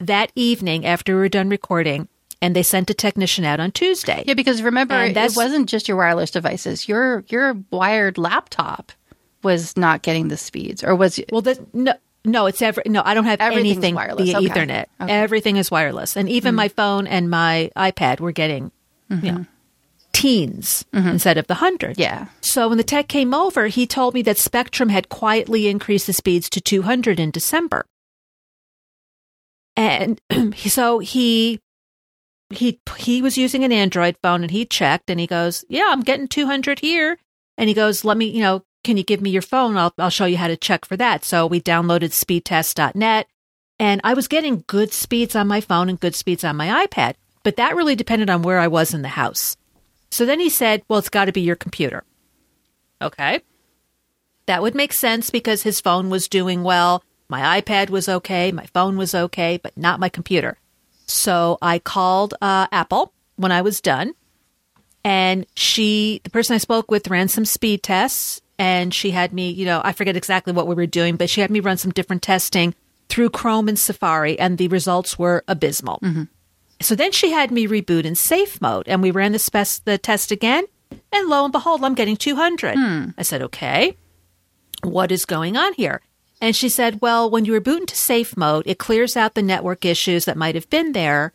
that 0.00 0.32
evening 0.34 0.86
after 0.86 1.14
we 1.14 1.20
were 1.20 1.28
done 1.28 1.50
recording, 1.50 2.08
and 2.40 2.56
they 2.56 2.62
sent 2.62 2.88
a 2.88 2.94
technician 2.94 3.44
out 3.44 3.60
on 3.60 3.72
Tuesday. 3.72 4.24
Yeah, 4.26 4.32
because 4.32 4.62
remember, 4.62 4.94
it 5.04 5.36
wasn't 5.36 5.68
just 5.68 5.86
your 5.86 5.98
wireless 5.98 6.30
devices. 6.30 6.88
Your 6.88 7.24
your 7.28 7.58
wired 7.70 8.16
laptop 8.16 8.92
was 9.42 9.76
not 9.76 10.02
getting 10.02 10.28
the 10.28 10.36
speeds, 10.36 10.82
or 10.82 10.94
was 10.94 11.20
Well, 11.30 11.42
the, 11.42 11.64
no, 11.72 11.94
no, 12.24 12.46
it's 12.46 12.62
every 12.62 12.82
no. 12.86 13.02
I 13.04 13.14
don't 13.14 13.24
have 13.24 13.40
anything 13.40 13.94
wireless. 13.94 14.24
via 14.24 14.38
Okay. 14.38 14.48
Ethernet. 14.48 14.86
Okay. 15.00 15.12
Everything 15.12 15.56
is 15.56 15.70
wireless, 15.70 16.16
and 16.16 16.28
even 16.28 16.50
mm-hmm. 16.50 16.56
my 16.56 16.68
phone 16.68 17.06
and 17.06 17.30
my 17.30 17.70
iPad 17.76 18.20
were 18.20 18.32
getting, 18.32 18.70
you 19.08 19.16
know, 19.16 19.38
mm-hmm. 19.38 19.42
teens 20.12 20.84
mm-hmm. 20.92 21.08
instead 21.08 21.38
of 21.38 21.46
the 21.46 21.54
hundred. 21.54 21.98
yeah. 21.98 22.26
So 22.40 22.68
when 22.68 22.78
the 22.78 22.84
tech 22.84 23.08
came 23.08 23.32
over, 23.32 23.68
he 23.68 23.86
told 23.86 24.14
me 24.14 24.22
that 24.22 24.38
Spectrum 24.38 24.88
had 24.88 25.08
quietly 25.08 25.68
increased 25.68 26.06
the 26.06 26.12
speeds 26.12 26.50
to 26.50 26.60
200 26.60 27.20
in 27.20 27.30
December. 27.30 27.86
And 29.76 30.20
so 30.56 30.98
he 30.98 31.60
he 32.50 32.80
he 32.96 33.22
was 33.22 33.38
using 33.38 33.64
an 33.64 33.72
Android 33.72 34.16
phone 34.22 34.42
and 34.42 34.50
he 34.50 34.64
checked 34.64 35.08
and 35.08 35.20
he 35.20 35.26
goes, 35.26 35.64
"Yeah, 35.68 35.88
I'm 35.88 36.02
getting 36.02 36.28
200 36.28 36.80
here." 36.80 37.18
And 37.56 37.68
he 37.68 37.74
goes, 37.74 38.04
"Let 38.04 38.16
me, 38.16 38.26
you 38.26 38.42
know, 38.42 38.64
can 38.84 38.96
you 38.96 39.02
give 39.02 39.20
me 39.20 39.30
your 39.30 39.42
phone? 39.42 39.76
I'll 39.76 39.94
I'll 39.98 40.10
show 40.10 40.26
you 40.26 40.36
how 40.36 40.48
to 40.48 40.56
check 40.56 40.84
for 40.84 40.96
that." 40.96 41.24
So 41.24 41.46
we 41.46 41.60
downloaded 41.60 42.12
speedtest.net 42.12 43.26
and 43.78 44.00
I 44.02 44.14
was 44.14 44.28
getting 44.28 44.64
good 44.66 44.92
speeds 44.92 45.36
on 45.36 45.46
my 45.46 45.60
phone 45.60 45.88
and 45.88 46.00
good 46.00 46.14
speeds 46.14 46.44
on 46.44 46.56
my 46.56 46.86
iPad, 46.86 47.14
but 47.44 47.56
that 47.56 47.76
really 47.76 47.94
depended 47.94 48.28
on 48.28 48.42
where 48.42 48.58
I 48.58 48.68
was 48.68 48.92
in 48.92 49.02
the 49.02 49.08
house. 49.08 49.56
So 50.10 50.26
then 50.26 50.40
he 50.40 50.48
said, 50.48 50.82
Well, 50.88 50.98
it's 50.98 51.08
got 51.08 51.26
to 51.26 51.32
be 51.32 51.42
your 51.42 51.56
computer. 51.56 52.04
Okay. 53.00 53.40
That 54.46 54.62
would 54.62 54.74
make 54.74 54.92
sense 54.92 55.30
because 55.30 55.62
his 55.62 55.80
phone 55.80 56.10
was 56.10 56.28
doing 56.28 56.62
well. 56.62 57.04
My 57.28 57.60
iPad 57.60 57.90
was 57.90 58.08
okay. 58.08 58.50
My 58.50 58.66
phone 58.66 58.96
was 58.96 59.14
okay, 59.14 59.60
but 59.62 59.76
not 59.76 60.00
my 60.00 60.08
computer. 60.08 60.56
So 61.06 61.58
I 61.60 61.78
called 61.78 62.34
uh, 62.40 62.66
Apple 62.72 63.12
when 63.36 63.52
I 63.52 63.62
was 63.62 63.80
done. 63.80 64.14
And 65.04 65.46
she, 65.54 66.20
the 66.24 66.30
person 66.30 66.54
I 66.54 66.58
spoke 66.58 66.90
with, 66.90 67.08
ran 67.08 67.28
some 67.28 67.44
speed 67.44 67.82
tests. 67.82 68.40
And 68.58 68.92
she 68.92 69.12
had 69.12 69.32
me, 69.32 69.50
you 69.50 69.64
know, 69.64 69.80
I 69.84 69.92
forget 69.92 70.16
exactly 70.16 70.52
what 70.52 70.66
we 70.66 70.74
were 70.74 70.86
doing, 70.86 71.16
but 71.16 71.30
she 71.30 71.40
had 71.40 71.50
me 71.50 71.60
run 71.60 71.76
some 71.76 71.92
different 71.92 72.22
testing 72.22 72.74
through 73.08 73.30
Chrome 73.30 73.68
and 73.68 73.78
Safari. 73.78 74.38
And 74.38 74.58
the 74.58 74.68
results 74.68 75.18
were 75.18 75.44
abysmal. 75.46 76.00
Mm-hmm. 76.02 76.24
So 76.80 76.94
then 76.94 77.12
she 77.12 77.30
had 77.30 77.50
me 77.50 77.66
reboot 77.66 78.04
in 78.04 78.14
safe 78.14 78.60
mode, 78.60 78.86
and 78.88 79.02
we 79.02 79.10
ran 79.10 79.32
the, 79.32 79.38
spec- 79.38 79.84
the 79.84 79.98
test 79.98 80.30
again, 80.30 80.64
and 81.12 81.28
lo 81.28 81.44
and 81.44 81.52
behold, 81.52 81.82
I'm 81.82 81.94
getting 81.94 82.16
200. 82.16 82.74
Hmm. 82.76 83.04
I 83.18 83.22
said, 83.22 83.42
okay, 83.42 83.96
what 84.82 85.10
is 85.10 85.24
going 85.24 85.56
on 85.56 85.74
here? 85.74 86.00
And 86.40 86.54
she 86.54 86.68
said, 86.68 87.00
well, 87.00 87.28
when 87.28 87.44
you 87.44 87.60
reboot 87.60 87.80
into 87.80 87.96
safe 87.96 88.36
mode, 88.36 88.64
it 88.66 88.78
clears 88.78 89.16
out 89.16 89.34
the 89.34 89.42
network 89.42 89.84
issues 89.84 90.24
that 90.26 90.36
might 90.36 90.54
have 90.54 90.70
been 90.70 90.92
there, 90.92 91.32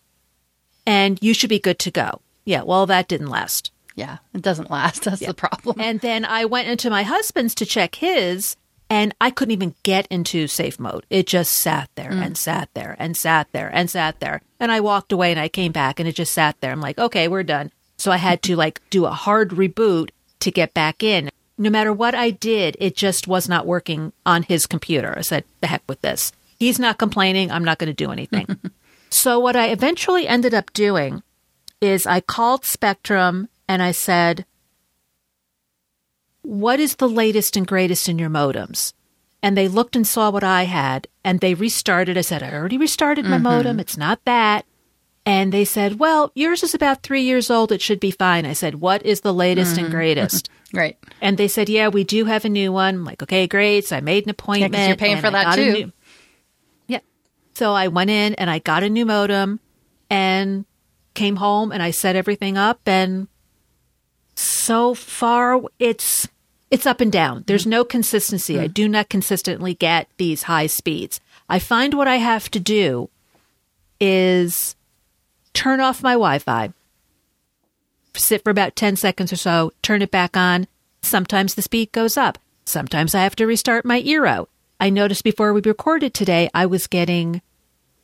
and 0.86 1.20
you 1.22 1.34
should 1.34 1.50
be 1.50 1.60
good 1.60 1.80
to 1.80 1.92
go. 1.92 2.22
Yeah, 2.46 2.64
well, 2.64 2.86
that 2.86 3.10
didn't 3.10 3.28
last. 3.30 3.72
Yeah, 3.96 4.18
it 4.34 4.42
doesn't 4.42 4.72
last. 4.72 5.04
That's 5.04 5.26
the 5.26 5.34
problem. 5.34 5.80
And 5.80 6.00
then 6.00 6.26
I 6.26 6.46
went 6.46 6.68
into 6.68 6.90
my 6.90 7.04
husband's 7.04 7.56
to 7.56 7.66
check 7.66 7.96
his, 7.96 8.56
and 8.90 9.14
I 9.20 9.32
couldn't 9.32 9.54
even 9.54 9.76
get 9.84 10.08
into 10.08 10.48
safe 10.48 10.80
mode. 10.80 11.06
It 11.10 11.28
just 11.28 11.52
sat 11.52 11.90
there 11.96 12.12
mm. 12.12 12.24
and 12.24 12.38
sat 12.38 12.70
there 12.74 12.96
and 13.00 13.18
sat 13.18 13.48
there 13.52 13.70
and 13.74 13.90
sat 13.90 14.20
there. 14.20 14.42
And 14.60 14.72
I 14.72 14.82
walked 14.82 15.12
away 15.12 15.32
and 15.32 15.40
I 15.40 15.48
came 15.48 15.72
back 15.72 16.00
and 16.00 16.08
it 16.08 16.16
just 16.16 16.34
sat 16.34 16.60
there. 16.62 16.72
I'm 16.72 16.82
like, 16.82 17.00
okay, 17.00 17.28
we're 17.28 17.44
done. 17.44 17.72
So 17.98 18.12
I 18.12 18.18
had 18.18 18.42
to 18.44 18.56
like 18.64 18.82
do 18.90 19.06
a 19.06 19.12
hard 19.12 19.50
reboot 19.52 20.10
to 20.42 20.52
get 20.52 20.74
back 20.74 21.02
in. 21.02 21.30
No 21.58 21.70
matter 21.70 21.94
what 21.94 22.16
I 22.16 22.32
did, 22.32 22.78
it 22.80 22.96
just 22.96 23.28
was 23.28 23.48
not 23.48 23.66
working 23.66 24.12
on 24.26 24.44
his 24.44 24.66
computer. 24.66 25.14
I 25.18 25.22
said, 25.22 25.44
the 25.62 25.68
heck 25.68 25.84
with 25.88 26.02
this. 26.02 26.32
He's 26.60 26.80
not 26.80 26.98
complaining. 26.98 27.52
I'm 27.52 27.64
not 27.64 27.80
going 27.80 27.88
to 27.88 27.94
do 27.94 28.12
anything. 28.12 28.60
so 29.10 29.40
what 29.40 29.56
I 29.56 29.70
eventually 29.70 30.28
ended 30.28 30.54
up 30.54 30.72
doing 30.74 31.24
is 31.82 32.06
I 32.06 32.22
called 32.22 32.66
Spectrum 32.66 33.50
and 33.74 33.82
I 33.82 33.90
said, 33.90 34.46
what 36.44 36.80
is 36.80 36.98
the 36.98 37.10
latest 37.10 37.58
and 37.58 37.66
greatest 37.66 38.08
in 38.08 38.20
your 38.20 38.30
modems? 38.30 38.94
And 39.42 39.58
they 39.58 39.68
looked 39.68 39.96
and 39.96 40.06
saw 40.06 40.30
what 40.30 40.44
I 40.44 40.66
had 40.66 41.08
and 41.26 41.40
they 41.40 41.56
restarted. 41.56 42.16
I 42.16 42.22
said, 42.22 42.44
I 42.44 42.54
already 42.54 42.78
restarted 42.78 43.26
my 43.26 43.38
mm-hmm. 43.38 43.44
modem. 43.44 43.80
It's 43.80 43.98
not 43.98 44.24
that. 44.26 44.68
And 45.26 45.52
they 45.52 45.66
said, 45.66 45.98
Well, 45.98 46.32
yours 46.36 46.62
is 46.62 46.76
about 46.76 47.02
three 47.02 47.24
years 47.24 47.50
old. 47.50 47.72
It 47.72 47.82
should 47.82 48.00
be 48.00 48.12
fine. 48.12 48.46
I 48.46 48.54
said, 48.54 48.76
What 48.76 49.04
is 49.08 49.22
the 49.22 49.34
latest 49.34 49.78
and 49.78 49.88
mm-hmm. 49.88 49.96
greatest? 49.96 50.52
right. 50.74 51.00
And 51.20 51.36
they 51.40 51.48
said, 51.48 51.68
Yeah, 51.68 51.88
we 51.88 52.04
do 52.04 52.26
have 52.26 52.46
a 52.46 52.50
new 52.50 52.72
one. 52.72 52.94
I'm 52.94 53.06
like, 53.06 53.24
Okay, 53.24 53.48
great. 53.48 53.86
So 53.86 53.98
I 53.98 54.02
made 54.02 54.26
an 54.26 54.30
appointment. 54.30 54.88
you're 54.88 54.98
paying 54.98 55.20
for 55.20 55.28
I 55.28 55.32
that 55.32 55.56
too. 55.56 55.74
new- 55.74 55.92
yeah. 56.86 57.00
So 57.56 57.74
I 57.74 57.88
went 57.88 58.12
in 58.12 58.36
and 58.36 58.52
I 58.52 58.60
got 58.60 58.84
a 58.84 58.90
new 58.90 59.08
modem 59.08 59.60
and 60.12 60.66
came 61.16 61.38
home 61.38 61.72
and 61.72 61.82
I 61.82 61.90
set 61.90 62.16
everything 62.16 62.56
up 62.56 62.80
and 62.86 63.28
so 64.36 64.94
far 64.94 65.62
it's 65.80 66.28
it's 66.72 66.88
up 66.88 67.02
and 67.02 67.12
down. 67.12 67.44
There's 67.46 67.68
no 67.68 67.86
consistency. 67.86 68.60
I 68.60 68.64
mm-hmm. 68.64 68.74
do 68.74 68.88
not 68.90 69.10
consistently 69.10 69.76
get 69.76 70.08
these 70.18 70.44
high 70.44 70.66
speeds. 70.66 71.22
I 71.48 71.60
find 71.60 71.94
what 71.94 72.08
I 72.08 72.16
have 72.16 72.50
to 72.50 72.60
do 72.60 73.10
is 74.00 74.76
turn 75.54 75.80
off 75.80 76.02
my 76.02 76.14
Wi-Fi, 76.14 76.74
sit 78.16 78.44
for 78.44 78.50
about 78.50 78.76
10 78.76 78.96
seconds 78.96 79.32
or 79.32 79.36
so, 79.36 79.72
turn 79.84 80.02
it 80.02 80.10
back 80.10 80.36
on. 80.36 80.68
Sometimes 81.04 81.54
the 81.54 81.62
speed 81.62 81.92
goes 81.92 82.18
up. 82.18 82.40
Sometimes 82.66 83.14
I 83.14 83.22
have 83.22 83.36
to 83.36 83.46
restart 83.46 83.86
my 83.86 84.02
Eero. 84.02 84.48
I 84.80 84.90
noticed 84.90 85.24
before 85.24 85.54
we 85.54 85.62
recorded 85.64 86.14
today, 86.14 86.50
I 86.54 86.66
was 86.66 86.88
getting 86.88 87.42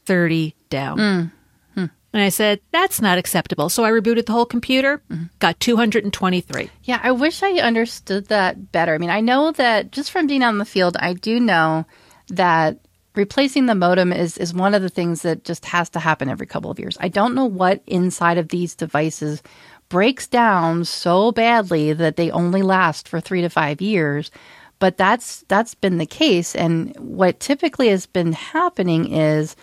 30 0.05 0.53
down. 0.69 0.97
Mm. 0.97 1.31
And 2.11 2.23
I 2.23 2.29
said, 2.29 2.59
that's 2.71 3.01
not 3.01 3.19
acceptable. 3.19 3.69
So 3.69 3.83
I 3.83 3.91
rebooted 3.91 4.25
the 4.25 4.31
whole 4.31 4.45
computer, 4.45 5.01
got 5.37 5.59
223. 5.59 6.69
Yeah, 6.83 6.99
I 7.03 7.11
wish 7.11 7.43
I 7.43 7.51
understood 7.59 8.27
that 8.29 8.71
better. 8.71 8.95
I 8.95 8.97
mean, 8.97 9.11
I 9.11 9.21
know 9.21 9.51
that 9.51 9.91
just 9.91 10.09
from 10.09 10.25
being 10.25 10.41
on 10.41 10.57
the 10.57 10.65
field, 10.65 10.97
I 10.99 11.13
do 11.13 11.39
know 11.39 11.85
that 12.29 12.79
replacing 13.15 13.65
the 13.65 13.75
modem 13.75 14.13
is 14.13 14.37
is 14.37 14.53
one 14.53 14.73
of 14.73 14.81
the 14.81 14.89
things 14.89 15.21
that 15.21 15.43
just 15.43 15.65
has 15.65 15.89
to 15.89 15.99
happen 15.99 16.29
every 16.29 16.47
couple 16.47 16.71
of 16.71 16.79
years. 16.79 16.97
I 16.99 17.09
don't 17.09 17.35
know 17.35 17.45
what 17.45 17.83
inside 17.85 18.37
of 18.37 18.49
these 18.49 18.75
devices 18.75 19.43
breaks 19.89 20.27
down 20.27 20.85
so 20.85 21.31
badly 21.31 21.93
that 21.93 22.15
they 22.15 22.31
only 22.31 22.61
last 22.61 23.07
for 23.07 23.19
3 23.19 23.41
to 23.41 23.49
5 23.49 23.81
years, 23.81 24.31
but 24.77 24.97
that's 24.97 25.43
that's 25.47 25.75
been 25.75 25.97
the 25.97 26.05
case 26.05 26.55
and 26.55 26.95
what 26.97 27.39
typically 27.39 27.89
has 27.89 28.05
been 28.05 28.33
happening 28.33 29.13
is 29.13 29.55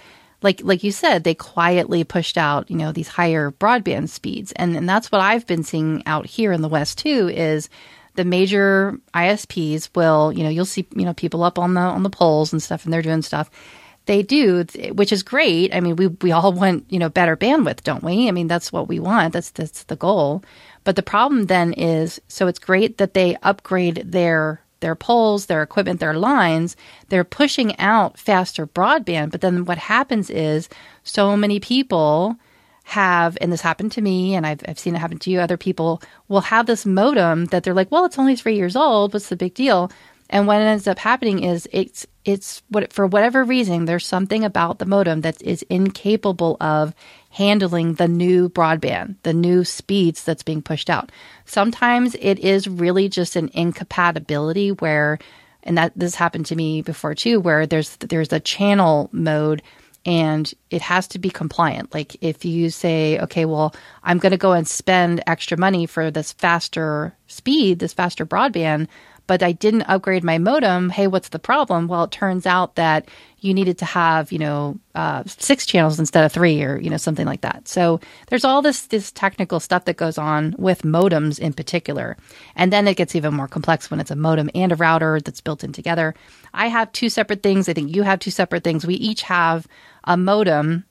like 0.42 0.60
like 0.62 0.84
you 0.84 0.92
said, 0.92 1.24
they 1.24 1.34
quietly 1.34 2.04
pushed 2.04 2.36
out, 2.36 2.70
you 2.70 2.76
know, 2.76 2.92
these 2.92 3.08
higher 3.08 3.50
broadband 3.50 4.08
speeds. 4.08 4.52
And 4.52 4.76
and 4.76 4.88
that's 4.88 5.10
what 5.10 5.20
I've 5.20 5.46
been 5.46 5.62
seeing 5.62 6.02
out 6.06 6.26
here 6.26 6.52
in 6.52 6.62
the 6.62 6.68
West 6.68 6.98
too, 6.98 7.28
is 7.28 7.68
the 8.14 8.24
major 8.24 8.98
ISPs 9.14 9.90
will, 9.94 10.32
you 10.32 10.42
know, 10.42 10.50
you'll 10.50 10.64
see, 10.64 10.86
you 10.94 11.04
know, 11.04 11.14
people 11.14 11.42
up 11.42 11.58
on 11.58 11.74
the 11.74 11.80
on 11.80 12.02
the 12.02 12.10
poles 12.10 12.52
and 12.52 12.62
stuff 12.62 12.84
and 12.84 12.92
they're 12.92 13.02
doing 13.02 13.22
stuff. 13.22 13.50
They 14.06 14.22
do, 14.22 14.64
which 14.92 15.12
is 15.12 15.24
great. 15.24 15.74
I 15.74 15.80
mean, 15.80 15.96
we 15.96 16.08
we 16.08 16.32
all 16.32 16.52
want, 16.60 16.84
you 16.90 16.98
know, 16.98 17.08
better 17.08 17.36
bandwidth, 17.36 17.82
don't 17.82 18.04
we? 18.04 18.28
I 18.28 18.30
mean, 18.30 18.48
that's 18.48 18.72
what 18.72 18.88
we 18.88 19.00
want. 19.00 19.32
That's 19.32 19.50
that's 19.50 19.84
the 19.84 19.96
goal. 19.96 20.42
But 20.84 20.96
the 20.96 21.02
problem 21.02 21.46
then 21.46 21.72
is 21.72 22.20
so 22.28 22.46
it's 22.46 22.60
great 22.60 22.98
that 22.98 23.14
they 23.14 23.36
upgrade 23.42 24.02
their 24.04 24.60
their 24.86 24.94
poles, 24.94 25.46
their 25.46 25.64
equipment, 25.64 25.98
their 25.98 26.14
lines, 26.14 26.76
they're 27.08 27.24
pushing 27.24 27.76
out 27.80 28.16
faster 28.16 28.68
broadband. 28.68 29.32
But 29.32 29.40
then 29.40 29.64
what 29.64 29.78
happens 29.78 30.30
is 30.30 30.68
so 31.02 31.36
many 31.36 31.58
people 31.58 32.36
have, 32.84 33.36
and 33.40 33.52
this 33.52 33.62
happened 33.62 33.90
to 33.90 34.00
me, 34.00 34.36
and 34.36 34.46
I've, 34.46 34.60
I've 34.68 34.78
seen 34.78 34.94
it 34.94 35.00
happen 35.00 35.18
to 35.18 35.30
you, 35.30 35.40
other 35.40 35.56
people 35.56 36.00
will 36.28 36.42
have 36.42 36.66
this 36.66 36.86
modem 36.86 37.46
that 37.46 37.64
they're 37.64 37.74
like, 37.74 37.90
well, 37.90 38.04
it's 38.04 38.16
only 38.16 38.36
three 38.36 38.54
years 38.54 38.76
old. 38.76 39.12
What's 39.12 39.28
the 39.28 39.34
big 39.34 39.54
deal? 39.54 39.90
And 40.30 40.46
what 40.46 40.60
ends 40.60 40.86
up 40.86 41.00
happening 41.00 41.42
is 41.42 41.68
it's 41.72 42.06
it's 42.24 42.62
what 42.68 42.92
for 42.92 43.08
whatever 43.08 43.42
reason 43.42 43.84
there's 43.84 44.06
something 44.06 44.44
about 44.44 44.78
the 44.78 44.86
modem 44.86 45.22
that 45.22 45.42
is 45.42 45.62
incapable 45.68 46.56
of 46.60 46.94
handling 47.36 47.92
the 47.94 48.08
new 48.08 48.48
broadband, 48.48 49.14
the 49.22 49.34
new 49.34 49.62
speeds 49.62 50.24
that's 50.24 50.42
being 50.42 50.62
pushed 50.62 50.88
out. 50.88 51.12
Sometimes 51.44 52.16
it 52.18 52.38
is 52.38 52.66
really 52.66 53.10
just 53.10 53.36
an 53.36 53.50
incompatibility 53.52 54.72
where 54.72 55.18
and 55.62 55.76
that 55.76 55.92
this 55.94 56.14
happened 56.14 56.46
to 56.46 56.56
me 56.56 56.80
before 56.80 57.14
too 57.14 57.38
where 57.38 57.66
there's 57.66 57.96
there's 57.96 58.32
a 58.32 58.40
channel 58.40 59.10
mode 59.12 59.62
and 60.06 60.54
it 60.70 60.80
has 60.80 61.08
to 61.08 61.18
be 61.18 61.28
compliant. 61.28 61.92
Like 61.92 62.16
if 62.22 62.46
you 62.46 62.70
say, 62.70 63.18
okay, 63.18 63.44
well, 63.44 63.74
I'm 64.02 64.18
going 64.18 64.30
to 64.30 64.38
go 64.38 64.52
and 64.52 64.66
spend 64.66 65.22
extra 65.26 65.58
money 65.58 65.84
for 65.84 66.10
this 66.10 66.32
faster 66.32 67.14
speed, 67.26 67.80
this 67.80 67.92
faster 67.92 68.24
broadband, 68.24 68.86
but 69.26 69.42
I 69.42 69.52
didn't 69.52 69.82
upgrade 69.82 70.24
my 70.24 70.38
modem. 70.38 70.90
Hey, 70.90 71.06
what's 71.06 71.30
the 71.30 71.38
problem? 71.38 71.88
Well, 71.88 72.04
it 72.04 72.10
turns 72.10 72.46
out 72.46 72.76
that 72.76 73.08
you 73.40 73.52
needed 73.54 73.78
to 73.78 73.84
have, 73.84 74.32
you 74.32 74.38
know, 74.38 74.78
uh, 74.94 75.22
six 75.26 75.66
channels 75.66 75.98
instead 75.98 76.24
of 76.24 76.32
three 76.32 76.62
or, 76.62 76.78
you 76.78 76.90
know, 76.90 76.96
something 76.96 77.26
like 77.26 77.42
that. 77.42 77.68
So 77.68 78.00
there's 78.28 78.44
all 78.44 78.62
this, 78.62 78.86
this 78.86 79.12
technical 79.12 79.60
stuff 79.60 79.84
that 79.84 79.96
goes 79.96 80.18
on 80.18 80.54
with 80.58 80.82
modems 80.82 81.38
in 81.38 81.52
particular. 81.52 82.16
And 82.54 82.72
then 82.72 82.88
it 82.88 82.96
gets 82.96 83.14
even 83.14 83.34
more 83.34 83.48
complex 83.48 83.90
when 83.90 84.00
it's 84.00 84.10
a 84.10 84.16
modem 84.16 84.50
and 84.54 84.72
a 84.72 84.76
router 84.76 85.20
that's 85.20 85.40
built 85.40 85.62
in 85.64 85.72
together. 85.72 86.14
I 86.54 86.68
have 86.68 86.92
two 86.92 87.08
separate 87.08 87.42
things. 87.42 87.68
I 87.68 87.74
think 87.74 87.94
you 87.94 88.02
have 88.02 88.18
two 88.18 88.30
separate 88.30 88.64
things. 88.64 88.86
We 88.86 88.94
each 88.94 89.22
have 89.22 89.66
a 90.04 90.16
modem 90.16 90.84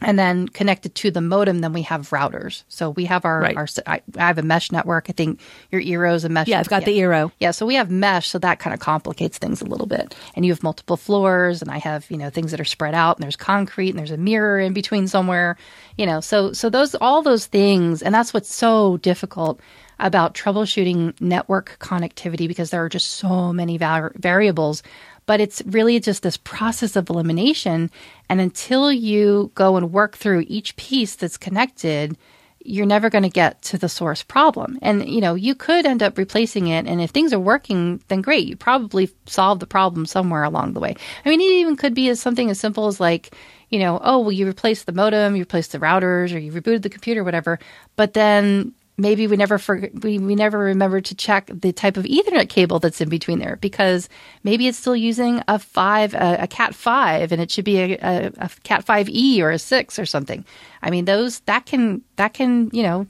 and 0.00 0.18
then 0.18 0.48
connected 0.48 0.94
to 0.96 1.10
the 1.10 1.20
modem, 1.20 1.58
then 1.60 1.72
we 1.72 1.82
have 1.82 2.08
routers. 2.10 2.62
So 2.68 2.90
we 2.90 3.04
have 3.06 3.24
our, 3.24 3.40
Right. 3.40 3.56
our 3.56 3.66
I, 3.86 4.00
I 4.16 4.26
have 4.26 4.38
a 4.38 4.42
mesh 4.42 4.72
network. 4.72 5.06
I 5.08 5.12
think 5.12 5.40
your 5.70 5.80
Eero's 5.82 6.24
a 6.24 6.28
mesh. 6.28 6.48
Yeah, 6.48 6.60
I've 6.60 6.68
got 6.68 6.84
the 6.84 6.98
Eero. 6.98 7.32
Yeah, 7.38 7.50
so 7.50 7.66
we 7.66 7.74
have 7.74 7.90
mesh, 7.90 8.28
so 8.28 8.38
that 8.38 8.58
kind 8.58 8.72
of 8.74 8.80
complicates 8.80 9.38
things 9.38 9.60
a 9.60 9.66
little 9.66 9.86
bit. 9.86 10.14
And 10.34 10.44
you 10.46 10.52
have 10.52 10.62
multiple 10.62 10.96
floors, 10.96 11.62
and 11.62 11.70
I 11.70 11.78
have 11.78 12.10
you 12.10 12.16
know 12.16 12.30
things 12.30 12.50
that 12.50 12.60
are 12.60 12.64
spread 12.64 12.94
out, 12.94 13.16
and 13.16 13.22
there's 13.22 13.36
concrete, 13.36 13.90
and 13.90 13.98
there's 13.98 14.10
a 14.10 14.16
mirror 14.16 14.58
in 14.58 14.72
between 14.72 15.06
somewhere. 15.08 15.56
You 15.96 16.06
know, 16.06 16.20
so 16.20 16.52
so 16.52 16.70
those 16.70 16.94
all 16.94 17.22
those 17.22 17.46
things, 17.46 18.02
and 18.02 18.14
that's 18.14 18.32
what's 18.32 18.54
so 18.54 18.96
difficult 18.98 19.60
about 19.98 20.34
troubleshooting 20.34 21.20
network 21.20 21.76
connectivity 21.78 22.48
because 22.48 22.70
there 22.70 22.82
are 22.82 22.88
just 22.88 23.12
so 23.12 23.52
many 23.52 23.76
var- 23.76 24.12
variables. 24.16 24.82
But 25.30 25.40
it's 25.40 25.62
really 25.64 26.00
just 26.00 26.24
this 26.24 26.36
process 26.36 26.96
of 26.96 27.08
elimination, 27.08 27.88
and 28.28 28.40
until 28.40 28.90
you 28.90 29.52
go 29.54 29.76
and 29.76 29.92
work 29.92 30.16
through 30.16 30.44
each 30.48 30.74
piece 30.74 31.14
that's 31.14 31.36
connected, 31.36 32.18
you're 32.64 32.84
never 32.84 33.10
going 33.10 33.22
to 33.22 33.30
get 33.30 33.62
to 33.62 33.78
the 33.78 33.88
source 33.88 34.24
problem. 34.24 34.76
And, 34.82 35.08
you 35.08 35.20
know, 35.20 35.36
you 35.36 35.54
could 35.54 35.86
end 35.86 36.02
up 36.02 36.18
replacing 36.18 36.66
it. 36.66 36.88
And 36.88 37.00
if 37.00 37.10
things 37.10 37.32
are 37.32 37.38
working, 37.38 38.02
then 38.08 38.22
great. 38.22 38.48
You 38.48 38.56
probably 38.56 39.08
solved 39.26 39.62
the 39.62 39.68
problem 39.68 40.04
somewhere 40.04 40.42
along 40.42 40.72
the 40.72 40.80
way. 40.80 40.96
I 41.24 41.28
mean, 41.28 41.40
it 41.40 41.44
even 41.44 41.76
could 41.76 41.94
be 41.94 42.08
as 42.08 42.18
something 42.18 42.50
as 42.50 42.58
simple 42.58 42.88
as 42.88 42.98
like, 42.98 43.32
you 43.68 43.78
know, 43.78 44.00
oh, 44.02 44.18
well, 44.18 44.32
you 44.32 44.46
replaced 44.46 44.86
the 44.86 44.92
modem, 44.92 45.36
you 45.36 45.42
replaced 45.42 45.70
the 45.70 45.78
routers, 45.78 46.34
or 46.34 46.38
you 46.38 46.50
rebooted 46.50 46.82
the 46.82 46.90
computer, 46.90 47.22
whatever. 47.22 47.60
But 47.94 48.14
then 48.14 48.72
maybe 49.00 49.26
we 49.26 49.36
never 49.36 49.58
forget, 49.58 50.02
we, 50.02 50.18
we 50.18 50.34
never 50.34 50.58
remember 50.58 51.00
to 51.00 51.14
check 51.14 51.50
the 51.52 51.72
type 51.72 51.96
of 51.96 52.04
ethernet 52.04 52.48
cable 52.48 52.78
that's 52.78 53.00
in 53.00 53.08
between 53.08 53.38
there 53.38 53.56
because 53.56 54.08
maybe 54.44 54.68
it's 54.68 54.78
still 54.78 54.94
using 54.94 55.42
a 55.48 55.58
five 55.58 56.14
a, 56.14 56.38
a 56.40 56.46
cat 56.46 56.74
5 56.74 57.32
and 57.32 57.40
it 57.40 57.50
should 57.50 57.64
be 57.64 57.78
a, 57.78 57.98
a, 57.98 58.32
a 58.38 58.50
cat 58.62 58.84
5e 58.84 59.40
or 59.40 59.50
a 59.50 59.58
6 59.58 59.98
or 59.98 60.06
something. 60.06 60.44
I 60.82 60.90
mean 60.90 61.06
those 61.06 61.40
that 61.40 61.66
can 61.66 62.02
that 62.16 62.34
can 62.34 62.70
you 62.72 62.82
know 62.82 63.06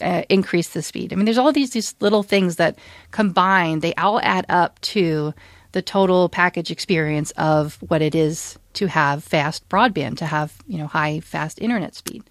uh, 0.00 0.22
increase 0.28 0.70
the 0.70 0.82
speed. 0.82 1.12
I 1.12 1.16
mean 1.16 1.24
there's 1.24 1.38
all 1.38 1.52
these 1.52 1.70
these 1.70 1.94
little 2.00 2.22
things 2.22 2.56
that 2.56 2.78
combine. 3.12 3.80
They 3.80 3.94
all 3.94 4.20
add 4.20 4.46
up 4.48 4.80
to 4.80 5.32
the 5.72 5.82
total 5.82 6.28
package 6.28 6.70
experience 6.70 7.30
of 7.32 7.78
what 7.88 8.02
it 8.02 8.14
is 8.14 8.58
to 8.74 8.86
have 8.86 9.22
fast 9.24 9.68
broadband 9.68 10.18
to 10.18 10.26
have 10.26 10.52
you 10.66 10.78
know 10.78 10.86
high 10.86 11.20
fast 11.20 11.60
internet 11.60 11.94
speed 11.94 12.22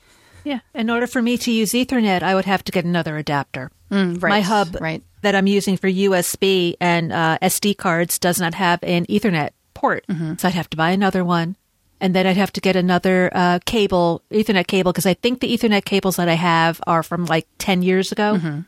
Yeah. 0.44 0.60
In 0.74 0.90
order 0.90 1.08
for 1.08 1.22
me 1.22 1.38
to 1.38 1.52
use 1.52 1.72
Ethernet, 1.72 2.24
I 2.24 2.36
would 2.36 2.46
have 2.46 2.64
to 2.66 2.72
get 2.72 2.86
another 2.86 3.18
adapter. 3.18 3.72
Mm, 3.92 4.22
right, 4.22 4.30
My 4.30 4.42
hub 4.42 4.78
right. 4.82 5.04
that 5.22 5.36
I'm 5.36 5.48
using 5.48 5.78
for 5.78 5.88
USB 5.88 6.76
and 6.80 7.12
uh, 7.14 7.38
SD 7.42 7.78
cards 7.78 8.20
does 8.20 8.40
not 8.40 8.56
have 8.56 8.80
an 8.84 9.06
Ethernet 9.06 9.52
port. 9.74 10.06
Mm-hmm. 10.08 10.36
So 10.38 10.48
I'd 10.48 10.56
have 10.56 10.70
to 10.72 10.78
buy 10.78 10.92
another 10.92 11.24
one. 11.24 11.56
And 12.02 12.14
then 12.14 12.28
I'd 12.28 12.38
have 12.38 12.52
to 12.54 12.62
get 12.62 12.76
another 12.76 13.30
uh, 13.34 13.60
cable, 13.66 14.24
Ethernet 14.30 14.68
cable, 14.68 14.92
because 14.92 15.06
I 15.06 15.14
think 15.14 15.40
the 15.40 15.56
Ethernet 15.56 15.86
cables 15.86 16.18
that 16.18 16.28
I 16.28 16.34
have 16.34 16.82
are 16.86 17.04
from 17.04 17.26
like 17.26 17.48
10 17.60 17.82
years 17.82 18.12
ago. 18.12 18.64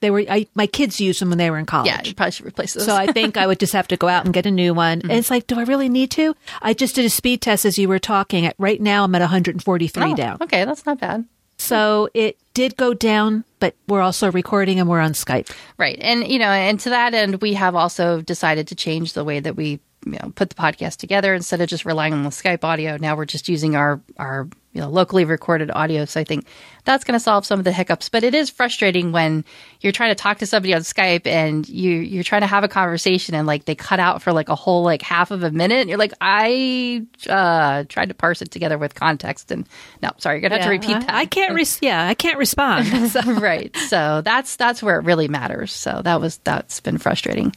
They 0.00 0.10
were, 0.10 0.24
I, 0.28 0.46
my 0.54 0.66
kids 0.66 1.00
used 1.00 1.20
them 1.20 1.28
when 1.28 1.38
they 1.38 1.50
were 1.50 1.58
in 1.58 1.66
college. 1.66 1.86
Yeah 1.88 2.00
you 2.04 2.14
probably 2.14 2.32
should 2.32 2.46
replace 2.46 2.74
those 2.74 2.84
So 2.86 2.94
I 2.96 3.06
think 3.06 3.36
I 3.36 3.46
would 3.46 3.60
just 3.60 3.72
have 3.74 3.88
to 3.88 3.96
go 3.96 4.08
out 4.08 4.24
and 4.24 4.32
get 4.34 4.46
a 4.46 4.50
new 4.50 4.72
one. 4.74 4.98
Mm-hmm. 5.00 5.10
And 5.10 5.18
it's 5.18 5.30
like, 5.30 5.46
do 5.46 5.58
I 5.58 5.64
really 5.64 5.88
need 5.88 6.10
to? 6.12 6.34
I 6.62 6.72
just 6.74 6.94
did 6.94 7.04
a 7.04 7.10
speed 7.10 7.42
test 7.42 7.64
as 7.64 7.78
you 7.78 7.88
were 7.88 7.98
talking. 7.98 8.46
At 8.46 8.54
right 8.58 8.80
now, 8.80 9.04
I'm 9.04 9.14
at 9.14 9.20
143 9.20 10.02
Oh, 10.02 10.14
down. 10.16 10.38
okay 10.40 10.64
that's 10.64 10.84
not 10.86 10.98
bad 11.00 11.24
So 11.58 12.08
it 12.14 12.38
did 12.54 12.76
go 12.76 12.94
down, 12.94 13.44
but 13.58 13.74
we're 13.86 14.00
also 14.00 14.30
recording 14.32 14.80
and 14.80 14.88
we're 14.88 15.00
on 15.00 15.12
Skype. 15.12 15.52
Right. 15.76 15.98
And, 16.00 16.26
you 16.26 16.38
know, 16.38 16.50
and 16.50 16.80
to 16.80 16.90
that 16.90 17.12
end, 17.14 17.40
we 17.42 17.54
have 17.54 17.74
also 17.74 18.22
decided 18.22 18.68
to 18.68 18.74
change 18.74 19.12
the 19.12 19.24
way 19.24 19.40
that 19.40 19.56
we, 19.56 19.80
you 20.06 20.12
know, 20.12 20.32
put 20.34 20.48
the 20.48 20.54
podcast 20.56 20.96
together 20.96 21.34
instead 21.34 21.60
of 21.60 21.68
just 21.68 21.84
relying 21.84 22.14
on 22.14 22.22
the 22.22 22.30
Skype 22.30 22.64
audio. 22.64 22.96
Now 22.96 23.14
we're 23.16 23.26
just 23.26 23.48
using 23.48 23.76
our, 23.76 24.00
our, 24.16 24.48
you 24.72 24.80
know, 24.80 24.88
locally 24.88 25.24
recorded 25.24 25.70
audio. 25.72 26.04
So 26.04 26.20
I 26.20 26.24
think 26.24 26.46
that's 26.84 27.02
going 27.02 27.14
to 27.18 27.20
solve 27.20 27.44
some 27.44 27.58
of 27.58 27.64
the 27.64 27.72
hiccups. 27.72 28.08
But 28.08 28.22
it 28.22 28.34
is 28.34 28.50
frustrating 28.50 29.10
when 29.10 29.44
you're 29.80 29.92
trying 29.92 30.10
to 30.10 30.14
talk 30.14 30.38
to 30.38 30.46
somebody 30.46 30.72
on 30.74 30.82
Skype 30.82 31.26
and 31.26 31.68
you, 31.68 31.90
you're 31.96 32.22
trying 32.22 32.42
to 32.42 32.46
have 32.46 32.62
a 32.62 32.68
conversation 32.68 33.34
and 33.34 33.46
like 33.46 33.64
they 33.64 33.74
cut 33.74 33.98
out 33.98 34.22
for 34.22 34.32
like 34.32 34.48
a 34.48 34.54
whole 34.54 34.84
like 34.84 35.02
half 35.02 35.32
of 35.32 35.42
a 35.42 35.50
minute. 35.50 35.80
And 35.80 35.88
you're 35.88 35.98
like, 35.98 36.14
I, 36.20 37.04
uh, 37.28 37.84
tried 37.88 38.10
to 38.10 38.14
parse 38.14 38.42
it 38.42 38.50
together 38.52 38.78
with 38.78 38.94
context 38.94 39.50
and 39.50 39.68
no, 40.02 40.10
sorry, 40.18 40.36
you're 40.40 40.48
going 40.48 40.52
to 40.52 40.58
have 40.58 40.66
to 40.66 40.70
repeat 40.70 40.96
I- 40.96 41.00
that. 41.00 41.14
I 41.14 41.26
can't. 41.26 41.54
Res- 41.54 41.78
yeah, 41.82 42.06
I 42.06 42.14
can't 42.14 42.38
respond. 42.38 42.86
So- 43.10 43.20
right. 43.34 43.76
So 43.76 44.20
that's 44.24 44.56
that's 44.56 44.82
where 44.82 44.98
it 45.00 45.04
really 45.04 45.26
matters. 45.26 45.72
So 45.72 46.00
that 46.04 46.20
was 46.20 46.38
that's 46.44 46.80
been 46.80 46.98
frustrating. 46.98 47.52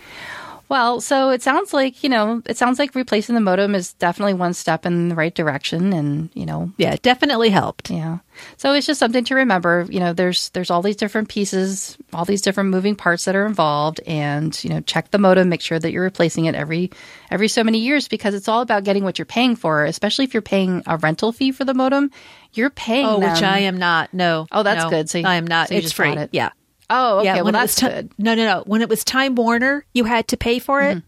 Well, 0.73 1.01
so 1.01 1.29
it 1.29 1.43
sounds 1.43 1.71
like, 1.71 2.03
you 2.03 2.09
know, 2.09 2.41
it 2.47 2.57
sounds 2.57 2.79
like 2.79 2.95
replacing 2.95 3.35
the 3.35 3.41
modem 3.41 3.75
is 3.75 3.93
definitely 3.93 4.33
one 4.33 4.55
step 4.55 4.87
in 4.87 5.07
the 5.07 5.13
right 5.13 5.35
direction 5.35 5.93
and, 5.93 6.31
you 6.33 6.47
know, 6.47 6.71
yeah, 6.77 6.93
it 6.93 7.03
definitely 7.03 7.49
helped. 7.51 7.91
yeah. 7.91 8.17
So 8.57 8.73
it's 8.73 8.87
just 8.87 8.99
something 8.99 9.23
to 9.25 9.35
remember, 9.35 9.85
you 9.87 9.99
know, 9.99 10.13
there's 10.13 10.49
there's 10.49 10.71
all 10.71 10.81
these 10.81 10.95
different 10.95 11.29
pieces, 11.29 11.95
all 12.11 12.25
these 12.25 12.41
different 12.41 12.71
moving 12.71 12.95
parts 12.95 13.25
that 13.25 13.35
are 13.35 13.45
involved 13.45 13.99
and, 14.07 14.51
you 14.63 14.71
know, 14.71 14.79
check 14.81 15.11
the 15.11 15.19
modem, 15.19 15.47
make 15.47 15.61
sure 15.61 15.77
that 15.77 15.91
you're 15.91 16.01
replacing 16.01 16.45
it 16.45 16.55
every 16.55 16.89
every 17.29 17.49
so 17.49 17.63
many 17.63 17.77
years 17.77 18.07
because 18.07 18.33
it's 18.33 18.47
all 18.47 18.61
about 18.61 18.83
getting 18.83 19.03
what 19.03 19.19
you're 19.19 19.27
paying 19.27 19.55
for, 19.55 19.85
especially 19.85 20.25
if 20.25 20.33
you're 20.33 20.41
paying 20.41 20.81
a 20.87 20.97
rental 20.97 21.31
fee 21.31 21.51
for 21.51 21.65
the 21.65 21.75
modem. 21.75 22.09
You're 22.51 22.71
paying 22.71 23.05
Oh, 23.05 23.19
which 23.19 23.43
I 23.43 23.59
am 23.59 23.77
not. 23.77 24.11
No. 24.11 24.47
Oh, 24.51 24.63
that's 24.63 24.85
no, 24.85 24.89
good. 24.89 25.07
So 25.07 25.19
you- 25.19 25.27
I 25.27 25.35
am 25.35 25.45
not. 25.45 25.69
so 25.69 25.75
it's 25.75 25.91
free. 25.91 26.13
it. 26.13 26.29
Yeah. 26.31 26.49
Oh, 26.89 27.19
okay. 27.19 27.25
yeah. 27.25 27.35
well, 27.35 27.45
when 27.45 27.55
it 27.55 27.59
that's 27.59 27.81
was 27.81 27.89
ti- 27.89 27.95
good. 27.95 28.11
No, 28.17 28.35
no, 28.35 28.45
no. 28.45 28.63
When 28.65 28.81
it 28.81 28.89
was 28.89 29.03
Time 29.03 29.35
Warner, 29.35 29.85
you 29.93 30.03
had 30.03 30.27
to 30.29 30.37
pay 30.37 30.59
for 30.59 30.81
it, 30.81 30.97
mm-hmm. 30.97 31.07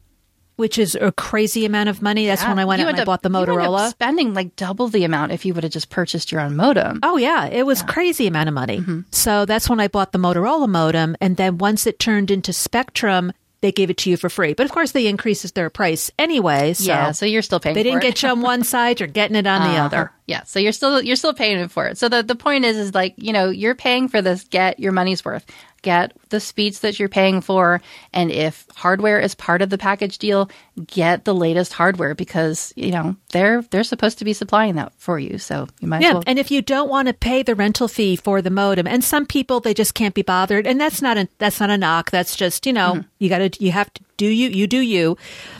which 0.55 0.78
is 0.78 0.95
a 0.95 1.11
crazy 1.11 1.65
amount 1.65 1.89
of 1.89 2.01
money. 2.01 2.26
That's 2.28 2.43
when 2.43 2.59
I 2.59 2.65
went 2.65 2.80
You 2.80 2.86
out 2.86 2.89
and 2.89 2.99
end 2.99 3.01
I 3.01 3.05
bought 3.05 3.21
the 3.21 3.30
you 3.30 3.36
up 3.38 3.47
Motorola. 3.47 3.89
spending 3.89 4.34
like 4.34 4.55
double 4.55 4.88
the 4.88 5.03
amount 5.03 5.32
if 5.32 5.45
you 5.45 5.53
would 5.53 5.63
have 5.63 5.73
just 5.73 5.89
purchased 5.89 6.32
your 6.32 6.41
own 6.41 6.55
modem. 6.55 6.99
Oh 7.03 7.17
yeah, 7.17 7.45
it 7.47 7.65
was 7.65 7.82
crazy 7.84 8.28
amount 8.28 8.47
of 8.49 8.55
money. 8.55 8.80
Mm-hmm. 8.80 9.01
So 9.11 9.45
that's 9.45 9.69
when 9.69 9.80
I 9.80 9.88
bought 9.88 10.11
the 10.11 10.19
Motorola 10.19 10.67
modem, 10.69 11.15
and 11.21 11.38
then 11.38 11.57
once 11.57 11.86
it 11.86 11.99
turned 11.99 12.32
into 12.32 12.53
Spectrum, 12.53 13.34
they 13.66 13.72
gave 13.72 13.89
it 13.89 13.97
to 13.97 14.09
you 14.11 14.16
for 14.18 14.30
free. 14.30 14.53
But 14.53 14.66
of 14.66 14.72
course, 14.72 14.91
they 14.91 15.07
increases 15.07 15.51
their 15.53 15.70
price 15.70 16.11
anyway. 16.20 16.74
So 16.74 16.86
yeah, 16.86 17.11
so 17.11 17.26
you're 17.26 17.41
still 17.41 17.59
paying. 17.59 17.74
they 17.74 17.84
didn't 17.84 18.01
get 18.01 18.22
you 18.22 18.30
on 18.30 18.41
one 18.41 18.63
side, 18.63 18.99
you're 18.99 19.07
getting 19.07 19.36
it 19.36 19.47
on 19.47 19.61
the 19.61 19.76
Uh-huh. 19.76 19.86
other. 19.86 20.11
Yeah, 20.28 20.43
so 20.43 20.59
you're 20.59 20.72
still 20.72 21.01
you're 21.01 21.16
still 21.16 21.34
paying 21.34 21.68
for 21.68 21.88
it. 21.88 21.97
So 21.97 22.07
the 22.09 22.24
the 22.24 22.36
point 22.36 22.63
is 22.66 22.78
is 22.78 22.93
like 22.93 23.16
you 23.18 23.34
know 23.34 23.49
you're 23.49 23.76
paying 23.76 24.07
for 24.07 24.22
this. 24.22 24.43
Get 24.45 24.80
your 24.80 24.91
money's 24.91 25.26
worth. 25.26 25.45
Get 25.86 26.13
the 26.29 26.39
speeds 26.39 26.79
that 26.79 26.97
you're 26.99 27.09
paying 27.09 27.41
for, 27.41 27.79
and 28.11 28.31
if 28.31 28.65
hardware 28.75 29.19
is 29.19 29.36
part 29.36 29.61
of 29.61 29.69
the 29.69 29.77
package 29.77 30.17
deal, 30.17 30.49
get 30.88 31.25
the 31.25 31.33
latest 31.36 31.73
hardware 31.73 32.15
because 32.15 32.73
you 32.75 32.89
know 32.89 33.15
they're 33.31 33.61
they're 33.69 33.83
supposed 33.83 34.17
to 34.17 34.25
be 34.25 34.33
supplying 34.33 34.75
that 34.75 34.93
for 34.97 35.19
you. 35.19 35.38
So 35.38 35.67
you 35.81 35.88
might 35.88 35.97
as 35.97 36.03
Yeah, 36.03 36.13
well. 36.13 36.23
and 36.25 36.39
if 36.39 36.49
you 36.49 36.63
don't 36.63 36.89
want 36.89 37.07
to 37.07 37.13
pay 37.13 37.43
the 37.43 37.53
rental 37.53 37.88
fee 37.88 38.15
for 38.15 38.41
the 38.41 38.49
modem, 38.49 38.88
and 38.88 39.03
some 39.03 39.27
people 39.27 39.59
they 39.59 39.75
just 39.75 39.93
can't 39.93 40.15
be 40.15 40.23
bothered, 40.23 40.65
and 40.65 40.81
that's 40.81 41.03
not 41.03 41.17
a 41.19 41.29
that's 41.38 41.59
not 41.59 41.69
a 41.69 41.77
knock. 41.77 42.09
That's 42.09 42.36
just 42.36 42.65
you 42.65 42.73
know 42.73 42.93
Mm-hmm. 42.95 43.07
you 43.19 43.29
got 43.29 43.38
to 43.53 43.63
you 43.63 43.71
have 43.71 43.93
to 43.93 44.03
do 44.17 44.25
you 44.25 44.49
you 44.49 44.65
do 44.65 44.79
you, 44.79 45.17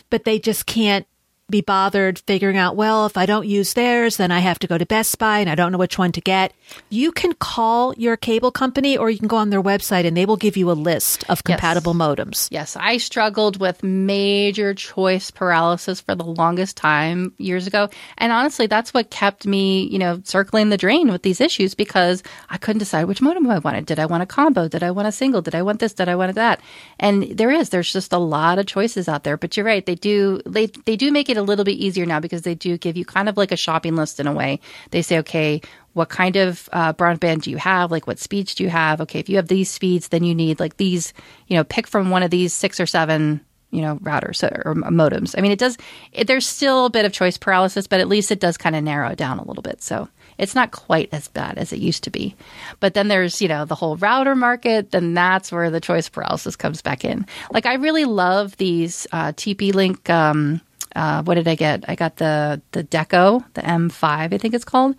but 0.10 0.24
they 0.26 0.40
just 0.40 0.66
can't 0.66 1.06
be 1.50 1.62
bothered 1.62 2.20
figuring 2.20 2.58
out. 2.58 2.76
Well, 2.76 3.06
if 3.06 3.18
I 3.18 3.26
don't 3.26 3.48
use 3.48 3.74
theirs, 3.74 4.18
then 4.18 4.32
I 4.32 4.40
have 4.40 4.58
to 4.60 4.68
go 4.68 4.78
to 4.78 4.86
Best 4.86 5.20
Buy, 5.20 5.40
and 5.40 5.50
I 5.50 5.56
don't 5.56 5.72
know 5.72 5.78
which 5.78 5.98
one 5.98 6.12
to 6.14 6.22
get. 6.22 6.54
You 6.90 7.12
can 7.12 7.34
call 7.34 7.94
your 7.96 8.18
cable 8.18 8.52
company, 8.52 8.98
or 8.98 9.12
you 9.12 9.20
can 9.20 9.28
go 9.28 9.38
on 9.38 9.52
their 9.52 9.62
website, 9.62 10.06
and 10.06 10.18
they 10.18 10.26
will 10.26 10.38
give 10.38 10.58
you 10.58 10.72
a 10.72 10.74
list 10.74 11.24
of 11.30 11.44
compatible 11.44 11.94
modems. 11.94 12.48
Yes, 12.50 12.76
I 12.76 12.98
struggled 12.98 13.60
with 13.60 13.84
major 13.84 14.74
choice 14.74 15.30
paralysis 15.30 16.02
for 16.02 16.16
the 16.16 16.26
longest 16.26 16.78
time 16.78 17.34
years 17.38 17.68
ago. 17.68 17.90
And 18.18 18.32
honestly, 18.32 18.66
that's 18.66 18.94
what 18.94 19.12
kept 19.12 19.46
me, 19.46 19.88
you 19.88 20.00
know, 20.00 20.22
circling 20.24 20.70
the 20.70 20.78
drain 20.78 21.12
with 21.12 21.22
these 21.22 21.42
issues 21.42 21.76
because 21.76 22.24
I 22.50 22.58
couldn't 22.58 22.80
decide 22.80 23.06
which 23.06 23.22
modem 23.22 23.48
I 23.50 23.60
wanted. 23.60 23.86
Did 23.86 24.00
I 24.00 24.08
want 24.08 24.24
a 24.24 24.26
combo? 24.26 24.68
Did 24.68 24.82
I 24.82 24.90
want 24.92 25.08
a 25.08 25.12
single? 25.12 25.44
Did 25.44 25.54
I 25.54 25.62
want 25.62 25.80
this? 25.80 25.94
Did 25.94 26.10
I 26.10 26.16
want 26.16 26.34
that? 26.36 26.60
And 27.00 27.38
there 27.38 27.52
is, 27.52 27.70
there's 27.70 27.94
just 27.94 28.14
a 28.14 28.18
lot 28.18 28.58
of 28.58 28.66
choices 28.66 29.08
out 29.08 29.24
there. 29.24 29.38
But 29.38 29.56
you're 29.56 29.66
right, 29.66 29.86
they 29.86 29.96
do, 29.96 30.42
they, 30.46 30.66
they 30.66 30.96
do 30.96 31.12
make 31.12 31.30
it 31.30 31.35
a 31.36 31.42
little 31.42 31.66
bit 31.66 31.74
easier 31.74 32.06
now 32.06 32.20
because 32.20 32.44
they 32.44 32.56
do 32.56 32.78
give 32.78 32.98
you 32.98 33.06
kind 33.06 33.30
of 33.30 33.38
like 33.38 33.52
a 33.52 33.58
shopping 33.58 33.96
list 33.96 34.20
in 34.20 34.28
a 34.28 34.34
way. 34.34 34.60
They 34.92 35.02
say, 35.02 35.20
okay, 35.20 35.62
what 35.94 36.10
kind 36.10 36.36
of 36.36 36.68
uh, 36.74 36.94
broadband 36.94 37.44
do 37.44 37.52
you 37.52 37.58
have? 37.58 37.92
Like, 37.92 38.08
what 38.08 38.20
speeds 38.20 38.54
do 38.54 38.64
you 38.64 38.70
have? 38.70 39.02
Okay, 39.02 39.20
if 39.20 39.30
you 39.30 39.38
have 39.38 39.48
these 39.48 39.70
speeds, 39.70 40.10
then 40.10 40.24
you 40.24 40.36
need 40.36 40.60
like 40.60 40.78
these, 40.78 41.14
you 41.48 41.56
know, 41.56 41.64
pick 41.64 41.88
from 41.88 42.10
one 42.10 42.24
of 42.24 42.32
these 42.32 42.54
six 42.54 42.80
or 42.80 42.86
seven, 42.86 43.40
you 43.72 43.82
know, 43.82 43.98
routers 43.98 44.44
or 44.44 44.76
modems. 44.76 45.36
I 45.38 45.42
mean, 45.42 45.52
it 45.52 45.60
does. 45.60 45.78
It, 46.12 46.28
there's 46.28 46.46
still 46.48 46.86
a 46.86 46.90
bit 46.90 47.06
of 47.06 47.14
choice 47.14 47.38
paralysis, 47.38 47.88
but 47.88 48.00
at 48.00 48.08
least 48.08 48.32
it 48.32 48.40
does 48.40 48.58
kind 48.58 48.76
of 48.76 48.84
narrow 48.84 49.10
it 49.10 49.18
down 49.18 49.40
a 49.40 49.46
little 49.46 49.64
bit. 49.64 49.82
So 49.82 50.10
it's 50.38 50.56
not 50.56 50.72
quite 50.72 51.10
as 51.12 51.28
bad 51.30 51.58
as 51.58 51.72
it 51.72 51.80
used 51.80 52.04
to 52.04 52.12
be. 52.12 52.36
But 52.80 52.94
then 52.94 53.08
there's, 53.08 53.42
you 53.42 53.48
know, 53.48 53.66
the 53.66 53.76
whole 53.76 53.96
router 53.98 54.36
market. 54.36 54.92
Then 54.92 55.14
that's 55.14 55.52
where 55.52 55.70
the 55.70 55.80
choice 55.80 56.10
paralysis 56.10 56.56
comes 56.56 56.82
back 56.82 57.06
in. 57.06 57.26
Like 57.52 57.66
I 57.66 57.76
really 57.76 58.06
love 58.06 58.58
these 58.58 59.08
uh, 59.12 59.32
TP 59.32 59.74
Link. 59.74 60.10
Um, 60.10 60.62
uh, 60.96 61.24
what 61.24 61.36
did 61.36 61.48
I 61.48 61.56
get? 61.56 61.86
I 61.88 61.96
got 61.96 62.18
the 62.18 62.62
the 62.72 62.84
Deco, 62.84 63.44
the 63.54 63.62
M5, 63.62 64.34
I 64.34 64.38
think 64.38 64.54
it's 64.54 64.66
called. 64.66 64.96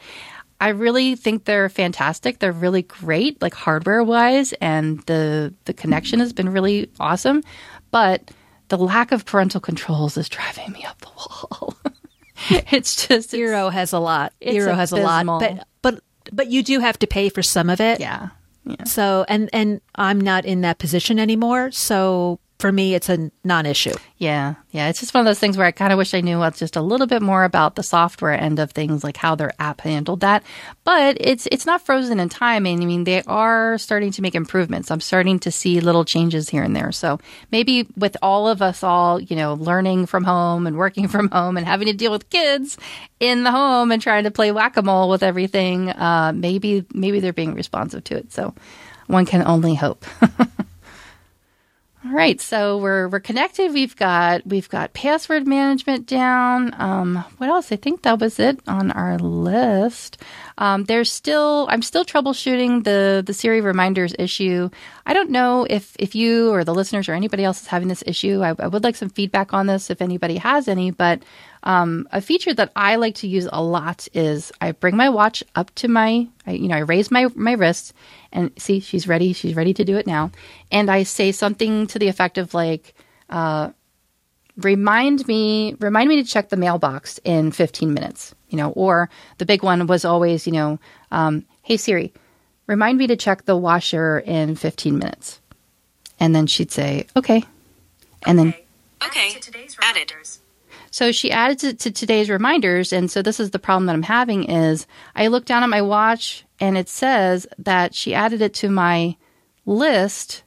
I 0.61 0.69
really 0.69 1.17
think 1.17 1.45
they're 1.45 1.69
fantastic. 1.69 2.39
They're 2.39 2.53
really 2.53 2.83
great, 2.83 3.41
like 3.43 3.55
hardware 3.55 4.03
wise, 4.03 4.53
and 4.55 5.01
the 5.03 5.55
the 5.65 5.75
connection 5.75 6.21
has 6.21 6.33
been 6.33 6.49
really 6.49 6.91
awesome. 6.99 7.43
But 7.91 8.31
the 8.69 8.79
lack 8.79 9.13
of 9.13 9.25
parental 9.25 9.61
controls 9.61 10.17
is 10.17 10.29
driving 10.29 10.73
me 10.73 10.85
up 10.85 10.99
the 11.01 11.09
wall. 11.09 11.77
it's 12.71 13.07
just 13.07 13.33
Eero 13.33 13.73
has 13.73 13.93
a 13.93 13.99
lot. 13.99 14.33
Eero 14.41 14.75
has 14.75 14.93
a 14.93 14.97
lot, 14.97 15.27
but 15.27 15.67
but 15.83 16.01
but 16.33 16.49
you 16.49 16.63
do 16.63 16.81
have 16.81 16.99
to 17.01 17.07
pay 17.07 17.29
for 17.29 17.43
some 17.43 17.69
of 17.69 17.81
it. 17.81 18.01
Yeah. 18.01 18.31
yeah. 18.65 18.85
So 18.85 19.25
and 19.29 19.51
and 19.53 19.81
I'm 19.95 20.21
not 20.21 20.45
in 20.45 20.63
that 20.63 20.79
position 20.79 21.19
anymore. 21.19 21.71
So 21.71 22.41
for 22.59 22.73
me, 22.73 22.95
it's 22.95 23.11
a 23.11 23.31
non-issue. 23.45 23.93
Yeah, 24.17 24.55
yeah. 24.71 24.89
It's 24.89 25.01
just 25.01 25.13
one 25.13 25.21
of 25.21 25.27
those 25.27 25.39
things 25.39 25.59
where 25.59 25.67
I 25.67 25.73
kind 25.73 25.93
of 25.93 25.99
wish 25.99 26.15
I 26.15 26.23
knew 26.23 26.43
just 26.53 26.77
a 26.77 26.81
little 26.81 27.07
bit 27.07 27.21
more 27.21 27.45
about 27.45 27.75
the 27.75 27.83
software 27.83 28.33
end 28.33 28.59
of 28.59 28.71
things, 28.71 29.05
like 29.05 29.19
how 29.19 29.35
their 29.35 29.53
app 29.59 29.83
handled 29.83 30.21
that. 30.21 30.43
But 30.83 31.19
it's 31.21 31.47
it's 31.53 31.67
not 31.67 31.85
frozen 31.85 32.19
in 32.19 32.31
time. 32.31 32.65
And 32.65 32.83
I 32.83 32.87
mean, 32.87 33.05
they 33.05 33.23
are 33.25 33.77
starting 33.77 34.11
to 34.13 34.23
make 34.23 34.35
improvements. 34.35 34.91
I'm 34.91 35.03
starting 35.03 35.39
to 35.41 35.51
see 35.51 35.81
little 35.81 36.07
changes 36.07 36.49
here 36.49 36.63
and 36.63 36.75
there. 36.75 36.93
So 36.93 37.21
maybe 37.53 37.89
with 37.95 38.17
all 38.23 38.49
of 38.49 38.63
us 38.63 38.83
all, 38.83 39.21
you 39.21 39.37
know, 39.37 39.55
learning 39.55 40.07
from 40.07 40.25
home 40.25 40.67
and 40.67 40.79
working 40.79 41.09
from 41.17 41.29
home 41.29 41.59
and 41.59 41.67
having 41.67 41.89
to 41.89 41.93
deal 41.93 42.13
with 42.13 42.31
kids 42.31 42.79
in 43.21 43.45
the 43.45 43.51
home 43.51 43.93
and 43.93 44.01
trying 44.01 44.25
to 44.25 44.31
play 44.31 44.51
whack 44.51 44.79
a 44.79 44.83
mole 44.83 45.11
with 45.11 45.23
everything, 45.23 45.91
uh, 45.91 46.33
maybe 46.35 46.87
maybe 46.95 47.21
they're 47.21 47.35
being 47.35 47.55
responsive 47.55 48.03
to 48.05 48.17
it. 48.17 48.33
So 48.33 48.55
one 49.09 49.27
can 49.27 49.47
only 49.47 49.75
hope. 49.75 50.07
All 52.07 52.13
right, 52.13 52.41
so 52.41 52.79
we're 52.79 53.09
we're 53.09 53.19
connected. 53.19 53.73
We've 53.73 53.97
got 53.97 54.47
we've 54.47 54.69
got 54.69 54.93
password 54.93 55.45
management 55.45 56.07
down. 56.07 56.73
Um, 56.81 57.17
what 57.39 57.49
else? 57.49 57.73
I 57.73 57.77
think 57.77 58.03
that 58.03 58.21
was 58.21 58.39
it 58.39 58.61
on 58.69 58.93
our 58.93 59.19
list. 59.19 60.19
Um, 60.57 60.85
there's 60.85 61.11
still 61.11 61.67
I'm 61.69 61.83
still 61.83 62.05
troubleshooting 62.05 62.85
the 62.85 63.25
the 63.27 63.35
Siri 63.35 63.61
reminders 63.61 64.15
issue. 64.21 64.71
I 65.05 65.15
don't 65.15 65.31
know 65.31 65.67
if 65.69 65.97
if 65.99 66.15
you 66.15 66.53
or 66.53 66.63
the 66.63 66.75
listeners 66.75 67.09
or 67.09 67.15
anybody 67.15 67.43
else 67.43 67.63
is 67.63 67.67
having 67.67 67.89
this 67.89 68.05
issue. 68.07 68.41
I, 68.41 68.55
I 68.57 68.69
would 68.69 68.85
like 68.85 68.95
some 68.95 69.11
feedback 69.11 69.53
on 69.53 69.67
this 69.67 69.91
if 69.91 70.01
anybody 70.01 70.37
has 70.37 70.69
any. 70.69 70.93
But 70.93 71.23
um, 71.67 72.09
a 72.13 72.21
feature 72.21 72.55
that 72.55 72.71
I 72.77 72.95
like 72.95 73.17
to 73.17 73.27
use 73.27 73.49
a 73.53 73.61
lot 73.61 74.07
is 74.15 74.53
I 74.61 74.71
bring 74.71 74.97
my 74.97 75.09
watch 75.09 75.43
up 75.57 75.75
to 75.75 75.89
my, 75.89 76.29
I, 76.47 76.53
you 76.53 76.69
know, 76.69 76.77
I 76.77 76.81
raise 76.81 77.11
my 77.11 77.27
my 77.35 77.53
wrist 77.55 77.93
and 78.33 78.53
see 78.57 78.79
she's 78.79 79.09
ready. 79.09 79.33
She's 79.33 79.57
ready 79.57 79.75
to 79.75 79.85
do 79.85 79.97
it 79.97 80.07
now, 80.07 80.31
and 80.71 80.89
I 80.89 81.03
say 81.03 81.33
something 81.33 81.89
to 81.89 81.99
the 81.99 82.07
effect 82.07 82.39
of 82.39 82.55
like, 82.55 82.95
uh, 83.31 83.71
"Remind 84.57 85.27
me, 85.27 85.75
remind 85.81 86.09
me 86.09 86.23
to 86.23 86.29
check 86.29 86.51
the 86.51 86.57
mailbox 86.57 87.19
in 87.25 87.51
15 87.51 87.93
minutes." 87.93 88.33
You 88.49 88.59
know, 88.59 88.71
or 88.71 89.11
the 89.39 89.45
big 89.45 89.65
one 89.65 89.89
was 89.89 90.05
always, 90.05 90.47
you 90.47 90.53
know, 90.53 90.79
um, 91.11 91.45
"Hey 91.63 91.79
Siri, 91.79 92.13
remind 92.69 92.97
me 92.97 93.09
to 93.09 93.17
check 93.17 93.45
the 93.45 93.57
washer 93.57 94.21
in 94.21 94.55
15 94.55 94.99
minutes," 94.99 95.41
and 96.21 96.33
then 96.33 96.47
she'd 96.47 96.71
say, 96.71 97.09
"Okay," 97.17 97.43
and 98.25 98.39
then 98.39 98.55
okay, 99.05 99.35
added. 99.83 100.13
So 100.91 101.13
she 101.13 101.31
added 101.31 101.63
it 101.65 101.79
to 101.81 101.91
today's 101.91 102.31
reminders. 102.31 102.93
And 102.93 103.11
so 103.11 103.23
this 103.23 103.41
is 103.41 103.51
the 103.51 103.59
problem 103.59 103.87
that 103.87 103.95
I'm 103.95 104.03
having 104.03 104.45
is 104.45 104.87
I 105.15 105.27
look 105.29 105.45
down 105.45 105.63
at 105.63 105.69
my 105.69 105.83
watch 105.83 106.45
and 106.61 106.77
it 106.79 106.89
says 106.89 107.47
that 107.59 107.95
she 107.95 108.15
added 108.15 108.41
it 108.43 108.55
to 108.55 108.71
my 108.71 109.17
list, 109.67 110.43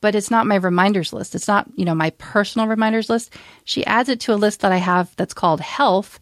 but 0.00 0.14
it's 0.14 0.30
not 0.30 0.46
my 0.46 0.56
reminders 0.56 1.12
list. 1.12 1.34
It's 1.34 1.48
not, 1.48 1.68
you 1.74 1.84
know, 1.84 1.94
my 1.94 2.10
personal 2.10 2.68
reminders 2.68 3.10
list. 3.10 3.34
She 3.64 3.84
adds 3.86 4.08
it 4.08 4.20
to 4.20 4.34
a 4.34 4.36
list 4.36 4.60
that 4.60 4.72
I 4.72 4.76
have 4.76 5.14
that's 5.16 5.34
called 5.34 5.60
health. 5.60 6.20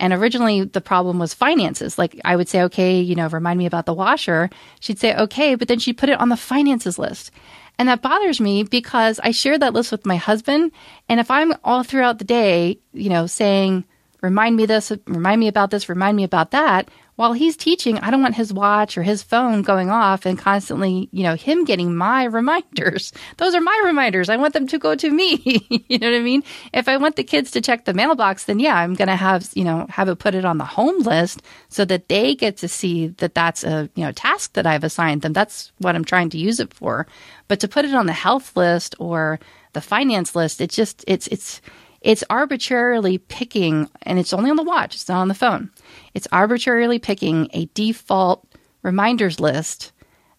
And 0.00 0.12
originally 0.12 0.64
the 0.64 0.80
problem 0.80 1.18
was 1.18 1.34
finances. 1.34 1.98
Like 1.98 2.20
I 2.24 2.36
would 2.36 2.48
say, 2.48 2.62
okay, 2.62 3.00
you 3.00 3.14
know, 3.14 3.28
remind 3.28 3.58
me 3.58 3.66
about 3.66 3.86
the 3.86 3.94
washer. 3.94 4.50
She'd 4.80 4.98
say, 4.98 5.14
okay, 5.16 5.54
but 5.54 5.68
then 5.68 5.78
she'd 5.78 5.98
put 5.98 6.08
it 6.08 6.20
on 6.20 6.28
the 6.28 6.36
finances 6.36 6.98
list. 6.98 7.30
And 7.78 7.88
that 7.88 8.02
bothers 8.02 8.40
me 8.40 8.62
because 8.62 9.18
I 9.20 9.32
share 9.32 9.58
that 9.58 9.72
list 9.72 9.90
with 9.90 10.06
my 10.06 10.16
husband. 10.16 10.72
And 11.08 11.18
if 11.18 11.30
I'm 11.30 11.52
all 11.64 11.82
throughout 11.82 12.18
the 12.18 12.24
day, 12.24 12.78
you 12.92 13.10
know, 13.10 13.26
saying, 13.26 13.84
remind 14.20 14.56
me 14.56 14.66
this, 14.66 14.92
remind 15.06 15.40
me 15.40 15.48
about 15.48 15.70
this, 15.70 15.88
remind 15.88 16.16
me 16.16 16.24
about 16.24 16.52
that, 16.52 16.88
while 17.16 17.32
he's 17.32 17.56
teaching, 17.56 17.98
I 17.98 18.10
don't 18.10 18.22
want 18.22 18.34
his 18.34 18.52
watch 18.52 18.98
or 18.98 19.02
his 19.02 19.22
phone 19.22 19.62
going 19.62 19.88
off 19.88 20.26
and 20.26 20.38
constantly, 20.38 21.08
you 21.12 21.22
know, 21.22 21.36
him 21.36 21.64
getting 21.64 21.94
my 21.94 22.24
reminders. 22.24 23.12
Those 23.36 23.54
are 23.54 23.60
my 23.60 23.82
reminders. 23.84 24.28
I 24.28 24.36
want 24.36 24.52
them 24.52 24.66
to 24.68 24.78
go 24.78 24.94
to 24.96 25.10
me. 25.10 25.40
you 25.88 25.98
know 25.98 26.10
what 26.10 26.16
I 26.16 26.20
mean? 26.20 26.42
If 26.72 26.88
I 26.88 26.96
want 26.96 27.16
the 27.16 27.22
kids 27.22 27.52
to 27.52 27.60
check 27.60 27.84
the 27.84 27.94
mailbox, 27.94 28.44
then 28.44 28.58
yeah, 28.58 28.76
I'm 28.76 28.94
going 28.94 29.08
to 29.08 29.16
have, 29.16 29.48
you 29.54 29.64
know, 29.64 29.86
have 29.88 30.08
it 30.08 30.18
put 30.18 30.34
it 30.34 30.44
on 30.44 30.58
the 30.58 30.64
home 30.64 31.02
list 31.02 31.42
so 31.68 31.84
that 31.84 32.08
they 32.08 32.34
get 32.34 32.56
to 32.58 32.68
see 32.68 33.08
that 33.08 33.34
that's 33.34 33.62
a, 33.62 33.88
you 33.94 34.04
know, 34.04 34.12
task 34.12 34.54
that 34.54 34.66
I've 34.66 34.84
assigned 34.84 35.22
them. 35.22 35.32
That's 35.32 35.70
what 35.78 35.94
I'm 35.94 36.04
trying 36.04 36.30
to 36.30 36.38
use 36.38 36.58
it 36.58 36.74
for. 36.74 37.06
But 37.46 37.60
to 37.60 37.68
put 37.68 37.84
it 37.84 37.94
on 37.94 38.06
the 38.06 38.12
health 38.12 38.56
list 38.56 38.96
or 38.98 39.38
the 39.72 39.80
finance 39.80 40.34
list, 40.34 40.60
it 40.60 40.70
just, 40.70 41.04
it's, 41.06 41.28
it's, 41.28 41.60
it's 42.04 42.22
arbitrarily 42.28 43.16
picking, 43.16 43.88
and 44.02 44.18
it's 44.18 44.34
only 44.34 44.50
on 44.50 44.56
the 44.56 44.62
watch, 44.62 44.94
it's 44.94 45.08
not 45.08 45.22
on 45.22 45.28
the 45.28 45.34
phone. 45.34 45.70
It's 46.12 46.28
arbitrarily 46.30 46.98
picking 46.98 47.48
a 47.54 47.64
default 47.72 48.46
reminders 48.82 49.40
list 49.40 49.90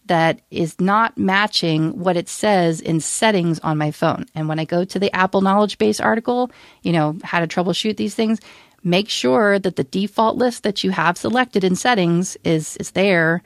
that 0.06 0.42
is 0.52 0.80
not 0.80 1.18
matching 1.18 1.98
what 1.98 2.16
it 2.16 2.30
says 2.30 2.80
in 2.80 3.00
settings 3.00 3.58
on 3.62 3.80
my 3.80 3.90
phone. 3.90 4.28
And 4.36 4.48
when 4.48 4.60
I 4.60 4.66
go 4.66 4.86
to 4.86 5.00
the 5.00 5.14
Apple 5.16 5.42
Knowledge 5.42 5.80
Base 5.80 6.00
article, 6.00 6.52
you 6.84 6.92
know, 6.92 7.18
how 7.24 7.40
to 7.40 7.48
troubleshoot 7.48 7.98
these 7.98 8.14
things, 8.14 8.40
make 8.84 9.10
sure 9.10 9.58
that 9.58 9.76
the 9.76 9.84
default 9.84 10.38
list 10.38 10.62
that 10.62 10.84
you 10.84 10.92
have 10.92 11.18
selected 11.18 11.64
in 11.64 11.76
settings 11.76 12.38
is 12.44 12.78
is 12.78 12.92
there 12.92 13.42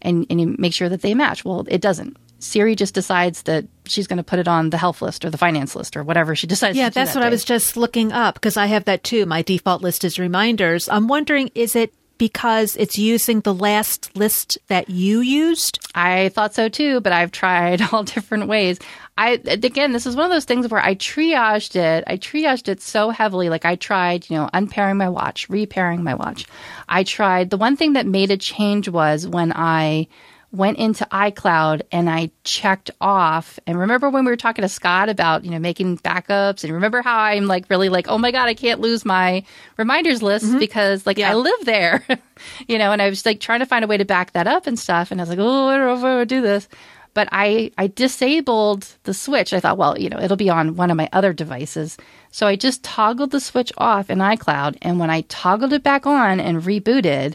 and, 0.00 0.26
and 0.30 0.40
you 0.40 0.56
make 0.58 0.72
sure 0.72 0.88
that 0.88 1.02
they 1.02 1.12
match. 1.12 1.44
Well, 1.44 1.66
it 1.68 1.82
doesn't. 1.82 2.16
Siri 2.40 2.74
just 2.76 2.94
decides 2.94 3.42
that 3.42 3.66
she's 3.84 4.06
going 4.06 4.18
to 4.18 4.22
put 4.22 4.38
it 4.38 4.48
on 4.48 4.70
the 4.70 4.78
health 4.78 5.02
list 5.02 5.24
or 5.24 5.30
the 5.30 5.38
finance 5.38 5.74
list 5.74 5.96
or 5.96 6.02
whatever 6.04 6.36
she 6.36 6.46
decides. 6.46 6.76
Yeah, 6.76 6.90
that's 6.90 7.14
that 7.14 7.18
what 7.18 7.22
day. 7.22 7.28
I 7.28 7.30
was 7.30 7.44
just 7.44 7.76
looking 7.76 8.12
up 8.12 8.34
because 8.34 8.56
I 8.56 8.66
have 8.66 8.84
that 8.84 9.02
too. 9.02 9.26
My 9.26 9.42
default 9.42 9.82
list 9.82 10.04
is 10.04 10.18
reminders. 10.18 10.88
I'm 10.88 11.08
wondering, 11.08 11.50
is 11.54 11.74
it 11.74 11.92
because 12.18 12.76
it's 12.76 12.98
using 12.98 13.40
the 13.40 13.54
last 13.54 14.14
list 14.16 14.58
that 14.68 14.90
you 14.90 15.20
used? 15.20 15.78
I 15.94 16.28
thought 16.30 16.54
so 16.54 16.68
too, 16.68 17.00
but 17.00 17.12
I've 17.12 17.32
tried 17.32 17.82
all 17.92 18.04
different 18.04 18.48
ways. 18.48 18.78
I 19.16 19.40
again, 19.46 19.92
this 19.92 20.06
is 20.06 20.14
one 20.14 20.26
of 20.26 20.30
those 20.30 20.44
things 20.44 20.68
where 20.68 20.84
I 20.84 20.94
triaged 20.94 21.74
it. 21.74 22.04
I 22.06 22.18
triaged 22.18 22.68
it 22.68 22.80
so 22.80 23.10
heavily. 23.10 23.48
Like 23.48 23.64
I 23.64 23.74
tried, 23.74 24.28
you 24.30 24.36
know, 24.36 24.48
unpairing 24.52 24.96
my 24.96 25.08
watch, 25.08 25.48
repairing 25.48 26.04
my 26.04 26.14
watch. 26.14 26.46
I 26.88 27.02
tried. 27.02 27.50
The 27.50 27.56
one 27.56 27.76
thing 27.76 27.94
that 27.94 28.06
made 28.06 28.30
a 28.30 28.36
change 28.36 28.88
was 28.88 29.26
when 29.26 29.52
I 29.54 30.06
went 30.50 30.78
into 30.78 31.06
iCloud 31.10 31.82
and 31.92 32.08
I 32.08 32.30
checked 32.42 32.90
off. 33.00 33.58
And 33.66 33.78
remember 33.78 34.08
when 34.08 34.24
we 34.24 34.30
were 34.30 34.36
talking 34.36 34.62
to 34.62 34.68
Scott 34.68 35.10
about, 35.10 35.44
you 35.44 35.50
know, 35.50 35.58
making 35.58 35.98
backups 35.98 36.64
and 36.64 36.72
remember 36.72 37.02
how 37.02 37.18
I'm 37.18 37.46
like 37.46 37.68
really 37.68 37.90
like, 37.90 38.08
oh 38.08 38.16
my 38.16 38.30
God, 38.30 38.48
I 38.48 38.54
can't 38.54 38.80
lose 38.80 39.04
my 39.04 39.44
reminders 39.76 40.22
list 40.22 40.46
mm-hmm. 40.46 40.58
because 40.58 41.06
like 41.06 41.18
yeah. 41.18 41.30
I 41.30 41.34
live 41.34 41.64
there, 41.64 42.02
you 42.66 42.78
know, 42.78 42.92
and 42.92 43.02
I 43.02 43.10
was 43.10 43.26
like 43.26 43.40
trying 43.40 43.60
to 43.60 43.66
find 43.66 43.84
a 43.84 43.88
way 43.88 43.98
to 43.98 44.06
back 44.06 44.32
that 44.32 44.46
up 44.46 44.66
and 44.66 44.78
stuff. 44.78 45.10
And 45.10 45.20
I 45.20 45.22
was 45.22 45.28
like, 45.28 45.38
oh, 45.38 45.68
I 45.68 45.76
don't 45.76 45.86
know 45.86 45.98
if 45.98 46.04
I 46.04 46.16
would 46.16 46.28
do 46.28 46.40
this. 46.40 46.66
But 47.12 47.28
I, 47.32 47.72
I 47.76 47.88
disabled 47.88 48.86
the 49.02 49.12
switch. 49.12 49.52
I 49.52 49.60
thought, 49.60 49.76
well, 49.76 49.98
you 49.98 50.08
know, 50.08 50.20
it'll 50.20 50.36
be 50.36 50.50
on 50.50 50.76
one 50.76 50.90
of 50.90 50.96
my 50.96 51.08
other 51.12 51.32
devices. 51.32 51.96
So 52.30 52.46
I 52.46 52.54
just 52.56 52.84
toggled 52.84 53.32
the 53.32 53.40
switch 53.40 53.72
off 53.76 54.08
in 54.08 54.18
iCloud. 54.18 54.78
And 54.82 55.00
when 55.00 55.10
I 55.10 55.22
toggled 55.22 55.72
it 55.72 55.82
back 55.82 56.06
on 56.06 56.38
and 56.38 56.62
rebooted, 56.62 57.34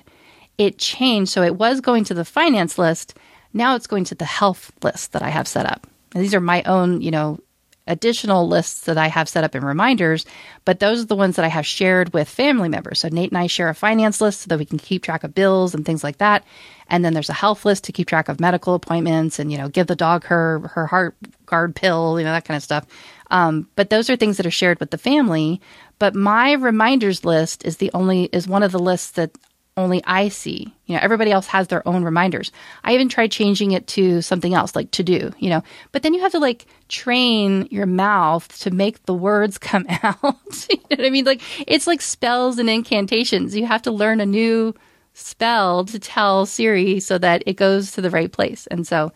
it 0.57 0.77
changed. 0.77 1.31
So 1.31 1.41
it 1.41 1.55
was 1.55 1.81
going 1.81 2.03
to 2.05 2.13
the 2.13 2.25
finance 2.25 2.77
list. 2.77 3.17
Now 3.53 3.75
it's 3.75 3.87
going 3.87 4.05
to 4.05 4.15
the 4.15 4.25
health 4.25 4.71
list 4.83 5.13
that 5.13 5.21
I 5.21 5.29
have 5.29 5.47
set 5.47 5.65
up. 5.65 5.87
And 6.13 6.23
these 6.23 6.33
are 6.33 6.39
my 6.39 6.63
own, 6.63 7.01
you 7.01 7.11
know, 7.11 7.39
additional 7.87 8.47
lists 8.47 8.81
that 8.85 8.97
I 8.97 9.07
have 9.07 9.27
set 9.27 9.43
up 9.43 9.55
in 9.55 9.65
reminders, 9.65 10.25
but 10.63 10.79
those 10.79 11.01
are 11.01 11.05
the 11.05 11.15
ones 11.15 11.35
that 11.35 11.45
I 11.45 11.49
have 11.49 11.65
shared 11.65 12.13
with 12.13 12.29
family 12.29 12.69
members. 12.69 12.99
So 12.99 13.09
Nate 13.09 13.31
and 13.31 13.37
I 13.37 13.47
share 13.47 13.69
a 13.69 13.75
finance 13.75 14.21
list 14.21 14.41
so 14.41 14.47
that 14.47 14.59
we 14.59 14.65
can 14.65 14.79
keep 14.79 15.03
track 15.03 15.23
of 15.23 15.35
bills 15.35 15.75
and 15.75 15.85
things 15.85 16.03
like 16.03 16.19
that. 16.19 16.45
And 16.87 17.03
then 17.03 17.13
there's 17.13 17.29
a 17.29 17.33
health 17.33 17.65
list 17.65 17.83
to 17.85 17.91
keep 17.91 18.07
track 18.07 18.29
of 18.29 18.39
medical 18.39 18.73
appointments 18.73 19.39
and, 19.39 19.51
you 19.51 19.57
know, 19.57 19.67
give 19.67 19.87
the 19.87 19.95
dog 19.95 20.23
her 20.25 20.59
her 20.73 20.87
heart 20.87 21.15
guard 21.45 21.75
pill, 21.75 22.19
you 22.19 22.25
know, 22.25 22.31
that 22.31 22.45
kind 22.45 22.55
of 22.55 22.63
stuff. 22.63 22.85
Um, 23.31 23.67
but 23.75 23.89
those 23.89 24.09
are 24.09 24.15
things 24.15 24.37
that 24.37 24.45
are 24.45 24.51
shared 24.51 24.79
with 24.79 24.91
the 24.91 24.97
family. 24.97 25.59
But 25.99 26.15
my 26.15 26.53
reminders 26.53 27.25
list 27.25 27.65
is 27.65 27.77
the 27.77 27.91
only 27.93 28.25
is 28.25 28.47
one 28.47 28.63
of 28.63 28.71
the 28.71 28.79
lists 28.79 29.11
that 29.11 29.31
only 29.75 30.03
I 30.05 30.29
see. 30.29 30.73
You 30.85 30.95
know, 30.95 31.01
everybody 31.01 31.31
else 31.31 31.47
has 31.47 31.67
their 31.67 31.87
own 31.87 32.03
reminders. 32.03 32.51
I 32.83 32.93
even 32.93 33.09
tried 33.09 33.31
changing 33.31 33.71
it 33.71 33.87
to 33.87 34.21
something 34.21 34.53
else, 34.53 34.75
like 34.75 34.91
to 34.91 35.03
do, 35.03 35.31
you 35.39 35.49
know, 35.49 35.63
but 35.91 36.03
then 36.03 36.13
you 36.13 36.21
have 36.21 36.33
to 36.33 36.39
like 36.39 36.65
train 36.89 37.67
your 37.71 37.85
mouth 37.85 38.47
to 38.59 38.71
make 38.71 39.05
the 39.05 39.13
words 39.13 39.57
come 39.59 39.85
out. 39.89 40.15
you 40.69 40.77
know 40.77 40.97
what 40.97 41.05
I 41.05 41.09
mean? 41.09 41.25
Like, 41.25 41.41
it's 41.67 41.87
like 41.87 42.01
spells 42.01 42.59
and 42.59 42.69
incantations. 42.69 43.55
You 43.55 43.65
have 43.65 43.81
to 43.83 43.91
learn 43.91 44.19
a 44.19 44.25
new 44.25 44.75
spell 45.13 45.85
to 45.85 45.99
tell 45.99 46.45
Siri 46.45 46.99
so 46.99 47.17
that 47.17 47.43
it 47.45 47.53
goes 47.53 47.91
to 47.91 48.01
the 48.01 48.09
right 48.09 48.31
place. 48.31 48.67
And 48.67 48.85
so 48.85 49.11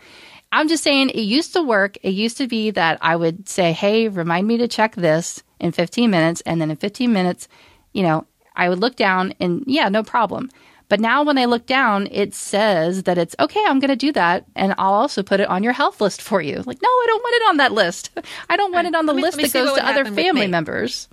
I'm 0.51 0.67
just 0.67 0.84
saying 0.84 1.09
it 1.09 1.21
used 1.21 1.53
to 1.53 1.61
work. 1.61 1.97
It 2.03 2.11
used 2.11 2.38
to 2.38 2.47
be 2.47 2.71
that 2.71 2.97
I 3.01 3.15
would 3.15 3.49
say, 3.49 3.73
Hey, 3.73 4.07
remind 4.07 4.47
me 4.47 4.57
to 4.57 4.67
check 4.67 4.95
this 4.95 5.43
in 5.59 5.71
15 5.71 6.09
minutes. 6.09 6.41
And 6.45 6.61
then 6.61 6.71
in 6.71 6.77
15 6.77 7.11
minutes, 7.11 7.47
you 7.93 8.03
know, 8.03 8.25
I 8.57 8.67
would 8.67 8.79
look 8.79 8.95
down 8.97 9.34
and 9.39 9.63
yeah, 9.65 9.88
no 9.88 10.03
problem. 10.03 10.49
But 10.89 10.99
now 10.99 11.23
when 11.23 11.38
I 11.38 11.45
look 11.45 11.65
down, 11.65 12.07
it 12.11 12.34
says 12.34 13.03
that 13.03 13.17
it's 13.17 13.35
okay, 13.39 13.63
I'm 13.67 13.79
going 13.79 13.89
to 13.89 13.95
do 13.95 14.11
that. 14.13 14.45
And 14.55 14.73
I'll 14.77 14.93
also 14.93 15.21
put 15.21 15.39
it 15.39 15.49
on 15.49 15.63
your 15.63 15.73
health 15.73 15.99
list 15.99 16.21
for 16.21 16.41
you. 16.41 16.63
Like, 16.65 16.81
no, 16.81 16.88
I 16.88 17.03
don't 17.07 17.23
want 17.23 17.35
it 17.35 17.49
on 17.49 17.57
that 17.57 17.71
list. 17.73 18.09
I 18.49 18.55
don't 18.57 18.71
want 18.71 18.88
it 18.88 18.95
on 18.95 19.05
the 19.05 19.13
me- 19.13 19.21
list 19.21 19.38
that 19.38 19.53
goes 19.53 19.77
to 19.77 19.85
other 19.85 20.05
family 20.05 20.41
me. 20.41 20.47
members. 20.47 21.07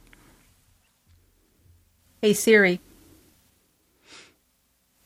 Hey 2.22 2.32
Siri, 2.32 2.80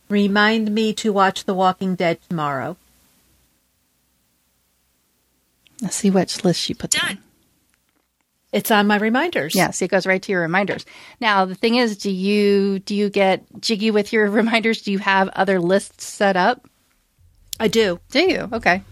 remind 0.09 0.73
me 0.73 0.93
to 0.95 1.13
watch 1.13 1.45
The 1.45 1.55
Walking 1.55 1.97
Dead 1.97 2.21
tomorrow. 2.29 2.77
Let's 5.83 5.97
see 5.97 6.11
which 6.11 6.45
list 6.45 6.61
she 6.61 6.75
puts 6.75 6.97
on. 7.03 7.19
It's 8.53 8.71
on 8.71 8.87
my 8.87 8.97
reminders. 8.97 9.55
Yes, 9.55 9.83
it 9.83 9.89
goes 9.89 10.07
right 10.07 10.23
to 10.23 10.33
your 10.33 10.41
reminders. 10.41 10.87
Now, 11.21 11.45
the 11.45 11.55
thing 11.55 11.77
is, 11.77 11.99
do 11.99 12.11
you 12.11 12.79
do 12.79 12.95
you 12.95 13.11
get 13.11 13.45
jiggy 13.61 13.91
with 13.91 14.13
your 14.13 14.31
reminders? 14.31 14.83
Do 14.83 14.93
you 14.93 14.99
have 14.99 15.29
other 15.31 15.61
lists 15.61 16.05
set 16.07 16.37
up? 16.37 16.67
I 17.61 17.69
do. 17.69 18.01
Do 18.11 18.21
you? 18.21 18.49
Okay. 18.53 18.83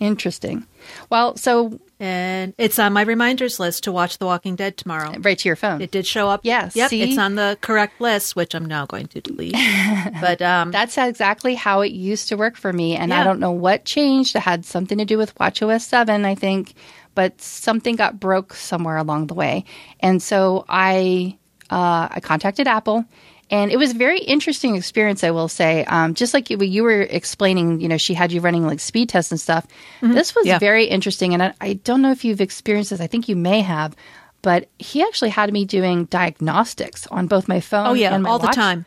Interesting. 0.00 0.66
Well, 1.10 1.36
so 1.36 1.78
And 2.00 2.54
it's 2.58 2.80
on 2.80 2.92
my 2.92 3.02
reminders 3.02 3.60
list 3.60 3.84
to 3.84 3.92
watch 3.92 4.18
The 4.18 4.24
Walking 4.26 4.56
Dead 4.56 4.76
tomorrow. 4.76 5.14
right 5.20 5.38
to 5.38 5.48
your 5.48 5.54
phone. 5.54 5.80
It 5.80 5.92
did 5.92 6.04
show 6.04 6.28
up. 6.28 6.40
Yes. 6.42 6.74
Yep. 6.74 6.90
see? 6.90 7.02
It's 7.02 7.18
on 7.18 7.36
the 7.36 7.56
correct 7.60 8.00
list, 8.00 8.34
which 8.34 8.56
I'm 8.56 8.66
now 8.66 8.86
going 8.86 9.06
to 9.06 9.20
delete. 9.20 9.54
but 10.20 10.42
um, 10.42 10.72
That's 10.72 10.98
exactly 10.98 11.54
how 11.54 11.82
it 11.82 11.92
used 11.92 12.28
to 12.30 12.36
work 12.36 12.56
for 12.56 12.72
me. 12.72 12.96
And 12.96 13.14
I 13.14 13.22
don't 13.22 13.38
know 13.38 13.52
what 13.52 13.84
changed. 13.84 14.34
It 14.34 14.40
had 14.40 14.64
something 14.64 14.98
to 14.98 15.04
do 15.04 15.16
with 15.18 15.36
WatchOS 15.36 15.82
7, 15.82 16.24
I 16.24 16.34
think, 16.34 16.74
but 17.14 17.40
something 17.40 17.96
got 17.96 18.18
broke 18.20 18.54
somewhere 18.54 18.96
along 18.96 19.26
the 19.28 19.34
way. 19.34 19.64
And 20.00 20.22
so 20.22 20.64
I, 20.68 21.36
uh, 21.70 22.08
I 22.10 22.20
contacted 22.20 22.66
Apple. 22.66 23.04
And 23.50 23.70
it 23.70 23.76
was 23.76 23.90
a 23.90 23.94
very 23.94 24.20
interesting 24.20 24.76
experience, 24.76 25.22
I 25.22 25.30
will 25.30 25.48
say. 25.48 25.84
Um, 25.84 26.14
just 26.14 26.32
like 26.32 26.48
you, 26.48 26.56
you 26.58 26.82
were 26.84 27.02
explaining, 27.02 27.80
you 27.82 27.88
know, 27.88 27.98
she 27.98 28.14
had 28.14 28.32
you 28.32 28.40
running 28.40 28.66
like 28.66 28.80
speed 28.80 29.10
tests 29.10 29.30
and 29.30 29.38
stuff. 29.38 29.66
This 30.00 30.34
was 30.34 30.44
Mm-hmm. 30.44 30.48
Yeah. 30.48 30.58
very 30.58 30.86
interesting. 30.86 31.34
And 31.34 31.42
I, 31.42 31.54
I 31.60 31.72
don't 31.74 32.00
know 32.00 32.12
if 32.12 32.24
you've 32.24 32.40
experienced 32.40 32.90
this. 32.90 33.00
I 33.00 33.06
think 33.08 33.28
you 33.28 33.36
may 33.36 33.60
have. 33.60 33.94
But 34.40 34.68
he 34.78 35.02
actually 35.02 35.30
had 35.30 35.52
me 35.52 35.64
doing 35.66 36.06
diagnostics 36.06 37.06
on 37.08 37.26
both 37.26 37.46
my 37.46 37.60
phone 37.60 37.86
Oh, 37.88 37.92
yeah, 37.92 38.20
all 38.26 38.38
the 38.38 38.48
time. 38.48 38.86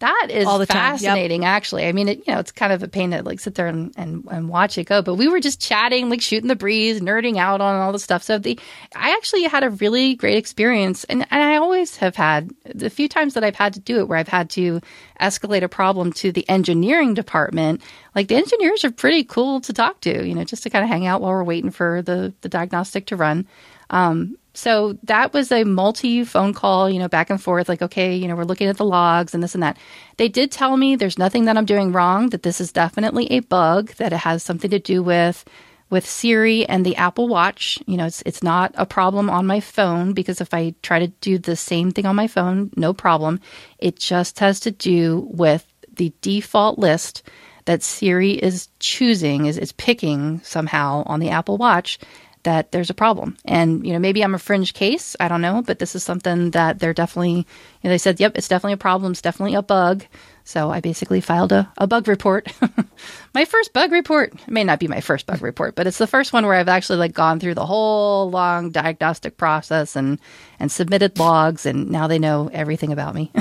That 0.00 0.28
is 0.30 0.46
All 0.46 0.58
the 0.58 0.66
time, 0.66 0.92
yep. 0.92 1.00
fascinating, 1.00 1.46
actually. 1.46 1.86
I 1.86 1.92
mean, 1.92 2.08
it, 2.08 2.18
you 2.26 2.34
know, 2.34 2.38
it's 2.38 2.52
kind 2.52 2.70
of 2.70 2.82
a 2.82 2.88
pain 2.88 3.12
to 3.12 3.22
like 3.22 3.40
sit 3.40 3.54
there 3.54 3.66
and, 3.66 3.94
and, 3.96 4.26
and 4.30 4.48
watch 4.48 4.76
it 4.76 4.84
go. 4.84 5.00
But 5.00 5.14
we 5.14 5.26
were 5.26 5.40
just 5.40 5.58
chatting, 5.58 6.10
like 6.10 6.20
shooting 6.20 6.48
the 6.48 6.56
breeze, 6.56 7.00
nerding 7.00 7.38
out 7.38 7.62
on 7.62 7.76
all 7.76 7.92
the 7.92 7.98
stuff. 7.98 8.22
So 8.22 8.38
the, 8.38 8.58
I 8.94 9.12
actually 9.12 9.44
had 9.44 9.64
a 9.64 9.70
really 9.70 10.14
great 10.14 10.36
experience, 10.36 11.04
and, 11.04 11.26
and 11.30 11.42
I 11.42 11.56
always 11.56 11.96
have 11.96 12.14
had 12.14 12.50
the 12.66 12.90
few 12.90 13.08
times 13.08 13.34
that 13.34 13.44
I've 13.44 13.56
had 13.56 13.72
to 13.74 13.80
do 13.80 13.98
it, 14.00 14.08
where 14.08 14.18
I've 14.18 14.28
had 14.28 14.50
to 14.50 14.82
escalate 15.18 15.62
a 15.62 15.68
problem 15.68 16.12
to 16.14 16.30
the 16.30 16.46
engineering 16.46 17.14
department. 17.14 17.80
Like 18.14 18.28
the 18.28 18.36
engineers 18.36 18.84
are 18.84 18.90
pretty 18.90 19.24
cool 19.24 19.62
to 19.62 19.72
talk 19.72 20.00
to, 20.02 20.26
you 20.26 20.34
know, 20.34 20.44
just 20.44 20.62
to 20.64 20.70
kind 20.70 20.84
of 20.84 20.90
hang 20.90 21.06
out 21.06 21.22
while 21.22 21.32
we're 21.32 21.44
waiting 21.44 21.70
for 21.70 22.02
the 22.02 22.34
the 22.42 22.50
diagnostic 22.50 23.06
to 23.06 23.16
run. 23.16 23.46
Um, 23.88 24.36
so 24.56 24.96
that 25.02 25.34
was 25.34 25.52
a 25.52 25.64
multi 25.64 26.24
phone 26.24 26.54
call, 26.54 26.88
you 26.88 26.98
know, 26.98 27.08
back 27.08 27.28
and 27.28 27.42
forth, 27.42 27.68
like, 27.68 27.82
okay, 27.82 28.16
you 28.16 28.26
know, 28.26 28.34
we're 28.34 28.44
looking 28.44 28.68
at 28.68 28.78
the 28.78 28.86
logs 28.86 29.34
and 29.34 29.42
this 29.42 29.54
and 29.54 29.62
that. 29.62 29.76
They 30.16 30.28
did 30.28 30.50
tell 30.50 30.78
me 30.78 30.96
there's 30.96 31.18
nothing 31.18 31.44
that 31.44 31.58
I'm 31.58 31.66
doing 31.66 31.92
wrong, 31.92 32.30
that 32.30 32.42
this 32.42 32.58
is 32.58 32.72
definitely 32.72 33.30
a 33.30 33.40
bug, 33.40 33.90
that 33.96 34.14
it 34.14 34.18
has 34.18 34.42
something 34.42 34.70
to 34.70 34.78
do 34.78 35.02
with 35.02 35.44
with 35.88 36.06
Siri 36.06 36.66
and 36.66 36.84
the 36.84 36.96
Apple 36.96 37.28
Watch. 37.28 37.78
You 37.86 37.98
know, 37.98 38.06
it's 38.06 38.22
it's 38.24 38.42
not 38.42 38.72
a 38.76 38.86
problem 38.86 39.28
on 39.28 39.46
my 39.46 39.60
phone 39.60 40.14
because 40.14 40.40
if 40.40 40.54
I 40.54 40.74
try 40.82 41.00
to 41.00 41.08
do 41.08 41.36
the 41.36 41.56
same 41.56 41.90
thing 41.90 42.06
on 42.06 42.16
my 42.16 42.26
phone, 42.26 42.70
no 42.76 42.94
problem. 42.94 43.40
It 43.78 43.98
just 43.98 44.38
has 44.38 44.58
to 44.60 44.70
do 44.70 45.28
with 45.30 45.66
the 45.94 46.14
default 46.22 46.78
list 46.78 47.22
that 47.66 47.82
Siri 47.82 48.32
is 48.32 48.68
choosing, 48.78 49.46
is, 49.46 49.58
is 49.58 49.72
picking 49.72 50.40
somehow 50.42 51.02
on 51.04 51.20
the 51.20 51.30
Apple 51.30 51.58
Watch 51.58 51.98
that 52.46 52.70
there's 52.70 52.90
a 52.90 52.94
problem. 52.94 53.36
And, 53.44 53.84
you 53.84 53.92
know, 53.92 53.98
maybe 53.98 54.22
I'm 54.22 54.34
a 54.34 54.38
fringe 54.38 54.72
case. 54.72 55.16
I 55.18 55.26
don't 55.26 55.40
know, 55.40 55.62
but 55.62 55.80
this 55.80 55.96
is 55.96 56.04
something 56.04 56.52
that 56.52 56.78
they're 56.78 56.94
definitely, 56.94 57.38
you 57.38 57.44
know, 57.82 57.90
they 57.90 57.98
said, 57.98 58.20
yep, 58.20 58.32
it's 58.36 58.46
definitely 58.46 58.74
a 58.74 58.78
problem. 58.78 59.12
It's 59.12 59.20
definitely 59.20 59.56
a 59.56 59.62
bug. 59.62 60.04
So 60.44 60.70
I 60.70 60.78
basically 60.78 61.20
filed 61.20 61.50
a, 61.50 61.70
a 61.76 61.88
bug 61.88 62.06
report. 62.06 62.52
my 63.34 63.44
first 63.44 63.72
bug 63.72 63.90
report. 63.90 64.32
It 64.32 64.48
may 64.48 64.62
not 64.62 64.78
be 64.78 64.86
my 64.86 65.00
first 65.00 65.26
bug 65.26 65.42
report, 65.42 65.74
but 65.74 65.88
it's 65.88 65.98
the 65.98 66.06
first 66.06 66.32
one 66.32 66.46
where 66.46 66.54
I've 66.54 66.68
actually 66.68 67.00
like 67.00 67.14
gone 67.14 67.40
through 67.40 67.54
the 67.54 67.66
whole 67.66 68.30
long 68.30 68.70
diagnostic 68.70 69.36
process 69.36 69.96
and, 69.96 70.20
and 70.60 70.70
submitted 70.70 71.18
logs. 71.18 71.66
And 71.66 71.90
now 71.90 72.06
they 72.06 72.20
know 72.20 72.48
everything 72.52 72.92
about 72.92 73.16
me 73.16 73.32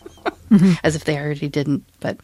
as 0.82 0.96
if 0.96 1.04
they 1.04 1.18
already 1.18 1.50
didn't. 1.50 1.84
But 2.00 2.18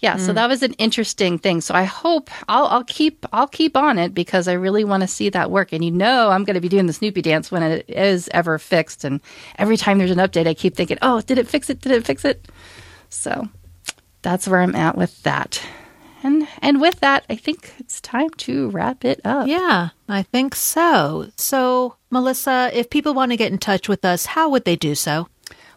yeah, 0.00 0.16
so 0.16 0.32
mm. 0.32 0.34
that 0.34 0.48
was 0.48 0.62
an 0.62 0.72
interesting 0.74 1.38
thing. 1.38 1.60
So 1.60 1.74
I 1.74 1.84
hope 1.84 2.30
I'll, 2.48 2.66
I'll 2.66 2.84
keep 2.84 3.26
I'll 3.32 3.46
keep 3.46 3.76
on 3.76 3.98
it 3.98 4.14
because 4.14 4.48
I 4.48 4.54
really 4.54 4.82
want 4.82 5.02
to 5.02 5.06
see 5.06 5.28
that 5.28 5.50
work. 5.50 5.72
And 5.72 5.84
you 5.84 5.90
know, 5.90 6.30
I'm 6.30 6.44
going 6.44 6.54
to 6.54 6.60
be 6.60 6.70
doing 6.70 6.86
the 6.86 6.94
Snoopy 6.94 7.20
dance 7.20 7.50
when 7.50 7.62
it 7.62 7.84
is 7.88 8.28
ever 8.32 8.58
fixed. 8.58 9.04
And 9.04 9.20
every 9.58 9.76
time 9.76 9.98
there's 9.98 10.10
an 10.10 10.18
update, 10.18 10.46
I 10.46 10.54
keep 10.54 10.74
thinking, 10.74 10.98
"Oh, 11.02 11.20
did 11.20 11.36
it 11.36 11.48
fix 11.48 11.68
it? 11.68 11.80
Did 11.80 11.92
it 11.92 12.06
fix 12.06 12.24
it?" 12.24 12.48
So 13.10 13.48
that's 14.22 14.48
where 14.48 14.62
I'm 14.62 14.74
at 14.74 14.96
with 14.96 15.22
that. 15.24 15.62
And 16.22 16.48
and 16.62 16.80
with 16.80 17.00
that, 17.00 17.24
I 17.28 17.36
think 17.36 17.74
it's 17.78 18.00
time 18.00 18.30
to 18.30 18.70
wrap 18.70 19.04
it 19.04 19.20
up. 19.24 19.48
yeah, 19.48 19.90
I 20.08 20.22
think 20.22 20.54
so. 20.54 21.30
So, 21.36 21.96
Melissa, 22.10 22.70
if 22.72 22.88
people 22.88 23.12
want 23.12 23.32
to 23.32 23.36
get 23.36 23.52
in 23.52 23.58
touch 23.58 23.88
with 23.88 24.04
us, 24.04 24.26
how 24.26 24.48
would 24.48 24.64
they 24.64 24.76
do 24.76 24.94
so? 24.94 25.28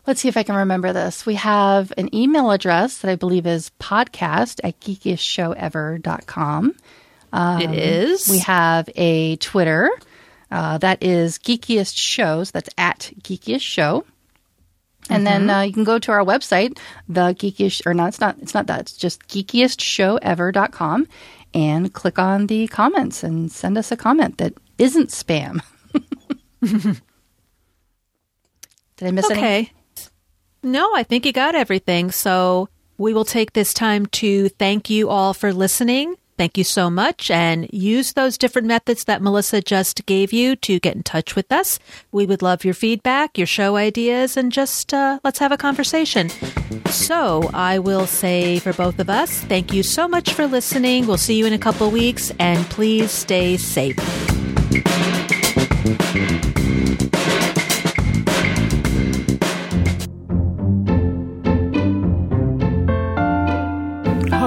Let's 0.05 0.21
see 0.21 0.27
if 0.27 0.35
I 0.35 0.43
can 0.43 0.55
remember 0.55 0.91
this. 0.91 1.25
We 1.25 1.35
have 1.35 1.93
an 1.97 2.13
email 2.13 2.51
address 2.51 2.97
that 2.99 3.11
I 3.11 3.15
believe 3.15 3.47
is 3.47 3.71
podcast 3.79 4.59
at 4.63 4.79
geekiestshowever.com. 4.81 6.75
it 7.61 7.77
is. 7.77 8.27
We 8.27 8.39
have 8.39 8.89
a 8.95 9.37
Twitter 9.37 9.89
uh, 10.51 10.77
that 10.79 11.01
is 11.01 11.39
Geekiest 11.39 11.95
Shows. 11.97 12.51
That's 12.51 12.69
at 12.77 13.11
Geekiest 13.21 13.61
Show. 13.61 14.05
And 15.09 15.25
then 15.27 15.49
uh, 15.49 15.61
you 15.61 15.73
can 15.73 15.83
go 15.83 15.99
to 15.99 16.11
our 16.11 16.23
website, 16.23 16.77
the 17.09 17.33
geekiest, 17.33 17.85
or 17.85 17.93
no, 17.93 18.05
it's 18.05 18.21
not, 18.21 18.37
it's 18.39 18.53
not 18.53 18.67
that. 18.67 18.81
It's 18.81 18.95
just 18.95 19.27
geekiestshowever.com 19.27 21.07
and 21.53 21.93
click 21.93 22.19
on 22.19 22.47
the 22.47 22.67
comments 22.67 23.23
and 23.23 23.51
send 23.51 23.77
us 23.77 23.91
a 23.91 23.97
comment 23.97 24.37
that 24.37 24.53
isn't 24.77 25.09
spam. 25.09 25.61
Did 26.61 27.01
I 29.01 29.11
miss 29.11 29.25
okay. 29.25 29.71
No, 30.63 30.95
I 30.95 31.03
think 31.03 31.25
you 31.25 31.33
got 31.33 31.55
everything. 31.55 32.09
So 32.11 32.69
we 32.97 33.13
will 33.13 33.25
take 33.25 33.53
this 33.53 33.73
time 33.73 34.05
to 34.07 34.47
thank 34.49 34.89
you 34.89 35.09
all 35.09 35.33
for 35.33 35.51
listening. 35.53 36.15
Thank 36.37 36.57
you 36.57 36.63
so 36.63 36.89
much 36.89 37.29
and 37.29 37.69
use 37.71 38.13
those 38.13 38.39
different 38.39 38.67
methods 38.67 39.03
that 39.03 39.21
Melissa 39.21 39.61
just 39.61 40.05
gave 40.07 40.33
you 40.33 40.55
to 40.57 40.79
get 40.79 40.95
in 40.95 41.03
touch 41.03 41.35
with 41.35 41.51
us. 41.51 41.77
We 42.11 42.25
would 42.25 42.41
love 42.41 42.65
your 42.65 42.73
feedback, 42.73 43.37
your 43.37 43.45
show 43.45 43.75
ideas, 43.75 44.35
and 44.35 44.51
just 44.51 44.93
uh, 44.93 45.19
let's 45.23 45.37
have 45.39 45.51
a 45.51 45.57
conversation. 45.57 46.29
So 46.87 47.51
I 47.53 47.77
will 47.77 48.07
say 48.07 48.57
for 48.59 48.73
both 48.73 48.99
of 48.99 49.11
us, 49.11 49.41
thank 49.41 49.73
you 49.73 49.83
so 49.83 50.07
much 50.07 50.33
for 50.33 50.47
listening. 50.47 51.05
We'll 51.05 51.17
see 51.17 51.35
you 51.35 51.45
in 51.45 51.53
a 51.53 51.59
couple 51.59 51.91
weeks 51.91 52.31
and 52.39 52.65
please 52.65 53.11
stay 53.11 53.57
safe. 53.57 53.97